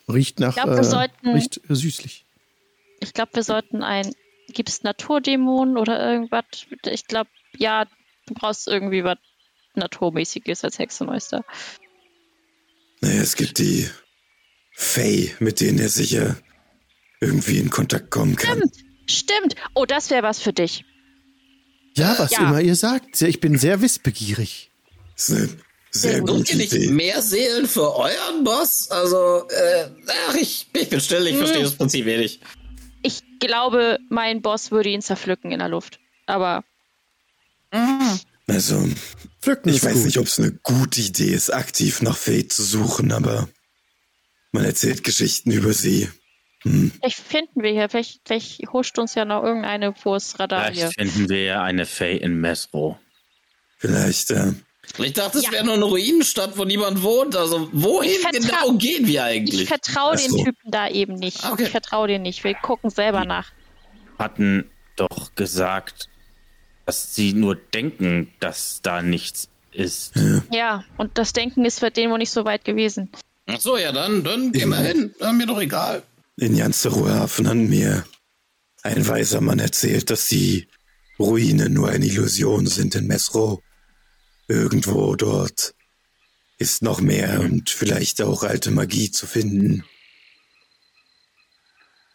Riecht 0.08 0.40
nach. 0.40 0.54
glaub, 0.54 0.68
wir 0.68 0.78
äh, 0.78 0.84
sollten- 0.84 1.28
riecht 1.30 1.60
süßlich. 1.68 2.24
Ich 3.00 3.12
glaube, 3.14 3.30
wir 3.34 3.42
sollten 3.42 3.82
ein. 3.82 4.14
Gibt 4.48 4.68
es 4.68 4.82
Naturdämonen 4.82 5.76
oder 5.76 5.98
irgendwas? 6.12 6.44
Ich 6.84 7.06
glaube, 7.06 7.30
ja, 7.56 7.86
du 8.26 8.34
brauchst 8.34 8.68
irgendwie 8.68 9.04
was 9.04 9.18
Naturmäßiges 9.74 10.64
als 10.64 10.78
Hexenmeister. 10.78 11.44
Naja, 13.00 13.22
es 13.22 13.36
gibt 13.36 13.58
die 13.58 13.88
Fey, 14.72 15.34
mit 15.38 15.60
denen 15.60 15.78
er 15.78 15.88
sicher 15.88 16.36
irgendwie 17.20 17.58
in 17.58 17.70
Kontakt 17.70 18.10
kommen 18.10 18.36
kann. 18.36 18.58
Stimmt, 18.58 18.76
stimmt. 19.08 19.54
Oh, 19.74 19.86
das 19.86 20.10
wäre 20.10 20.22
was 20.22 20.40
für 20.40 20.52
dich. 20.52 20.84
Ja, 21.96 22.18
was 22.18 22.32
Ja. 22.32 22.40
immer 22.48 22.60
ihr 22.60 22.76
sagt. 22.76 23.20
Ich 23.22 23.40
bin 23.40 23.56
sehr 23.58 23.80
wissbegierig. 23.80 24.70
Das 25.16 25.28
ist 25.28 25.36
eine 25.36 25.48
sehr 25.94 26.18
Sucht 26.18 26.26
gute 26.28 26.52
ihr 26.52 26.58
nicht 26.58 26.72
Idee. 26.72 26.88
mehr 26.88 27.20
Seelen 27.22 27.66
für 27.68 27.94
euren 27.96 28.44
Boss? 28.44 28.90
Also, 28.90 29.46
äh, 29.48 29.88
ach, 30.28 30.34
ich, 30.34 30.66
ich 30.72 30.88
bin 30.88 31.00
still, 31.00 31.26
ich 31.26 31.36
verstehe 31.36 31.62
das 31.62 31.74
Prinzip 31.76 32.06
eh 32.06 32.18
nicht. 32.18 32.40
Ich 33.02 33.22
glaube, 33.40 33.98
mein 34.08 34.42
Boss 34.42 34.70
würde 34.70 34.88
ihn 34.90 35.02
zerpflücken 35.02 35.52
in 35.52 35.58
der 35.58 35.68
Luft. 35.68 35.98
Aber 36.26 36.64
Also, 38.46 38.88
Pflücken 39.40 39.70
ich 39.70 39.82
weiß 39.82 39.94
gut. 39.94 40.04
nicht, 40.04 40.18
ob 40.18 40.26
es 40.26 40.38
eine 40.38 40.52
gute 40.52 41.00
Idee 41.00 41.32
ist, 41.32 41.50
aktiv 41.52 42.02
nach 42.02 42.16
Fey 42.16 42.46
zu 42.46 42.62
suchen, 42.62 43.12
aber 43.12 43.48
man 44.52 44.64
erzählt 44.64 45.02
Geschichten 45.04 45.50
über 45.50 45.72
sie. 45.72 46.08
vielleicht 46.62 47.18
finden 47.18 47.62
wir 47.62 47.70
hier, 47.72 47.88
vielleicht, 47.88 48.20
vielleicht 48.24 48.60
huscht 48.72 48.98
uns 48.98 49.14
ja 49.14 49.24
noch 49.24 49.42
irgendeine 49.42 49.94
vors 49.94 50.38
Radar 50.38 50.70
hier. 50.70 50.90
Vielleicht 50.90 51.12
finden 51.14 51.28
wir 51.28 51.42
ja 51.42 51.62
eine 51.62 51.86
Fey 51.86 52.16
in 52.16 52.40
Mesro. 52.40 52.98
Vielleicht, 53.78 54.30
äh, 54.30 54.52
Ich 54.98 55.12
dachte, 55.12 55.38
es 55.38 55.44
Ja. 55.44 55.52
wäre 55.52 55.64
nur 55.64 55.74
eine 55.74 55.84
Ruinenstadt, 55.84 56.58
wo 56.58 56.64
niemand 56.64 57.02
wohnt. 57.02 57.36
Also, 57.36 57.68
wohin 57.72 58.10
Ich 58.10 58.28
genau 58.30 58.72
gehen 58.76 59.06
wir 59.06 59.12
Ich 59.14 59.20
eigentlich? 59.20 59.68
vertraue 59.68 60.14
Ach 60.14 60.20
den 60.20 60.30
so. 60.30 60.44
Typen 60.44 60.70
da 60.70 60.88
eben 60.88 61.14
nicht. 61.14 61.44
Okay. 61.44 61.64
Ich 61.64 61.68
vertraue 61.70 62.08
den 62.08 62.22
nicht. 62.22 62.42
Wir 62.44 62.54
gucken 62.54 62.90
selber 62.90 63.24
nach. 63.24 63.52
Hatten 64.18 64.70
doch 64.96 65.34
gesagt, 65.34 66.08
dass 66.84 67.14
sie 67.14 67.32
nur 67.32 67.54
denken, 67.54 68.32
dass 68.40 68.80
da 68.82 69.02
nichts 69.02 69.48
ist. 69.70 70.12
Ja, 70.50 70.84
und 70.98 71.16
das 71.16 71.32
Denken 71.32 71.64
ist 71.64 71.78
für 71.78 71.90
den 71.90 72.10
wohl 72.10 72.18
nicht 72.18 72.32
so 72.32 72.44
weit 72.44 72.64
gewesen. 72.64 73.10
Ach 73.46 73.60
so, 73.60 73.78
ja, 73.78 73.92
dann, 73.92 74.22
dann 74.24 74.52
gehen 74.52 74.68
wir 74.68 74.76
hin. 74.78 75.14
Dann 75.18 75.36
mir 75.38 75.46
doch 75.46 75.60
egal. 75.60 76.02
in 76.36 76.56
Janzerohafen 76.56 77.48
hat 77.48 77.56
mir 77.56 78.04
ein 78.82 79.06
weiser 79.06 79.40
Mann 79.40 79.60
erzählt, 79.60 80.10
dass 80.10 80.28
die 80.28 80.66
Ruinen 81.18 81.72
nur 81.72 81.88
eine 81.88 82.04
Illusion 82.06 82.66
sind 82.66 82.94
in 82.96 83.06
Mesro. 83.06 83.62
Irgendwo 84.48 85.14
dort 85.16 85.74
ist 86.58 86.82
noch 86.82 87.00
mehr 87.00 87.40
und 87.40 87.70
vielleicht 87.70 88.20
auch 88.22 88.42
alte 88.42 88.70
Magie 88.70 89.10
zu 89.10 89.26
finden. 89.26 89.84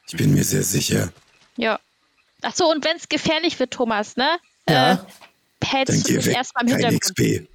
Ich 0.07 0.15
bin 0.15 0.33
mir 0.33 0.43
sehr 0.43 0.63
sicher. 0.63 1.11
Ja. 1.57 1.79
Ach 2.41 2.55
so, 2.55 2.69
und 2.69 2.85
wenn 2.85 2.95
es 2.95 3.09
gefährlich 3.09 3.59
wird, 3.59 3.71
Thomas, 3.71 4.15
ne? 4.15 4.37
Ja. 4.69 4.93
Äh, 4.93 4.97
hältst 5.65 5.95
Dann 5.95 6.01
du 6.01 6.07
geh 6.07 6.15
dich 6.17 6.25
weg, 6.27 6.35
erstmal 6.35 6.63
im 6.65 6.69
kein 6.69 6.91
Hintergrund. 6.91 7.01
XP. 7.03 7.47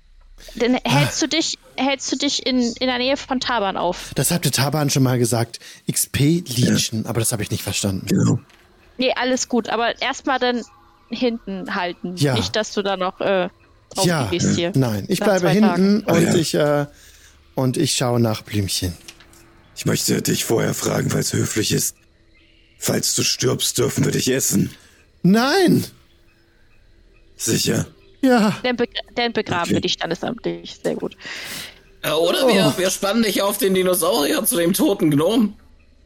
Dann 0.56 0.74
hältst 0.84 1.22
du 1.22 1.28
dich, 1.28 1.58
hältst 1.76 2.10
du 2.10 2.16
dich 2.16 2.44
in, 2.44 2.60
in 2.60 2.86
der 2.88 2.98
Nähe 2.98 3.16
von 3.16 3.38
Taban 3.40 3.76
auf. 3.76 4.10
Das 4.16 4.30
hat 4.30 4.44
der 4.44 4.52
Taban 4.52 4.90
schon 4.90 5.04
mal 5.04 5.18
gesagt. 5.18 5.60
XP-Legion, 5.90 7.06
aber 7.06 7.20
das 7.20 7.32
habe 7.32 7.42
ich 7.42 7.50
nicht 7.50 7.62
verstanden. 7.62 8.06
Genau. 8.06 8.40
Nee, 8.98 9.12
alles 9.14 9.48
gut, 9.48 9.68
aber 9.68 10.00
erstmal 10.02 10.38
dann 10.38 10.62
hinten 11.08 11.74
halten. 11.74 12.16
Ja. 12.16 12.34
Nicht, 12.34 12.56
dass 12.56 12.72
du 12.72 12.82
da 12.82 12.96
noch 12.96 13.20
äh, 13.20 13.48
drauf 13.94 14.06
Ja, 14.06 14.30
nein, 14.74 15.04
ich 15.08 15.20
bleibe 15.20 15.48
hinten 15.50 16.04
Oh 16.06 16.12
und 16.12 16.22
ja. 16.22 16.34
ich 16.34 16.54
äh, 16.54 16.86
und 17.54 17.76
ich 17.76 17.92
schaue 17.94 18.20
nach 18.20 18.42
Blümchen. 18.42 18.94
Ich 19.76 19.84
möchte 19.86 20.20
dich 20.22 20.44
vorher 20.44 20.74
fragen, 20.74 21.12
weil 21.12 21.20
es 21.20 21.32
höflich 21.32 21.72
ist. 21.72 21.96
Falls 22.78 23.14
du 23.14 23.22
stirbst, 23.22 23.78
dürfen 23.78 24.04
wir 24.04 24.12
dich 24.12 24.28
essen. 24.30 24.70
Nein, 25.22 25.84
Sicher. 27.36 27.86
ja, 28.22 28.56
Dann, 28.62 28.76
be 28.76 28.88
dann 29.14 29.32
begraben 29.32 29.62
Okay. 29.64 29.74
wir 29.74 29.80
dich 29.80 29.92
standesamtlich. 29.94 30.78
Sehr 30.82 30.94
gut. 30.94 31.16
Ja, 32.04 32.16
oder 32.16 32.44
Oh. 32.46 32.48
wir, 32.48 32.74
wir 32.76 32.90
spannen 32.90 33.22
dich 33.22 33.42
auf 33.42 33.58
den 33.58 33.74
Dinosaurier 33.74 34.44
zu 34.44 34.56
dem 34.56 34.72
toten 34.72 35.10
Gnom. 35.10 35.54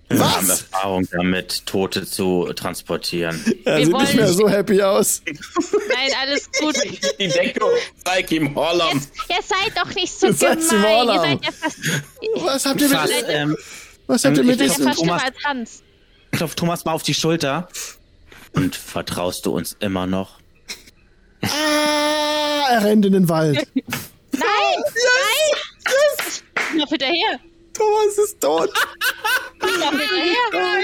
Wir 0.08 0.20
haben 0.36 0.48
Was? 0.48 0.62
Erfahrung 0.62 1.08
damit, 1.10 1.66
Tote 1.66 2.06
zu 2.06 2.52
transportieren. 2.54 3.42
Er 3.64 3.84
sieht 3.84 3.96
nicht 3.96 4.14
mehr 4.14 4.28
so 4.32 4.48
happy 4.48 4.80
aus. 4.80 5.20
Nein, 5.26 6.10
alles 6.22 6.48
gut. 6.60 6.76
Die 7.18 7.26
Deckung, 7.28 7.70
zeig 8.04 8.30
ihm 8.30 8.54
Holland. 8.54 9.02
Ihr 9.28 9.42
seid 9.42 9.76
doch 9.76 9.92
nicht 9.96 10.12
so 10.12 10.28
Ihr 10.28 10.32
seid 10.34 10.60
gemein. 10.68 11.08
Ihr 11.08 11.20
seid 11.20 11.44
ja 11.44 11.50
fast, 11.52 11.78
Was 12.36 12.66
habt 12.66 12.80
ihr 12.80 12.88
mit, 12.88 12.96
Fast, 12.98 13.12
ähm, 13.28 13.56
was 14.06 14.24
habt 14.24 14.36
ihr 14.36 14.44
mit 14.44 14.60
ich 14.60 14.60
ja 14.60 14.66
diesem... 14.68 14.92
schlimmer 14.92 14.94
Thomas- 15.18 15.22
als 15.24 15.44
Hans. 15.44 15.82
klopf 16.30 16.54
Thomas 16.54 16.84
mal 16.84 16.92
auf 16.92 17.02
die 17.02 17.14
Schulter. 17.14 17.68
Und 18.52 18.76
vertraust 18.76 19.44
du 19.44 19.50
uns 19.56 19.76
immer 19.80 20.06
noch? 20.06 20.38
Ah, 21.42 22.68
er 22.70 22.84
rennt 22.84 23.04
in 23.06 23.12
den 23.12 23.28
Wald. 23.28 23.66
Nein! 23.74 23.82
Nein! 24.32 24.82
Ich 26.72 26.78
lauf 26.80 26.88
hinterher. 26.90 27.40
Thomas 27.72 28.18
ist 28.18 28.40
tot. 28.40 28.70
Ich 29.68 29.80
lauf 29.80 29.90
hinterher. 29.90 30.44
Ah. 30.52 30.76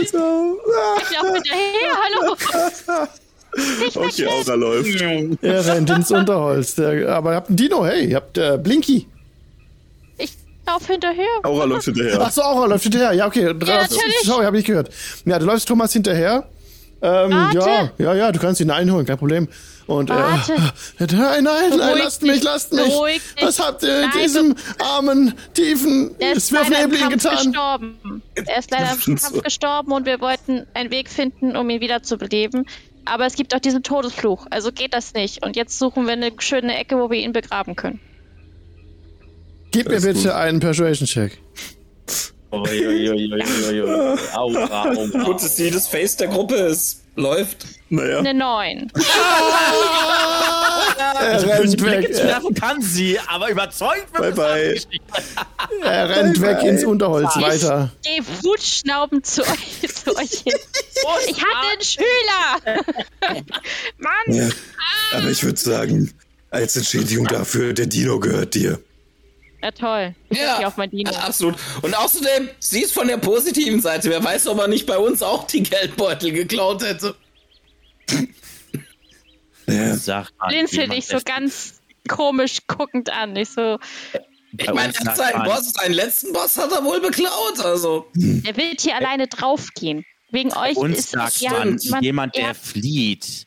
Ich 0.00 0.12
lauf 0.12 1.34
hinterher. 1.34 1.92
Hallo. 2.02 2.36
Nicht 3.80 3.96
Okay. 3.96 4.26
Aura 4.26 4.54
läuft. 4.54 5.00
Er 5.42 5.66
rennt 5.66 5.90
ins 5.90 6.10
Unterholz. 6.10 6.74
Der, 6.76 7.08
aber 7.08 7.32
ihr 7.32 7.36
habt 7.36 7.48
einen 7.48 7.56
Dino, 7.56 7.84
hey, 7.84 8.06
ihr 8.06 8.16
habt 8.16 8.38
äh, 8.38 8.58
Blinky. 8.62 9.08
Ich 10.18 10.36
lauf 10.66 10.86
hinterher. 10.86 11.26
Aura 11.42 11.64
läuft 11.64 11.86
hinterher. 11.86 12.20
Ach 12.20 12.30
so, 12.30 12.42
Aura 12.42 12.66
läuft 12.66 12.84
hinterher. 12.84 13.12
Ja, 13.12 13.26
okay. 13.26 13.52
Natürlich. 13.52 14.20
Sorry, 14.22 14.44
hab 14.44 14.54
ich 14.54 14.64
gehört. 14.64 14.90
Ja, 15.24 15.38
du 15.38 15.46
läufst 15.46 15.66
Thomas 15.66 15.92
hinterher. 15.92 16.46
Ähm, 17.02 17.30
ja, 17.54 17.90
ja, 17.98 18.14
ja, 18.14 18.30
du 18.30 18.38
kannst 18.38 18.60
ihn 18.60 18.70
einholen, 18.70 19.06
kein 19.06 19.16
Problem. 19.18 19.48
Und 19.90 20.08
Warte. 20.08 20.52
äh, 21.00 21.06
nein, 21.10 21.42
nein, 21.42 21.70
nein, 21.76 21.98
lasst 21.98 22.22
mich, 22.22 22.40
lasst 22.44 22.72
mich. 22.72 22.92
Was 23.40 23.58
habt 23.58 23.82
ihr 23.82 24.02
Nein, 24.02 24.10
diesem 24.22 24.54
armen, 24.78 25.34
tiefen 25.52 26.14
Er 26.20 26.34
ist 26.34 26.52
leider 26.52 26.84
im 26.84 26.92
Zwölfnebligen 26.92 27.18
Kampf 27.18 27.22
getan? 27.24 27.52
gestorben. 27.52 28.22
Er 28.36 28.58
ist 28.58 28.70
leider 28.70 28.92
im 28.92 29.16
Kampf 29.16 29.42
gestorben 29.42 29.90
und 29.90 30.06
wir 30.06 30.20
wollten 30.20 30.64
einen 30.74 30.92
Weg 30.92 31.08
finden, 31.10 31.56
um 31.56 31.68
ihn 31.70 31.80
wiederzubeleben. 31.80 32.66
Aber 33.04 33.26
es 33.26 33.34
gibt 33.34 33.52
auch 33.52 33.58
diesen 33.58 33.82
Todesfluch, 33.82 34.46
also 34.50 34.70
geht 34.70 34.94
das 34.94 35.12
nicht. 35.14 35.44
Und 35.44 35.56
jetzt 35.56 35.76
suchen 35.76 36.06
wir 36.06 36.12
eine 36.12 36.30
schöne 36.38 36.78
Ecke, 36.78 36.96
wo 36.96 37.10
wir 37.10 37.18
ihn 37.18 37.32
begraben 37.32 37.74
können. 37.74 37.98
Gib 39.72 39.88
mir 39.88 40.00
bitte 40.00 40.22
gut. 40.22 40.30
einen 40.30 40.60
Persuasion-Check. 40.60 41.36
Aura, 42.50 44.16
aura. 44.34 44.94
Gut, 45.24 45.42
dass 45.42 45.58
jedes 45.58 45.86
Face 45.86 46.16
der 46.16 46.28
Gruppe 46.28 46.56
ist. 46.56 47.02
Läuft. 47.16 47.66
Naja. 47.88 48.18
Eine 48.18 48.34
9. 48.34 48.92
Er 51.20 51.42
rennt 51.42 51.84
weg. 51.84 52.08
Werfen 52.14 52.54
kann 52.54 52.80
sie, 52.82 53.18
aber 53.26 53.50
überzeugt 53.50 54.12
wird 54.18 54.36
Bye, 54.36 54.44
bye. 54.62 54.72
nicht. 54.72 54.88
Er 55.82 56.08
rennt 56.08 56.40
weg 56.40 56.62
ins 56.62 56.84
Unterholz 56.84 57.36
weiter. 57.36 57.90
Geh 58.02 58.22
wutschnaubend 58.42 59.26
zu 59.26 59.42
euch, 59.42 59.94
zu 59.94 60.16
euch 60.16 60.42
hin. 60.44 60.54
Ich 61.26 61.36
hatte 61.36 61.68
einen 61.72 61.82
Schüler! 61.82 62.82
Mann! 63.98 64.34
Ja. 64.34 64.48
Aber 65.12 65.28
ich 65.28 65.42
würde 65.44 65.58
sagen, 65.58 66.12
als 66.50 66.76
Entschädigung 66.76 67.26
dafür, 67.26 67.72
der 67.72 67.86
Dino 67.86 68.18
gehört 68.20 68.54
dir. 68.54 68.80
Ja, 69.62 69.70
toll. 69.72 70.14
Ich 70.30 70.38
Ja, 70.38 70.66
auf 70.66 70.76
mein 70.76 70.90
absolut. 71.06 71.56
Und 71.82 71.94
außerdem, 71.94 72.48
sie 72.58 72.82
ist 72.82 72.92
von 72.92 73.08
der 73.08 73.18
positiven 73.18 73.80
Seite. 73.80 74.08
Wer 74.10 74.22
weiß, 74.24 74.46
ob 74.46 74.58
er 74.58 74.68
nicht 74.68 74.86
bei 74.86 74.98
uns 74.98 75.22
auch 75.22 75.46
die 75.46 75.62
Geldbeutel 75.62 76.32
geklaut 76.32 76.82
hätte. 76.82 77.14
Ja. 79.66 79.94
Sagt 79.94 80.32
man, 80.38 80.48
Blinzel 80.48 80.88
dich 80.88 81.06
so 81.06 81.18
ganz 81.24 81.80
komisch 82.08 82.58
guckend 82.66 83.10
an. 83.10 83.36
Ich 83.36 83.50
so, 83.50 83.78
Ich 84.58 84.66
Bei 84.66 84.72
meine, 84.72 84.92
er 84.92 85.14
seinen 85.14 85.44
Boss, 85.44 85.72
seinen 85.72 85.92
letzten 85.92 86.32
Boss 86.32 86.56
hat 86.56 86.72
er 86.72 86.84
wohl 86.84 87.00
beklaut. 87.00 87.60
Also, 87.60 88.08
der 88.14 88.56
wird 88.56 88.80
hier 88.80 88.96
alleine 88.96 89.28
draufgehen. 89.28 90.04
Wegen 90.30 90.52
euch 90.54 90.76
Uns 90.76 90.98
ist 90.98 91.10
sagt 91.10 91.40
ihr 91.40 91.50
man, 91.50 91.78
habt 91.92 92.02
jemand, 92.02 92.36
der 92.36 92.54
flieht. 92.54 93.46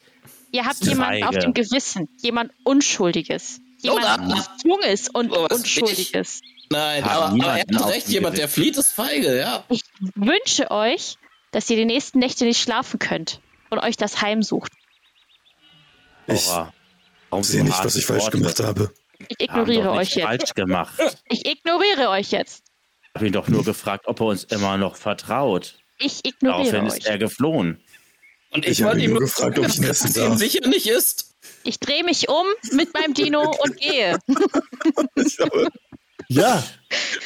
ihr 0.51 0.65
habt 0.65 0.85
jemanden 0.85 1.23
auf 1.23 1.37
dem 1.37 1.53
Gewissen. 1.53 2.07
Jemand 2.21 2.51
Unschuldiges. 2.63 3.59
Jemand 3.83 4.31
Oder- 4.31 4.47
Junges 4.65 5.09
und 5.09 5.31
Oh, 5.31 5.47
was 5.49 5.59
Unschuldiges. 5.59 6.41
nein, 6.69 7.03
aber, 7.03 7.25
aber 7.25 7.57
er 7.57 7.59
hat 7.79 7.87
recht. 7.89 8.07
Jemand, 8.09 8.37
der 8.37 8.47
flieht, 8.49 8.77
ist 8.77 8.91
feige, 8.93 9.37
ja. 9.37 9.63
Ich 9.69 9.81
wünsche 10.15 10.71
euch, 10.71 11.17
dass 11.51 11.69
ihr 11.69 11.75
die 11.77 11.85
nächsten 11.85 12.19
Nächte 12.19 12.45
nicht 12.45 12.61
schlafen 12.61 12.99
könnt 12.99 13.39
und 13.69 13.79
euch 13.79 13.97
das 13.97 14.21
heimsucht. 14.21 14.71
Ich 16.27 16.47
Aura. 16.47 16.73
Warum 17.29 17.43
sehe 17.43 17.63
nicht, 17.63 17.83
was 17.83 17.95
ich 17.95 18.05
falsch 18.05 18.23
Worte? 18.23 18.37
gemacht 18.37 18.59
habe. 18.59 18.91
Ich 19.37 19.49
Haben 19.49 19.61
ignoriere 19.61 19.91
euch 19.91 20.15
jetzt. 20.15 20.25
falsch 20.27 20.53
gemacht. 20.53 20.93
Ich 21.29 21.45
ignoriere 21.45 22.09
euch 22.09 22.31
jetzt. 22.31 22.63
Ich 23.03 23.15
habe 23.15 23.27
ihn 23.27 23.33
doch 23.33 23.47
nur 23.47 23.63
gefragt, 23.63 24.07
ob 24.07 24.19
er 24.21 24.25
uns 24.27 24.43
immer 24.45 24.77
noch 24.77 24.95
vertraut. 24.95 25.75
Ich 25.99 26.25
ignoriere 26.25 26.71
Daraufhin 26.71 26.91
euch. 26.91 26.97
ist 26.99 27.07
er 27.07 27.17
geflohen. 27.17 27.83
Und 28.51 28.65
Ich 28.67 28.81
habe 28.81 28.91
wollte 28.93 29.05
ihn 29.05 29.11
nur 29.11 29.19
gefragt, 29.21 29.57
ob 29.59 29.67
ich 29.67 29.77
ihn 29.77 29.83
essen 29.83 30.13
darf. 30.13 30.37
sicher 30.37 30.67
nicht 30.67 30.87
ist. 30.87 31.32
Ich 31.63 31.79
drehe 31.79 32.03
mich 32.03 32.29
um 32.29 32.45
mit 32.71 32.93
meinem 32.93 33.13
Dino 33.13 33.41
und 33.63 33.77
gehe. 33.77 34.17
Ich 35.15 35.37
glaube, 35.37 35.67
Ja, 36.29 36.63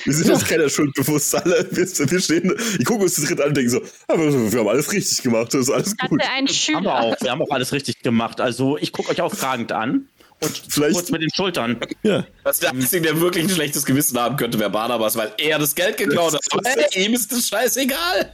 wir 0.06 0.14
sind 0.14 0.30
uns 0.32 0.44
keiner 0.46 0.70
Schuld 0.70 0.94
bewusst. 0.96 1.34
Alle, 1.36 1.68
wir, 1.72 1.86
wir 1.86 2.20
stehen, 2.20 2.54
ich 2.80 2.84
gucke 2.86 3.04
uns 3.04 3.16
das 3.16 3.30
Ritt 3.30 3.40
an 3.40 3.50
und 3.50 3.58
denke 3.58 3.70
so, 3.70 3.82
aber 4.08 4.52
wir 4.52 4.60
haben 4.60 4.68
alles 4.68 4.92
richtig 4.92 5.22
gemacht, 5.22 5.54
das 5.54 5.62
ist 5.62 5.70
alles 5.70 5.94
Ich 6.02 6.10
gut. 6.10 6.20
einen 6.22 6.30
Haben 6.30 6.48
wir 6.48 6.54
Schüler. 6.54 7.00
auch. 7.02 7.16
Wir 7.22 7.32
haben 7.32 7.42
auch 7.42 7.52
alles 7.52 7.72
richtig 7.74 8.00
gemacht. 8.00 8.42
Also 8.42 8.78
ich 8.78 8.92
gucke 8.92 9.12
euch 9.12 9.22
auch 9.22 9.34
fragend 9.34 9.72
an 9.72 10.10
und 10.40 10.62
Vielleicht- 10.70 10.94
kurz 10.96 11.10
mit 11.10 11.22
den 11.22 11.30
Schultern. 11.34 11.78
ja. 12.04 12.26
Was 12.44 12.60
der 12.60 12.72
Einzige, 12.72 13.02
der 13.08 13.20
wirklich 13.20 13.46
ein 13.46 13.50
schlechtes 13.50 13.86
Gewissen 13.86 14.18
haben 14.20 14.38
könnte, 14.38 14.60
wäre 14.60 14.70
Barnabas, 14.70 15.16
weil 15.16 15.32
er 15.38 15.58
das 15.60 15.74
Geld 15.74 15.98
geklaut 15.98 16.34
hat. 16.34 16.42
Aber 16.52 16.62
hey, 16.70 17.06
ihm 17.06 17.14
ist 17.14 17.32
das 17.32 17.48
scheißegal. 17.48 18.34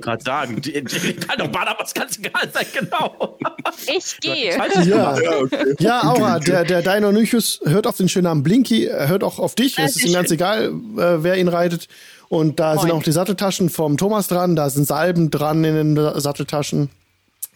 Gerade 0.00 0.24
sagen, 0.24 0.60
die, 0.60 0.72
die 0.72 1.14
kann 1.14 1.38
doch 1.38 1.48
Barnabas 1.48 1.94
ganz 1.94 2.18
egal 2.18 2.50
sein, 2.52 2.66
genau. 2.76 3.38
Ich 3.86 4.18
gehe. 4.20 4.56
Ja. 4.56 4.82
Ja, 5.20 5.36
okay. 5.38 5.74
Ja, 5.78 6.02
Aura, 6.10 6.38
der, 6.40 6.64
der 6.64 6.82
Deinonychus 6.82 7.60
hört 7.64 7.86
auf 7.86 7.96
den 7.96 8.08
schönen 8.08 8.24
Namen 8.24 8.42
Blinky, 8.42 8.86
er 8.86 9.08
hört 9.08 9.22
auch 9.22 9.38
auf 9.38 9.54
dich. 9.54 9.78
Es 9.78 9.96
ist 9.96 10.04
ihm 10.04 10.12
ganz 10.12 10.30
egal, 10.30 10.72
äh, 10.96 11.22
wer 11.22 11.36
ihn 11.36 11.48
reitet. 11.48 11.88
Und 12.28 12.58
da 12.60 12.72
sind 12.78 12.88
Moin. 12.88 12.98
auch 12.98 13.02
die 13.02 13.12
Satteltaschen 13.12 13.68
vom 13.70 13.96
Thomas 13.96 14.26
dran, 14.26 14.56
da 14.56 14.70
sind 14.70 14.86
Salben 14.86 15.30
dran 15.30 15.62
in 15.64 15.94
den 15.94 16.20
Satteltaschen. 16.20 16.90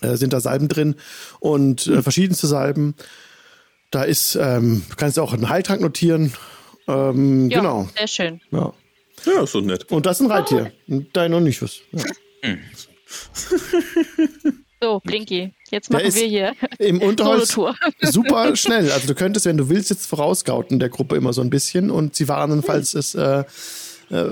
Äh, 0.03 0.17
sind 0.17 0.35
da 0.35 0.41
Salben 0.41 0.69
drin 0.69 0.95
und 1.41 1.87
äh, 1.87 2.03
verschiedenste 2.03 2.47
Salben. 2.47 2.95
Da 3.97 4.03
ist, 4.03 4.37
ähm, 4.39 4.83
du 4.91 4.97
kannst 4.97 5.19
auch 5.19 5.33
einen 5.33 5.49
Heiltrank 5.49 5.81
notieren. 5.81 6.31
Ähm, 6.87 7.49
Ja, 7.49 7.61
Genau. 7.61 7.89
sehr 7.97 8.07
schön. 8.07 8.41
Ja. 8.51 8.75
Ja, 9.25 9.43
ist 9.45 9.53
so 9.53 9.63
nett. 9.63 9.91
Und 9.91 10.05
das 10.05 10.21
ist 10.21 10.27
ein 10.27 10.31
Reittier. 10.31 10.71
Ein 10.87 11.07
Deinonychus. 11.15 11.81
Ja. 11.93 12.05
So, 14.83 15.01
Blinky, 15.03 15.55
jetzt 15.71 15.91
machen 15.91 16.15
wir 16.15 16.27
hier 16.27 16.55
Im 16.79 17.01
Unterholz 17.09 17.57
super 18.03 18.55
schnell. 18.57 18.93
Also 18.93 19.07
du 19.07 19.15
könntest, 19.15 19.47
wenn 19.47 19.57
du 19.57 19.71
willst, 19.71 19.89
jetzt 19.89 20.05
vorausgauten 20.05 20.79
der 20.79 20.91
Gruppe 20.91 21.17
immer 21.17 21.33
so 21.33 21.41
ein 21.41 21.49
bisschen 21.49 21.91
und 21.91 22.15
sie 22.15 22.29
warnen, 22.29 22.63
falls 22.63 22.93
es 22.93 23.15
äh, 23.15 23.45
äh, 24.11 24.25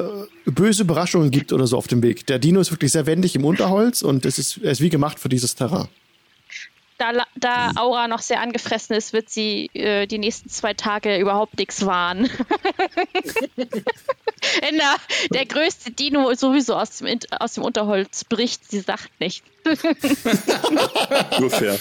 böse 0.45 0.83
Überraschungen 0.83 1.31
gibt 1.31 1.55
oder 1.55 1.67
so 1.67 1.79
auf 1.79 1.87
dem 1.87 2.03
Weg. 2.03 2.27
Der 2.27 2.39
Dino 2.39 2.61
ist 2.61 2.71
wirklich 2.71 2.93
sehr 2.93 3.07
wendig 3.07 3.35
im 3.35 3.47
Unterholz 3.47 4.03
und 4.03 4.27
es 4.27 4.39
ist, 4.39 4.59
er 4.63 4.73
ist 4.73 4.83
wie 4.83 4.91
gemacht 4.91 5.19
für 5.19 5.31
dieses 5.31 5.55
Terrain. 5.55 5.89
Da, 6.97 7.13
da 7.35 7.73
Aura 7.75 8.07
noch 8.07 8.21
sehr 8.21 8.41
angefressen 8.41 8.95
ist, 8.95 9.13
wird 9.13 9.29
sie 9.29 9.67
äh, 9.75 10.07
die 10.07 10.19
nächsten 10.19 10.49
zwei 10.49 10.75
Tage 10.75 11.19
überhaupt 11.19 11.59
nichts 11.59 11.85
wahren. 11.85 12.31
Wenn 14.61 14.79
da 14.79 14.95
der 15.33 15.47
größte 15.47 15.91
Dino 15.91 16.33
sowieso 16.35 16.77
aus 16.77 16.99
dem, 16.99 17.19
aus 17.39 17.55
dem 17.55 17.65
Unterholz 17.65 18.25
bricht, 18.25 18.71
sie 18.71 18.81
sagt 18.81 19.09
nichts. 19.19 19.49
Nur 21.41 21.51
fair. 21.51 21.79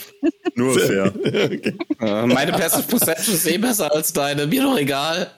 Nur 0.55 0.79
fair. 0.79 1.13
Äh, 1.99 2.25
Meine 2.25 2.51
Passive 2.53 2.87
Perception 2.87 3.35
ist 3.35 3.45
eh 3.47 3.57
besser 3.57 3.93
als 3.93 4.13
deine. 4.13 4.47
Mir 4.47 4.63
doch 4.63 4.77
egal. 4.77 5.31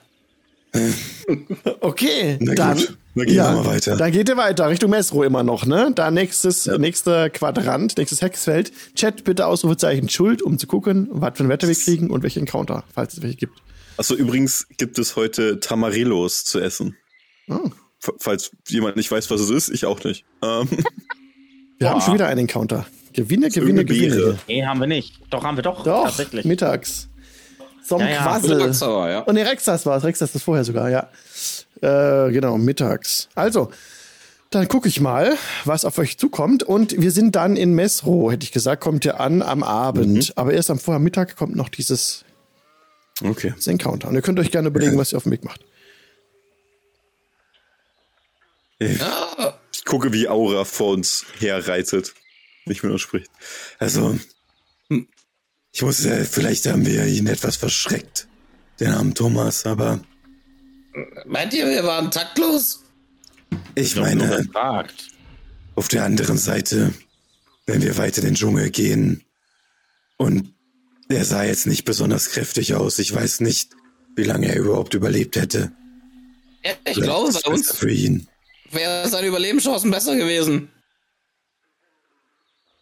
Okay, 1.82 2.38
Na 2.40 2.54
dann, 2.56 2.78
gut, 2.78 2.98
dann 3.16 3.26
gehen 3.26 3.36
wir 3.36 3.52
mal 3.52 3.66
weiter. 3.66 3.96
Dann 3.96 4.12
geht 4.12 4.30
ihr 4.30 4.38
weiter, 4.38 4.70
Richtung 4.70 4.92
Mesro 4.92 5.24
immer 5.24 5.44
noch, 5.44 5.66
ne? 5.66 5.92
Da 5.96 6.12
nächstes, 6.12 6.66
nächster 6.66 7.30
Quadrant, 7.30 7.98
nächstes 7.98 8.22
Hexfeld. 8.22 8.72
Chat 8.96 9.24
bitte 9.24 9.48
Ausrufezeichen 9.48 10.10
Schuld, 10.10 10.42
um 10.42 10.58
zu 10.60 10.68
gucken, 10.68 11.08
was 11.12 11.38
für 11.38 11.44
ein 11.44 11.50
Wetter 11.50 11.68
wir 11.68 11.76
kriegen 11.76 12.10
und 12.12 12.24
welche 12.24 12.40
Encounter, 12.40 12.84
falls 12.94 13.14
es 13.14 13.22
welche 13.22 13.38
gibt. 13.38 13.58
Achso, 13.98 14.14
übrigens 14.16 14.68
gibt 14.78 15.00
es 15.00 15.16
heute 15.16 15.60
Tamarillos 15.60 16.44
zu 16.44 16.60
essen. 16.60 16.98
Oh. 17.48 17.70
Falls 18.20 18.52
jemand 18.68 18.98
nicht 18.98 19.10
weiß, 19.10 19.32
was 19.32 19.40
es 19.40 19.50
ist, 19.50 19.70
ich 19.70 19.86
auch 19.86 20.04
nicht. 20.04 20.26
Ähm, 20.44 20.68
Wir 21.78 21.90
haben 21.90 22.02
schon 22.02 22.14
wieder 22.14 22.28
einen 22.28 22.42
Encounter. 22.42 22.86
Gewinne, 23.14 23.50
Gewinne, 23.50 23.86
Gewinne. 23.86 24.38
Nee, 24.48 24.66
haben 24.66 24.80
wir 24.80 24.88
nicht. 24.88 25.20
Doch, 25.30 25.44
haben 25.44 25.58
wir 25.58 25.64
doch. 25.64 25.84
Doch, 25.84 26.06
Tatsächlich. 26.06 26.46
mittags. 26.46 27.10
Zum 27.86 28.00
Ja, 28.02 28.10
ja, 28.10 28.24
Quassel. 28.24 28.74
Ja. 28.82 29.20
Und 29.20 29.38
Rexas 29.38 29.86
war 29.86 29.98
es. 29.98 30.04
Rexas 30.04 30.32
das 30.32 30.42
vorher 30.42 30.64
sogar, 30.64 30.90
ja. 30.90 31.10
Äh, 31.82 32.32
genau, 32.32 32.58
mittags. 32.58 33.30
Also, 33.36 33.72
dann 34.52 34.68
gucke 34.68 34.88
ich 34.88 35.02
mal, 35.02 35.38
was 35.66 35.84
auf 35.86 35.98
euch 35.98 36.18
zukommt. 36.18 36.64
Und 36.64 37.00
wir 37.02 37.12
sind 37.12 37.36
dann 37.36 37.56
in 37.58 37.74
Mesro, 37.74 38.32
hätte 38.32 38.46
ich 38.46 38.52
gesagt, 38.52 38.82
kommt 38.82 39.04
ihr 39.06 39.20
an 39.20 39.42
am 39.42 39.64
Abend. 39.64 40.34
Aber 40.38 40.54
erst 40.54 40.70
am 40.72 40.80
Vormittag 40.80 41.36
kommt 41.36 41.56
noch 41.56 41.70
dieses, 41.70 42.24
Okay. 43.24 43.52
dieses 43.52 43.68
Encounter. 43.68 44.08
Und 44.10 44.16
ihr 44.16 44.22
könnt 44.22 44.40
euch 44.40 44.52
gerne 44.52 44.68
überlegen, 44.70 44.98
was 44.98 45.12
ihr 45.14 45.18
auf 45.18 45.24
dem 45.24 45.32
Weg 45.34 45.44
macht. 45.44 45.62
Ja, 48.80 49.58
Ich 49.74 49.86
gucke, 49.86 50.12
wie 50.14 50.28
Aura 50.28 50.66
vor 50.66 50.94
uns 50.94 51.26
herreitet. 51.40 52.14
Nicht 52.66 52.84
mehr 52.84 52.98
spricht. 52.98 53.30
Also, 53.80 54.18
ich 55.72 55.82
muss, 55.82 56.04
äh, 56.06 56.26
vielleicht 56.26 56.66
haben 56.68 56.86
wir 56.86 57.06
ihn 57.06 57.28
etwas 57.28 57.56
verschreckt, 57.58 58.28
den 58.80 58.92
armen 58.92 59.14
Thomas, 59.14 59.66
aber 59.66 60.00
meint 61.26 61.54
ihr, 61.54 61.68
wir 61.68 61.84
waren 61.84 62.12
taktlos? 62.12 62.82
ich 63.76 63.96
meine, 63.96 64.48
auf 65.76 65.88
der 65.88 66.04
anderen 66.04 66.38
Seite, 66.38 66.94
wenn 67.66 67.82
wir 67.82 67.98
weiter 67.98 68.20
in 68.20 68.26
den 68.26 68.36
Dschungel 68.36 68.70
gehen 68.70 69.24
und 70.18 70.54
er 71.10 71.26
sah 71.26 71.44
jetzt 71.44 71.68
nicht 71.68 71.86
besonders 71.86 72.30
kräftig 72.30 72.74
aus, 72.74 73.00
ich 73.00 73.14
weiß 73.14 73.42
nicht, 73.42 73.76
wie 74.16 74.24
lange 74.24 74.48
er 74.48 74.58
überhaupt 74.58 74.94
überlebt 74.94 75.36
hätte. 75.36 75.72
Ja, 76.64 76.72
ich 76.72 76.78
Vielleicht 76.94 77.02
glaube, 77.02 77.32
bei 77.44 77.52
uns 77.52 77.72
für 77.72 77.92
ihn. 77.92 78.28
wären 78.72 79.10
seine 79.10 79.28
Überlebenschancen 79.28 79.92
besser 79.92 80.16
gewesen. 80.16 80.70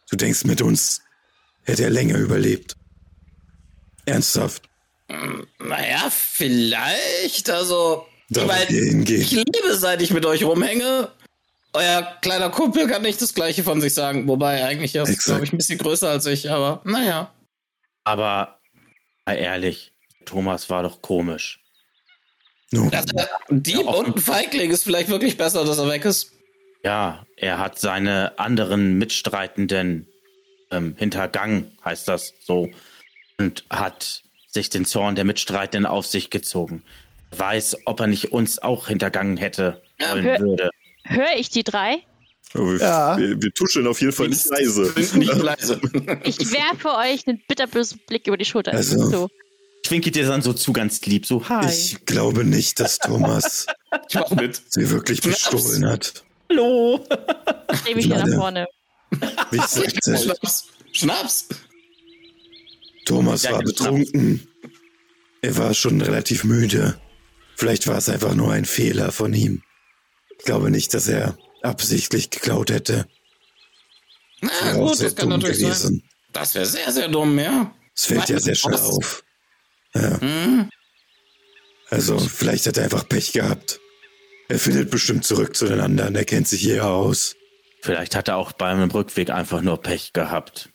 Du 0.10 0.15
denkst, 0.15 0.45
mit 0.45 0.61
uns 0.61 1.02
hätte 1.64 1.84
er 1.84 1.90
länger 1.90 2.18
überlebt. 2.18 2.77
Ernsthaft. 4.06 4.69
Naja, 5.59 6.09
vielleicht. 6.09 7.49
Also, 7.49 8.05
Da 8.30 8.41
ich, 8.41 8.47
wo 8.47 8.51
mein, 8.51 8.69
wir 8.69 8.84
hingehen. 8.85 9.21
ich 9.21 9.31
liebe, 9.31 9.75
seit 9.75 10.01
ich 10.01 10.11
mit 10.11 10.25
euch 10.25 10.43
rumhänge. 10.43 11.09
Euer 11.75 12.03
kleiner 12.21 12.49
Kumpel 12.49 12.88
kann 12.88 13.01
nicht 13.01 13.19
das 13.21 13.34
Gleiche 13.34 13.63
von 13.63 13.81
sich 13.81 13.93
sagen. 13.95 14.27
Wobei, 14.27 14.63
eigentlich 14.63 14.95
er 14.95 15.03
ist, 15.03 15.09
Exakt. 15.09 15.25
glaube 15.25 15.43
ich, 15.45 15.53
ein 15.53 15.57
bisschen 15.57 15.80
größer 15.80 16.09
als 16.09 16.25
ich. 16.27 16.51
Aber, 16.51 16.81
naja. 16.85 17.34
Aber 18.03 18.59
mal 19.25 19.34
ehrlich, 19.35 19.91
Thomas 20.25 20.69
war 20.69 20.84
doch 20.84 21.01
komisch. 21.01 21.59
Nun, 22.71 22.93
Also, 22.93 23.15
ein 23.49 23.63
Dieb 23.63 23.81
Ja, 23.85 23.89
und 23.91 24.15
ein 24.17 24.21
Feigling 24.21 24.69
ist 24.71 24.84
vielleicht 24.84 25.09
wirklich 25.09 25.38
besser, 25.38 25.65
dass 25.65 25.77
er 25.80 25.89
weg 25.89 26.05
ist. 26.05 26.31
Ja, 26.84 27.25
er 27.38 27.59
hat 27.59 27.80
seine 27.80 28.38
anderen 28.38 28.97
Mitstreitenden 28.97 30.07
ähm, 30.69 30.95
hintergangen, 30.97 31.77
heißt 31.85 32.07
das 32.07 32.34
so, 32.45 32.69
und 33.39 33.63
hat 33.69 34.23
sich 34.53 34.69
den 34.69 34.85
Zorn 34.85 35.15
der 35.15 35.25
Mitstreitenden 35.25 35.85
auf 35.85 36.05
sich 36.05 36.30
gezogen. 36.30 36.84
Weiß, 37.35 37.77
ob 37.85 37.99
er 37.99 38.07
nicht 38.07 38.31
uns 38.31 38.59
auch 38.59 38.88
hintergangen 38.88 39.38
hätte 39.38 39.81
wollen 39.99 40.23
hör- 40.25 40.39
würde. 40.39 40.69
Höre 41.05 41.35
ich 41.38 41.49
die 41.49 41.63
drei? 41.63 41.97
Aber 42.53 42.73
wir, 42.73 42.80
Ja. 42.80 43.17
wir, 43.17 43.41
wir 43.41 43.53
tuscheln 43.53 43.88
auf 43.88 43.99
jeden 43.99 44.13
Fall 44.13 44.30
nicht 44.30 44.45
leise. 44.47 44.93
Nicht 44.95 45.34
leise. 45.41 45.81
Ich 46.23 46.38
werfe 46.51 46.89
euch 46.95 47.27
einen 47.27 47.41
bitterbösen 47.47 47.99
Blick 48.07 48.27
über 48.27 48.38
die 48.38 48.45
Schulter. 48.45 48.73
Also- 48.73 49.09
so. 49.09 49.30
Ich 49.85 49.91
winke 49.91 50.11
dir 50.11 50.25
dann 50.25 50.41
so 50.41 50.53
zu 50.53 50.71
ganz 50.71 51.01
lieb, 51.05 51.25
so 51.25 51.49
hi. 51.49 51.67
ich 51.67 52.05
glaube 52.05 52.45
nicht, 52.45 52.80
dass 52.80 52.99
Thomas 52.99 53.65
ich 54.07 54.15
mach 54.15 54.30
mit. 54.31 54.61
sie 54.69 54.89
wirklich 54.91 55.21
bestohlen 55.21 55.85
hat. 55.89 56.23
Hallo. 56.49 57.05
Dreh 57.84 57.95
mich 57.95 58.05
wieder 58.05 58.15
nach 58.19 58.25
Leute. 58.27 58.38
vorne. 58.38 58.67
Wie 59.51 59.57
ich 59.57 59.63
sagte, 59.63 60.17
Schnaps. 60.17 60.67
Schnaps. 60.93 61.47
Thomas 63.05 63.43
war 63.49 63.61
betrunken. 63.61 64.47
Er 65.41 65.57
war 65.57 65.73
schon 65.73 66.01
relativ 66.01 66.43
müde. 66.43 66.99
Vielleicht 67.55 67.88
war 67.88 67.97
es 67.97 68.09
einfach 68.09 68.34
nur 68.34 68.51
ein 68.51 68.65
Fehler 68.65 69.11
von 69.11 69.34
ihm. 69.34 69.61
Ich 70.39 70.45
glaube 70.45 70.71
nicht, 70.71 70.93
dass 70.93 71.07
er 71.07 71.38
absichtlich 71.61 72.30
geklaut 72.30 72.71
hätte. 72.71 73.07
Na 74.41 74.73
gut, 74.73 75.01
das 75.01 75.15
kann 75.15 75.30
natürlich 75.30 75.59
sein. 75.59 75.69
gewesen. 75.69 76.03
Das 76.31 76.55
wäre 76.55 76.65
sehr, 76.65 76.91
sehr 76.91 77.07
dumm, 77.07 77.38
ja. 77.39 77.73
Es 77.95 78.05
fällt 78.05 78.30
ja 78.30 78.39
sehr 78.39 78.55
schnell 78.55 78.80
auf. 78.80 79.23
Ja. 79.93 80.19
Hm? 80.19 80.69
Also, 81.89 82.17
vielleicht 82.17 82.65
hat 82.65 82.77
er 82.77 82.85
einfach 82.85 83.07
Pech 83.07 83.34
gehabt. 83.34 83.80
Er 84.49 84.59
findet 84.59 84.89
bestimmt 84.89 85.25
zurück 85.25 85.55
zu 85.55 85.67
den 85.67 85.80
anderen. 85.80 86.15
Er 86.15 86.25
kennt 86.25 86.47
sich 86.47 86.61
hier 86.61 86.85
aus. 86.85 87.35
Vielleicht 87.81 88.15
hat 88.15 88.27
er 88.30 88.38
auch 88.38 88.51
beim 88.51 88.89
Rückweg 88.89 89.30
einfach 89.30 89.61
nur 89.61 89.81
Pech 89.81 90.13
gehabt. 90.13 90.72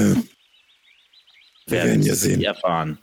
Ja, 0.00 0.16
wir 1.66 1.84
werden 1.84 2.02
ja 2.02 2.14
sehen. 2.14 2.42
erfahren. 2.42 2.98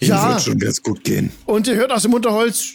Ihm 0.00 0.08
Ja. 0.08 0.30
wird 0.30 0.42
schon 0.42 0.58
ganz 0.58 0.82
gut 0.82 1.04
gehen. 1.04 1.30
Und 1.46 1.66
ihr 1.68 1.76
hört 1.76 1.92
aus 1.92 2.02
dem 2.02 2.14
Unterholz. 2.14 2.72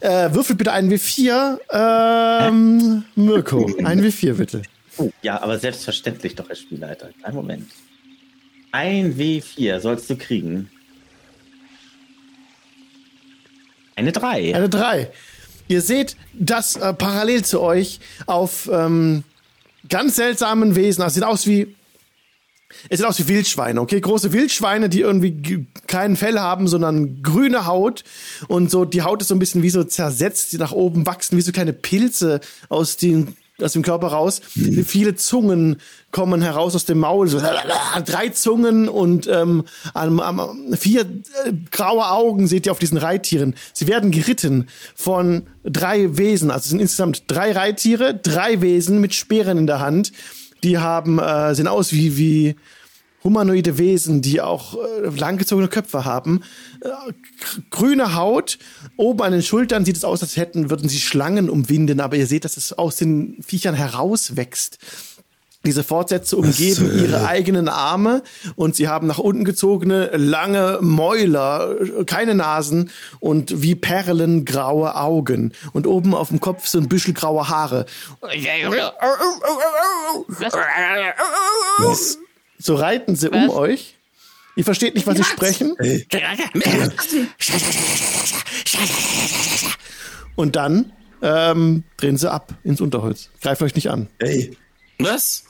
Äh, 0.00 0.34
würfelt 0.34 0.58
bitte 0.58 0.72
einen 0.72 0.90
W4. 0.92 1.58
Ähm, 1.70 3.04
Mirko, 3.14 3.70
ein 3.84 4.00
W4 4.02 4.34
bitte. 4.34 4.62
Oh, 4.98 5.10
ja, 5.22 5.40
aber 5.40 5.58
selbstverständlich 5.58 6.34
doch, 6.34 6.48
Herr 6.48 6.56
Spielleiter. 6.56 7.10
Einen 7.22 7.36
Moment. 7.36 7.70
Ein 8.72 9.16
W4 9.16 9.80
sollst 9.80 10.10
du 10.10 10.16
kriegen. 10.16 10.70
Eine 13.96 14.12
3. 14.12 14.54
Eine 14.54 14.68
3. 14.68 15.10
Ihr 15.68 15.80
seht, 15.80 16.16
dass 16.34 16.76
äh, 16.76 16.92
parallel 16.92 17.44
zu 17.44 17.60
euch 17.60 18.00
auf 18.26 18.68
ähm, 18.72 19.24
ganz 19.88 20.16
seltsamen 20.16 20.76
Wesen, 20.76 21.02
also 21.02 21.14
sieht 21.14 21.24
aus 21.24 21.46
wie 21.46 21.74
es 22.88 22.98
sieht 22.98 23.06
aus 23.06 23.20
wie 23.20 23.28
Wildschweine, 23.28 23.80
okay? 23.80 24.00
Große 24.00 24.32
Wildschweine, 24.32 24.88
die 24.88 25.00
irgendwie 25.00 25.30
g- 25.30 25.66
kein 25.86 26.16
Fell 26.16 26.40
haben, 26.40 26.66
sondern 26.66 27.22
grüne 27.22 27.66
Haut. 27.66 28.02
Und 28.48 28.68
so, 28.68 28.84
die 28.84 29.02
Haut 29.02 29.22
ist 29.22 29.28
so 29.28 29.34
ein 29.36 29.38
bisschen 29.38 29.62
wie 29.62 29.70
so 29.70 29.84
zersetzt, 29.84 30.50
die 30.52 30.58
nach 30.58 30.72
oben 30.72 31.06
wachsen, 31.06 31.36
wie 31.38 31.42
so 31.42 31.52
kleine 31.52 31.72
Pilze 31.72 32.40
aus, 32.68 32.96
den, 32.96 33.36
aus 33.62 33.72
dem 33.72 33.82
Körper 33.82 34.08
raus. 34.08 34.40
Viele 34.84 35.14
Zungen 35.14 35.76
kommen 36.10 36.42
heraus 36.42 36.74
aus 36.74 36.84
dem 36.84 36.98
Maul, 36.98 37.28
so 37.28 37.40
drei 38.04 38.28
Zungen 38.30 38.88
und 38.88 39.28
ähm, 39.28 39.64
am, 39.94 40.20
am, 40.20 40.74
vier 40.74 41.02
äh, 41.02 41.52
graue 41.70 42.10
Augen 42.10 42.46
seht 42.46 42.66
ihr 42.66 42.72
auf 42.72 42.78
diesen 42.78 42.98
Reittieren. 42.98 43.54
Sie 43.72 43.86
werden 43.86 44.10
geritten 44.10 44.68
von 44.94 45.44
drei 45.64 46.16
Wesen, 46.16 46.50
also 46.50 46.64
es 46.64 46.70
sind 46.70 46.80
insgesamt 46.80 47.24
drei 47.28 47.52
Reittiere, 47.52 48.14
drei 48.14 48.60
Wesen 48.60 49.00
mit 49.00 49.14
Speeren 49.14 49.58
in 49.58 49.66
der 49.66 49.80
Hand. 49.80 50.12
Die 50.64 50.78
haben, 50.78 51.18
äh, 51.18 51.54
sehen 51.54 51.68
aus 51.68 51.92
wie, 51.92 52.16
wie 52.16 52.56
humanoide 53.24 53.78
Wesen, 53.78 54.20
die 54.20 54.40
auch 54.42 54.74
äh, 54.74 55.08
langgezogene 55.18 55.68
Köpfe 55.68 56.04
haben. 56.04 56.42
Äh, 56.82 56.88
gr- 56.88 57.62
grüne 57.70 58.14
Haut, 58.14 58.58
oben 58.96 59.22
an 59.22 59.32
den 59.32 59.42
Schultern 59.42 59.84
sieht 59.86 59.96
es 59.96 60.04
aus, 60.04 60.22
als 60.22 60.36
hätten, 60.36 60.68
würden 60.70 60.88
sie 60.90 61.00
Schlangen 61.00 61.48
umwinden, 61.48 62.00
aber 62.00 62.16
ihr 62.16 62.26
seht, 62.26 62.44
dass 62.44 62.58
es 62.58 62.74
aus 62.74 62.96
den 62.96 63.38
Viechern 63.44 63.74
herauswächst. 63.74 64.78
Diese 65.66 65.82
Fortsätze 65.82 66.36
umgeben 66.36 66.74
zur 66.76 66.92
ihre 66.92 67.16
Hölle? 67.20 67.26
eigenen 67.26 67.68
Arme 67.70 68.22
und 68.54 68.76
sie 68.76 68.86
haben 68.86 69.06
nach 69.06 69.16
unten 69.18 69.44
gezogene, 69.46 70.10
lange 70.14 70.80
Mäuler, 70.82 71.74
äh, 71.80 72.04
keine 72.04 72.34
Nasen 72.34 72.90
und 73.18 73.62
wie 73.62 73.74
Perlen 73.74 74.44
graue 74.44 74.94
Augen. 74.96 75.54
Und 75.72 75.86
oben 75.86 76.14
auf 76.14 76.28
dem 76.28 76.40
Kopf 76.40 76.66
so 76.66 76.76
ein 76.76 76.90
Büschel 76.90 77.14
graue 77.14 77.48
Haare. 77.48 77.86
Was? 81.78 82.18
So 82.58 82.74
reiten 82.74 83.16
sie 83.16 83.30
um 83.30 83.48
Was? 83.48 83.54
euch. 83.56 83.94
Ihr 84.56 84.64
versteht 84.64 84.94
nicht, 84.94 85.06
was 85.06 85.16
sie 85.16 85.24
sprechen. 85.24 85.74
Und 90.36 90.56
dann 90.56 90.92
ähm, 91.22 91.84
drehen 91.96 92.16
sie 92.16 92.30
ab 92.30 92.54
ins 92.62 92.80
Unterholz. 92.80 93.30
Greift 93.40 93.62
euch 93.62 93.74
nicht 93.74 93.90
an. 93.90 94.08
hey, 94.20 94.56
Was? 94.98 95.44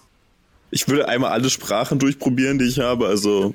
Ich 0.71 0.89
würde 0.89 1.07
einmal 1.09 1.31
alle 1.33 1.51
Sprachen 1.51 1.99
durchprobieren, 1.99 2.59
die 2.59 2.65
ich 2.65 2.79
habe. 2.81 3.07
Also 3.07 3.55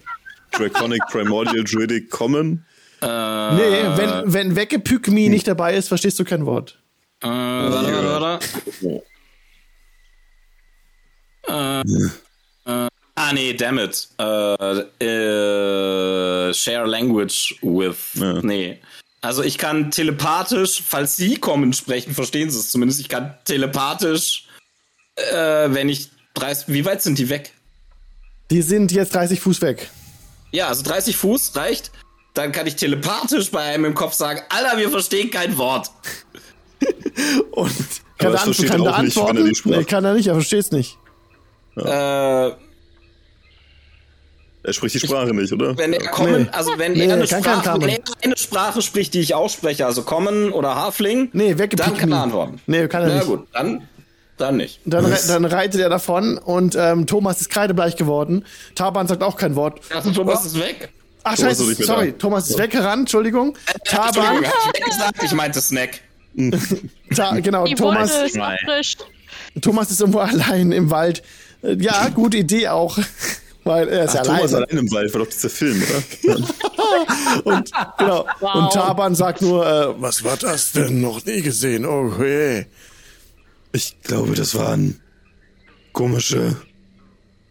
Draconic, 0.52 1.02
Primordial, 1.12 1.64
Druidic, 1.64 2.10
Common. 2.10 2.66
Nee, 3.02 3.08
wenn, 3.08 4.34
wenn 4.34 4.56
Weggepygmi 4.56 5.30
nicht 5.30 5.48
dabei 5.48 5.76
ist, 5.76 5.88
verstehst 5.88 6.20
du 6.20 6.26
kein 6.26 6.46
Wort. 6.46 6.80
Äh, 7.22 7.28
warte, 7.28 7.94
warte, 7.94 8.46
warte. 11.48 11.84
Äh, 12.66 12.86
äh, 12.86 12.88
ah, 13.30 13.34
nee, 13.34 13.54
damn 13.54 13.80
it. 13.80 14.08
Äh, 14.20 15.04
äh, 15.04 16.54
share 16.54 16.88
language 16.88 17.56
with. 17.62 17.98
Ja. 18.16 18.42
Nee. 18.42 18.80
Also 19.22 19.44
ich 19.44 19.58
kann 19.58 19.92
telepathisch, 19.92 20.82
falls 20.86 21.18
sie 21.18 21.36
kommen 21.36 21.74
sprechen, 21.74 22.14
verstehen 22.14 22.50
sie 22.50 22.60
es 22.60 22.70
zumindest. 22.70 23.00
Ich 23.02 23.10
kann 23.10 23.36
telepathisch, 23.44 24.48
äh, 25.16 25.68
wenn 25.70 25.90
ich 25.90 26.10
30, 26.36 26.70
wie 26.70 26.86
weit 26.86 27.02
sind 27.02 27.18
die 27.18 27.30
weg? 27.30 27.54
Die 28.50 28.62
sind 28.62 28.92
jetzt 28.92 29.14
30 29.14 29.40
Fuß 29.42 29.62
weg. 29.62 29.90
Ja, 30.52 30.68
also 30.68 30.84
30 30.84 31.18
Fuß 31.18 31.56
reicht. 31.56 31.92
Dann 32.34 32.52
kann 32.52 32.66
ich 32.68 32.76
telepathisch 32.76 33.52
bei 33.52 33.62
einem 33.62 33.86
im 33.86 33.94
Kopf 33.94 34.14
sagen, 34.14 34.42
Alter, 34.50 34.78
wir 34.78 34.90
verstehen 34.90 35.30
kein 35.30 35.58
Wort. 35.58 35.92
Und 37.52 37.72
kann, 38.18 38.34
er 38.34 38.42
auch 38.42 38.46
nicht, 38.46 38.64
er 38.64 38.96
antworten? 38.96 39.52
Nee, 39.66 39.84
kann 39.84 40.06
er 40.06 40.14
nicht, 40.14 40.28
er 40.28 40.36
versteht's 40.36 40.72
nicht. 40.72 40.98
Äh, 41.76 42.52
Er 44.70 44.74
spricht 44.74 44.94
die 44.94 45.00
Sprache 45.00 45.34
nicht, 45.34 45.52
oder? 45.52 45.76
wenn 45.80 45.94
er 45.94 46.08
kommen, 46.12 46.44
Nee. 46.44 46.50
also 46.52 46.72
wenn 46.78 46.94
Nee, 46.94 47.08
er 47.08 47.16
eine 47.16 47.26
Sprache, 47.26 47.82
wenn 47.82 47.90
er 47.90 48.00
eine 48.22 48.38
Sprache 48.38 48.84
spricht, 48.84 49.16
die 49.16 49.20
ich 49.20 49.34
ausspreche, 49.34 49.88
also 49.88 50.04
kommen 50.04 50.52
oder 50.52 50.76
Hafling, 50.76 51.30
Nee, 51.34 51.56
dann 51.56 51.98
kann 51.98 52.12
er 52.12 52.22
antworten. 52.22 52.62
Nee, 52.68 52.88
kann 52.88 53.02
er 53.02 53.08
Na 53.10 53.16
nicht. 53.16 53.26
gut, 53.28 53.48
dann, 53.52 53.88
dann 54.38 54.58
nicht. 54.58 54.80
Dann, 54.86 55.06
re 55.06 55.18
dann 55.28 55.46
reitet 55.46 55.82
er 55.82 55.90
davon 55.90 56.38
und 56.38 56.76
ähm, 56.80 57.08
Thomas 57.08 57.42
ist 57.42 57.50
kreidebleich 57.50 57.96
geworden. 57.96 58.46
Taban 58.76 59.08
sagt 59.08 59.24
auch 59.24 59.38
kein 59.38 59.56
Wort. 59.56 59.80
Also 59.92 60.12
Thomas 60.12 60.46
ist 60.46 60.60
weg. 60.60 60.90
Ach, 61.24 61.36
Thomas 61.36 61.60
ist 61.60 61.68
scheiße, 61.68 61.84
sorry, 61.84 62.12
da. 62.12 62.18
Thomas 62.20 62.50
ist 62.52 62.60
weggerannt, 62.60 63.00
Entschuldigung. 63.02 63.58
Taban, 63.86 64.14
Entschuldigung, 64.38 64.52
ich 64.78 64.86
gesagt, 64.86 65.24
ich 65.24 65.32
meinte 65.34 65.62
Snack. 65.62 66.02
ta, 67.16 67.40
genau, 67.40 67.66
Die 67.66 67.74
Thomas, 67.74 68.12
ist. 68.22 68.38
Thomas 69.62 69.90
ist 69.90 70.00
irgendwo 70.00 70.20
allein 70.20 70.72
im 70.72 70.92
Wald. 70.92 71.24
Äh, 71.64 71.74
Ja, 71.74 72.08
gute 72.14 72.38
Idee 72.38 72.68
auch, 72.70 73.00
weil 73.70 73.88
er 73.88 74.06
ist 74.06 74.12
Ach, 74.12 74.16
ja 74.16 74.24
Thomas 74.24 74.54
allein 74.56 74.78
im 74.78 74.92
Wald, 74.92 75.14
war 75.14 75.22
doch 75.24 75.30
dieser 75.32 75.50
Film, 75.50 75.82
oder? 75.84 76.36
Und, 77.44 77.72
genau. 78.00 78.26
Wow. 78.40 78.56
Und 78.56 78.74
Taban 78.74 79.14
sagt 79.16 79.42
nur, 79.44 79.66
äh, 79.66 80.02
was 80.02 80.24
war 80.24 80.36
das 80.38 80.72
denn? 80.72 81.00
Noch 81.02 81.24
nie 81.24 81.42
gesehen. 81.42 81.86
Oh, 81.86 82.12
hey. 82.18 82.66
Ich 83.72 83.96
glaube, 84.02 84.34
das 84.34 84.56
waren 84.56 85.00
komische, 85.94 86.58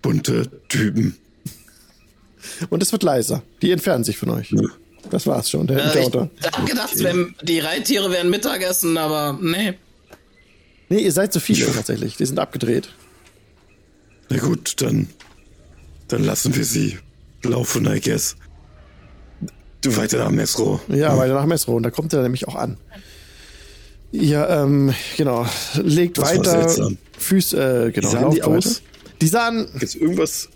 bunte 0.03 0.51
Typen. 0.69 1.17
Und 2.71 2.83
es 2.83 2.91
wird 2.91 3.05
leiser. 3.05 3.43
Die 3.63 3.71
entfernen 3.71 4.03
sich 4.03 4.19
von 4.19 4.31
euch. 4.31 4.53
Das 5.11 5.27
war's 5.29 5.49
schon, 5.49 5.69
der 5.69 5.79
Äh, 5.79 5.89
ich 5.91 6.07
Encounter. 6.07 6.31
hab 6.53 6.67
gedacht, 6.67 6.91
wenn 6.97 7.35
die 7.43 7.61
Reittiere 7.61 8.11
wären 8.11 8.29
Mittagessen, 8.31 8.99
aber 8.99 9.39
nee. 9.41 9.75
Nee, 10.89 11.01
ihr 11.03 11.13
seid 11.13 11.33
zu 11.33 11.39
viele 11.39 11.73
tatsächlich. 11.73 12.17
Die 12.17 12.27
sind 12.27 12.41
abgedreht. 12.41 12.89
Na 14.31 14.39
gut, 14.39 14.83
dann, 14.83 15.09
dann 16.09 16.25
lassen 16.25 16.55
wir 16.57 16.65
sie 16.65 16.99
laufen, 17.43 17.87
I 17.87 18.01
guess. 18.01 18.37
Du 19.81 19.97
weiter 19.97 20.19
nach 20.19 20.31
Mesro. 20.31 20.81
Ja, 20.89 21.17
weiter 21.17 21.35
nach 21.35 21.47
Mesro. 21.47 21.77
Und 21.77 21.85
da 21.85 21.91
kommt 21.91 22.13
er 22.13 22.23
nämlich 22.23 22.49
auch 22.49 22.57
an. 22.57 22.77
Ihr, 24.11 24.49
ähm, 24.49 24.93
genau, 25.17 25.47
legt 25.75 26.19
Das 26.19 26.31
weiter. 26.37 26.91
Füße, 27.19 27.87
äh, 27.87 27.91
genau, 27.93 28.09
sahen 28.11 28.23
lauft 28.23 28.37
die 28.37 28.43
aus? 28.43 28.67
weiter. 28.67 28.81
Die 29.21 29.29
sahen, 29.29 29.69
Gibt's 29.79 29.95
irgendwas, 29.95 30.49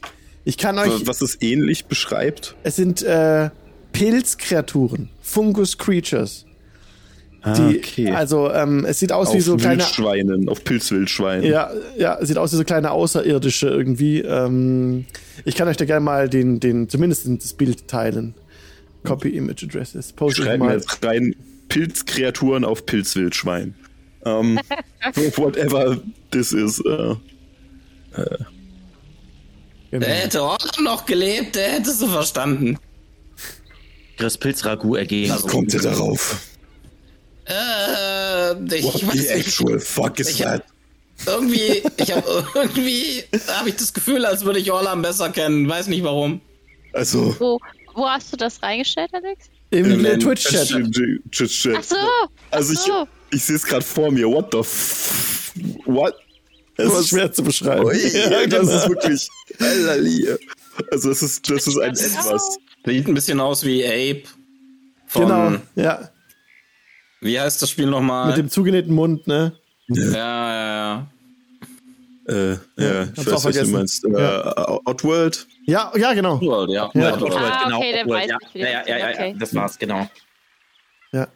ich 0.45 0.57
kann 0.57 0.79
euch, 0.79 1.07
was 1.07 1.21
es 1.21 1.41
ähnlich 1.41 1.87
beschreibt? 1.87 2.57
es 2.63 2.77
sind 2.77 3.03
äh, 3.03 3.51
Pilzkreaturen, 3.93 5.11
Fungus 5.21 5.77
Creatures. 5.79 6.47
Die, 7.45 8.09
Also, 8.11 8.53
ähm, 8.53 8.85
es 8.85 9.01
sieht 9.01 9.11
aus 9.11 9.29
auf 9.29 9.35
wie 9.35 9.41
so 9.41 9.57
kleine 9.57 9.83
Wildschweinen, 9.83 10.49
auf 10.49 10.63
Pilzwildschweinen. 10.63 11.45
Ja, 11.45 11.71
ja, 11.99 12.25
sieht 12.25 12.39
aus 12.39 12.53
wie 12.53 12.57
so 12.57 12.65
kleine 12.65 12.93
Außerirdische 12.93 13.69
irgendwie. 13.69 14.21
Ähm, 14.21 15.07
ich 15.45 15.57
kann 15.57 15.67
euch 15.67 15.77
da 15.77 15.85
gerne 15.85 16.05
mal 16.05 16.29
den, 16.29 16.61
den, 16.61 16.89
zumindest 16.89 17.27
das 17.27 17.53
Bild 17.55 17.89
teilen. 17.89 18.35
Copy 19.03 19.31
Image 19.31 19.65
Addresses. 19.65 20.13
Post 20.13 20.39
ich 20.39 20.45
Schreiben 20.45 20.63
wir 20.63 20.69
mal. 20.69 20.77
jetzt 20.77 21.05
rein 21.05 21.35
Pilzkreaturen 21.69 22.65
auf 22.65 22.87
Pilzwildschwein. 22.87 23.75
Ähm, 24.25 24.61
whatever 25.37 26.01
this 26.31 26.53
is. 26.53 26.81
Äh, 26.81 27.17
Genau. 29.93 30.07
Der 30.07 30.15
hätte 30.15 30.43
Orlam 30.43 30.85
noch 30.85 31.05
gelebt, 31.05 31.55
der 31.55 31.73
hätte 31.73 31.91
sie 31.93 32.09
verstanden. 32.09 32.79
Chris 34.17 34.39
Pilzragout 34.39 34.97
ergehen. 34.97 35.31
Wie 35.37 35.47
kommt 35.49 35.75
ihr 35.75 35.81
darauf? 35.83 36.41
Äh, 37.47 38.53
ich 38.77 38.85
What 38.85 38.95
weiß 39.07 39.13
the 39.13 39.19
nicht. 39.19 39.31
actual 39.31 39.81
fuck 39.81 40.19
is 40.21 40.31
Ich 40.31 40.45
hab- 40.45 40.59
that? 40.59 40.65
Irgendwie, 41.27 41.83
ich 41.99 42.13
habe 42.13 42.45
irgendwie, 42.55 43.23
habe 43.49 43.69
ich 43.69 43.77
das 43.77 43.93
Gefühl, 43.93 44.25
als 44.27 44.45
würde 44.45 44.59
ich 44.59 44.73
Orlam 44.73 45.03
besser 45.03 45.31
kennen. 45.31 45.69
Weiß 45.69 45.87
nicht 45.87 46.03
warum. 46.03 46.41
Also, 46.93 47.35
Wo, 47.39 47.61
wo 47.95 48.09
hast 48.09 48.33
du 48.33 48.37
das 48.37 48.61
reingestellt, 48.63 49.11
Alex? 49.13 49.47
Im, 49.71 50.05
äh, 50.05 50.19
Twitch-Chat. 50.19 50.69
Chat. 51.31 51.77
Ach 51.79 51.83
so. 51.85 51.97
Also 52.51 52.75
ach 52.77 52.87
so. 52.87 53.07
ich, 53.31 53.37
ich 53.39 53.45
sehe 53.45 53.57
es 53.57 53.65
gerade 53.65 53.85
vor 53.85 54.11
mir. 54.11 54.27
What 54.29 54.49
the 54.53 54.59
f 54.59 55.53
What? 55.87 56.15
Es 56.77 56.89
Das 56.91 57.01
ist 57.01 57.09
schwer 57.11 57.33
zu 57.33 57.43
beschreiben. 57.43 57.85
Ui, 57.85 57.97
Ja, 57.97 58.47
das 58.47 58.61
genau. 58.61 58.77
ist 58.77 58.89
wirklich. 58.89 59.29
Halleluja. 59.61 60.37
Also 60.91 61.09
das 61.11 61.23
ist, 61.23 61.49
das 61.49 61.67
ist 61.67 61.79
ein 61.79 61.91
etwas. 61.91 62.59
Sieht 62.85 63.07
ein 63.09 63.15
bisschen 63.15 63.41
aus 63.41 63.65
wie 63.65 63.85
Ape. 63.87 64.23
Von, 65.07 65.23
Genau, 65.23 65.53
ja. 65.77 66.11
Wie 67.23 67.41
heißt 67.41 67.63
das 67.63 67.71
Spiel 67.71 67.87
nochmal? 67.87 68.27
Mit 68.29 68.37
dem 68.37 68.51
zugenähten 68.51 68.95
Mund, 68.95 69.27
ne? 69.27 69.53
ja, 69.89 70.05
ja, 70.13 70.75
ja. 70.75 71.07
Äh, 72.29 72.51
ja, 72.77 73.07
hab's 73.09 73.19
ich 73.27 73.33
auch 73.33 73.33
weiß, 73.33 73.33
was 73.33 73.43
du 73.43 73.53
vergessen. 73.53 73.73
meinst. 73.73 74.05
Äh, 74.05 74.11
Outworld. 74.85 75.47
Ja, 75.67 75.93
ja, 75.97 76.13
genau. 76.13 76.41
World, 76.41 76.71
ja. 76.71 76.91
Ja. 76.95 77.01
ja. 77.01 77.13
Outworld, 77.15 77.35
Ah, 77.37 77.65
genau. 77.65 77.79
okay, 77.79 78.01
Outworld, 78.01 78.09
weiß 78.23 78.31
ja. 78.31 78.39
ich. 78.55 78.61
Ja, 78.61 78.69
ja, 78.69 78.87
ja, 78.87 78.99
ja, 78.99 79.09
Okay. 79.15 79.37
das 79.39 79.55
war's, 79.55 79.79
genau. 79.79 80.09
Ja. 81.13 81.29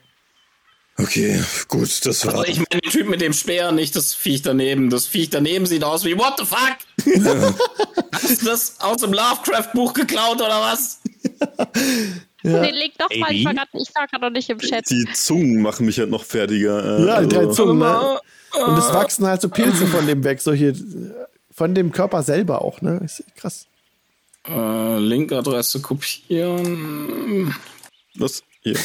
okay, 0.99 1.43
gut, 1.69 2.07
das 2.07 2.25
war. 2.27 2.35
Also 2.35 2.45
ich 2.47 2.57
meine 2.59 2.81
den 2.81 2.91
Typ 2.91 3.09
mit 3.09 3.21
dem 3.21 3.33
Speer, 3.33 3.73
nicht 3.73 3.95
das 3.97 4.15
Viech 4.15 4.43
daneben. 4.43 4.89
Das 4.91 5.07
Viech 5.07 5.29
daneben 5.31 5.67
sieht 5.67 5.83
aus 5.85 6.05
wie 6.05 6.17
What 6.17 6.35
the 6.39 6.45
fuck? 6.45 6.77
Hast 8.13 8.43
du 8.43 8.47
das 8.47 8.81
aus 8.81 8.99
dem 9.03 9.13
Lovecraft-Buch 9.13 9.93
geklaut 9.93 10.37
oder 10.37 10.61
was? 10.61 11.01
Den 12.53 12.75
Link 12.75 12.93
doch 12.99 13.09
mal, 13.17 13.33
ich 13.33 13.45
war 13.45 13.55
grad- 13.55 13.69
ich 13.75 13.95
war 13.95 14.07
gerade 14.07 14.25
noch 14.25 14.31
nicht 14.31 14.49
im 14.51 14.59
Chat. 14.59 14.89
Die 14.91 15.05
Zungen 15.13 15.63
machen 15.63 15.87
mich 15.87 15.99
halt 15.99 16.11
noch 16.11 16.25
fertiger. 16.25 16.99
Äh, 17.01 17.07
Ja, 17.07 17.21
die 17.23 17.29
drei 17.29 17.39
also- 17.41 17.53
Zungen, 17.53 17.79
ne? 17.79 18.21
Und 18.67 18.79
es 18.79 18.93
wachsen 18.93 19.27
halt 19.27 19.43
so 19.43 19.49
Pilze 19.51 19.87
von 19.87 20.07
dem 20.07 20.25
weg, 20.25 20.41
solche, 20.41 20.75
von 21.51 21.75
dem 21.75 21.93
Körper 21.93 22.23
selber 22.23 22.63
auch, 22.63 22.81
ne? 22.81 23.01
Ist 23.05 23.23
krass. 23.37 23.67
Äh, 24.49 24.99
Linkadresse 24.99 25.81
kopieren. 25.83 27.55
Was? 28.15 28.43
Hier. 28.63 28.79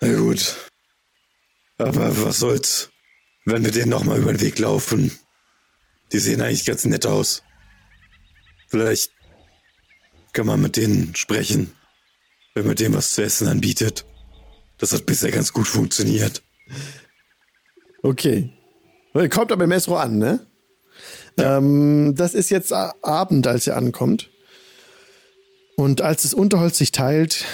Na 0.00 0.12
gut. 0.14 0.56
Aber 1.78 2.24
was 2.24 2.38
soll's, 2.38 2.90
wenn 3.44 3.64
wir 3.64 3.72
denen 3.72 3.90
nochmal 3.90 4.18
über 4.18 4.32
den 4.32 4.40
Weg 4.40 4.58
laufen? 4.58 5.10
Die 6.12 6.18
sehen 6.18 6.40
eigentlich 6.42 6.64
ganz 6.66 6.84
nett 6.84 7.06
aus. 7.06 7.42
Vielleicht 8.68 9.10
kann 10.32 10.46
man 10.46 10.60
mit 10.60 10.76
denen 10.76 11.14
sprechen, 11.14 11.72
wenn 12.54 12.66
man 12.66 12.76
denen 12.76 12.94
was 12.94 13.12
zu 13.12 13.22
essen 13.22 13.48
anbietet. 13.48 14.04
Das 14.78 14.92
hat 14.92 15.06
bisher 15.06 15.30
ganz 15.30 15.52
gut 15.52 15.68
funktioniert. 15.68 16.42
Okay. 18.02 18.50
Kommt 19.30 19.52
aber 19.52 19.64
im 19.64 19.68
Mesro 19.68 19.96
an, 19.96 20.18
ne? 20.18 20.46
Ähm, 21.38 22.14
das 22.16 22.34
ist 22.34 22.50
jetzt 22.50 22.72
Abend, 22.72 23.46
als 23.46 23.66
ihr 23.66 23.76
ankommt. 23.76 24.30
Und 25.76 26.00
als 26.00 26.22
das 26.22 26.34
Unterholz 26.34 26.78
sich 26.78 26.92
teilt, 26.92 27.44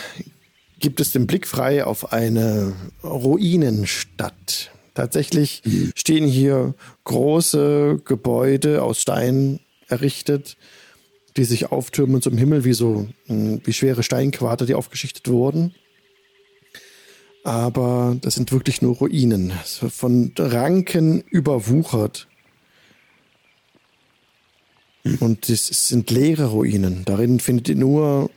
gibt 0.78 1.00
es 1.00 1.12
den 1.12 1.26
Blick 1.26 1.46
frei 1.46 1.84
auf 1.84 2.12
eine 2.12 2.74
Ruinenstadt. 3.02 4.70
Tatsächlich 4.94 5.62
stehen 5.94 6.26
hier 6.26 6.74
große 7.04 8.00
Gebäude 8.04 8.82
aus 8.82 9.00
Stein 9.00 9.60
errichtet, 9.86 10.56
die 11.36 11.44
sich 11.44 11.70
auftürmen 11.70 12.22
zum 12.22 12.36
Himmel 12.36 12.64
wie 12.64 12.72
so 12.72 13.08
mh, 13.26 13.60
wie 13.64 13.72
schwere 13.72 14.02
Steinquader, 14.02 14.66
die 14.66 14.74
aufgeschichtet 14.74 15.28
wurden 15.28 15.74
aber 17.48 18.14
das 18.20 18.34
sind 18.34 18.52
wirklich 18.52 18.82
nur 18.82 18.96
Ruinen. 18.96 19.52
Von 19.64 20.32
Ranken 20.36 21.22
überwuchert. 21.22 22.28
Und 25.20 25.48
es 25.48 25.88
sind 25.88 26.10
leere 26.10 26.46
Ruinen. 26.46 27.06
Darin 27.06 27.40
findet 27.40 27.70
ihr 27.70 27.76
nur 27.76 28.28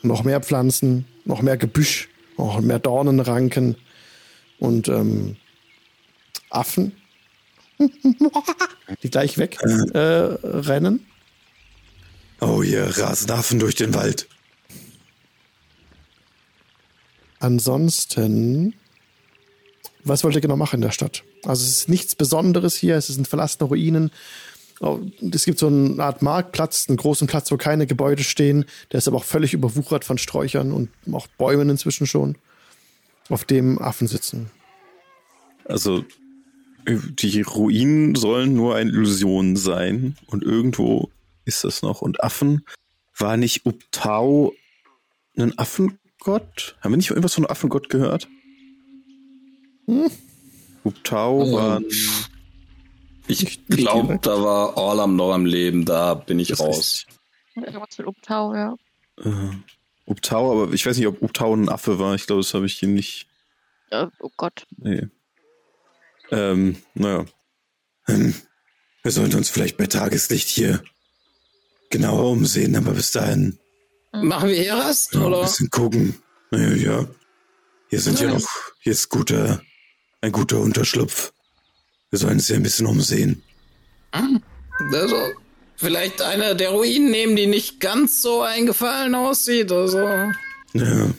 noch 0.00 0.24
mehr 0.24 0.40
Pflanzen, 0.40 1.04
noch 1.26 1.42
mehr 1.42 1.58
Gebüsch, 1.58 2.08
noch 2.38 2.62
mehr 2.62 2.78
Dornenranken 2.78 3.76
und 4.58 4.88
ähm, 4.88 5.36
Affen, 6.48 6.92
die 9.02 9.10
gleich 9.10 9.36
weg 9.36 9.58
äh, 9.92 9.98
rennen. 9.98 11.04
Oh, 12.40 12.62
hier 12.62 12.84
rasen 12.96 13.30
Affen 13.30 13.58
durch 13.58 13.74
den 13.74 13.94
Wald. 13.94 14.26
Ansonsten, 17.38 18.74
was 20.04 20.24
wollt 20.24 20.34
ihr 20.34 20.40
genau 20.40 20.56
machen 20.56 20.76
in 20.76 20.82
der 20.82 20.90
Stadt? 20.90 21.22
Also 21.44 21.64
es 21.64 21.70
ist 21.70 21.88
nichts 21.88 22.14
Besonderes 22.14 22.76
hier, 22.76 22.96
es 22.96 23.08
sind 23.08 23.28
verlassene 23.28 23.68
Ruinen. 23.68 24.10
Oh, 24.80 25.00
Es 25.32 25.44
gibt 25.44 25.58
so 25.58 25.66
eine 25.66 26.02
Art 26.02 26.22
Marktplatz, 26.22 26.86
einen 26.88 26.96
großen 26.96 27.26
Platz, 27.26 27.50
wo 27.50 27.58
keine 27.58 27.86
Gebäude 27.86 28.24
stehen. 28.24 28.64
Der 28.92 28.98
ist 28.98 29.08
aber 29.08 29.18
auch 29.18 29.24
völlig 29.24 29.52
überwuchert 29.52 30.06
von 30.06 30.16
Sträuchern 30.16 30.72
und 30.72 30.88
auch 31.12 31.26
Bäumen 31.26 31.68
inzwischen 31.68 32.06
schon, 32.06 32.36
auf 33.28 33.44
dem 33.44 33.78
Affen 33.78 34.08
sitzen. 34.08 34.50
Also, 35.66 36.04
die 36.88 37.42
Ruinen 37.42 38.14
sollen 38.14 38.54
nur 38.54 38.74
eine 38.74 38.90
Illusion 38.90 39.56
sein. 39.56 40.16
Und 40.26 40.42
irgendwo 40.42 41.10
ist 41.50 41.64
das 41.64 41.82
noch. 41.82 42.00
Und 42.00 42.22
Affen, 42.22 42.64
war 43.18 43.36
nicht 43.36 43.66
Uptau 43.66 44.54
ein 45.36 45.58
Affengott? 45.58 46.76
Haben 46.80 46.92
wir 46.92 46.96
nicht 46.96 47.10
irgendwas 47.10 47.34
von 47.34 47.44
einem 47.44 47.50
Affengott 47.50 47.88
gehört? 47.88 48.28
Uptau 50.84 51.42
Ähm, 51.42 51.52
war. 51.52 51.80
Ich 53.26 53.66
glaube, 53.68 54.18
da 54.20 54.42
war 54.42 54.76
Orlam 54.76 55.16
noch 55.16 55.32
am 55.32 55.46
Leben, 55.46 55.84
da 55.84 56.14
bin 56.14 56.38
ich 56.38 56.48
Das 56.48 56.60
raus. 56.60 57.06
Irgendwas 57.54 57.98
mit 57.98 58.06
Umtau, 58.06 58.54
ja. 58.54 58.74
Äh, 59.18 59.50
Uptau, 60.06 60.52
aber 60.62 60.72
ich 60.72 60.86
weiß 60.86 60.96
nicht, 60.96 61.06
ob 61.06 61.22
Uptau 61.22 61.54
ein 61.54 61.68
Affe 61.68 61.98
war. 61.98 62.14
Ich 62.14 62.26
glaube, 62.26 62.42
das 62.42 62.54
habe 62.54 62.66
ich 62.66 62.74
hier 62.74 62.88
nicht. 62.88 63.26
Äh, 63.90 64.06
oh 64.20 64.30
Gott. 64.36 64.66
Nee. 64.76 65.08
Ähm, 66.30 66.76
naja. 66.94 67.26
Hm. 68.04 68.34
Wir 69.02 69.12
sollten 69.12 69.36
uns 69.36 69.48
vielleicht 69.48 69.78
bei 69.78 69.86
Tageslicht 69.86 70.48
hier 70.48 70.82
genauer 71.90 72.30
umsehen, 72.30 72.76
aber 72.76 72.92
bis 72.92 73.10
dahin 73.12 73.58
Machen 74.12 74.48
wir 74.48 74.56
hier 74.56 74.74
Rast, 74.74 75.14
Ja, 75.14 75.20
ein 75.20 75.26
oder? 75.26 75.42
bisschen 75.42 75.70
gucken. 75.70 76.14
Naja, 76.50 76.74
ja. 76.74 77.08
Hier 77.90 78.00
sind 78.00 78.18
ja 78.20 78.28
noch, 78.28 78.46
hier 78.80 78.92
ist 78.92 79.08
guter, 79.08 79.62
ein 80.20 80.32
guter 80.32 80.58
Unterschlupf. 80.58 81.32
Wir 82.10 82.18
sollen 82.18 82.34
uns 82.34 82.48
ja 82.48 82.56
ein 82.56 82.62
bisschen 82.62 82.86
umsehen. 82.86 83.42
Also, 84.92 85.16
vielleicht 85.76 86.22
eine 86.22 86.56
der 86.56 86.70
Ruinen 86.70 87.10
nehmen, 87.10 87.36
die 87.36 87.46
nicht 87.46 87.78
ganz 87.78 88.20
so 88.20 88.42
eingefallen 88.42 89.14
aussieht, 89.14 89.70
also. 89.70 89.98
Ja. 90.72 91.10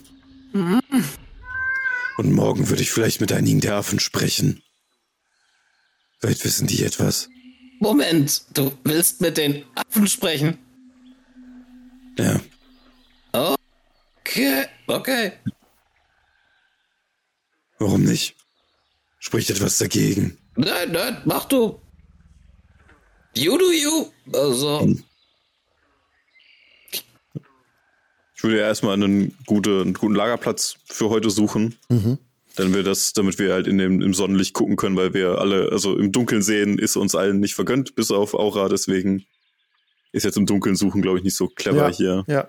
Und 2.17 2.31
morgen 2.33 2.69
würde 2.69 2.81
ich 2.81 2.91
vielleicht 2.91 3.21
mit 3.21 3.31
einigen 3.31 3.61
der 3.61 3.75
Affen 3.75 3.99
sprechen. 4.01 4.61
Vielleicht 6.19 6.43
wissen 6.43 6.67
die 6.67 6.83
etwas. 6.83 7.29
Moment, 7.81 8.43
du 8.53 8.71
willst 8.83 9.21
mit 9.21 9.37
den 9.37 9.65
Affen 9.73 10.05
sprechen? 10.07 10.59
Ja. 12.17 12.39
Okay, 13.33 14.65
okay. 14.85 15.31
Warum 17.79 18.03
nicht? 18.03 18.35
Spricht 19.17 19.49
etwas 19.49 19.79
dagegen. 19.79 20.37
Nein, 20.55 20.91
nein, 20.91 21.21
mach 21.25 21.45
du. 21.45 21.81
You 23.35 23.57
do 23.57 23.71
you. 23.71 24.11
Also, 24.31 24.87
Ich 28.35 28.43
würde 28.43 28.59
ja 28.59 28.65
erstmal 28.67 28.93
einen, 28.93 29.35
gute, 29.47 29.81
einen 29.81 29.93
guten 29.93 30.13
Lagerplatz 30.15 30.75
für 30.85 31.09
heute 31.09 31.31
suchen. 31.31 31.77
Dann 32.55 32.73
wir 32.73 32.83
das, 32.83 33.13
damit 33.13 33.39
wir 33.39 33.53
halt 33.53 33.67
in 33.67 33.77
dem, 33.77 34.01
im 34.01 34.13
Sonnenlicht 34.13 34.53
gucken 34.53 34.75
können, 34.75 34.97
weil 34.97 35.13
wir 35.13 35.39
alle, 35.39 35.69
also 35.71 35.97
im 35.97 36.11
Dunkeln 36.11 36.41
sehen, 36.41 36.77
ist 36.77 36.97
uns 36.97 37.15
allen 37.15 37.39
nicht 37.39 37.55
vergönnt, 37.55 37.95
bis 37.95 38.11
auf 38.11 38.33
Aura, 38.33 38.67
deswegen 38.67 39.25
ist 40.11 40.23
jetzt 40.23 40.37
im 40.37 40.45
Dunkeln 40.45 40.75
suchen, 40.75 41.01
glaube 41.01 41.17
ich, 41.17 41.23
nicht 41.23 41.37
so 41.37 41.47
clever 41.47 41.89
ja, 41.89 41.95
hier. 41.95 42.23
ja. 42.27 42.47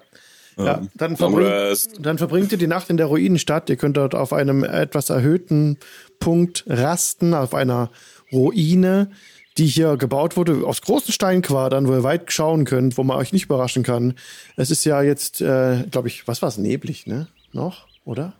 Ja, 0.59 0.79
Ähm, 0.79 0.91
dann, 0.95 1.17
verbringt, 1.17 1.89
dann 1.99 2.19
verbringt 2.19 2.53
ihr 2.53 2.59
die 2.59 2.67
Nacht 2.67 2.91
in 2.91 2.99
der 2.99 3.07
Ruinenstadt. 3.07 3.71
Ihr 3.71 3.77
könnt 3.77 3.97
dort 3.97 4.15
auf 4.15 4.33
einem 4.33 4.65
etwas 4.65 5.09
erhöhten 5.11 5.79
Punkt 6.19 6.65
rasten, 6.67 7.33
auf 7.33 7.55
einer 7.55 7.91
Ruine, 8.31 9.11
die 9.59 9.67
hier 9.67 9.97
gebaut 9.97 10.37
wurde 10.37 10.67
aus 10.67 10.83
großen 10.83 11.13
Steinquadern, 11.13 11.87
wo 11.87 11.93
ihr 11.93 12.03
weit 12.03 12.33
schauen 12.33 12.65
könnt, 12.65 12.97
wo 12.97 13.03
man 13.03 13.17
euch 13.19 13.33
nicht 13.33 13.45
überraschen 13.45 13.83
kann. 13.83 14.15
Es 14.57 14.71
ist 14.71 14.85
ja 14.85 15.03
jetzt, 15.03 15.41
äh, 15.41 15.85
glaube 15.91 16.09
ich, 16.09 16.27
was 16.29 16.43
war 16.43 16.49
es, 16.49 16.59
neblig, 16.59 17.07
ne? 17.07 17.29
Noch, 17.53 17.87
oder? 18.05 18.35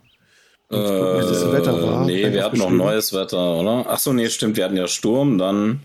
Äh, 0.73 1.17
wie 1.17 1.27
das 1.27 1.51
Wetter 1.51 1.81
war. 1.83 2.05
nee, 2.05 2.17
Vielleicht 2.17 2.33
wir 2.33 2.43
hatten 2.43 2.57
noch 2.57 2.69
neues 2.71 3.13
Wetter, 3.13 3.57
oder? 3.57 3.85
Ach 3.87 3.99
so, 3.99 4.13
nee, 4.13 4.29
stimmt, 4.29 4.57
wir 4.57 4.65
hatten 4.65 4.77
ja 4.77 4.87
Sturm, 4.87 5.37
dann 5.37 5.81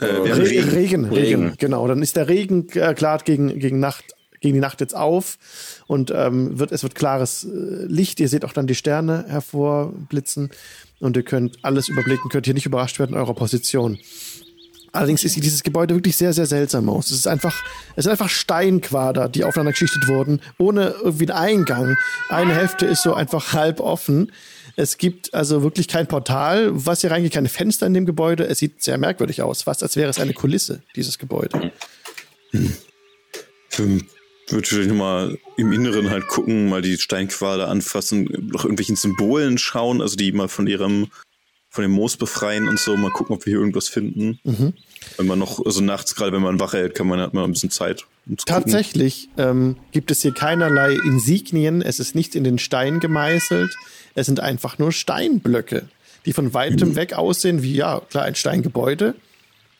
Äh, 0.00 0.06
haben 0.06 0.22
Regen, 0.24 0.68
Regen. 0.68 0.70
Regen, 0.70 1.04
Regen, 1.06 1.54
genau. 1.58 1.86
Dann 1.88 2.02
ist 2.02 2.16
der 2.16 2.28
Regen 2.28 2.68
äh, 2.74 2.92
klart 2.94 3.24
gegen, 3.24 3.58
gegen 3.58 3.80
Nacht, 3.80 4.04
gegen 4.40 4.54
die 4.54 4.60
Nacht 4.60 4.80
jetzt 4.80 4.94
auf 4.94 5.38
und 5.86 6.12
ähm, 6.14 6.58
wird, 6.58 6.70
es 6.72 6.82
wird 6.82 6.94
klares 6.94 7.44
äh, 7.44 7.48
Licht. 7.86 8.20
Ihr 8.20 8.28
seht 8.28 8.44
auch 8.44 8.52
dann 8.52 8.66
die 8.66 8.74
Sterne 8.74 9.24
hervorblitzen 9.28 10.50
und 11.00 11.16
ihr 11.16 11.22
könnt 11.22 11.58
alles 11.62 11.88
überblicken, 11.88 12.28
könnt 12.30 12.44
hier 12.46 12.54
nicht 12.54 12.66
überrascht 12.66 12.98
werden 12.98 13.14
in 13.14 13.20
eurer 13.20 13.34
Position. 13.34 13.98
Allerdings 14.92 15.24
ist 15.24 15.36
dieses 15.36 15.62
Gebäude 15.62 15.94
wirklich 15.94 16.16
sehr, 16.16 16.32
sehr 16.32 16.46
seltsam 16.46 16.88
aus. 16.88 17.10
Es 17.10 17.18
ist 17.18 17.28
einfach, 17.28 17.54
es 17.96 18.04
sind 18.04 18.10
einfach 18.10 18.28
Steinquader, 18.28 19.28
die 19.28 19.44
aufeinander 19.44 19.72
geschichtet 19.72 20.08
wurden, 20.08 20.40
ohne 20.58 20.94
irgendwie 21.02 21.30
einen 21.30 21.58
Eingang. 21.58 21.96
Eine 22.28 22.54
Hälfte 22.54 22.86
ist 22.86 23.02
so 23.02 23.14
einfach 23.14 23.52
halb 23.52 23.80
offen. 23.80 24.32
Es 24.76 24.98
gibt 24.98 25.32
also 25.32 25.62
wirklich 25.62 25.88
kein 25.88 26.06
Portal, 26.06 26.70
was 26.72 27.00
hier 27.00 27.10
reingeht, 27.10 27.32
keine 27.32 27.48
Fenster 27.48 27.86
in 27.86 27.94
dem 27.94 28.06
Gebäude. 28.06 28.46
Es 28.46 28.58
sieht 28.58 28.82
sehr 28.82 28.98
merkwürdig 28.98 29.42
aus, 29.42 29.62
fast 29.62 29.82
als 29.82 29.96
wäre 29.96 30.10
es 30.10 30.18
eine 30.18 30.34
Kulisse, 30.34 30.82
dieses 30.94 31.18
Gebäude. 31.18 31.72
Für, 33.70 34.00
würde 34.48 34.68
vielleicht 34.68 34.88
nochmal 34.88 35.38
im 35.56 35.72
Inneren 35.72 36.10
halt 36.10 36.28
gucken, 36.28 36.68
mal 36.68 36.82
die 36.82 36.98
Steinquader 36.98 37.68
anfassen, 37.68 38.24
nach 38.52 38.64
irgendwelchen 38.64 38.96
Symbolen 38.96 39.58
schauen, 39.58 40.00
also 40.00 40.16
die 40.16 40.30
mal 40.32 40.48
von 40.48 40.66
ihrem, 40.66 41.08
von 41.76 41.82
dem 41.82 41.92
Moos 41.92 42.16
befreien 42.16 42.68
und 42.68 42.80
so, 42.80 42.96
mal 42.96 43.10
gucken, 43.10 43.36
ob 43.36 43.46
wir 43.46 43.52
hier 43.52 43.60
irgendwas 43.60 43.88
finden. 43.88 44.40
Wenn 45.16 45.26
man 45.26 45.38
noch, 45.38 45.64
also 45.64 45.80
nachts, 45.80 46.14
gerade 46.14 46.32
wenn 46.32 46.42
man 46.42 46.58
Wache 46.58 46.78
hält, 46.78 46.94
kann 46.94 47.06
man, 47.06 47.20
hat 47.20 47.34
man 47.34 47.44
ein 47.44 47.52
bisschen 47.52 47.70
Zeit. 47.70 48.06
Um. 48.26 48.36
Tatsächlich 48.38 49.28
ähm, 49.36 49.76
gibt 49.92 50.10
es 50.10 50.22
hier 50.22 50.32
keinerlei 50.32 50.94
Insignien. 50.94 51.82
Es 51.82 52.00
ist 52.00 52.14
nichts 52.14 52.34
in 52.34 52.42
den 52.42 52.58
Stein 52.58 52.98
gemeißelt. 52.98 53.76
Es 54.14 54.26
sind 54.26 54.40
einfach 54.40 54.78
nur 54.78 54.90
Steinblöcke, 54.90 55.88
die 56.24 56.32
von 56.32 56.52
weitem 56.54 56.96
weg 56.96 57.12
aussehen 57.12 57.62
wie, 57.62 57.74
ja, 57.74 58.00
klar, 58.00 58.24
ein 58.24 58.34
Steingebäude. 58.34 59.14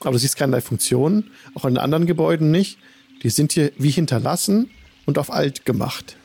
Aber 0.00 0.12
du 0.12 0.18
siehst 0.18 0.36
keinerlei 0.36 0.60
Funktion, 0.60 1.30
auch 1.54 1.64
in 1.64 1.78
anderen 1.78 2.06
Gebäuden 2.06 2.50
nicht. 2.50 2.78
Die 3.22 3.30
sind 3.30 3.52
hier 3.52 3.72
wie 3.78 3.90
hinterlassen 3.90 4.70
und 5.06 5.18
auf 5.18 5.32
alt 5.32 5.64
gemacht. 5.64 6.16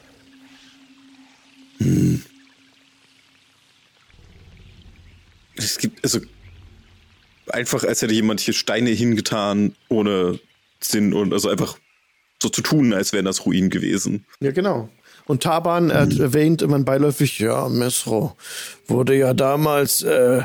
Es 5.63 5.77
gibt, 5.77 6.03
also, 6.03 6.19
einfach, 7.47 7.83
als 7.83 8.01
hätte 8.01 8.13
jemand 8.13 8.39
hier 8.39 8.53
Steine 8.53 8.89
hingetan, 8.91 9.75
ohne 9.89 10.39
Sinn 10.79 11.13
und, 11.13 11.33
also 11.33 11.49
einfach 11.49 11.77
so 12.41 12.49
zu 12.49 12.61
tun, 12.61 12.93
als 12.93 13.13
wären 13.13 13.25
das 13.25 13.45
Ruinen 13.45 13.69
gewesen. 13.69 14.25
Ja, 14.39 14.51
genau. 14.51 14.89
Und 15.25 15.43
Taban 15.43 15.89
er- 15.91 16.09
erwähnt 16.19 16.61
immer 16.61 16.79
beiläufig, 16.79 17.39
ja, 17.39 17.69
Mesro 17.69 18.35
wurde 18.88 19.15
ja 19.15 19.33
damals 19.33 20.01
äh, 20.01 20.43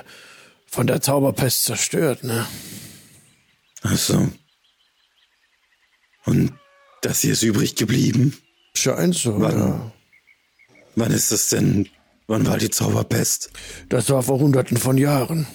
von 0.67 0.87
der 0.87 1.01
Zauberpest 1.01 1.65
zerstört, 1.65 2.23
ne? 2.25 2.47
Ach 3.83 3.97
so. 3.97 4.29
Und 6.25 6.53
das 7.03 7.21
hier 7.21 7.33
ist 7.33 7.43
übrig 7.43 7.77
geblieben. 7.77 8.37
Scheint 8.75 9.15
so, 9.15 9.41
Wann? 9.41 9.59
ja. 9.59 9.93
Wann 10.97 11.13
ist 11.13 11.31
das 11.33 11.49
denn? 11.49 11.89
Wann 12.27 12.47
war 12.47 12.59
die 12.59 12.71
Zauberpest? 12.71 13.51
Das 13.89 14.11
war 14.11 14.23
vor 14.23 14.39
hunderten 14.39 14.77
von 14.77 14.99
Jahren. 14.99 15.47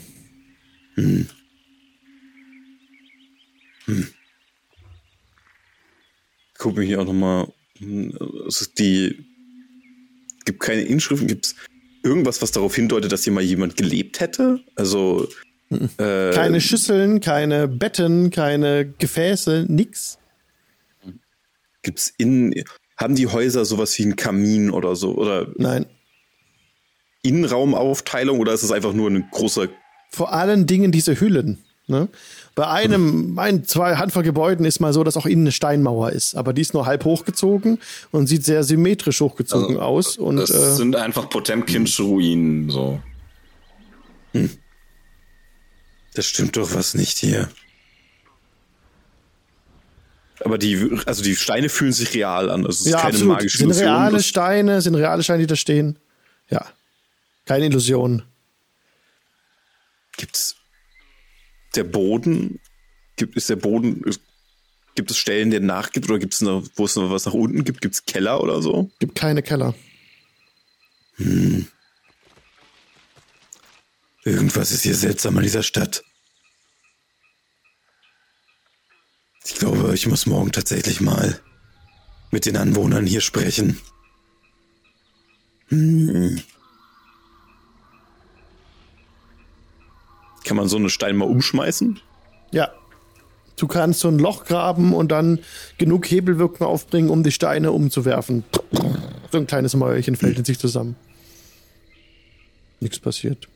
gucke 6.62 6.80
mich 6.80 6.88
hier 6.88 7.02
auch 7.02 7.06
nochmal. 7.06 7.48
Es 8.48 8.62
ist 8.62 8.80
die. 8.80 9.26
Gibt 10.46 10.60
keine 10.60 10.82
Inschriften, 10.82 11.28
gibt 11.28 11.48
es 11.48 11.56
irgendwas, 12.04 12.42
was 12.42 12.52
darauf 12.52 12.76
hindeutet, 12.76 13.12
dass 13.12 13.24
hier 13.24 13.34
mal 13.34 13.44
jemand 13.44 13.76
gelebt 13.76 14.20
hätte? 14.20 14.60
Also. 14.76 15.28
Äh, 15.98 16.32
Keine 16.34 16.60
Schüsseln, 16.60 17.22
keine 17.22 17.70
Betten, 17.70 18.30
keine 18.30 18.92
Gefäße, 18.98 19.66
nix. 19.70 20.20
Gibt's 21.82 22.14
in. 22.18 22.54
Haben 22.98 23.16
die 23.16 23.28
Häuser 23.28 23.64
sowas 23.64 23.98
wie 23.98 24.04
einen 24.04 24.18
Kamin 24.18 24.70
oder 24.70 24.96
so? 24.98 25.16
Oder 25.16 25.48
Nein. 25.56 25.86
Innenraumaufteilung 27.24 28.40
oder 28.40 28.54
ist 28.54 28.64
es 28.64 28.72
einfach 28.72 28.94
nur 28.94 29.10
ein 29.10 29.28
großer. 29.32 29.68
Vor 30.10 30.34
allen 30.34 30.66
Dingen 30.68 30.92
diese 30.92 31.20
Hüllen. 31.20 31.60
Ne? 31.88 32.08
Bei 32.56 32.68
einem, 32.68 33.38
ein, 33.40 33.64
zwei 33.66 33.96
Handvoll 33.96 34.24
Gebäuden 34.24 34.66
ist 34.66 34.80
mal 34.80 34.94
so, 34.94 35.04
dass 35.04 35.18
auch 35.18 35.26
innen 35.26 35.44
eine 35.44 35.52
Steinmauer 35.52 36.12
ist. 36.12 36.36
Aber 36.36 36.54
die 36.54 36.62
ist 36.62 36.74
nur 36.74 36.86
halb 36.86 37.04
hochgezogen 37.06 37.80
und 38.12 38.28
sieht 38.28 38.46
sehr 38.46 38.64
symmetrisch 38.64 39.20
hochgezogen 39.22 39.78
Also, 39.78 39.82
aus. 39.82 40.18
Und 40.18 40.38
das 40.38 40.50
äh, 40.52 40.76
sind 40.76 40.96
einfach 40.96 41.30
Potemkinsche 41.30 42.04
Ruinen, 42.04 42.70
so. 42.70 43.02
Das 46.14 46.26
stimmt 46.26 46.56
doch 46.58 46.74
was 46.74 46.94
nicht 46.94 47.18
hier. 47.18 47.50
Aber 50.44 50.58
die, 50.58 51.00
also 51.06 51.24
die 51.24 51.36
Steine 51.36 51.70
fühlen 51.70 51.92
sich 51.94 52.14
real 52.14 52.50
an. 52.50 52.66
Also 52.66 52.80
es 52.82 52.86
ist 52.88 52.92
ja, 52.94 52.98
keine 52.98 53.10
absolut. 53.14 53.34
magische 53.36 53.58
Sind 53.60 53.68
Illusion. 53.68 53.88
reale 53.90 54.18
Das- 54.18 54.26
Steine, 54.26 54.82
sind 54.82 54.96
reale 54.96 55.24
Steine, 55.24 55.40
die 55.44 55.48
da 55.48 55.56
stehen. 55.56 56.00
Ja. 56.50 56.66
Keine 57.52 57.66
Illusion. 57.66 58.24
Gibt's 60.16 60.56
der 61.76 61.84
Boden? 61.84 62.62
Gibt 63.18 63.36
ist 63.36 63.50
der 63.50 63.58
Boden? 63.58 64.02
ist- 64.06 64.22
Gibt 64.96 65.12
es 65.12 65.18
Stellen, 65.18 65.52
der 65.52 65.60
nachgibt 65.60 66.10
oder 66.10 66.18
gibt 66.18 66.34
es 66.34 66.40
noch, 66.40 66.66
wo 66.78 66.86
es 66.86 66.96
noch 66.96 67.12
was 67.12 67.26
nach 67.26 67.34
unten 67.34 67.66
gibt? 67.66 67.82
Gibt 67.82 67.96
es 67.96 68.06
Keller 68.06 68.42
oder 68.42 68.62
so? 68.62 68.90
Gibt 69.00 69.16
keine 69.16 69.44
Keller. 69.44 69.76
Irgendwas 74.24 74.72
ist 74.72 74.84
hier 74.84 74.96
seltsam 74.96 75.36
an 75.36 75.44
dieser 75.44 75.64
Stadt. 75.64 76.06
Ich 79.44 79.56
glaube, 79.56 79.94
ich 79.94 80.08
muss 80.08 80.26
morgen 80.26 80.54
tatsächlich 80.54 81.02
mal 81.02 81.38
mit 82.32 82.46
den 82.46 82.56
Anwohnern 82.56 83.06
hier 83.06 83.20
sprechen. 83.20 83.78
Kann 90.44 90.58
man 90.58 90.68
so 90.68 90.78
einen 90.78 90.90
Stein 90.90 91.16
mal 91.16 91.26
umschmeißen? 91.26 92.00
Ja. 92.52 92.72
Du 93.58 93.68
kannst 93.68 94.00
so 94.00 94.08
ein 94.08 94.18
Loch 94.18 94.46
graben 94.46 94.94
und 94.94 95.12
dann 95.12 95.40
genug 95.78 96.10
Hebelwirkung 96.10 96.66
aufbringen, 96.66 97.10
um 97.10 97.22
die 97.22 97.32
Steine 97.32 97.72
umzuwerfen. 97.72 98.44
So 99.32 99.38
ein 99.38 99.46
kleines 99.46 99.76
Mäuerchen 99.76 100.16
fällt 100.16 100.40
in 100.40 100.46
sich 100.46 100.58
zusammen. 100.58 100.96
Nichts 102.80 103.00
passiert. 103.00 103.48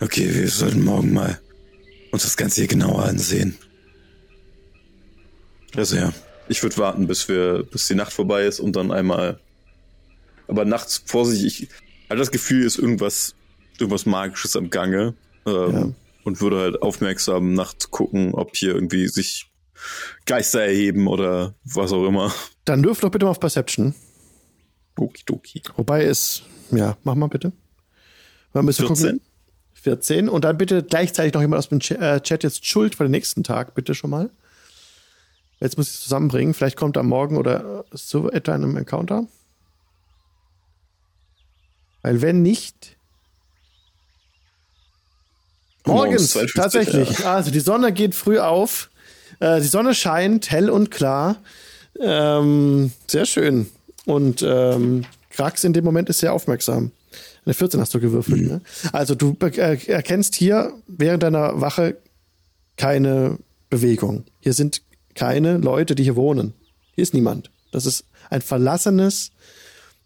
Okay, 0.00 0.34
wir 0.34 0.48
sollten 0.48 0.82
morgen 0.82 1.12
mal 1.12 1.40
uns 2.10 2.24
das 2.24 2.36
Ganze 2.36 2.62
hier 2.62 2.68
genauer 2.68 3.04
ansehen. 3.04 3.56
Also 5.76 5.96
ja, 5.96 6.12
ich 6.48 6.62
würde 6.62 6.78
warten, 6.78 7.06
bis 7.06 7.28
wir, 7.28 7.62
bis 7.62 7.86
die 7.86 7.94
Nacht 7.94 8.12
vorbei 8.12 8.44
ist 8.44 8.58
und 8.58 8.74
dann 8.74 8.90
einmal. 8.90 9.38
Aber 10.48 10.64
nachts 10.64 11.02
Vorsicht, 11.06 11.44
ich 11.44 11.68
habe 12.10 12.18
das 12.18 12.30
Gefühl, 12.30 12.64
ist 12.66 12.78
irgendwas, 12.78 13.34
irgendwas 13.78 14.06
Magisches 14.06 14.56
am 14.56 14.70
Gange. 14.70 15.14
Ähm, 15.46 15.72
Ja. 15.72 15.90
Und 16.22 16.42
würde 16.42 16.58
halt 16.58 16.82
aufmerksam 16.82 17.54
nachts 17.54 17.90
gucken, 17.90 18.34
ob 18.34 18.54
hier 18.54 18.74
irgendwie 18.74 19.08
sich 19.08 19.50
Geister 20.26 20.60
erheben 20.60 21.08
oder 21.08 21.54
was 21.64 21.92
auch 21.92 22.06
immer. 22.06 22.30
Dann 22.66 22.84
wirf 22.84 23.00
doch 23.00 23.10
bitte 23.10 23.24
mal 23.24 23.30
auf 23.30 23.40
Perception. 23.40 23.94
Okidoki. 24.98 25.62
Wobei 25.76 26.04
es, 26.04 26.42
ja, 26.70 26.98
mach 27.04 27.14
mal 27.14 27.28
bitte. 27.28 27.52
Mal 28.52 28.60
ein 28.60 28.66
bisschen 28.66 28.86
14? 28.88 29.06
gucken. 29.06 29.20
14. 29.72 30.28
Und 30.28 30.44
dann 30.44 30.58
bitte 30.58 30.82
gleichzeitig 30.82 31.32
noch 31.32 31.40
jemand 31.40 31.58
aus 31.58 31.70
dem 31.70 31.80
äh, 31.98 32.20
Chat 32.20 32.42
jetzt 32.44 32.66
Schuld 32.66 32.94
für 32.94 33.04
den 33.04 33.12
nächsten 33.12 33.42
Tag, 33.42 33.74
bitte 33.74 33.94
schon 33.94 34.10
mal. 34.10 34.28
Jetzt 35.58 35.78
muss 35.78 35.88
ich 35.88 35.94
es 35.94 36.00
zusammenbringen. 36.02 36.52
Vielleicht 36.52 36.76
kommt 36.76 36.98
am 36.98 37.08
Morgen 37.08 37.38
oder 37.38 37.84
so 37.92 38.30
etwa 38.30 38.54
in 38.54 38.64
einem 38.64 38.76
Encounter. 38.76 39.26
Weil 42.02 42.22
wenn 42.22 42.42
nicht. 42.42 42.96
Morgens, 45.84 46.34
Morgens 46.34 46.52
52, 46.52 46.54
tatsächlich. 46.54 47.26
Also 47.26 47.50
die 47.50 47.60
Sonne 47.60 47.92
geht 47.92 48.14
früh 48.14 48.38
auf. 48.38 48.90
Äh, 49.40 49.60
die 49.60 49.66
Sonne 49.66 49.94
scheint 49.94 50.50
hell 50.50 50.70
und 50.70 50.90
klar. 50.90 51.36
Ähm, 52.00 52.92
sehr 53.06 53.26
schön. 53.26 53.66
Und 54.06 54.42
ähm, 54.42 55.04
Krax 55.30 55.64
in 55.64 55.72
dem 55.72 55.84
Moment 55.84 56.08
ist 56.08 56.20
sehr 56.20 56.32
aufmerksam. 56.32 56.92
Eine 57.44 57.54
14 57.54 57.80
hast 57.80 57.94
du 57.94 58.00
gewürfelt. 58.00 58.42
Ne? 58.42 58.60
Also 58.92 59.14
du 59.14 59.36
äh, 59.40 59.78
erkennst 59.86 60.34
hier 60.34 60.72
während 60.86 61.22
deiner 61.22 61.60
Wache 61.60 61.96
keine 62.76 63.38
Bewegung. 63.70 64.24
Hier 64.40 64.52
sind 64.52 64.82
keine 65.14 65.56
Leute, 65.58 65.94
die 65.94 66.02
hier 66.02 66.16
wohnen. 66.16 66.54
Hier 66.94 67.02
ist 67.02 67.14
niemand. 67.14 67.50
Das 67.72 67.86
ist 67.86 68.04
ein 68.30 68.42
verlassenes, 68.42 69.32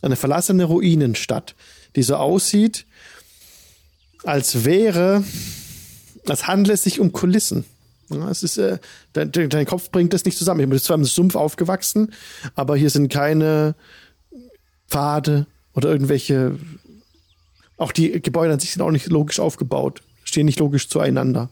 eine 0.02 0.16
verlassene 0.16 0.64
Ruinenstadt, 0.64 1.54
die 1.96 2.02
so 2.02 2.16
aussieht, 2.16 2.86
als 4.24 4.64
wäre, 4.64 5.24
als 6.26 6.46
handle 6.46 6.74
es 6.74 6.82
sich 6.82 7.00
um 7.00 7.12
Kulissen. 7.12 7.64
Ja, 8.10 8.30
es 8.30 8.42
ist, 8.42 8.58
äh, 8.58 8.78
dein, 9.12 9.30
dein 9.30 9.66
Kopf 9.66 9.90
bringt 9.90 10.12
das 10.12 10.24
nicht 10.24 10.36
zusammen. 10.36 10.60
Ich 10.60 10.68
bin 10.68 10.78
zwar 10.78 10.96
im 10.96 11.04
Sumpf 11.04 11.36
aufgewachsen, 11.36 12.12
aber 12.54 12.76
hier 12.76 12.90
sind 12.90 13.08
keine 13.08 13.74
Pfade 14.88 15.46
oder 15.74 15.90
irgendwelche. 15.90 16.58
Auch 17.76 17.92
die 17.92 18.22
Gebäude 18.22 18.52
an 18.52 18.60
sich 18.60 18.72
sind 18.72 18.82
auch 18.82 18.90
nicht 18.90 19.08
logisch 19.08 19.40
aufgebaut, 19.40 20.02
stehen 20.22 20.46
nicht 20.46 20.60
logisch 20.60 20.88
zueinander. 20.88 21.50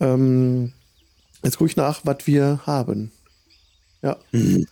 Ähm, 0.00 0.72
jetzt 1.44 1.58
gucke 1.58 1.70
ich 1.70 1.76
nach, 1.76 2.00
was 2.04 2.26
wir 2.26 2.60
haben. 2.66 3.12
Ja. 4.02 4.16
Äh, 4.32 4.66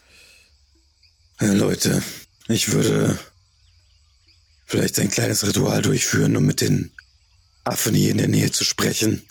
Leute, 1.41 2.03
ich 2.49 2.73
würde 2.73 3.17
vielleicht 4.71 5.01
ein 5.01 5.11
kleines 5.11 5.45
Ritual 5.45 5.83
durchführen, 5.83 6.37
um 6.37 6.47
mit 6.47 6.61
den 6.61 6.93
Affen 7.65 7.95
hier 7.95 8.13
in 8.13 8.19
der 8.19 8.29
Nähe 8.29 8.53
zu 8.53 8.63
sprechen. 8.63 9.27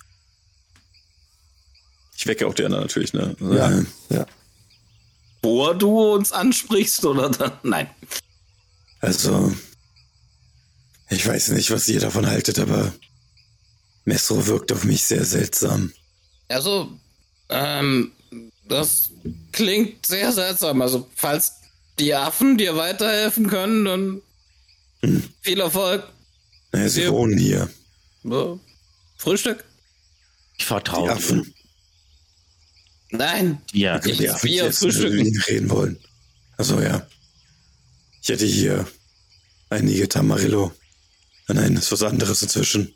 Ich 2.17 2.27
wecke 2.27 2.45
auch 2.45 2.53
die 2.53 2.65
anderen 2.65 2.83
natürlich, 2.83 3.13
ne? 3.13 3.35
Ja. 3.39 3.71
Äh, 3.71 3.85
ja. 4.09 4.25
Bevor 5.41 5.75
du 5.75 6.13
uns 6.13 6.33
ansprichst 6.33 7.05
oder 7.05 7.29
dann? 7.29 7.53
Nein. 7.63 7.89
Also, 8.99 9.55
ich 11.09 11.25
weiß 11.25 11.49
nicht, 11.49 11.71
was 11.71 11.87
ihr 11.87 12.01
davon 12.01 12.27
haltet, 12.27 12.59
aber 12.59 12.91
Messro 14.03 14.45
wirkt 14.45 14.73
auf 14.73 14.83
mich 14.83 15.03
sehr 15.03 15.23
seltsam. 15.23 15.93
Also, 16.49 16.91
ähm, 17.47 18.11
das 18.67 19.11
klingt 19.53 20.05
sehr 20.05 20.33
seltsam. 20.33 20.81
Also, 20.81 21.07
falls 21.15 21.53
die 21.97 22.13
Affen 22.13 22.57
dir 22.57 22.75
weiterhelfen 22.75 23.47
können, 23.47 23.85
dann 23.85 24.21
viel 25.41 25.59
Erfolg. 25.59 26.03
Naja, 26.71 26.89
sie 26.89 27.01
Wir- 27.01 27.11
wohnen 27.11 27.37
hier, 27.37 27.69
Ja. 28.23 28.59
Frühstück? 29.17 29.63
Ich 30.57 30.65
vertraue 30.65 31.11
Affen. 31.11 31.53
Nein. 33.11 33.61
Können 33.99 34.13
Ich- 34.13 34.19
wir 34.19 34.63
mit 34.65 34.75
frühstücken. 34.75 35.25
Ihnen 35.25 35.41
reden 35.43 35.69
wollen. 35.69 35.97
Also 36.57 36.79
ja. 36.81 37.07
Ich 38.21 38.29
hätte 38.29 38.45
hier 38.45 38.87
einige 39.69 40.07
Tamarillo. 40.07 40.71
Ah, 41.47 41.53
Nein, 41.53 41.75
ist 41.77 41.91
was 41.91 42.03
anderes 42.03 42.43
inzwischen. 42.43 42.93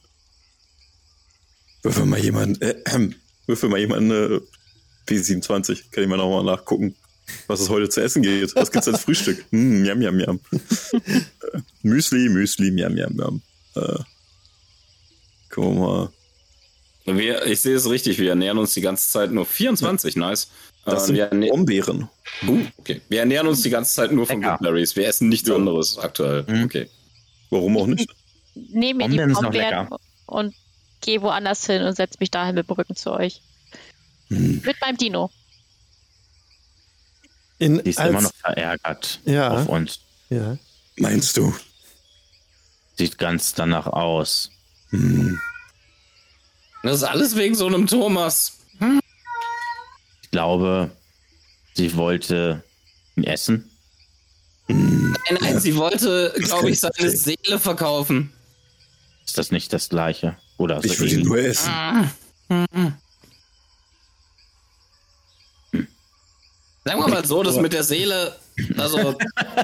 Würfel 1.82 2.06
mal 2.06 2.20
jemand, 2.20 2.62
äh, 2.62 2.76
ähm, 2.88 3.16
Würfel 3.48 3.70
mal 3.70 3.80
jemand 3.80 4.02
eine 4.04 4.42
P27. 5.08 5.90
Kann 5.92 6.04
ich 6.04 6.10
mal 6.10 6.18
nochmal 6.18 6.44
nachgucken, 6.44 6.96
was 7.48 7.62
es 7.62 7.70
heute 7.70 7.90
zu 7.90 8.02
essen 8.02 8.22
geht. 8.22 8.56
Was 8.56 8.72
gibt's 8.72 8.88
als 8.88 9.02
Frühstück? 9.02 9.44
Hm, 9.52 9.86
yam, 9.86 10.02
yam, 10.02 10.20
yam. 10.20 10.40
Äh, 10.52 11.00
Müsli, 11.84 12.30
Müsli, 12.30 12.70
yam, 12.80 12.98
yam, 12.98 13.18
yam. 13.18 13.42
Äh, 13.76 14.00
wir 15.56 15.70
mal. 15.72 16.10
Wir, 17.06 17.46
ich 17.46 17.60
sehe 17.62 17.76
es 17.76 17.90
richtig, 17.90 18.18
wir 18.20 18.30
ernähren 18.30 18.58
uns 18.58 18.74
die 18.74 18.82
ganze 18.82 19.10
Zeit 19.10 19.32
nur 19.32 19.46
24, 19.46 20.16
nice. 20.16 20.48
Das 20.86 21.04
Äh, 21.04 21.06
sind 21.08 21.16
wir, 21.16 21.26
erne 21.32 21.48
Brombeeren. 21.48 22.10
uh, 22.48 22.60
okay. 22.78 23.02
wir 23.10 23.20
ernähren 23.20 23.48
uns 23.48 23.62
die 23.62 23.70
ganze 23.70 23.94
Zeit 23.94 24.12
nur 24.12 24.26
von 24.26 24.42
Lecker. 24.42 24.58
Good 24.58 24.68
Berries. 24.68 24.96
Wir 24.96 25.08
essen 25.08 25.30
nichts 25.30 25.50
anderes 25.50 25.98
aktuell. 25.98 26.44
Mhm. 26.48 26.64
Okay. 26.64 26.90
Warum 27.50 27.78
auch 27.78 27.88
nicht? 27.88 28.10
Nehme 28.56 29.08
mir 29.08 29.28
die 29.28 29.34
Brombeeren 29.34 29.90
und 30.28 30.56
gehe 31.02 31.22
woanders 31.22 31.66
hin 31.66 31.82
und 31.84 31.96
setze 31.96 32.18
mich 32.20 32.32
dahin 32.32 32.56
mit 32.56 32.70
dem 32.70 32.74
Rücken 32.76 32.96
zu 32.96 33.12
euch. 33.12 33.42
Mit 34.30 34.80
meinem 34.82 34.98
Dino. 34.98 35.30
In, 37.64 37.82
Die 37.84 37.90
ist 37.92 38.00
als, 38.00 38.10
immer 38.10 38.22
noch 38.22 38.34
verärgert 38.36 39.20
Ja. 39.26 39.50
auf 39.52 39.68
uns. 39.70 40.00
Ja. 40.30 40.58
meinst 40.98 41.38
du? 41.38 41.54
Sieht 42.98 43.18
ganz 43.18 43.54
danach 43.54 43.88
aus. 43.88 44.50
Hm, 44.90 45.40
Das 46.84 46.98
ist 46.98 47.04
alles 47.04 47.36
wegen 47.36 47.56
so 47.56 47.66
einem 47.68 47.88
Thomas. 47.88 48.58
Ich 50.24 50.32
glaube, 50.32 50.92
sie 51.74 51.96
wollte 51.96 52.64
ihn 53.16 53.24
essen. 53.24 53.70
Nein, 54.68 55.14
nein, 55.42 55.60
sie 55.60 55.76
wollte, 55.76 56.34
glaube 56.38 56.70
ich, 56.70 56.80
seine 56.80 56.94
verstehen. 56.96 57.38
Seele 57.46 57.60
verkaufen. 57.60 58.32
Ist 59.26 59.38
das 59.38 59.52
nicht 59.52 59.72
das 59.74 59.90
Gleiche? 59.90 60.38
Oder 60.58 60.84
ich 60.84 61.00
würde 61.00 61.16
ihn 61.16 61.26
nur 61.28 61.38
essen. 61.38 61.72
Sagen 66.86 67.00
wir 67.00 67.08
mal 67.08 67.26
so, 67.26 67.44
das 67.44 67.58
mit 67.58 67.74
der 67.74 67.84
Seele, 67.84 68.36
also 68.78 69.16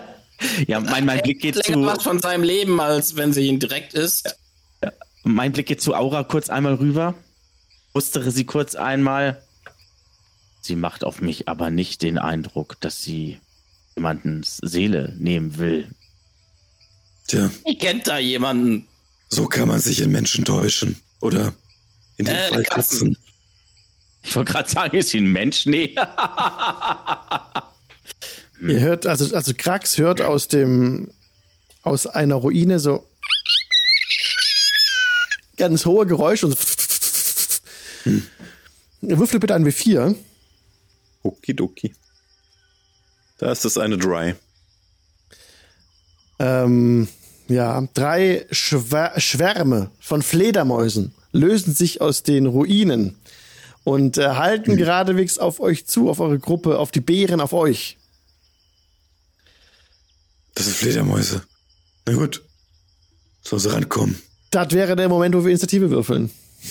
Ja, 0.67 0.79
mein, 0.79 1.05
mein 1.05 1.21
Blick 1.21 1.41
geht 1.41 1.55
länger 1.67 1.87
was 1.87 1.97
zu, 1.97 2.03
von 2.05 2.19
seinem 2.19 2.43
Leben, 2.43 2.79
als 2.79 3.17
wenn 3.17 3.33
sie 3.33 3.45
ihn 3.47 3.59
direkt 3.59 3.93
isst. 3.93 4.37
mein 5.23 5.51
Blick 5.51 5.67
geht 5.67 5.81
zu 5.81 5.93
Aura 5.95 6.23
kurz 6.23 6.49
einmal 6.49 6.75
rüber. 6.75 7.13
Mustere 7.93 8.31
sie 8.31 8.45
kurz 8.45 8.75
einmal. 8.75 9.41
Sie 10.61 10.75
macht 10.77 11.03
auf 11.03 11.19
mich 11.21 11.49
aber 11.49 11.69
nicht 11.71 12.01
den 12.03 12.17
Eindruck, 12.17 12.79
dass 12.79 13.03
sie 13.03 13.39
jemandens 13.95 14.57
Seele 14.61 15.13
nehmen 15.17 15.57
will. 15.57 15.89
Tja, 17.27 17.49
Ich 17.65 17.79
kennt 17.79 18.07
da 18.07 18.17
jemanden. 18.17 18.87
so 19.29 19.45
kann 19.47 19.67
man 19.67 19.81
sich 19.81 19.99
in 20.01 20.11
Menschen 20.11 20.45
täuschen. 20.45 20.95
Oder 21.19 21.53
in 22.17 22.25
dem 22.25 22.35
Äh, 22.35 22.47
Fall 22.47 22.63
Katzen. 22.63 23.13
Katzen. 23.15 23.17
Ich 24.23 24.35
wollte 24.35 24.51
gerade 24.51 24.69
sagen, 24.69 24.97
ist 24.97 25.09
sie 25.09 25.19
ein 25.19 25.31
Mensch? 25.31 25.65
Nee. 25.65 25.95
Ihr 28.61 28.79
hört, 28.81 29.07
also, 29.07 29.33
also 29.33 29.53
Krax 29.55 29.97
hört 29.97 30.21
aus 30.21 30.47
dem, 30.49 31.09
aus 31.81 32.05
einer 32.07 32.35
Ruine 32.35 32.79
so 32.79 33.07
ganz 35.57 35.85
hohe 35.85 36.05
Geräusche 36.05 36.47
und 36.47 36.57
so. 36.57 36.65
Würfel 39.01 39.39
bitte 39.39 39.55
ein 39.55 39.65
W4. 39.65 40.15
Okidoki. 41.23 41.93
Da 43.37 43.51
ist 43.51 43.63
das 43.65 43.77
eine 43.77 43.97
Dry. 43.97 44.35
Ähm, 46.39 47.07
ja, 47.47 47.87
drei 47.93 48.45
Schwär 48.51 49.13
Schwärme 49.17 49.91
von 49.99 50.21
Fledermäusen 50.21 51.13
lösen 51.31 51.73
sich 51.73 52.01
aus 52.01 52.23
den 52.23 52.45
Ruinen 52.45 53.15
und 53.83 54.17
äh, 54.17 54.29
halten 54.29 54.77
geradewegs 54.77 55.37
auf 55.37 55.59
euch 55.59 55.85
zu, 55.85 56.09
auf 56.09 56.19
eure 56.19 56.39
Gruppe, 56.39 56.79
auf 56.79 56.91
die 56.91 57.01
Bären, 57.01 57.41
auf 57.41 57.53
euch. 57.53 57.97
Das 60.55 60.65
sind 60.65 60.75
Fledermäuse. 60.75 61.43
Na 62.05 62.13
gut. 62.13 62.43
Soll 63.43 63.59
sie 63.59 63.71
rankommen. 63.71 64.21
Das 64.51 64.71
wäre 64.73 64.95
der 64.95 65.09
Moment, 65.09 65.35
wo 65.35 65.43
wir 65.43 65.49
Initiative 65.49 65.89
würfeln. 65.89 66.29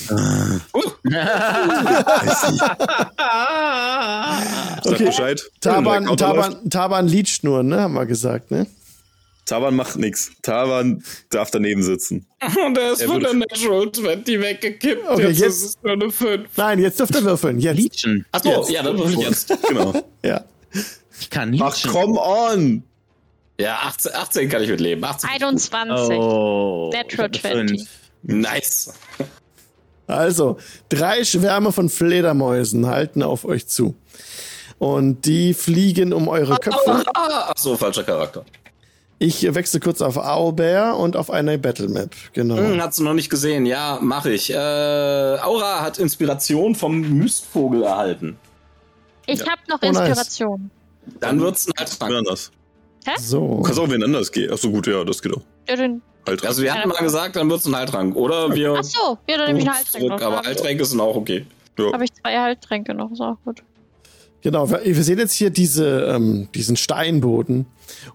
Weiß 1.05 2.53
ich. 2.53 2.59
Sag 4.85 4.99
Bescheid. 4.99 5.41
Taban. 5.61 6.17
Taban, 6.17 6.71
Taban 6.71 7.09
liegt 7.09 7.43
nur, 7.43 7.63
ne, 7.63 7.81
haben 7.81 7.95
wir 7.95 8.07
gesagt, 8.07 8.51
ne? 8.51 8.67
Taban 9.49 9.75
macht 9.75 9.97
nichts. 9.97 10.31
Taban 10.43 11.03
darf 11.31 11.51
daneben 11.51 11.83
sitzen. 11.83 12.27
Und 12.67 12.79
er 12.79 12.93
ist 12.93 13.01
Er 13.03 13.09
von 13.09 13.21
der 13.21 13.35
Natural 13.35 13.91
20 13.91 14.41
weggekippt. 14.41 15.09
Okay, 15.09 15.23
jetzt, 15.29 15.41
jetzt- 15.41 15.49
ist 15.57 15.65
es 15.65 15.79
nur 15.83 15.93
eine 15.95 16.11
5. 16.11 16.49
Nein, 16.57 16.79
jetzt 16.79 17.01
dürft 17.01 17.15
ihr 17.15 17.25
würfeln. 17.25 17.59
Jetzt. 17.59 17.79
Leechen. 17.79 18.27
Achso, 18.33 18.51
Jetzt. 18.51 18.71
ja, 18.71 18.83
dann 18.83 18.97
würfel 18.99 19.15
ich 19.15 19.29
jetzt. 19.29 19.53
Genau. 19.69 19.93
Ja. 20.25 20.45
Ich 21.21 21.31
kann 21.31 21.57
Ach, 21.61 21.75
leechen. 21.77 21.91
come 21.91 22.21
on! 22.21 22.83
Ja, 23.61 23.79
18, 23.85 24.15
18 24.15 24.49
kann 24.49 24.63
ich 24.63 24.69
mit 24.71 24.81
leben. 24.81 25.03
18. 25.03 25.31
21. 25.31 26.17
Oh. 26.19 26.91
Natural 26.93 27.31
ich 27.33 27.45
hab 27.45 27.51
eine 27.53 27.67
20. 27.67 27.79
fünf. 27.81 27.89
Nice. 28.23 28.93
Also, 30.07 30.59
drei 30.89 31.25
Schwärme 31.25 31.73
von 31.73 31.89
Fledermäusen 31.89 32.87
halten 32.87 33.23
auf 33.23 33.45
euch 33.45 33.67
zu. 33.67 33.95
Und 34.79 35.25
die 35.27 35.55
fliegen 35.55 36.13
um 36.13 36.29
eure 36.29 36.57
Köpfe. 36.59 37.05
Ah, 37.15 37.51
ach 37.51 37.59
so, 37.59 37.77
falscher 37.77 38.05
Charakter. 38.05 38.45
Ich 39.21 39.43
wechsle 39.55 39.81
kurz 39.81 40.01
auf 40.01 40.17
Owlbear 40.17 40.97
und 40.97 41.17
auf 41.17 41.31
eine 41.31 41.59
Battlemap. 41.59 42.11
Genau. 42.35 42.57
Hm, 42.57 42.81
hat 42.81 42.95
sie 42.95 43.03
noch 43.03 43.15
nicht 43.15 43.31
gesehen. 43.31 43.67
Ja, 43.67 43.99
mache 44.01 44.31
ich. 44.31 44.51
Äh, 44.51 44.57
Aura 44.57 45.81
hat 45.81 45.99
Inspiration 45.99 46.75
vom 46.77 47.01
Mystvogel 47.01 47.83
erhalten. 47.83 48.39
Ich 49.27 49.41
habe 49.41 49.61
noch 49.69 49.79
Oh, 49.83 49.87
nice. 49.91 50.09
Inspiration. 50.09 50.71
Dann 51.21 51.41
wird's 51.41 51.67
ein 51.67 51.73
Haltrank. 51.79 52.15
anders. 52.15 52.53
So. 53.19 53.57
Du 53.57 53.63
kannst 53.63 53.81
auch 53.81 53.91
wen 53.91 54.03
anders 54.05 54.31
gehen. 54.31 54.51
Ach 54.53 54.59
so, 54.59 54.71
gut, 54.71 54.87
ja, 54.87 55.03
das 55.03 55.21
geht 55.23 55.35
auch. 55.35 55.43
Ja, 55.69 55.77
dann- 55.77 56.03
Halt 56.27 56.45
Also 56.45 56.63
wir 56.63 56.75
hatten 56.75 56.89
mal 56.91 56.99
gesagt, 57.03 57.37
dann 57.37 57.49
wird's 57.49 57.65
ein 57.67 57.75
Haltrank. 57.75 58.15
Oder 58.15 58.55
wir 58.55 58.75
Ach 58.79 58.85
so, 58.85 59.17
ja, 59.27 59.39
dann 59.39 59.47
nehme 59.47 59.61
ich 59.61 59.69
einen 59.71 59.87
zurück. 59.87 60.09
noch. 60.11 60.21
Aber 60.21 60.37
Dann 60.37 60.47
Halttränke 60.47 60.85
sind 60.85 61.01
auch 61.01 61.17
okay. 61.17 61.47
habe 61.79 62.05
ich 62.05 62.13
zwei 62.13 62.39
Halttränke 62.39 62.93
noch, 62.93 63.11
ist 63.11 63.21
auch 63.23 63.37
gut. 63.47 63.63
Genau, 64.41 64.71
wir 64.71 64.85
wir 64.85 65.03
sehen 65.03 65.19
jetzt 65.19 65.33
hier 65.33 65.51
diese, 65.51 66.03
ähm, 66.07 66.49
diesen 66.55 66.77
Steinboden 66.77 67.67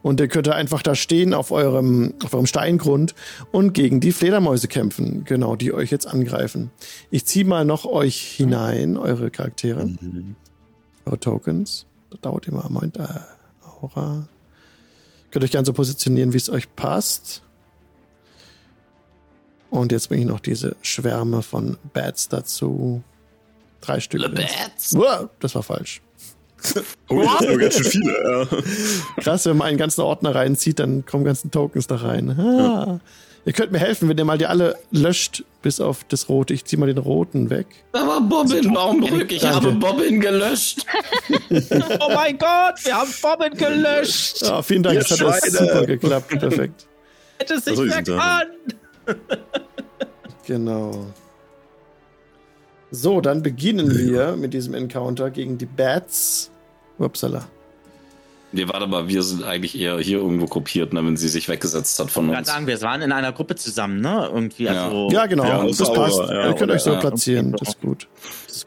und 0.01 0.21
ihr 0.21 0.29
könnt 0.29 0.47
einfach 0.47 0.81
da 0.81 0.95
stehen 0.95 1.33
auf 1.33 1.51
eurem, 1.51 2.13
auf 2.23 2.33
eurem 2.33 2.45
Steingrund 2.45 3.13
und 3.51 3.73
gegen 3.73 3.99
die 3.99 4.13
Fledermäuse 4.13 4.69
kämpfen, 4.69 5.25
genau, 5.25 5.57
die 5.57 5.73
euch 5.73 5.91
jetzt 5.91 6.07
angreifen. 6.07 6.71
Ich 7.11 7.25
ziehe 7.25 7.43
mal 7.43 7.65
noch 7.65 7.85
euch 7.85 8.21
hinein, 8.21 8.95
eure 8.95 9.31
Charaktere, 9.31 9.89
eure 11.05 11.19
Tokens. 11.19 11.85
Das 12.09 12.21
dauert 12.21 12.47
immer 12.47 12.63
einen 12.63 12.73
Moment. 12.73 12.97
Äh, 12.97 13.07
Aura. 13.81 14.27
Könnt 15.31 15.43
euch 15.43 15.51
gerne 15.51 15.65
so 15.65 15.73
positionieren, 15.73 16.31
wie 16.31 16.37
es 16.37 16.49
euch 16.49 16.73
passt. 16.75 17.41
Und 19.71 19.91
jetzt 19.91 20.07
bringe 20.07 20.21
ich 20.21 20.27
noch 20.27 20.39
diese 20.39 20.75
Schwärme 20.83 21.41
von 21.41 21.77
Bats 21.91 22.29
dazu. 22.29 23.03
Drei 23.81 23.99
Stück. 23.99 24.21
Bats. 24.35 24.93
Uah, 24.93 25.29
das 25.39 25.55
war 25.55 25.63
falsch. 25.63 26.01
Oh, 27.09 27.21
das 27.21 27.39
sind 27.39 27.49
aber 27.49 27.57
ganz 27.57 27.75
schön 27.75 27.85
viele. 27.85 28.47
Ja. 29.17 29.21
Krass, 29.21 29.45
wenn 29.45 29.57
man 29.57 29.67
einen 29.67 29.77
ganzen 29.77 30.01
Ordner 30.01 30.33
reinzieht, 30.33 30.79
dann 30.79 31.05
kommen 31.05 31.23
ganzen 31.25 31.51
Tokens 31.51 31.87
da 31.87 31.95
rein. 31.95 32.31
Ah. 32.39 32.99
Ihr 33.45 33.51
könnt 33.51 33.73
mir 33.73 33.79
helfen, 33.79 34.07
wenn 34.07 34.17
ihr 34.17 34.23
mal 34.23 34.37
die 34.37 34.45
alle 34.45 34.77
löscht, 34.91 35.43
bis 35.61 35.81
auf 35.81 36.05
das 36.05 36.29
rote. 36.29 36.53
Ich 36.53 36.63
zieh 36.63 36.77
mal 36.77 36.85
den 36.85 36.97
roten 36.97 37.49
weg. 37.49 37.67
Da 37.91 38.07
war 38.07 38.21
Bobbin, 38.21 38.73
Baumbrück. 38.73 39.31
Ich 39.31 39.41
Danke. 39.41 39.55
habe 39.55 39.71
Bobbin 39.73 40.21
gelöscht. 40.21 40.85
Oh 41.99 42.11
mein 42.13 42.37
Gott, 42.37 42.83
wir 42.83 42.95
haben 42.95 43.11
Bomben 43.21 43.57
gelöscht. 43.57 44.43
Ah, 44.43 44.61
vielen 44.61 44.83
Dank, 44.83 44.99
das 44.99 45.11
hat 45.11 45.21
alles 45.21 45.53
super 45.53 45.85
geklappt. 45.85 46.29
Perfekt. 46.29 46.87
Hätte 47.37 47.55
es 47.55 47.65
nicht 47.65 47.79
mehr 47.79 48.03
kann. 48.03 48.47
Genau. 50.47 51.07
So, 52.91 53.21
dann 53.21 53.41
beginnen 53.41 53.95
wir 53.97 54.35
mit 54.35 54.53
diesem 54.53 54.73
Encounter 54.73 55.29
gegen 55.31 55.57
die 55.57 55.65
Bats. 55.65 56.51
Upsala. 56.97 57.45
Nee, 58.55 58.67
warte 58.67 58.85
mal, 58.85 59.07
wir 59.07 59.23
sind 59.23 59.43
eigentlich 59.43 59.75
eher 59.79 59.97
hier 59.97 60.19
irgendwo 60.19 60.45
gruppiert, 60.45 60.93
ne, 60.93 61.03
wenn 61.03 61.17
sie 61.17 61.27
sich 61.27 61.49
weggesetzt 61.49 61.97
hat 61.99 62.11
von 62.11 62.25
Ich 62.25 62.31
kann 62.33 62.39
uns. 62.41 62.47
sagen, 62.47 62.67
wir 62.67 62.79
waren 62.83 63.01
in 63.01 63.11
einer 63.11 63.31
Gruppe 63.31 63.55
zusammen, 63.55 63.99
ne? 63.99 64.29
Irgendwie, 64.31 64.65
Ja. 64.65 64.85
also. 64.85 65.09
Ja, 65.11 65.25
genau, 65.25 65.43
Ja, 65.45 65.65
das 65.65 65.81
Aura, 65.81 65.95
passt. 66.05 66.19
ja, 66.19 66.47
Ihr 66.49 66.53
könnt 66.53 66.71
euch 66.71 66.81
so 66.83 66.93
ja. 66.93 66.99
platzieren, 66.99 67.51
das 67.53 67.69
ist 67.69 67.81
gut. 67.81 68.07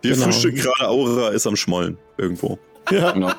Wir 0.03 0.13
Genau. 0.15 0.25
frühstücken 0.25 0.57
gerade 0.57 0.89
Aura 0.89 1.29
ist 1.29 1.47
am 1.47 1.55
Schmollen. 1.55 1.99
Irgendwo. 2.19 2.59
Ja. 2.91 3.13
Genau. 3.13 3.31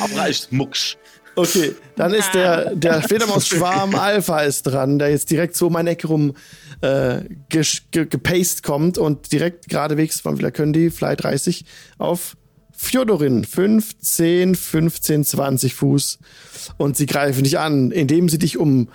Aura 0.00 0.26
ist 0.28 0.50
Mucksch. 0.50 0.96
Okay, 1.34 1.74
dann 1.96 2.12
ist 2.14 2.32
der, 2.34 2.74
der 2.74 3.02
Fledermaus-Schwarm 3.02 3.94
Alpha 3.94 4.40
ist 4.40 4.62
dran, 4.64 4.98
der 4.98 5.10
jetzt 5.10 5.30
direkt 5.30 5.56
so 5.56 5.66
um 5.68 5.72
meine 5.74 5.90
Ecke 5.90 6.06
rum 6.06 6.34
äh, 6.82 7.20
gepaced 7.90 8.62
kommt 8.62 8.96
und 8.98 9.30
direkt 9.32 9.68
geradewegs 9.68 10.20
von 10.20 10.36
die 10.72 10.90
Fly 10.90 11.16
30 11.16 11.64
auf 11.98 12.36
Fjodorin 12.76 13.44
5, 13.44 13.98
10, 13.98 14.54
15, 14.54 15.24
20 15.24 15.74
Fuß 15.74 16.18
und 16.78 16.96
sie 16.96 17.06
greifen 17.06 17.44
dich 17.44 17.58
an, 17.58 17.90
indem 17.90 18.28
sie 18.28 18.38
dich 18.38 18.58
um 18.58 18.88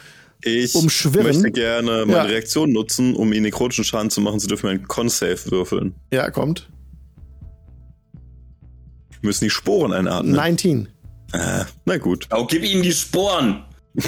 Ich 0.44 0.76
Umschwirren? 0.76 1.26
möchte 1.28 1.52
gerne 1.52 2.06
meine 2.06 2.12
Ja. 2.14 2.22
Reaktion 2.24 2.72
nutzen, 2.72 3.16
um 3.16 3.32
ihnen 3.34 3.44
nekrotischen 3.44 3.84
Schaden 3.86 4.10
zu 4.10 4.22
machen. 4.22 4.40
Sie 4.40 4.48
dürfen 4.48 4.68
einen 4.70 4.88
Con-Save 4.88 5.40
würfeln. 5.52 5.96
ja 6.12 6.30
kommt 6.32 6.70
Wir 9.22 9.30
müssen 9.30 9.46
die 9.46 9.50
Sporen 9.50 9.94
einatmen. 9.94 10.34
19. 10.34 10.88
Äh, 11.34 11.66
na 11.86 11.98
gut. 11.98 12.28
Oh, 12.32 12.46
gib 12.46 12.64
ihnen 12.64 12.84
die 12.84 12.94
Sporen. 12.94 13.64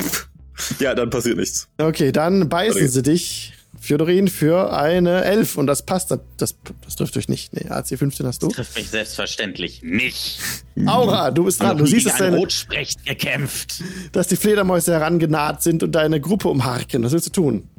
Ja, 0.82 0.94
dann 0.94 1.10
passiert 1.10 1.38
nichts. 1.38 1.70
Okay, 1.78 2.12
dann 2.12 2.50
beißen 2.50 2.82
Okay. 2.82 2.88
sie 2.90 3.02
dich 3.02 3.54
Fjodorin 3.80 4.27
für 4.27 4.73
eine 4.73 5.23
11 5.23 5.57
und 5.57 5.68
das 5.68 5.84
passt, 5.84 6.11
das, 6.11 6.19
das, 6.38 6.56
das 6.84 6.95
trifft 6.95 7.15
euch 7.18 7.30
nicht. 7.30 7.53
Nee, 7.53 7.69
AC 7.69 7.97
15 7.97 8.26
hast 8.26 8.43
du. 8.43 8.49
Trifft 8.49 8.76
mich 8.76 8.89
selbstverständlich 8.89 9.81
nicht. 9.84 10.39
Aura, 10.85 11.31
du 11.31 11.45
bist 11.45 11.61
dran. 11.61 11.77
Du 11.77 11.85
siehst, 11.85 12.06
dass 12.06 12.18
deine, 12.18 12.38
Rotsprecht 12.38 13.06
gekämpft. 13.06 13.84
dass 14.11 14.27
die 14.27 14.35
Fledermäuse 14.35 14.93
herangenaht 14.93 15.64
sind 15.64 15.84
und 15.84 15.93
deine 15.93 16.19
Gruppe 16.19 16.49
umharken. 16.49 17.03
Was 17.03 17.14
willst 17.14 17.27
du 17.27 17.31
tun? 17.31 17.69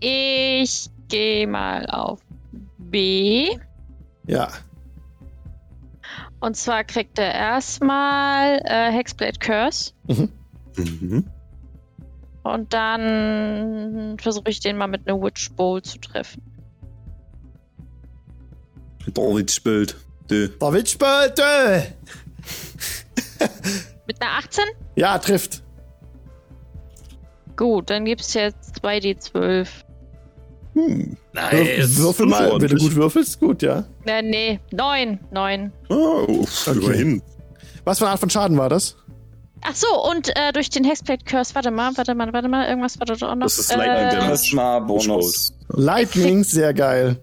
Ich 0.00 0.90
gehe 1.08 1.46
mal 1.46 1.86
auf 1.86 2.20
B. 2.78 3.48
Ja. 4.26 4.48
Und 6.40 6.56
zwar 6.56 6.84
kriegt 6.84 7.18
er 7.18 7.32
erstmal 7.32 8.60
äh, 8.64 8.92
Hexblade 8.92 9.38
Curse. 9.38 9.92
Mhm. 10.76 11.24
Und 12.44 12.72
dann 12.72 14.16
versuche 14.20 14.50
ich 14.50 14.60
den 14.60 14.76
mal 14.76 14.86
mit 14.86 15.08
einer 15.08 15.20
Witch 15.20 15.50
Bowl 15.52 15.82
zu 15.82 15.98
treffen. 15.98 16.42
Spielt. 19.48 19.96
Dö. 20.30 20.48
Der 20.48 20.72
Witchböte! 20.72 21.94
Mit 24.06 24.22
einer 24.22 24.38
18? 24.38 24.64
Ja, 24.96 25.18
trifft. 25.18 25.62
Gut, 27.56 27.90
dann 27.90 28.04
gibt 28.04 28.22
es 28.22 28.34
jetzt 28.34 28.82
2d12. 28.82 29.68
Hm. 30.74 31.16
Nice. 31.32 31.96
Würfel 31.98 32.26
mal. 32.26 32.60
Wenn 32.60 32.68
du 32.68 32.76
gut 32.76 32.94
würfelst, 32.94 33.38
gut, 33.38 33.62
ja. 33.62 33.84
Äh, 34.06 34.22
nee, 34.22 34.60
9. 34.72 35.20
9. 35.30 35.72
Oh, 35.88 36.44
immerhin. 36.66 37.22
Was 37.84 37.98
für 37.98 38.04
eine 38.04 38.12
Art 38.12 38.20
von 38.20 38.30
Schaden 38.30 38.56
war 38.56 38.68
das? 38.68 38.96
Ach 39.66 39.74
so, 39.74 39.86
und 40.10 40.28
äh, 40.36 40.52
durch 40.52 40.68
den 40.68 40.84
Hexblade 40.84 41.24
Curse, 41.24 41.54
warte 41.54 41.70
mal, 41.70 41.90
warte 41.96 42.14
mal, 42.14 42.32
warte 42.32 42.48
mal, 42.48 42.68
irgendwas 42.68 42.98
war 42.98 43.06
da 43.06 43.14
doch 43.14 43.28
auch 43.30 43.34
noch. 43.34 43.46
Das 43.46 43.58
ist 43.58 43.74
Lightning 43.74 44.10
Damage. 44.10 44.26
Charisma 44.26 44.78
Bonus. 44.80 45.52
Lightning, 45.68 46.44
sehr 46.44 46.74
geil. 46.74 47.16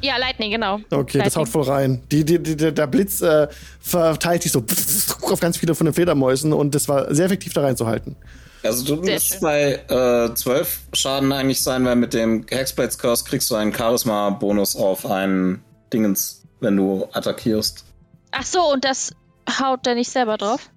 Ja, 0.00 0.16
Lightning, 0.16 0.50
genau. 0.50 0.80
Okay, 0.90 1.18
das 1.18 1.34
Lightning. 1.34 1.40
haut 1.42 1.48
voll 1.48 1.62
rein. 1.62 2.02
Die, 2.10 2.24
die, 2.24 2.38
die, 2.42 2.56
der 2.56 2.86
Blitz 2.86 3.20
äh, 3.20 3.48
verteilt 3.80 4.42
sich 4.42 4.52
so 4.52 4.64
auf 5.22 5.40
ganz 5.40 5.58
viele 5.58 5.74
von 5.74 5.84
den 5.84 5.94
Fledermäusen 5.94 6.52
und 6.52 6.74
das 6.74 6.88
war 6.88 7.14
sehr 7.14 7.26
effektiv 7.26 7.52
da 7.52 7.62
reinzuhalten. 7.62 8.16
Also 8.62 8.96
du 8.96 9.04
Sehr 9.04 9.14
musst 9.14 9.28
schön. 9.28 9.40
bei 9.40 9.72
äh, 9.88 10.34
12 10.34 10.80
Schaden 10.94 11.32
eigentlich 11.32 11.62
sein, 11.62 11.84
weil 11.84 11.96
mit 11.96 12.14
dem 12.14 12.46
Hexblades 12.48 12.98
Curse 12.98 13.24
kriegst 13.24 13.50
du 13.50 13.56
einen 13.56 13.74
Charisma-Bonus 13.74 14.76
auf 14.76 15.04
einen 15.04 15.62
Dingens, 15.92 16.42
wenn 16.60 16.76
du 16.76 17.06
attackierst. 17.12 17.84
Ach 18.30 18.44
so, 18.44 18.72
und 18.72 18.84
das 18.84 19.12
haut 19.60 19.84
der 19.84 19.94
nicht 19.94 20.10
selber 20.10 20.38
drauf? 20.38 20.70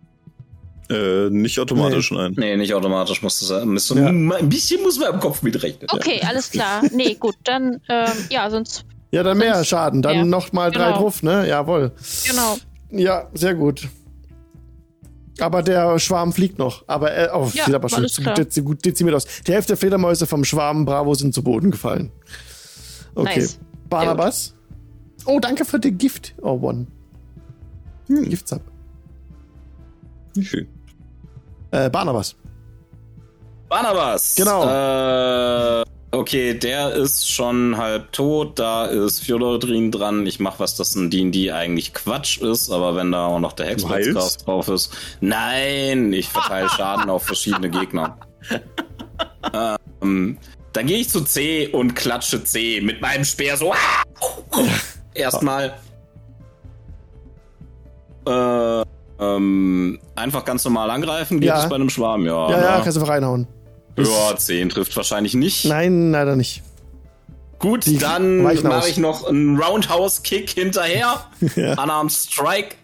Äh, 0.90 1.30
nicht 1.30 1.60
automatisch, 1.60 2.12
nein. 2.12 2.34
Nee, 2.38 2.56
nicht 2.56 2.74
automatisch 2.74 3.22
musst 3.22 3.42
du 3.42 3.46
sagen. 3.46 3.74
Musst 3.74 3.90
du, 3.90 3.96
Ja. 3.96 4.08
Ein 4.08 4.48
bisschen 4.50 4.82
muss 4.84 4.98
man 5.00 5.14
im 5.14 5.20
Kopf 5.20 5.42
mitrechnen. 5.44 5.88
Okay, 5.92 6.22
alles 6.26 6.50
klar. 6.52 6.82
Nee, 6.94 7.16
gut, 7.16 7.36
dann, 7.44 7.82
ähm, 7.90 8.12
ja, 8.30 8.50
sonst, 8.50 8.86
Ja, 9.12 9.24
dann 9.24 9.38
mehr 9.38 9.56
Sonst- 9.56 9.68
Schaden. 9.68 10.02
Dann 10.02 10.16
ja. 10.16 10.26
noch 10.26 10.52
mal 10.54 10.72
drei 10.72 10.86
Genau. 10.88 10.98
drauf, 10.98 11.24
ne? 11.24 11.48
Jawohl. 11.48 11.92
genau. 12.28 12.58
Ja, 12.92 13.28
sehr 13.34 13.54
gut. 13.56 13.88
Aber 15.40 15.62
der 15.62 16.00
Schwarm 16.00 16.34
fliegt 16.34 16.58
noch. 16.58 16.84
Aber 16.88 17.12
er, 17.12 17.38
oh, 17.40 17.50
Ja, 17.54 17.66
sieht 17.66 17.76
aber 17.76 17.90
schon 17.90 18.06
dezi- 18.06 18.62
gut 18.62 18.84
dezimiert 18.84 19.16
aus. 19.16 19.26
Die 19.46 19.54
Hälfte 19.54 19.72
der 19.74 19.78
Fledermäuse 19.78 20.26
vom 20.26 20.44
Schwarm 20.44 20.86
Bravo 20.86 21.14
sind 21.14 21.34
zu 21.34 21.44
Boden 21.44 21.70
gefallen. 21.72 22.12
Okay. 23.14 23.40
Nice. 23.40 23.60
Barnabas. 23.90 24.56
Oh, 25.26 25.40
danke 25.40 25.64
für 25.66 25.80
den 25.80 25.98
Gift. 25.98 26.34
Oh, 26.42 26.60
one. 26.62 26.88
Hm. 28.08 28.30
Giftsab. 28.30 28.62
Schön. 30.40 30.68
Äh, 31.72 31.90
Barnabas. 31.90 32.36
Barnabas. 33.70 34.36
Genau. 34.36 34.64
Äh, 34.64 35.84
Okay, 36.12 36.54
der 36.54 36.94
ist 36.94 37.30
schon 37.30 37.76
halb 37.76 38.14
tot. 38.14 38.58
Da 38.58 38.86
ist 38.86 39.26
Fjodorin 39.26 39.92
dran. 39.92 40.26
Ich 40.26 40.40
mach 40.40 40.60
was, 40.60 40.76
das 40.76 40.96
ein 40.96 41.10
D&D 41.10 41.52
eigentlich 41.52 41.94
Quatsch 41.94 42.38
ist, 42.40 42.72
aber 42.72 42.96
wenn 42.96 43.12
da 43.12 43.26
auch 43.26 43.40
noch 43.40 43.54
der 43.54 43.68
Hexblitz 43.68 44.38
drauf 44.38 44.70
ist. 44.70 44.96
Nein, 45.20 46.14
ich 46.14 46.30
verteile 46.30 46.70
Schaden 46.76 47.10
auf 47.10 47.24
verschiedene 47.24 47.70
Gegner. 47.70 48.18
ähm, 50.02 50.38
dann 50.72 50.88
gehe 50.88 51.00
ich 51.00 51.10
zu 51.10 51.22
C 51.22 51.68
und 51.68 51.94
klatsche 51.94 52.42
C 52.44 52.80
mit 52.82 53.02
meinem 53.02 53.26
Speer 53.26 53.58
so. 53.58 53.74
Erstmal. 55.14 55.78
Äh, 58.26 58.86
ähm, 59.20 60.00
einfach 60.16 60.46
ganz 60.46 60.64
normal 60.64 60.90
angreifen. 60.92 61.40
Geht 61.40 61.50
Ja. 61.50 61.64
es 61.64 61.70
bei 61.70 61.76
einem 61.76 61.90
Schwarm? 61.90 62.26
Ja. 62.26 62.50
Ja, 62.50 62.62
ja, 62.62 62.78
ne? 62.78 62.84
kannst 62.84 62.98
du 62.98 63.02
einfach 63.02 63.14
reinhauen. 63.14 63.48
ja 63.98 64.36
10 64.36 64.70
trifft 64.70 64.96
wahrscheinlich 64.96 65.34
nicht. 65.34 65.66
Nein, 65.66 66.12
leider 66.12 66.36
nicht. 66.36 66.64
Gut, 67.60 67.88
Die 67.88 67.98
dann 67.98 68.44
mache 68.44 68.88
ich 68.90 68.98
noch 68.98 69.26
einen 69.28 69.60
Roundhouse-Kick 69.60 70.50
hinterher. 70.52 71.26
Ja. 71.56 71.74
Unarmed 71.82 72.12
Strike. 72.12 72.76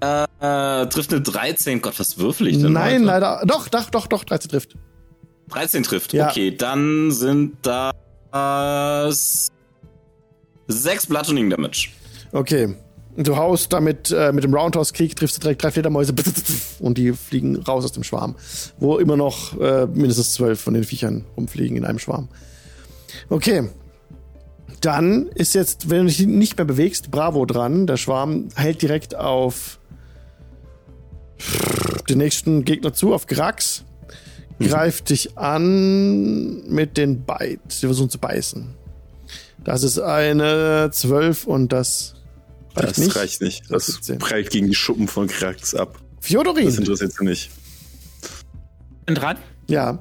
Äh, 0.00 0.24
äh, 0.40 0.86
trifft 0.86 1.12
eine 1.12 1.22
13. 1.22 1.80
Gott, 1.82 1.98
was 1.98 2.18
würfel 2.18 2.48
ich 2.48 2.58
denn 2.60 2.72
Nein, 2.72 2.94
heute? 2.94 3.04
leider. 3.04 3.42
Doch, 3.46 3.68
doch, 3.68 3.90
doch, 3.90 4.06
doch, 4.06 4.24
13 4.24 4.50
trifft. 4.50 4.76
13 5.50 5.82
trifft. 5.82 6.12
Ja. 6.12 6.28
Okay, 6.28 6.56
dann 6.56 7.10
sind 7.10 7.56
das 7.62 9.48
6 10.68 11.06
Bludgeoning 11.06 11.50
Damage. 11.50 11.88
Okay. 12.32 12.74
Du 13.16 13.36
haust 13.36 13.72
damit 13.72 14.10
äh, 14.10 14.32
mit 14.32 14.42
dem 14.42 14.54
Roundhouse-Kick, 14.54 15.16
triffst 15.16 15.36
du 15.36 15.40
direkt 15.40 15.62
drei 15.62 15.70
Fledermäuse 15.70 16.14
und 16.80 16.96
die 16.96 17.12
fliegen 17.12 17.56
raus 17.56 17.84
aus 17.84 17.92
dem 17.92 18.04
Schwarm. 18.04 18.36
Wo 18.78 18.96
immer 18.96 19.16
noch 19.16 19.58
äh, 19.60 19.86
mindestens 19.86 20.32
zwölf 20.32 20.60
von 20.60 20.72
den 20.72 20.84
Viechern 20.84 21.24
rumfliegen 21.36 21.76
in 21.76 21.84
einem 21.84 21.98
Schwarm. 21.98 22.28
Okay. 23.28 23.68
Dann 24.80 25.28
ist 25.28 25.54
jetzt, 25.54 25.90
wenn 25.90 25.98
du 25.98 26.04
dich 26.06 26.26
nicht 26.26 26.56
mehr 26.56 26.64
bewegst, 26.64 27.10
Bravo 27.10 27.44
dran. 27.46 27.86
Der 27.86 27.96
Schwarm 27.96 28.48
hält 28.56 28.82
direkt 28.82 29.14
auf 29.14 29.78
den 32.08 32.18
nächsten 32.18 32.64
Gegner 32.64 32.92
zu, 32.92 33.14
auf 33.14 33.26
Grax. 33.26 33.84
Greift 34.58 35.10
dich 35.10 35.38
an 35.38 36.66
mit 36.68 36.96
den 36.96 37.22
Bite. 37.22 37.60
Sie 37.68 37.86
versuchen 37.86 38.10
zu 38.10 38.18
beißen. 38.18 38.74
Das 39.62 39.82
ist 39.82 39.98
eine 39.98 40.90
12 40.92 41.46
und 41.46 41.72
das 41.72 42.14
reicht 42.76 42.88
Das 42.90 42.98
nicht. 42.98 43.16
reicht 43.16 43.42
nicht. 43.42 43.70
Das 43.70 43.86
17. 43.86 44.18
prallt 44.18 44.50
gegen 44.50 44.68
die 44.68 44.74
Schuppen 44.74 45.08
von 45.08 45.26
Krax 45.28 45.74
ab. 45.74 45.98
Das 46.16 46.26
Fjodorin. 46.28 46.68
interessiert 46.68 47.12
sie 47.12 47.24
nicht. 47.24 47.50
Bin 49.06 49.14
dran. 49.14 49.36
Ja. 49.68 49.98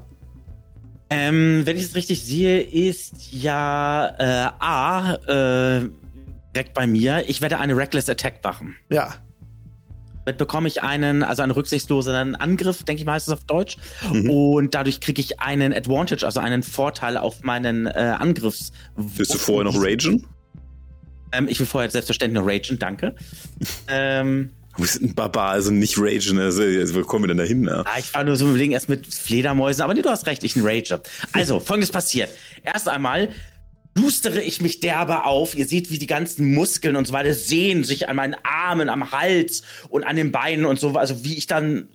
Ähm, 1.09 1.63
wenn 1.65 1.75
ich 1.77 1.83
es 1.83 1.95
richtig 1.95 2.23
sehe, 2.23 2.61
ist 2.61 3.31
ja 3.31 4.07
äh, 4.17 4.51
A 4.59 5.15
äh, 5.27 5.89
direkt 6.55 6.73
bei 6.73 6.87
mir. 6.87 7.23
Ich 7.27 7.41
werde 7.41 7.59
eine 7.59 7.75
Reckless 7.75 8.07
Attack 8.09 8.43
machen. 8.43 8.75
Ja. 8.89 9.15
Damit 10.23 10.37
bekomme 10.37 10.67
ich 10.67 10.83
einen, 10.83 11.23
also 11.23 11.41
einen 11.41 11.51
rücksichtslosen 11.51 12.35
Angriff, 12.35 12.83
denke 12.83 13.01
ich 13.01 13.05
mal, 13.07 13.13
heißt 13.13 13.27
es 13.27 13.33
auf 13.33 13.43
Deutsch. 13.45 13.77
Mhm. 14.13 14.29
Und 14.29 14.75
dadurch 14.75 15.01
kriege 15.01 15.19
ich 15.19 15.39
einen 15.39 15.73
Advantage, 15.73 16.23
also 16.25 16.39
einen 16.39 16.61
Vorteil 16.63 17.17
auf 17.17 17.41
meinen 17.43 17.87
äh, 17.87 18.15
Angriffs. 18.19 18.71
Willst 18.95 19.33
du 19.33 19.37
vorher 19.39 19.63
noch 19.65 19.81
ragen? 19.83 20.25
Ähm, 21.31 21.47
ich 21.47 21.59
will 21.59 21.67
vorher 21.67 21.89
selbstverständlich 21.89 22.41
noch 22.41 22.47
ragen, 22.49 22.79
danke. 22.79 23.15
ähm, 23.87 24.51
Du 24.75 24.83
bist 24.83 25.01
ein 25.01 25.13
Barbar, 25.13 25.51
also 25.51 25.71
nicht 25.71 25.97
ragen. 25.97 26.39
Also, 26.39 26.63
also, 26.63 26.95
wo 26.95 27.01
kommen 27.01 27.25
wir 27.25 27.27
denn 27.29 27.37
da 27.37 27.43
hin? 27.43 27.65
Ja? 27.65 27.83
Ah, 27.85 27.99
ich 27.99 28.13
war 28.13 28.23
nur 28.23 28.37
so 28.37 28.47
überlegen, 28.49 28.71
erst 28.71 28.87
mit 28.87 29.05
Fledermäusen, 29.05 29.83
aber 29.83 29.93
nee, 29.93 30.01
du 30.01 30.09
hast 30.09 30.27
recht, 30.27 30.43
ich 30.43 30.55
ein 30.55 30.65
Rager. 30.65 31.01
Also, 31.33 31.59
folgendes 31.59 31.91
passiert. 31.91 32.29
Erst 32.63 32.87
einmal 32.87 33.29
boostere 33.93 34.41
ich 34.41 34.61
mich 34.61 34.79
derbe 34.79 35.25
auf. 35.25 35.55
Ihr 35.55 35.65
seht, 35.65 35.91
wie 35.91 35.99
die 35.99 36.07
ganzen 36.07 36.53
Muskeln 36.53 36.95
und 36.95 37.05
so 37.07 37.13
weiter 37.13 37.33
sehen 37.33 37.83
sich 37.83 38.07
an 38.07 38.15
meinen 38.15 38.35
Armen, 38.43 38.87
am 38.87 39.11
Hals 39.11 39.63
und 39.89 40.05
an 40.05 40.15
den 40.15 40.31
Beinen 40.31 40.65
und 40.65 40.79
so, 40.79 40.93
also 40.93 41.25
wie 41.25 41.37
ich 41.37 41.47
dann 41.47 41.89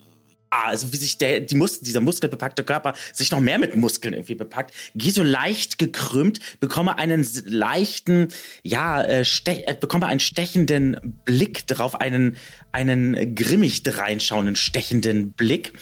also 0.50 0.92
wie 0.92 0.96
sich 0.96 1.18
der, 1.18 1.40
die 1.40 1.54
Mus 1.54 1.80
dieser 1.80 2.00
muskelbepackte 2.00 2.64
Körper 2.64 2.94
sich 3.12 3.30
noch 3.30 3.40
mehr 3.40 3.58
mit 3.58 3.74
Muskeln 3.76 4.14
irgendwie 4.14 4.34
bepackt, 4.34 4.72
gehe 4.94 5.12
so 5.12 5.22
leicht 5.22 5.78
gekrümmt, 5.78 6.40
bekomme 6.60 6.98
einen 6.98 7.26
leichten, 7.44 8.28
ja, 8.62 9.02
äh, 9.02 9.24
äh, 9.46 9.74
bekomme 9.78 10.06
einen 10.06 10.20
stechenden 10.20 11.20
Blick 11.24 11.66
drauf, 11.66 12.00
einen, 12.00 12.36
einen 12.72 13.34
grimmig 13.34 13.82
reinschauenden, 13.86 14.56
stechenden 14.56 15.32
Blick 15.32 15.72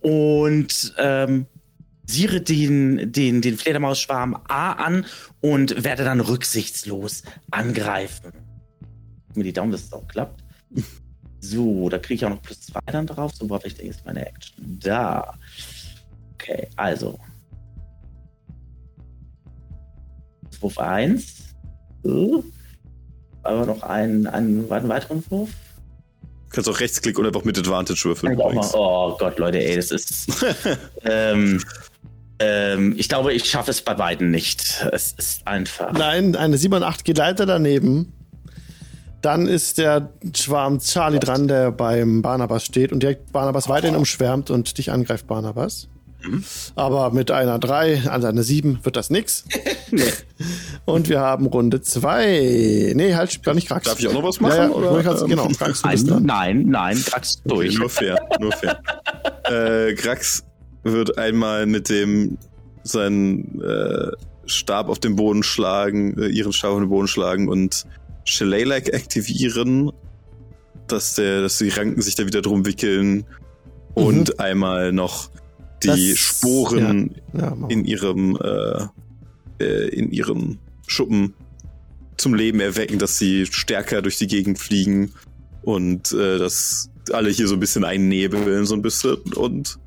und 0.00 0.94
ähm, 0.98 1.46
siere 2.06 2.40
den, 2.40 3.12
den, 3.12 3.40
den 3.40 3.56
Fledermausschwarm 3.56 4.36
A 4.48 4.72
an 4.72 5.06
und 5.40 5.84
werde 5.84 6.04
dann 6.04 6.20
rücksichtslos 6.20 7.22
angreifen. 7.50 8.32
Mir 9.34 9.44
die 9.44 9.52
Daumen, 9.52 9.70
dass 9.70 9.84
es 9.84 9.92
auch 9.92 10.06
klappt. 10.08 10.42
So, 11.40 11.88
da 11.88 11.98
kriege 11.98 12.14
ich 12.14 12.24
auch 12.24 12.30
noch 12.30 12.42
plus 12.42 12.60
zwei 12.60 12.80
dann 12.86 13.06
drauf. 13.06 13.32
So, 13.34 13.60
ich 13.64 13.74
denn 13.74 13.86
jetzt 13.86 14.04
meine 14.04 14.26
Action? 14.26 14.78
Da. 14.82 15.34
Okay, 16.34 16.68
also. 16.76 17.18
Wurf 20.60 20.78
1. 20.78 21.36
So. 22.02 22.44
Aber 23.42 23.66
noch 23.66 23.82
einen, 23.82 24.26
einen, 24.26 24.70
einen 24.70 24.88
weiteren 24.88 25.24
Wurf. 25.30 25.50
Du 26.20 26.56
kannst 26.56 26.68
auch 26.68 26.80
Rechtsklick 26.80 27.18
und 27.18 27.26
einfach 27.26 27.44
mit 27.44 27.56
Advantage 27.58 28.04
würfeln. 28.04 28.36
Oh 28.74 29.16
Gott, 29.18 29.38
Leute, 29.38 29.58
ey, 29.64 29.76
das 29.76 29.90
ist. 29.92 30.44
ähm, 31.04 31.62
ähm, 32.40 32.94
ich 32.98 33.08
glaube, 33.08 33.32
ich 33.32 33.48
schaffe 33.48 33.70
es 33.70 33.82
bei 33.82 33.94
beiden 33.94 34.30
nicht. 34.30 34.84
Es 34.92 35.12
ist 35.12 35.46
einfach. 35.46 35.92
Nein, 35.92 36.34
eine 36.36 36.58
7 36.58 36.74
und 36.74 36.82
8 36.82 37.04
geht 37.04 37.18
leider 37.18 37.46
daneben. 37.46 38.12
Dann 39.22 39.46
ist 39.46 39.78
der 39.78 40.10
Schwarm 40.34 40.78
Charlie 40.78 41.18
dran, 41.18 41.46
der 41.48 41.72
beim 41.72 42.22
Barnabas 42.22 42.64
steht 42.64 42.92
und 42.92 43.02
direkt 43.02 43.32
Barnabas 43.32 43.68
weiterhin 43.68 43.96
umschwärmt 43.96 44.50
und 44.50 44.78
dich 44.78 44.90
angreift, 44.90 45.26
Barnabas. 45.26 45.88
Aber 46.74 47.10
mit 47.12 47.30
einer 47.30 47.58
3, 47.58 48.08
also 48.08 48.26
einer 48.26 48.42
7 48.42 48.80
wird 48.82 48.96
das 48.96 49.08
nix. 49.08 49.44
Und 50.84 51.08
wir 51.08 51.20
haben 51.20 51.46
Runde 51.46 51.80
2. 51.80 52.92
Nee, 52.94 53.14
halt, 53.14 53.42
gar 53.42 53.54
nicht 53.54 53.68
Krax. 53.68 53.86
Darf 53.86 53.98
ich 54.00 54.08
auch 54.08 54.12
noch 54.12 54.24
was 54.24 54.38
machen, 54.40 54.54
Ja, 54.56 54.64
ja, 54.64 54.70
oder? 54.70 55.02
kannst, 55.02 55.26
genau, 55.26 55.48
Krax, 55.48 55.80
du 55.82 55.88
bist 55.88 56.06
Nein, 56.06 56.14
dran. 56.14 56.24
nein, 56.26 56.64
nein, 56.68 57.04
Okay, 57.06 57.26
durch. 57.46 57.78
nur 57.78 57.88
fair, 57.88 58.18
nur 58.38 58.52
fair. 58.52 58.80
äh, 59.88 59.94
Grax 59.94 60.44
wird 60.82 61.16
einmal 61.16 61.64
mit 61.66 61.88
dem 61.88 62.36
seinen 62.82 63.60
äh, 63.62 64.10
Stab 64.46 64.88
auf 64.90 64.98
den 64.98 65.16
Boden 65.16 65.42
schlagen, 65.42 66.18
äh, 66.20 66.26
ihren 66.28 66.52
Stab 66.52 66.72
auf 66.72 66.80
den 66.80 66.88
Boden 66.88 67.08
schlagen 67.08 67.48
und 67.48 67.86
Shillelagh 68.24 68.92
aktivieren, 68.94 69.90
dass 70.88 71.14
der, 71.14 71.42
dass 71.42 71.58
die 71.58 71.68
Ranken 71.68 72.02
sich 72.02 72.14
da 72.14 72.26
wieder 72.26 72.42
drum 72.42 72.66
wickeln 72.66 73.24
und 73.94 74.38
einmal 74.40 74.92
noch 74.92 75.30
die 75.82 75.88
Mhm. 75.88 76.08
Das- 76.10 76.18
Sporen 76.18 77.14
Ja, 77.32 77.54
mal. 77.54 77.70
in 77.72 77.84
ihrem 77.84 78.36
äh, 78.42 78.86
äh, 79.64 79.88
in 79.88 80.10
ihrem 80.10 80.58
Schuppen 80.86 81.34
zum 82.16 82.34
Leben 82.34 82.60
erwecken, 82.60 82.98
dass 82.98 83.18
sie 83.18 83.46
stärker 83.46 84.02
durch 84.02 84.18
die 84.18 84.26
Gegend 84.26 84.58
fliegen 84.58 85.12
und 85.62 86.12
äh, 86.12 86.38
dass 86.38 86.90
alle 87.12 87.30
hier 87.30 87.48
so 87.48 87.54
ein 87.54 87.60
bisschen 87.60 87.84
einnebeln, 87.84 88.66
so 88.66 88.74
ein 88.74 88.82
bisschen 88.82 89.16
und 89.36 89.78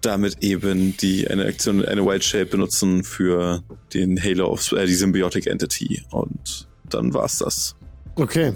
damit 0.00 0.42
eben 0.42 0.96
die 0.96 1.28
eine 1.28 1.44
Aktion, 1.44 1.84
eine 1.84 2.04
Wild 2.06 2.24
Shape 2.24 2.46
benutzen 2.46 3.04
für 3.04 3.62
den 3.92 4.22
Halo 4.22 4.46
of 4.50 4.72
äh, 4.72 4.86
die 4.86 4.94
Symbiotic 4.94 5.46
Entity 5.46 6.02
und 6.10 6.68
dann 6.94 7.14
war's 7.14 7.38
das. 7.38 7.76
Okay. 8.16 8.54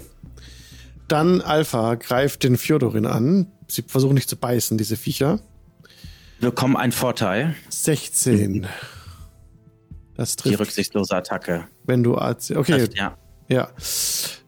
Dann 1.07 1.41
Alpha 1.41 1.95
greift 1.95 2.43
den 2.43 2.57
Fjodorin 2.57 3.05
an. 3.05 3.47
Sie 3.67 3.83
versuchen 3.83 4.15
nicht 4.15 4.29
zu 4.29 4.35
beißen, 4.37 4.77
diese 4.77 4.97
Viecher. 4.97 5.39
Wir 6.39 6.49
bekommen 6.49 6.75
einen 6.77 6.91
Vorteil. 6.91 7.55
16. 7.69 8.67
Das 10.15 10.35
Die 10.35 10.43
trifft, 10.49 10.59
rücksichtslose 10.61 11.15
Attacke. 11.15 11.65
wenn 11.85 12.03
du 12.03 12.15
AC. 12.17 12.51
Okay, 12.55 12.77
Trifft, 12.77 12.95
ja. 12.97 13.17
ja. 13.49 13.69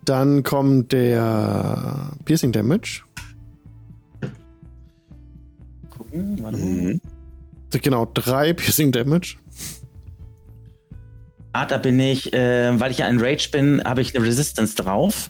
Dann 0.05 0.43
kommt 0.43 0.91
der 0.93 2.11
Piercing 2.25 2.51
Damage. 2.51 3.01
Gucken, 5.89 6.41
warte. 6.41 6.57
Mhm. 6.57 7.01
Genau, 7.71 8.05
drei 8.05 8.53
Piercing 8.53 8.91
Damage. 8.91 9.37
Da 11.65 11.77
bin 11.77 11.99
ich, 11.99 12.33
äh, 12.33 12.79
weil 12.79 12.91
ich 12.91 12.99
ja 12.99 13.05
ein 13.07 13.19
Rage 13.19 13.49
bin, 13.51 13.81
habe 13.83 14.01
ich 14.01 14.15
eine 14.15 14.25
Resistance 14.25 14.75
drauf. 14.75 15.29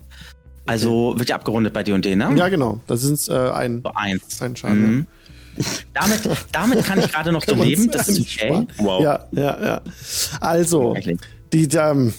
Also 0.65 1.13
wird 1.17 1.29
ja 1.29 1.35
abgerundet 1.35 1.73
bei 1.73 1.83
D&D, 1.83 2.15
ne? 2.15 2.33
Ja, 2.35 2.49
genau. 2.49 2.81
Das 2.87 3.01
sind 3.01 3.19
äh, 3.29 3.51
ein. 3.51 3.81
So 3.83 3.91
eins. 3.95 4.41
Ein 4.41 4.55
Schaden, 4.55 4.81
Mhm. 4.81 5.07
Damit, 5.93 6.21
damit 6.51 6.85
kann 6.85 6.99
ich 6.99 7.11
gerade 7.11 7.31
noch 7.31 7.43
so 7.47 7.55
leben. 7.55 7.89
Das 7.91 8.07
ist 8.09 8.19
okay. 8.19 8.67
Wow. 8.77 9.01
Ja, 9.01 9.25
ja, 9.31 9.65
ja. 9.65 9.81
Also, 10.39 10.95
die, 11.51 11.67
ähm, 11.75 12.13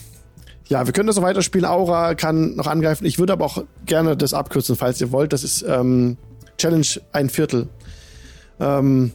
ja, 0.67 0.85
wir 0.85 0.93
können 0.93 1.07
das 1.07 1.15
so 1.15 1.21
weiterspielen. 1.21 1.65
Aura 1.65 2.15
kann 2.15 2.55
noch 2.55 2.67
angreifen. 2.67 3.05
Ich 3.05 3.17
würde 3.17 3.33
aber 3.33 3.45
auch 3.45 3.63
gerne 3.85 4.17
das 4.17 4.33
abkürzen, 4.33 4.75
falls 4.75 4.99
ihr 4.99 5.11
wollt. 5.11 5.31
Das 5.31 5.43
ist 5.43 5.61
ähm, 5.61 6.17
Challenge 6.57 6.85
ein 7.13 7.29
Viertel. 7.29 7.69
Ähm, 8.59 9.13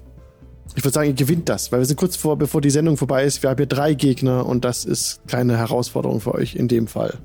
Ich 0.77 0.83
würde 0.85 0.93
sagen, 0.95 1.09
ihr 1.09 1.15
gewinnt 1.15 1.49
das, 1.49 1.71
weil 1.71 1.79
wir 1.81 1.87
sind 1.87 1.97
kurz 1.97 2.17
vor, 2.17 2.37
bevor 2.37 2.61
die 2.61 2.71
Sendung 2.71 2.97
vorbei 2.97 3.25
ist. 3.25 3.43
Wir 3.43 3.51
haben 3.51 3.59
hier 3.59 3.67
drei 3.67 3.95
Gegner 3.95 4.45
und 4.47 4.65
das 4.65 4.85
ist 4.85 5.21
keine 5.29 5.57
Herausforderung 5.57 6.21
für 6.21 6.35
euch 6.35 6.57
in 6.57 6.69
dem 6.69 6.87
Fall. 6.89 7.19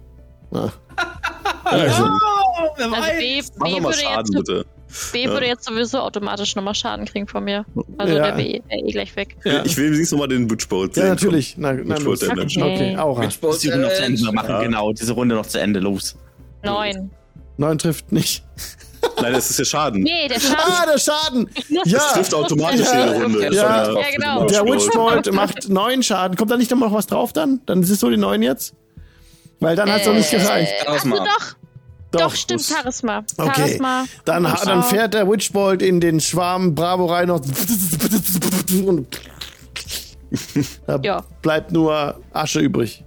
Also, 0.51 0.71
Also 1.65 2.03
B, 3.19 3.41
B, 3.41 3.83
würde, 3.83 3.93
Schaden, 3.97 4.17
jetzt, 4.17 4.31
bitte. 4.47 4.65
B 5.13 5.27
würde 5.27 5.45
jetzt 5.47 5.65
sowieso 5.65 5.99
automatisch 5.99 6.55
nochmal 6.55 6.73
Schaden 6.75 7.05
kriegen 7.05 7.27
von 7.27 7.43
mir. 7.43 7.65
Also 7.97 8.13
Ja. 8.13 8.23
der 8.23 8.37
wäre 8.37 8.61
eh, 8.69 8.91
gleich 8.91 9.15
weg. 9.15 9.37
ja. 9.43 9.63
Ich 9.65 9.77
will 9.77 9.85
wenigstens 9.91 10.11
nochmal 10.11 10.27
den 10.29 10.49
Witchbolt 10.49 10.95
ja, 10.95 11.03
sehen. 11.03 11.09
natürlich. 11.11 11.55
Na, 11.57 11.73
na. 11.73 11.95
Damage. 11.95 12.59
Okay. 12.59 12.73
Okay, 12.73 12.97
Aura. 12.97 13.21
Runde 13.21 13.77
noch 13.77 13.93
zu 13.93 14.03
Ende 14.03 14.17
Damage. 14.21 14.35
machen, 14.35 14.49
Ja. 14.49 14.61
genau. 14.63 14.93
Diese 14.93 15.13
Runde 15.13 15.35
noch 15.35 15.45
zu 15.45 15.59
Ende, 15.59 15.79
los. 15.79 16.15
Neun. 16.63 17.11
Neun 17.57 17.77
trifft 17.77 18.11
nicht. 18.11 18.43
Nein, 19.21 19.33
das 19.33 19.49
ist 19.49 19.59
ja 19.59 19.65
Schaden. 19.65 20.01
Nee, 20.03 20.27
der 20.27 20.39
Schaden. 20.39 20.57
Ah, 20.65 20.85
der 20.85 20.97
Schaden! 20.99 21.49
Das 21.55 21.91
Ja! 21.91 21.99
trifft 22.13 22.33
automatisch 22.33 22.87
Ja. 22.87 23.05
jede 23.07 23.21
Runde. 23.23 23.53
Ja. 23.53 23.91
Ja, 23.93 24.11
genau. 24.15 24.45
Der 24.45 24.65
Witchbolt. 24.65 25.31
Macht 25.33 25.69
neun 25.69 26.03
Schaden. 26.03 26.35
Kommt 26.37 26.51
da 26.51 26.57
nicht 26.57 26.71
noch 26.71 26.77
mal 26.77 26.91
was 26.91 27.07
drauf 27.07 27.33
dann? 27.33 27.61
Dann 27.65 27.81
ist 27.83 27.89
es 27.89 27.99
so 27.99 28.09
die 28.09 28.17
neun 28.17 28.41
jetzt? 28.41 28.73
Weil 29.59 29.75
dann 29.75 29.91
hat 29.91 29.99
es 30.01 30.05
doch 30.07 30.13
nicht 30.13 30.31
gereicht. 30.31 30.71
Äh, 30.71 30.87
Achso, 30.87 31.09
Charisma. 31.09 31.17
doch. 31.25 31.55
Doch, 32.11 32.33
stimmt, 32.35 32.63
Charisma. 32.63 33.23
Okay. 33.37 33.51
Charisma. 33.55 34.05
Dann, 34.25 34.83
fährt 34.83 35.13
der 35.13 35.29
Witchbolt 35.29 35.81
in 35.81 35.99
den 36.01 36.19
Schwarm 36.19 36.73
Bravo 36.73 37.05
rein 37.05 37.29
und 37.29 37.45
da 40.87 40.99
Ja. 41.03 41.23
bleibt 41.41 41.71
nur 41.71 42.19
Asche 42.33 42.59
übrig. 42.59 43.03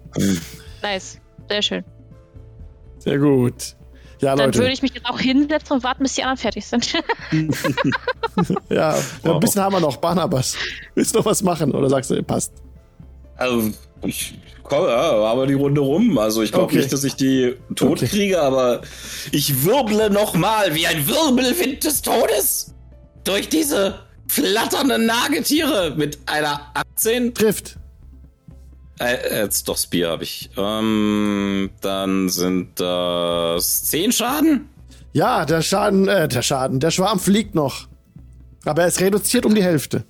Nice. 0.83 1.19
Sehr 1.49 1.63
schön. 1.63 1.85
Sehr 2.99 3.19
gut. 3.19 3.75
Ja, 4.23 4.37
Dann 4.37 4.47
Leute. 4.47 4.61
würde 4.61 4.73
ich 4.73 4.83
mich 4.83 4.95
jetzt 4.95 5.07
auch 5.07 5.19
hinsetzen 5.19 5.75
und 5.77 5.83
warten, 5.85 6.03
bis 6.05 6.15
die 6.15 6.23
anderen 6.23 6.39
fertig 6.39 6.65
sind. 6.65 6.93
ja, 8.71 8.95
ein 9.25 9.41
bisschen 9.41 9.63
haben 9.63 9.75
wir 9.75 9.81
noch. 9.81 9.97
Barnabas. 9.97 10.57
Willst 10.95 11.15
du 11.15 11.19
noch 11.19 11.27
was 11.27 11.43
machen? 11.43 11.73
Oder 11.73 11.89
sagst 11.91 12.11
du, 12.11 12.23
passt? 12.23 12.53
Also, 13.37 13.71
ich 14.05 14.35
komm, 14.63 14.87
ja, 14.87 15.13
aber 15.25 15.47
die 15.47 15.55
Runde 15.55 15.81
rum. 15.81 16.17
Also, 16.19 16.43
ich 16.43 16.53
glaube 16.53 16.67
Okay. 16.67 16.77
nicht, 16.79 16.93
dass 16.93 17.03
ich 17.05 17.15
die 17.15 17.57
tot 17.75 17.99
Okay. 17.99 18.07
kriege, 18.07 18.41
aber 18.41 18.83
ich 19.33 19.65
wirble 19.65 20.09
nochmal 20.11 20.75
wie 20.75 20.87
ein 20.87 21.07
Wirbelwind 21.09 21.83
des 21.85 22.03
Todes 22.03 22.75
durch 23.25 23.49
diese 23.49 23.99
flatternden 24.29 25.05
Nagetiere 25.07 25.95
mit 25.97 26.19
einer 26.27 26.71
18. 26.75 27.35
Trifft. 27.35 27.77
Äh, 28.99 29.43
jetzt 29.43 29.69
doch 29.69 29.79
Spear 29.79 30.13
habe 30.13 30.25
ich. 30.25 30.51
Ähm, 30.57 31.71
dann 31.81 32.29
sind 32.29 32.79
das 32.81 33.85
10 33.85 34.13
Schaden. 34.13 34.69
Ja, 35.13 35.45
der 35.45 35.63
Schaden, 35.63 36.09
äh, 36.09 36.29
der 36.29 36.43
Schaden. 36.43 36.81
Der 36.81 36.91
Schwarm 36.91 37.19
fliegt 37.21 37.55
noch. 37.55 37.87
Aber 38.65 38.83
er 38.83 38.89
ist 38.89 39.01
reduziert 39.01 39.45
um 39.45 39.55
die 39.55 39.63
Hälfte. 39.63 40.05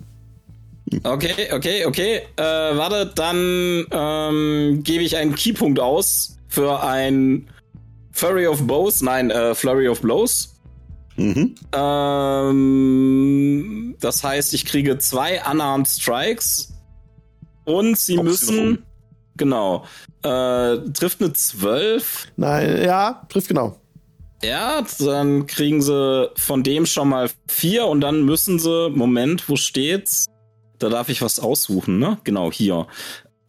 Okay, 1.03 1.51
okay, 1.51 1.85
okay. 1.85 2.21
Äh, 2.35 2.43
warte, 2.43 3.11
dann 3.15 3.85
ähm, 3.91 4.81
gebe 4.83 5.03
ich 5.03 5.17
einen 5.17 5.33
Keypunkt 5.35 5.79
aus 5.79 6.37
für 6.47 6.83
ein 6.83 7.47
Flurry 8.11 8.45
of 8.47 8.67
Bows. 8.67 9.01
Nein, 9.01 9.31
äh, 9.31 9.55
Flurry 9.55 9.87
of 9.87 10.01
Blows. 10.01 10.53
Mhm. 11.15 11.55
Ähm, 11.73 12.75
das 13.99 14.23
heißt, 14.23 14.53
ich 14.53 14.65
kriege 14.65 14.97
zwei 14.99 15.41
Unarmed 15.49 15.87
Strikes 15.87 16.72
und 17.65 17.97
sie 17.97 18.15
Boxen 18.15 18.29
müssen. 18.29 18.59
rum. 18.59 18.77
Genau. 19.37 19.85
Äh, 20.23 20.77
trifft 20.93 21.21
eine 21.21 21.33
12. 21.33 22.27
Nein, 22.37 22.83
ja, 22.83 23.25
trifft 23.29 23.47
genau. 23.47 23.77
Ja, 24.43 24.85
dann 24.99 25.47
kriegen 25.47 25.81
sie 25.81 26.29
von 26.35 26.63
dem 26.63 26.85
schon 26.85 27.09
mal 27.09 27.29
vier 27.47 27.85
und 27.85 28.01
dann 28.01 28.23
müssen 28.23 28.59
sie, 28.59 28.89
Moment, 28.89 29.47
wo 29.47 29.55
steht's? 29.55 30.25
Da 30.79 30.89
darf 30.89 31.07
ich 31.07 31.21
was 31.21 31.39
aussuchen, 31.39 31.97
ne? 31.97 32.17
Genau, 32.25 32.51
hier. 32.51 32.87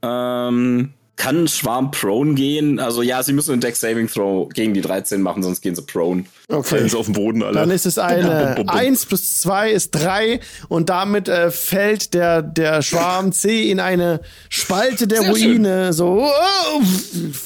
Ähm, 0.02 0.94
kann 1.16 1.44
ein 1.44 1.48
Schwarm 1.48 1.90
prone 1.92 2.34
gehen? 2.34 2.80
Also 2.80 3.00
ja, 3.02 3.22
sie 3.22 3.32
müssen 3.32 3.52
einen 3.52 3.60
Deck 3.60 3.76
Saving 3.76 4.08
Throw 4.08 4.48
gegen 4.48 4.74
die 4.74 4.80
13 4.80 5.22
machen, 5.22 5.42
sonst 5.42 5.60
gehen 5.60 5.74
sie 5.76 5.82
prone. 5.82 6.24
Fallen 6.48 6.58
Okay. 6.60 6.88
sie 6.88 6.96
auf 6.96 7.06
den 7.06 7.14
Boden 7.14 7.42
alle. 7.42 7.54
Dann 7.54 7.70
ist 7.70 7.86
es 7.86 7.98
eine 7.98 8.54
Bum, 8.56 8.66
bum, 8.66 8.66
bum. 8.66 8.76
1 8.76 9.06
plus 9.06 9.40
2 9.40 9.70
ist 9.70 9.90
3 9.92 10.40
und 10.68 10.88
damit 10.88 11.28
äh, 11.28 11.50
fällt 11.50 12.14
der, 12.14 12.42
der 12.42 12.82
Schwarm 12.82 13.30
C 13.32 13.70
in 13.70 13.78
eine 13.80 14.20
Spalte 14.48 15.06
der 15.06 15.20
Sehr 15.22 15.30
Ruine. 15.30 15.92
So, 15.92 16.26
oh, 16.28 16.82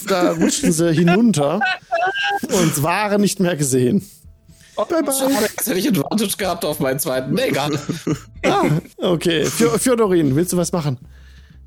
da 0.06 0.32
rutschen 0.32 0.72
sie 0.72 0.92
hinunter 0.94 1.60
und 2.42 2.82
waren 2.82 3.20
nicht 3.20 3.38
mehr 3.40 3.56
gesehen. 3.56 4.08
Bye 4.76 5.02
bye. 5.02 5.12
Schade, 5.12 5.32
jetzt 5.56 5.66
hätte 5.68 5.78
ich 5.78 5.88
Advantage 5.88 6.36
gehabt 6.38 6.64
auf 6.64 6.78
meinen 6.78 7.00
zweiten. 7.00 7.34
Nee, 7.34 7.48
egal. 7.48 7.70
Ah, 8.46 8.64
okay. 8.98 9.42
Fjo- 9.44 9.76
Fjodorin, 9.76 10.36
willst 10.36 10.52
du 10.52 10.56
was 10.56 10.70
machen? 10.70 10.98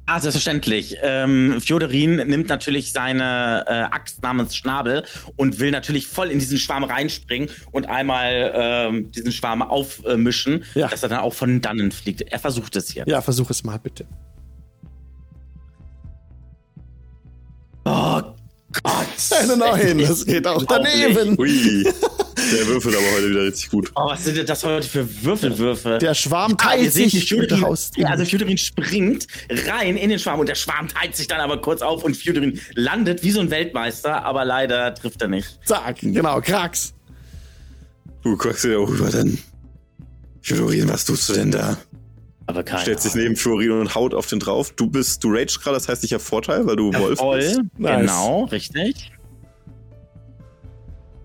Ah, 0.07 0.19
selbstverständlich. 0.19 0.97
Ähm, 1.01 1.61
Fjodorin 1.61 2.15
nimmt 2.27 2.49
natürlich 2.49 2.91
seine 2.91 3.63
äh, 3.67 3.71
Axt 3.95 4.21
namens 4.23 4.55
Schnabel 4.55 5.05
und 5.37 5.59
will 5.59 5.71
natürlich 5.71 6.07
voll 6.07 6.29
in 6.31 6.39
diesen 6.39 6.57
Schwarm 6.57 6.83
reinspringen 6.83 7.49
und 7.71 7.87
einmal 7.87 8.51
ähm, 8.53 9.11
diesen 9.11 9.31
Schwarm 9.31 9.61
aufmischen, 9.61 10.65
Ja. 10.73 10.87
dass 10.89 11.03
er 11.03 11.09
dann 11.09 11.19
auch 11.19 11.33
von 11.33 11.61
dannen 11.61 11.91
fliegt. 11.91 12.21
Er 12.23 12.39
versucht 12.39 12.75
es 12.75 12.93
jetzt. 12.93 13.07
Ja, 13.07 13.21
versuch 13.21 13.49
es 13.51 13.63
mal, 13.63 13.77
bitte. 13.77 14.05
Oh 17.85 18.21
Gott. 18.83 19.07
Eine 19.39 19.57
9, 19.57 19.97
das 20.07 20.25
geht 20.25 20.47
auch 20.47 20.63
daneben. 20.65 21.37
Ui. 21.39 21.85
Der 22.51 22.67
würfelt 22.67 22.95
aber 22.95 23.05
heute 23.15 23.29
wieder 23.29 23.43
richtig 23.43 23.69
gut. 23.69 23.91
Oh, 23.95 24.07
was 24.09 24.23
sind 24.23 24.37
denn 24.37 24.45
das 24.45 24.63
heute 24.63 24.87
für 24.87 25.23
Würfelwürfe? 25.23 25.97
Der 25.99 26.13
Schwarm 26.13 26.53
Ah, 26.53 26.69
teilt 26.69 26.91
seht, 26.93 27.11
sich 27.11 27.31
haust 27.61 27.97
ja, 27.97 28.09
also 28.09 28.25
Fjodorin 28.25 28.57
springt 28.57 29.27
rein 29.67 29.97
in 29.97 30.09
den 30.09 30.19
Schwarm 30.19 30.39
und 30.39 30.49
der 30.49 30.55
Schwarm 30.55 30.87
teilt 30.87 31.15
sich 31.15 31.27
dann 31.27 31.39
aber 31.39 31.59
kurz 31.61 31.81
auf 31.81 32.03
und 32.03 32.15
Fjodorin 32.17 32.59
landet 32.75 33.23
wie 33.23 33.31
so 33.31 33.39
ein 33.39 33.49
Weltmeister, 33.51 34.23
aber 34.25 34.45
leider 34.45 34.93
trifft 34.95 35.21
er 35.21 35.27
nicht. 35.27 35.59
Zack, 35.65 35.99
genau, 36.01 36.41
Krax. 36.41 36.93
Du 38.23 38.37
guckst 38.37 38.63
dir 38.63 38.77
rüber, 38.79 39.09
dann. 39.09 39.37
Fjodorin, 40.41 40.89
was 40.89 41.05
tust 41.05 41.29
du 41.29 41.33
denn 41.33 41.51
da? 41.51 41.77
Aber 42.47 42.63
keiner. 42.63 42.81
Stellt 42.81 42.99
sich 42.99 43.15
neben 43.15 43.35
Florin 43.35 43.71
und 43.71 43.95
haut 43.95 44.13
auf 44.13 44.27
den 44.27 44.39
drauf. 44.39 44.71
Du 44.75 44.87
bist, 44.87 45.23
du 45.23 45.29
rage 45.29 45.57
gerade, 45.61 45.75
das 45.75 45.87
heißt, 45.87 46.03
ich 46.03 46.13
habe 46.13 46.23
Vorteil, 46.23 46.65
weil 46.65 46.75
du 46.75 46.93
Wolf 46.93 47.19
Voll, 47.19 47.39
bist. 47.39 47.59
Nice. 47.77 48.01
genau, 48.01 48.43
richtig. 48.45 49.11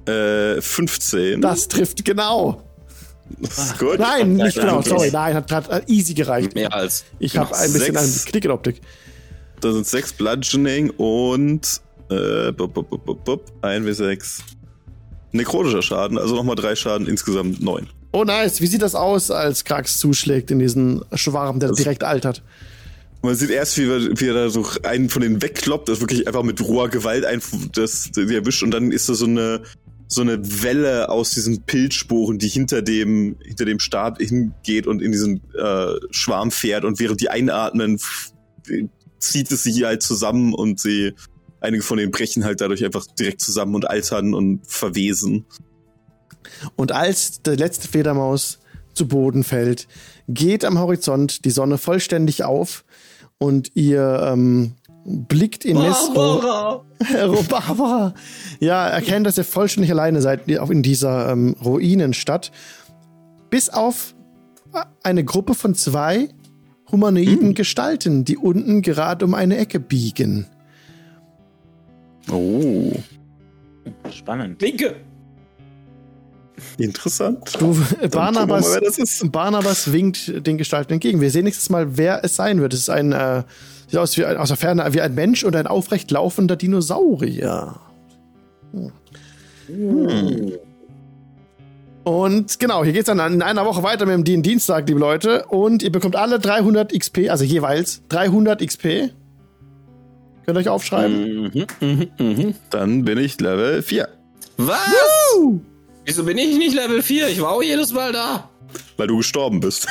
Äh, 0.06 0.60
15. 0.60 1.40
Das 1.40 1.68
trifft 1.68 2.04
genau. 2.04 2.62
Das 3.40 3.58
ist 3.58 3.78
gut. 3.78 3.98
Nein, 3.98 4.34
nicht 4.34 4.54
genau, 4.58 4.80
sorry. 4.82 5.10
Nein, 5.12 5.34
hat 5.34 5.48
gerade 5.48 5.82
easy 5.88 6.14
gereicht. 6.14 6.54
Mehr 6.54 6.72
als. 6.72 7.04
Ich 7.18 7.36
habe 7.36 7.54
ein 7.56 7.72
bisschen 7.72 7.94
Sechs. 7.96 8.22
eine 8.22 8.30
Knickenoptik. 8.30 8.80
Da 9.60 9.72
sind 9.72 9.86
6 9.86 10.12
Bludgeoning 10.12 10.90
und 10.90 11.80
äh, 12.10 12.52
bup, 12.52 12.72
bup, 12.74 12.88
bup, 12.90 13.04
bup, 13.04 13.24
bup, 13.24 13.52
1 13.62 13.84
bis 13.84 13.96
6. 13.96 14.38
Nekrotischer 15.32 15.82
Schaden, 15.82 16.18
also 16.18 16.34
nochmal 16.36 16.54
3 16.56 16.76
Schaden, 16.76 17.06
insgesamt 17.08 17.60
9. 17.62 17.88
Oh, 18.12 18.22
nice. 18.24 18.60
Wie 18.60 18.66
sieht 18.66 18.82
das 18.82 18.94
aus, 18.94 19.30
als 19.30 19.64
Krax 19.64 19.98
zuschlägt 19.98 20.50
in 20.50 20.58
diesen 20.60 21.04
Schwarm, 21.14 21.58
der 21.58 21.70
Das- 21.70 21.78
direkt 21.78 22.04
altert? 22.04 22.42
Man 23.22 23.34
sieht 23.34 23.50
erst, 23.50 23.76
wie 23.78 23.88
er, 23.90 24.20
wie 24.20 24.28
er 24.28 24.34
da 24.34 24.48
so 24.50 24.64
einen 24.84 25.08
von 25.10 25.20
denen 25.22 25.42
wegkloppt, 25.42 25.88
das 25.88 26.00
wirklich 26.00 26.28
einfach 26.28 26.44
mit 26.44 26.60
roher 26.60 26.88
Gewalt 26.90 27.24
ein, 27.24 27.42
das, 27.72 28.10
die 28.12 28.32
erwischt 28.34 28.62
und 28.62 28.70
dann 28.70 28.92
ist 28.92 29.08
da 29.08 29.14
so 29.14 29.24
eine, 29.26 29.62
so 30.08 30.20
eine 30.20 30.62
Welle 30.62 31.08
aus 31.08 31.30
diesen 31.30 31.62
Pilzsporen, 31.62 32.38
die 32.38 32.48
hinter 32.48 32.82
dem, 32.82 33.36
hinter 33.42 33.64
dem 33.64 33.80
Stab 33.80 34.18
hingeht 34.18 34.86
und 34.86 35.02
in 35.02 35.12
diesen 35.12 35.42
äh, 35.54 35.94
Schwarm 36.10 36.50
fährt 36.50 36.84
und 36.84 37.00
während 37.00 37.20
die 37.20 37.28
einatmen, 37.28 37.98
zieht 39.18 39.50
es 39.50 39.62
sie 39.64 39.84
halt 39.84 40.02
zusammen 40.02 40.54
und 40.54 40.78
sie, 40.78 41.14
einige 41.60 41.82
von 41.82 41.98
denen 41.98 42.12
brechen 42.12 42.44
halt 42.44 42.60
dadurch 42.60 42.84
einfach 42.84 43.06
direkt 43.18 43.40
zusammen 43.40 43.74
und 43.74 43.88
altern 43.88 44.34
und 44.34 44.60
verwesen. 44.66 45.46
Und 46.76 46.92
als 46.92 47.42
der 47.42 47.56
letzte 47.56 47.88
Fledermaus 47.88 48.58
zu 48.94 49.08
Boden 49.08 49.44
fällt, 49.44 49.88
geht 50.28 50.64
am 50.64 50.78
Horizont 50.78 51.44
die 51.44 51.50
Sonne 51.50 51.78
vollständig 51.78 52.44
auf 52.44 52.84
und 53.38 53.72
ihr 53.74 54.20
ähm, 54.24 54.74
blickt 55.04 55.64
in 55.64 55.78
Nesro. 55.78 56.84
Herr 57.04 57.28
Barbara. 57.42 58.14
Ja, 58.60 58.88
erkennt, 58.88 59.26
dass 59.26 59.38
ihr 59.38 59.44
vollständig 59.44 59.90
alleine 59.90 60.22
seid 60.22 60.58
auch 60.58 60.70
in 60.70 60.82
dieser 60.82 61.30
ähm, 61.32 61.54
Ruinenstadt. 61.62 62.52
Bis 63.50 63.68
auf 63.68 64.14
eine 65.02 65.24
Gruppe 65.24 65.54
von 65.54 65.74
zwei 65.74 66.28
humanoiden 66.90 67.54
Gestalten, 67.54 68.24
die 68.24 68.36
unten 68.36 68.82
gerade 68.82 69.24
um 69.24 69.34
eine 69.34 69.56
Ecke 69.56 69.80
biegen. 69.80 70.46
Oh, 72.30 72.92
Spannend. 74.10 74.60
Winke! 74.60 74.96
interessant. 76.78 77.54
Du, 77.60 77.76
wir 77.78 78.08
Barnabas, 78.08 78.66
mal, 78.66 78.74
wer 78.74 78.80
das 78.80 78.98
ist. 78.98 79.30
Barnabas 79.30 79.92
winkt 79.92 80.46
den 80.46 80.56
Gestalten 80.56 80.94
entgegen. 80.94 81.20
Wir 81.20 81.30
sehen 81.30 81.44
nächstes 81.44 81.68
Mal, 81.68 81.96
wer 81.98 82.24
es 82.24 82.36
sein 82.36 82.60
wird. 82.60 82.72
Es 82.72 82.80
ist 82.80 82.90
ein, 82.90 83.12
äh, 83.12 83.42
sieht 83.86 83.98
aus, 83.98 84.16
wie, 84.16 84.24
ein- 84.24 84.36
aus 84.36 84.48
der 84.48 84.56
Ferne 84.56 84.86
wie 84.92 85.00
ein 85.00 85.14
Mensch 85.14 85.44
und 85.44 85.54
ein 85.56 85.66
aufrecht 85.66 86.10
laufender 86.10 86.56
Dinosaurier. 86.56 87.76
Und 92.04 92.60
genau, 92.60 92.84
hier 92.84 92.92
geht's 92.92 93.06
dann 93.06 93.18
in 93.34 93.42
einer 93.42 93.64
Woche 93.66 93.82
weiter 93.82 94.06
mit 94.06 94.14
dem 94.14 94.24
Dien- 94.24 94.42
Dienstag, 94.42 94.86
liebe 94.88 95.00
Leute. 95.00 95.46
Und 95.46 95.82
ihr 95.82 95.90
bekommt 95.90 96.14
alle 96.14 96.38
300 96.38 96.92
XP, 96.96 97.28
also 97.30 97.44
jeweils 97.44 98.02
300 98.08 98.60
XP. 98.64 99.10
Könnt 100.44 100.56
ihr 100.56 100.60
euch 100.60 100.68
aufschreiben. 100.68 101.50
Mhm, 101.52 101.66
mhm, 101.80 102.08
mhm. 102.18 102.54
Dann 102.70 103.04
bin 103.04 103.18
ich 103.18 103.40
Level 103.40 103.82
4. 103.82 104.08
Was? 104.56 104.78
Wieso 106.04 106.22
bin 106.22 106.38
ich 106.38 106.56
nicht 106.56 106.74
Level 106.76 107.02
4? 107.02 107.28
Ich 107.28 107.40
war 107.40 107.50
auch 107.50 107.62
jedes 107.62 107.92
Mal 107.92 108.12
da. 108.12 108.48
Weil 108.96 109.08
du 109.08 109.16
gestorben 109.16 109.58
bist. 109.58 109.88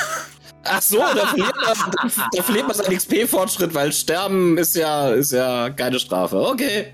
Ach 0.68 0.82
so, 0.82 0.98
da 0.98 1.26
verliert 1.26 1.54
man, 1.56 2.12
da, 2.32 2.42
verliert 2.42 2.66
man 2.66 2.76
seinen 2.76 2.96
XP-Fortschritt, 2.96 3.74
weil 3.74 3.92
Sterben 3.92 4.58
ist 4.58 4.76
ja, 4.76 5.10
ist 5.10 5.32
ja 5.32 5.70
keine 5.70 5.98
Strafe. 5.98 6.40
Okay. 6.40 6.86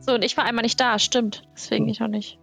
So, 0.00 0.14
und 0.14 0.24
ich 0.24 0.36
war 0.36 0.44
einmal 0.44 0.62
nicht 0.62 0.78
da, 0.80 0.98
stimmt. 0.98 1.42
Deswegen 1.54 1.88
ich 1.88 2.02
auch 2.02 2.08
nicht. 2.08 2.38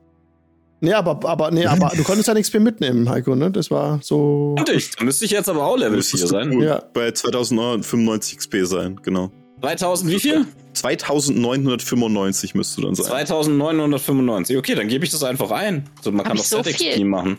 Nee, 0.83 0.93
aber, 0.93 1.29
aber, 1.29 1.51
nee, 1.51 1.67
aber 1.67 1.91
du 1.95 2.03
konntest 2.03 2.27
dein 2.27 2.41
XP 2.41 2.55
mitnehmen, 2.55 3.07
Heiko, 3.07 3.35
ne? 3.35 3.51
Das 3.51 3.69
war 3.69 3.99
so. 4.01 4.55
Und 4.57 4.67
ich, 4.69 4.95
da 4.95 5.03
müsste 5.03 5.25
ich 5.25 5.31
jetzt 5.31 5.47
aber 5.47 5.63
auch 5.63 5.77
Level 5.77 5.91
4 5.91 5.95
Müsstest 5.97 6.23
du 6.23 6.27
sein. 6.27 6.59
Ja. 6.59 6.81
bei 6.93 7.11
2995 7.11 8.37
XP 8.37 8.55
sein, 8.63 8.99
genau. 9.03 9.29
2000 9.61 10.11
wie 10.11 10.19
viel? 10.19 10.47
2995 10.73 12.55
müsste 12.55 12.81
du 12.81 12.87
dann 12.87 12.95
sein. 12.95 13.05
2995. 13.05 14.57
Okay, 14.57 14.73
dann 14.73 14.87
gebe 14.87 15.05
ich 15.05 15.11
das 15.11 15.23
einfach 15.23 15.51
ein. 15.51 15.87
So, 16.01 16.11
man 16.11 16.21
Hab 16.21 16.29
kann 16.29 16.37
doch 16.37 16.43
so? 16.43 16.61
XP 16.61 17.03
machen. 17.03 17.37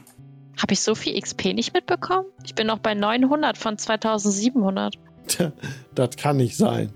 Habe 0.63 0.75
ich 0.75 0.81
so 0.81 0.95
viel 0.95 1.21
XP 1.21 1.53
nicht 1.55 1.75
mitbekommen? 1.75 2.25
Ich 2.45 2.55
bin 2.55 2.69
noch 2.69 2.79
bei 2.79 2.95
900 2.95 3.59
von 3.59 3.77
2700. 3.77 4.95
Tja, 5.27 5.53
das 5.95 6.17
kann 6.17 6.37
nicht 6.37 6.57
sein. 6.57 6.93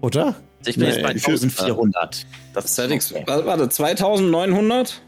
Oder? 0.00 0.26
Also 0.58 0.70
ich 0.70 0.76
bin 0.76 0.84
Nee, 0.88 0.94
jetzt 0.94 1.02
bei 1.02 1.14
wie 1.14 1.20
viel- 1.20 1.34
1400. 1.34 2.26
Das 2.52 2.64
ist 2.78 2.90
XP. 2.90 3.14
okay. 3.16 3.24
Warte, 3.26 3.46
Warte, 3.46 3.68
2900? 3.68 5.00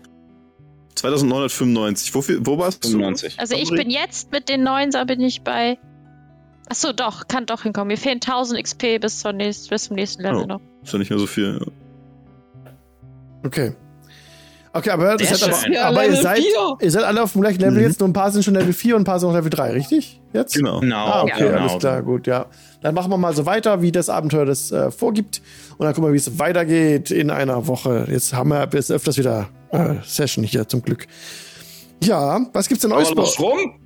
2995. 0.94 2.15
Wo, 2.15 2.23
viel, 2.23 2.39
wo 2.47 2.59
warst 2.59 2.85
du? 2.85 2.89
95. 2.90 3.39
Also 3.39 3.55
ich 3.57 3.70
bin 3.70 3.90
jetzt 3.90 4.32
mit 4.32 4.48
den 4.48 4.62
9 4.62 4.90
bin 5.07 5.20
ich 5.20 5.43
bei. 5.43 5.78
Achso, 6.69 6.93
doch, 6.93 7.28
kann 7.28 7.47
doch 7.47 7.62
hinkommen. 7.62 7.89
Mir 7.89 7.98
fehlen 7.98 8.20
1000 8.20 8.61
XP 8.62 8.98
bis, 9.01 9.20
zur 9.20 9.32
nächsten, 9.32 9.69
bis 9.70 9.85
zum 9.85 9.97
nächsten 9.97 10.23
Level 10.23 10.43
Oh. 10.43 10.47
noch. 10.47 10.61
Ist 10.82 10.93
ja 10.93 10.98
nicht 10.98 11.11
mehr 11.11 11.19
so 11.19 11.27
viel. 11.27 11.61
Okay. 13.44 13.74
Okay, 14.77 14.90
aber, 14.90 15.16
das 15.16 15.43
hat 15.43 15.43
aber, 15.43 15.81
aber 15.85 16.05
ihr, 16.05 16.16
seid, 16.16 16.43
ihr 16.81 16.90
seid 16.90 17.05
alle 17.05 17.23
auf 17.23 17.32
dem 17.32 17.40
gleichen 17.40 17.61
Level 17.61 17.81
jetzt, 17.81 17.98
nur 18.01 18.09
ein 18.11 18.12
paar 18.12 18.31
sind 18.31 18.44
schon 18.44 18.55
Level 18.55 18.74
4 18.74 18.97
und 18.97 19.03
ein 19.03 19.05
paar 19.05 19.19
sind 19.19 19.31
noch 19.31 19.35
Level 19.36 19.48
3, 19.48 19.70
richtig? 19.73 20.20
Jetzt? 20.35 20.55
Genau. 20.55 20.81
Genau. 20.81 21.07
Ah, 21.07 21.23
okay, 21.23 21.44
genau. 21.44 21.61
alles 21.61 21.78
klar, 21.78 22.03
gut, 22.03 22.27
ja. 22.27 22.47
Dann 22.82 22.94
machen 22.94 23.11
wir 23.11 23.16
mal 23.16 23.35
so 23.35 23.47
weiter, 23.47 23.81
wie 23.81 23.90
das 23.90 24.11
Abenteuer 24.11 24.44
das 24.44 24.70
äh, 24.73 24.90
vorgibt. 24.90 25.40
Und 25.78 25.86
dann 25.86 25.94
gucken 25.94 26.11
wir, 26.11 26.12
wie 26.12 26.19
es 26.19 26.39
weitergeht 26.39 27.11
in 27.11 27.31
einer 27.31 27.66
Woche. 27.66 28.07
Jetzt 28.11 28.35
haben 28.35 28.51
wir 28.51 28.66
bis 28.66 28.90
öfters 28.90 29.16
wieder 29.16 29.48
äh, 29.70 29.94
Session 30.05 30.44
hier, 30.44 30.69
zum 30.69 30.82
Glück. 30.82 31.07
Ja, 32.05 32.39
was 32.53 32.69
gibt's 32.69 32.82
denn 32.82 32.90
Neues? 32.90 33.09
Sommerloch 33.09 33.28
ist 33.31 33.40
rum? 33.40 33.81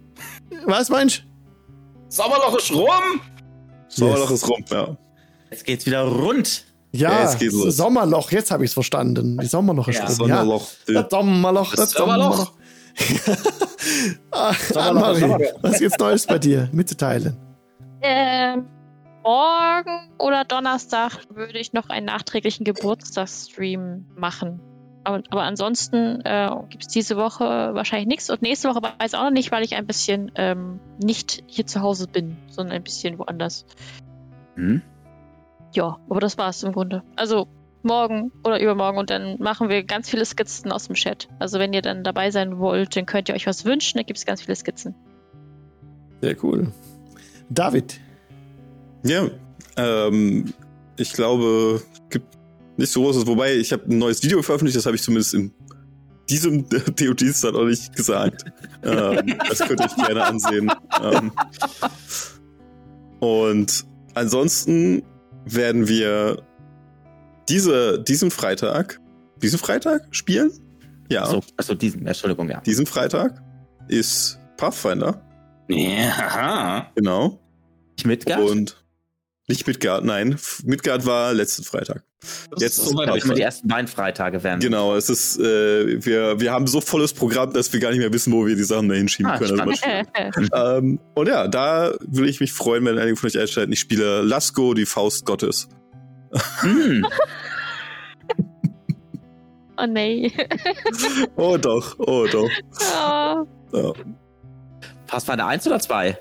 Was 0.66 0.88
meinst 0.88 1.24
Sommerloch 2.08 2.58
ist 2.58 2.72
rum? 2.72 3.20
Sommerloch 3.86 4.30
ist 4.32 4.48
rum, 4.48 4.64
ja. 4.70 4.96
Jetzt 5.50 5.64
geht's 5.64 5.86
wieder 5.86 6.02
rund. 6.02 6.64
Ja, 6.92 7.24
Ja, 7.24 7.32
jetzt. 7.32 7.76
Sommerloch, 7.76 8.30
jetzt 8.32 8.50
habe 8.50 8.64
ich 8.64 8.70
es 8.70 8.74
verstanden. 8.74 9.38
Die 9.38 9.46
Sommerloch 9.46 9.88
ist 9.88 9.98
Ja, 9.98 10.06
rum. 10.06 10.14
Sommerloch. 10.14 10.68
Ja. 10.88 11.02
Das 11.02 11.10
Sommerloch, 11.10 11.70
das 11.70 11.80
Das 11.80 11.90
Sommerloch. 11.92 12.36
Sommerloch. 12.36 12.52
ah, 14.32 14.52
Annemarie, 14.74 15.46
was 15.62 15.78
gibt's 15.78 15.98
Neues 15.98 16.26
bei 16.26 16.38
dir 16.38 16.68
mitzuteilen? 16.72 17.36
Ähm, 18.02 18.66
morgen 19.22 20.10
oder 20.18 20.44
Donnerstag 20.44 21.20
würde 21.34 21.58
ich 21.58 21.72
noch 21.72 21.88
einen 21.88 22.06
nachträglichen 22.06 22.64
Geburtstagsstream 22.64 24.06
machen. 24.16 24.60
Aber, 25.04 25.22
aber 25.30 25.42
ansonsten 25.42 26.20
äh, 26.24 26.50
gibt 26.68 26.82
es 26.82 26.88
diese 26.88 27.16
Woche 27.16 27.44
wahrscheinlich 27.44 28.08
nichts 28.08 28.28
und 28.28 28.42
nächste 28.42 28.68
Woche 28.68 28.82
weiß 28.82 29.12
ich 29.12 29.14
auch 29.14 29.24
noch 29.24 29.30
nicht, 29.30 29.50
weil 29.50 29.64
ich 29.64 29.74
ein 29.76 29.86
bisschen 29.86 30.30
ähm, 30.34 30.78
nicht 31.02 31.42
hier 31.46 31.66
zu 31.66 31.80
Hause 31.80 32.06
bin, 32.06 32.36
sondern 32.48 32.76
ein 32.76 32.82
bisschen 32.82 33.18
woanders. 33.18 33.64
Hm? 34.56 34.82
Ja, 35.72 35.98
aber 36.08 36.20
das 36.20 36.38
war's 36.38 36.62
im 36.62 36.72
Grunde. 36.72 37.02
Also 37.16 37.48
morgen 37.82 38.32
oder 38.44 38.60
übermorgen 38.60 38.98
und 38.98 39.10
dann 39.10 39.38
machen 39.38 39.68
wir 39.68 39.84
ganz 39.84 40.10
viele 40.10 40.24
Skizzen 40.24 40.70
aus 40.72 40.86
dem 40.86 40.94
Chat. 40.94 41.28
Also 41.38 41.58
wenn 41.58 41.72
ihr 41.72 41.82
dann 41.82 42.04
dabei 42.04 42.30
sein 42.30 42.58
wollt, 42.58 42.96
dann 42.96 43.06
könnt 43.06 43.28
ihr 43.28 43.34
euch 43.34 43.46
was 43.46 43.64
wünschen, 43.64 43.98
dann 43.98 44.06
gibt 44.06 44.18
es 44.18 44.26
ganz 44.26 44.42
viele 44.42 44.56
Skizzen. 44.56 44.94
Sehr 46.20 46.36
cool. 46.44 46.72
David. 47.48 48.00
Ja, 49.04 49.28
ähm, 49.76 50.52
ich 50.96 51.12
glaube, 51.12 51.82
gibt 52.10 52.36
nicht 52.76 52.92
so 52.92 53.02
großes, 53.02 53.26
wobei 53.26 53.54
ich 53.54 53.72
habe 53.72 53.84
ein 53.90 53.98
neues 53.98 54.22
Video 54.22 54.42
veröffentlicht, 54.42 54.76
das 54.76 54.86
habe 54.86 54.96
ich 54.96 55.02
zumindest 55.02 55.34
in 55.34 55.52
diesem 56.28 56.68
DODs 56.96 57.40
dann 57.40 57.56
auch 57.56 57.64
nicht 57.64 57.94
gesagt. 57.96 58.44
ähm, 58.82 59.38
das 59.48 59.58
könnt 59.60 59.80
ihr 59.80 59.86
euch 59.86 59.96
gerne 59.96 60.24
ansehen. 60.24 60.70
Ähm, 61.02 61.32
und 63.20 63.84
ansonsten 64.14 65.02
werden 65.54 65.88
wir 65.88 66.42
diese, 67.48 68.02
diesen 68.02 68.30
Freitag, 68.30 69.00
diesen 69.42 69.58
Freitag 69.58 70.06
spielen? 70.10 70.50
Ja, 71.10 71.22
Achso, 71.24 71.42
also 71.56 71.74
diesen, 71.74 72.06
Entschuldigung, 72.06 72.48
ja. 72.50 72.60
diesen 72.60 72.86
Freitag 72.86 73.42
ist 73.88 74.38
Pathfinder, 74.56 75.20
Ja. 75.68 76.90
genau. 76.94 77.40
Ich 77.98 78.04
Midgard? 78.06 78.40
Und 78.48 78.79
nicht 79.50 79.66
Midgard, 79.66 80.04
nein. 80.04 80.38
Midgard 80.64 81.04
war 81.04 81.34
letzten 81.34 81.64
Freitag. 81.64 82.02
Jetzt 82.58 82.78
ist 82.78 82.86
so 82.86 82.96
weit 82.96 83.20
glaube, 83.20 83.34
die 83.34 83.42
ersten 83.42 83.68
beiden 83.68 83.88
Freitage 83.88 84.42
werden. 84.44 84.60
Genau, 84.60 84.94
es 84.94 85.10
ist, 85.10 85.38
äh, 85.38 86.04
wir, 86.04 86.38
wir 86.38 86.52
haben 86.52 86.66
so 86.66 86.80
volles 86.80 87.12
Programm, 87.12 87.52
dass 87.52 87.72
wir 87.72 87.80
gar 87.80 87.90
nicht 87.90 87.98
mehr 87.98 88.12
wissen, 88.12 88.32
wo 88.32 88.46
wir 88.46 88.56
die 88.56 88.62
Sachen 88.62 88.88
da 88.88 88.94
hinschieben 88.94 89.32
Ah, 89.32 89.38
können. 89.38 89.60
Also 89.60 90.52
ähm, 90.54 91.00
und 91.14 91.28
ja, 91.28 91.48
da 91.48 91.92
würde 92.00 92.30
ich 92.30 92.40
mich 92.40 92.52
freuen, 92.52 92.84
wenn 92.84 92.98
einige 92.98 93.16
von 93.16 93.28
euch 93.28 93.38
einschalten. 93.38 93.72
Ich 93.72 93.80
spiele 93.80 94.22
Lasko, 94.22 94.74
die 94.74 94.86
Faust 94.86 95.26
Gottes. 95.26 95.68
Hm. 96.60 97.04
oh 99.78 99.86
nee. 99.88 100.32
Oh 101.36 101.56
doch, 101.56 101.98
oh 101.98 102.26
doch. 102.30 102.50
oh. 102.94 103.46
Ja. 103.76 103.92
Pathfinder 105.06 105.46
1 105.46 105.66
oder 105.66 105.80
2? 105.80 106.18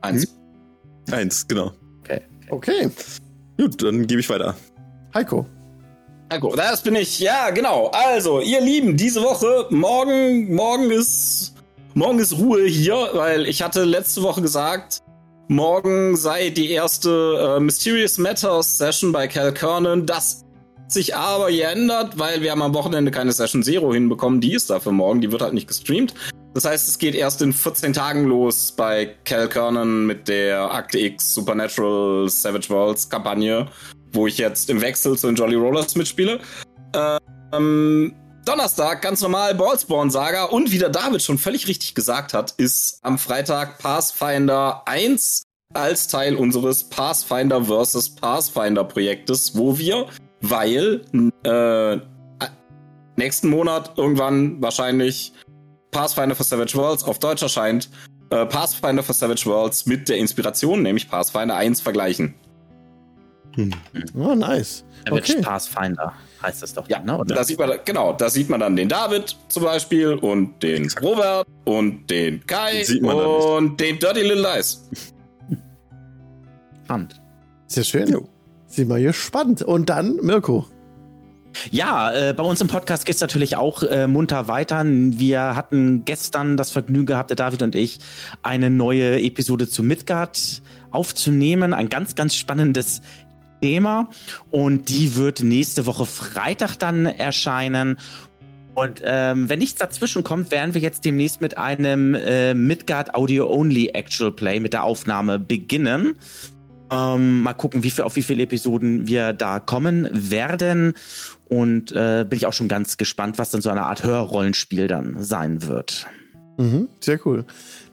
Eins. 0.00 0.34
Eins, 1.10 1.46
genau. 1.46 1.72
Okay. 2.48 2.90
Gut, 3.58 3.82
dann 3.82 4.06
gebe 4.06 4.20
ich 4.20 4.28
weiter. 4.28 4.56
Heiko. 5.14 5.46
Gut, 6.40 6.58
das 6.58 6.82
bin 6.82 6.96
ich. 6.96 7.20
Ja, 7.20 7.50
genau. 7.50 7.90
Also, 7.92 8.40
ihr 8.40 8.60
Lieben, 8.60 8.96
diese 8.96 9.22
Woche, 9.22 9.66
morgen, 9.70 10.52
morgen 10.54 10.90
ist, 10.90 11.54
morgen 11.94 12.18
ist 12.18 12.36
Ruhe 12.36 12.64
hier, 12.66 13.10
weil 13.12 13.46
ich 13.46 13.62
hatte 13.62 13.84
letzte 13.84 14.22
Woche 14.22 14.42
gesagt, 14.42 14.98
morgen 15.48 16.16
sei 16.16 16.50
die 16.50 16.70
erste 16.70 17.56
äh, 17.56 17.60
Mysterious 17.60 18.18
Matters 18.18 18.78
Session 18.78 19.12
bei 19.12 19.28
Cal 19.28 19.52
Kernan. 19.52 20.06
Das 20.06 20.44
hat 20.82 20.90
sich 20.92 21.14
aber 21.14 21.50
geändert, 21.50 22.18
weil 22.18 22.40
wir 22.42 22.50
haben 22.50 22.62
am 22.62 22.74
Wochenende 22.74 23.12
keine 23.12 23.30
Session 23.30 23.62
Zero 23.62 23.94
hinbekommen. 23.94 24.40
Die 24.40 24.54
ist 24.54 24.70
dafür 24.70 24.92
morgen, 24.92 25.20
die 25.20 25.30
wird 25.30 25.42
halt 25.42 25.54
nicht 25.54 25.68
gestreamt. 25.68 26.14
Das 26.54 26.64
heißt, 26.64 26.88
es 26.88 26.98
geht 26.98 27.16
erst 27.16 27.42
in 27.42 27.52
14 27.52 27.92
Tagen 27.92 28.24
los 28.24 28.72
bei 28.72 29.16
Cal 29.24 29.48
Kernan 29.48 30.06
mit 30.06 30.28
der 30.28 30.72
Akte 30.72 31.00
X 31.00 31.34
Supernatural 31.34 32.28
Savage 32.28 32.70
Worlds 32.70 33.10
Kampagne, 33.10 33.66
wo 34.12 34.28
ich 34.28 34.38
jetzt 34.38 34.70
im 34.70 34.80
Wechsel 34.80 35.18
zu 35.18 35.26
den 35.26 35.34
Jolly 35.34 35.56
Rollers 35.56 35.96
mitspiele. 35.96 36.38
Ähm, 37.52 38.14
Donnerstag 38.44 39.02
ganz 39.02 39.20
normal 39.20 39.56
Ballspawn 39.56 40.10
Saga 40.10 40.44
und 40.44 40.70
wie 40.70 40.78
der 40.78 40.90
David 40.90 41.22
schon 41.22 41.38
völlig 41.38 41.66
richtig 41.66 41.96
gesagt 41.96 42.34
hat, 42.34 42.52
ist 42.52 43.00
am 43.02 43.18
Freitag 43.18 43.78
Pathfinder 43.78 44.82
1 44.86 45.42
als 45.72 46.06
Teil 46.06 46.36
unseres 46.36 46.84
Pathfinder 46.84 47.64
vs. 47.64 48.14
Pathfinder 48.14 48.84
Projektes, 48.84 49.56
wo 49.56 49.76
wir, 49.76 50.06
weil 50.40 51.04
äh, 51.42 51.98
nächsten 53.16 53.48
Monat 53.48 53.92
irgendwann 53.96 54.62
wahrscheinlich 54.62 55.32
Pathfinder 55.94 56.34
for 56.34 56.44
Savage 56.44 56.74
Worlds 56.76 57.04
auf 57.04 57.18
Deutsch 57.18 57.42
erscheint, 57.42 57.88
äh, 58.30 58.44
Pathfinder 58.44 59.02
for 59.02 59.14
Savage 59.14 59.46
Worlds 59.46 59.86
mit 59.86 60.08
der 60.08 60.18
Inspiration, 60.18 60.82
nämlich 60.82 61.08
Pathfinder 61.08 61.56
1 61.56 61.80
vergleichen. 61.80 62.34
Oh, 64.16 64.34
nice. 64.34 64.84
Savage 65.06 65.32
Okay. 65.34 65.42
Pathfinder 65.42 66.12
heißt 66.42 66.62
das 66.62 66.74
doch, 66.74 66.88
Ja, 66.88 66.98
ne? 66.98 67.16
Oder? 67.18 67.36
da 67.36 67.44
sieht 67.44 67.58
man, 67.58 67.70
genau, 67.84 68.12
da 68.12 68.28
sieht 68.28 68.50
man 68.50 68.58
dann 68.60 68.74
den 68.74 68.88
David 68.88 69.36
zum 69.48 69.62
Beispiel 69.62 70.14
und 70.14 70.60
den 70.62 70.90
Robert 71.00 71.46
und 71.64 72.10
den 72.10 72.44
Kai 72.46 72.78
Den 72.78 72.84
sieht 72.84 73.02
man 73.02 73.16
dann 73.16 73.26
nicht. 73.36 73.44
und 73.46 73.80
den 73.80 73.98
Dirty 74.00 74.22
Little 74.22 74.42
Dice. 74.56 74.90
Spannend. 76.84 77.20
Sehr 77.68 77.84
schön. 77.84 78.26
Sind 78.66 78.88
wir 78.88 78.98
gespannt. 79.00 79.62
Und 79.62 79.88
dann 79.88 80.16
Mirko. 80.16 80.66
Ja, 81.70 82.12
äh, 82.12 82.32
bei 82.32 82.42
uns 82.42 82.60
im 82.60 82.68
Podcast 82.68 83.06
geht's 83.06 83.20
natürlich 83.20 83.56
auch 83.56 83.82
äh, 83.82 84.06
munter 84.06 84.48
weiter. 84.48 84.84
Wir 84.84 85.56
hatten 85.56 86.04
gestern 86.04 86.56
das 86.56 86.70
Vergnügen 86.70 87.06
gehabt, 87.06 87.30
der 87.30 87.36
David 87.36 87.62
und 87.62 87.74
ich, 87.74 87.98
eine 88.42 88.70
neue 88.70 89.20
Episode 89.20 89.68
zu 89.68 89.82
Midgard 89.82 90.62
aufzunehmen. 90.90 91.72
Ein 91.72 91.88
ganz, 91.88 92.14
ganz 92.14 92.34
spannendes 92.34 93.02
Thema. 93.60 94.10
Und 94.50 94.88
die 94.88 95.16
wird 95.16 95.40
nächste 95.42 95.86
Woche 95.86 96.06
Freitag 96.06 96.76
dann 96.76 97.06
erscheinen. 97.06 97.98
Und 98.74 99.02
ähm, 99.04 99.48
wenn 99.48 99.60
nichts 99.60 99.78
dazwischen 99.78 100.24
kommt, 100.24 100.50
werden 100.50 100.74
wir 100.74 100.80
jetzt 100.80 101.04
demnächst 101.04 101.40
mit 101.40 101.56
einem 101.56 102.14
äh, 102.14 102.54
Midgard 102.54 103.14
Audio 103.14 103.48
Only 103.48 103.88
Actual 103.88 104.32
Play 104.32 104.58
mit 104.58 104.72
der 104.72 104.82
Aufnahme 104.82 105.38
beginnen. 105.38 106.16
Ähm, 106.90 107.42
mal 107.42 107.54
gucken, 107.54 107.82
wie 107.82 107.90
viel, 107.90 108.04
auf 108.04 108.16
wie 108.16 108.22
viele 108.22 108.42
Episoden 108.42 109.06
wir 109.06 109.32
da 109.32 109.60
kommen 109.60 110.08
werden. 110.12 110.94
Und 111.48 111.92
äh, 111.92 112.24
bin 112.28 112.36
ich 112.36 112.46
auch 112.46 112.52
schon 112.52 112.68
ganz 112.68 112.96
gespannt, 112.96 113.38
was 113.38 113.50
dann 113.50 113.60
so 113.60 113.70
eine 113.70 113.82
Art 113.84 114.02
Hörrollenspiel 114.02 114.86
dann 114.88 115.22
sein 115.22 115.66
wird. 115.66 116.06
Mhm, 116.56 116.88
sehr 117.00 117.18
cool. 117.26 117.44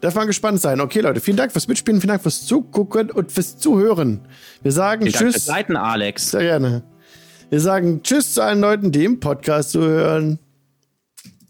Darf 0.02 0.16
man 0.16 0.28
gespannt 0.28 0.62
sein. 0.62 0.80
Okay, 0.82 1.02
Leute, 1.02 1.20
vielen 1.20 1.38
Dank 1.38 1.52
fürs 1.52 1.68
Mitspielen, 1.68 2.00
vielen 2.00 2.10
Dank 2.10 2.22
fürs 2.22 2.46
Zugucken 2.46 3.10
und 3.12 3.32
fürs 3.32 3.58
Zuhören. 3.58 4.22
Wir 4.62 4.72
sagen 4.72 5.02
Vielen 5.02 5.14
Dank 5.14 5.24
Tschüss. 5.26 5.34
fürs 5.44 5.48
Leiten, 5.48 5.76
Alex. 5.76 6.32
Sehr 6.32 6.42
gerne. 6.44 6.84
Wir 7.50 7.60
sagen 7.60 8.02
Tschüss 8.04 8.34
zu 8.34 8.42
allen 8.42 8.62
Leuten, 8.62 8.92
die 8.92 9.04
im 9.04 9.20
Podcast 9.20 9.72
zuhören. 9.72 10.40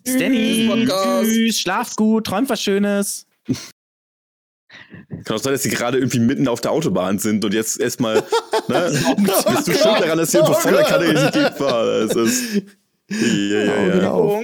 Stanny, 0.08 0.68
Podcast. 0.68 1.30
tschüss, 1.30 1.60
schlaft 1.60 1.96
gut, 1.98 2.26
träumt 2.26 2.50
was 2.50 2.62
Schönes. 2.62 3.28
Kann 5.24 5.36
auch 5.36 5.42
sein, 5.42 5.54
dass 5.54 5.64
sie 5.64 5.70
gerade 5.70 5.98
irgendwie 5.98 6.20
mitten 6.20 6.48
auf 6.48 6.62
der 6.62 6.72
Autobahn 6.72 7.20
sind 7.20 7.44
und 7.46 7.54
jetzt 7.54 7.80
erstmal, 7.80 8.16
ne, 8.68 8.92
bist 9.18 9.68
du 9.68 9.74
schuld 9.74 10.00
daran, 10.00 10.18
dass 10.18 10.32
hier 10.32 10.42
irgendwo 10.42 10.60
voller 10.60 10.84
Kanne 10.84 11.06
in 11.06 11.16
die 11.16 11.32
Gegend 11.32 11.60
war. 11.60 11.86
Das 11.86 12.16
ist, 12.16 12.56
ja, 13.10 13.18
ja, 13.18 13.96
ja. 13.96 14.12
Augen 14.12 14.42
auf. 14.42 14.44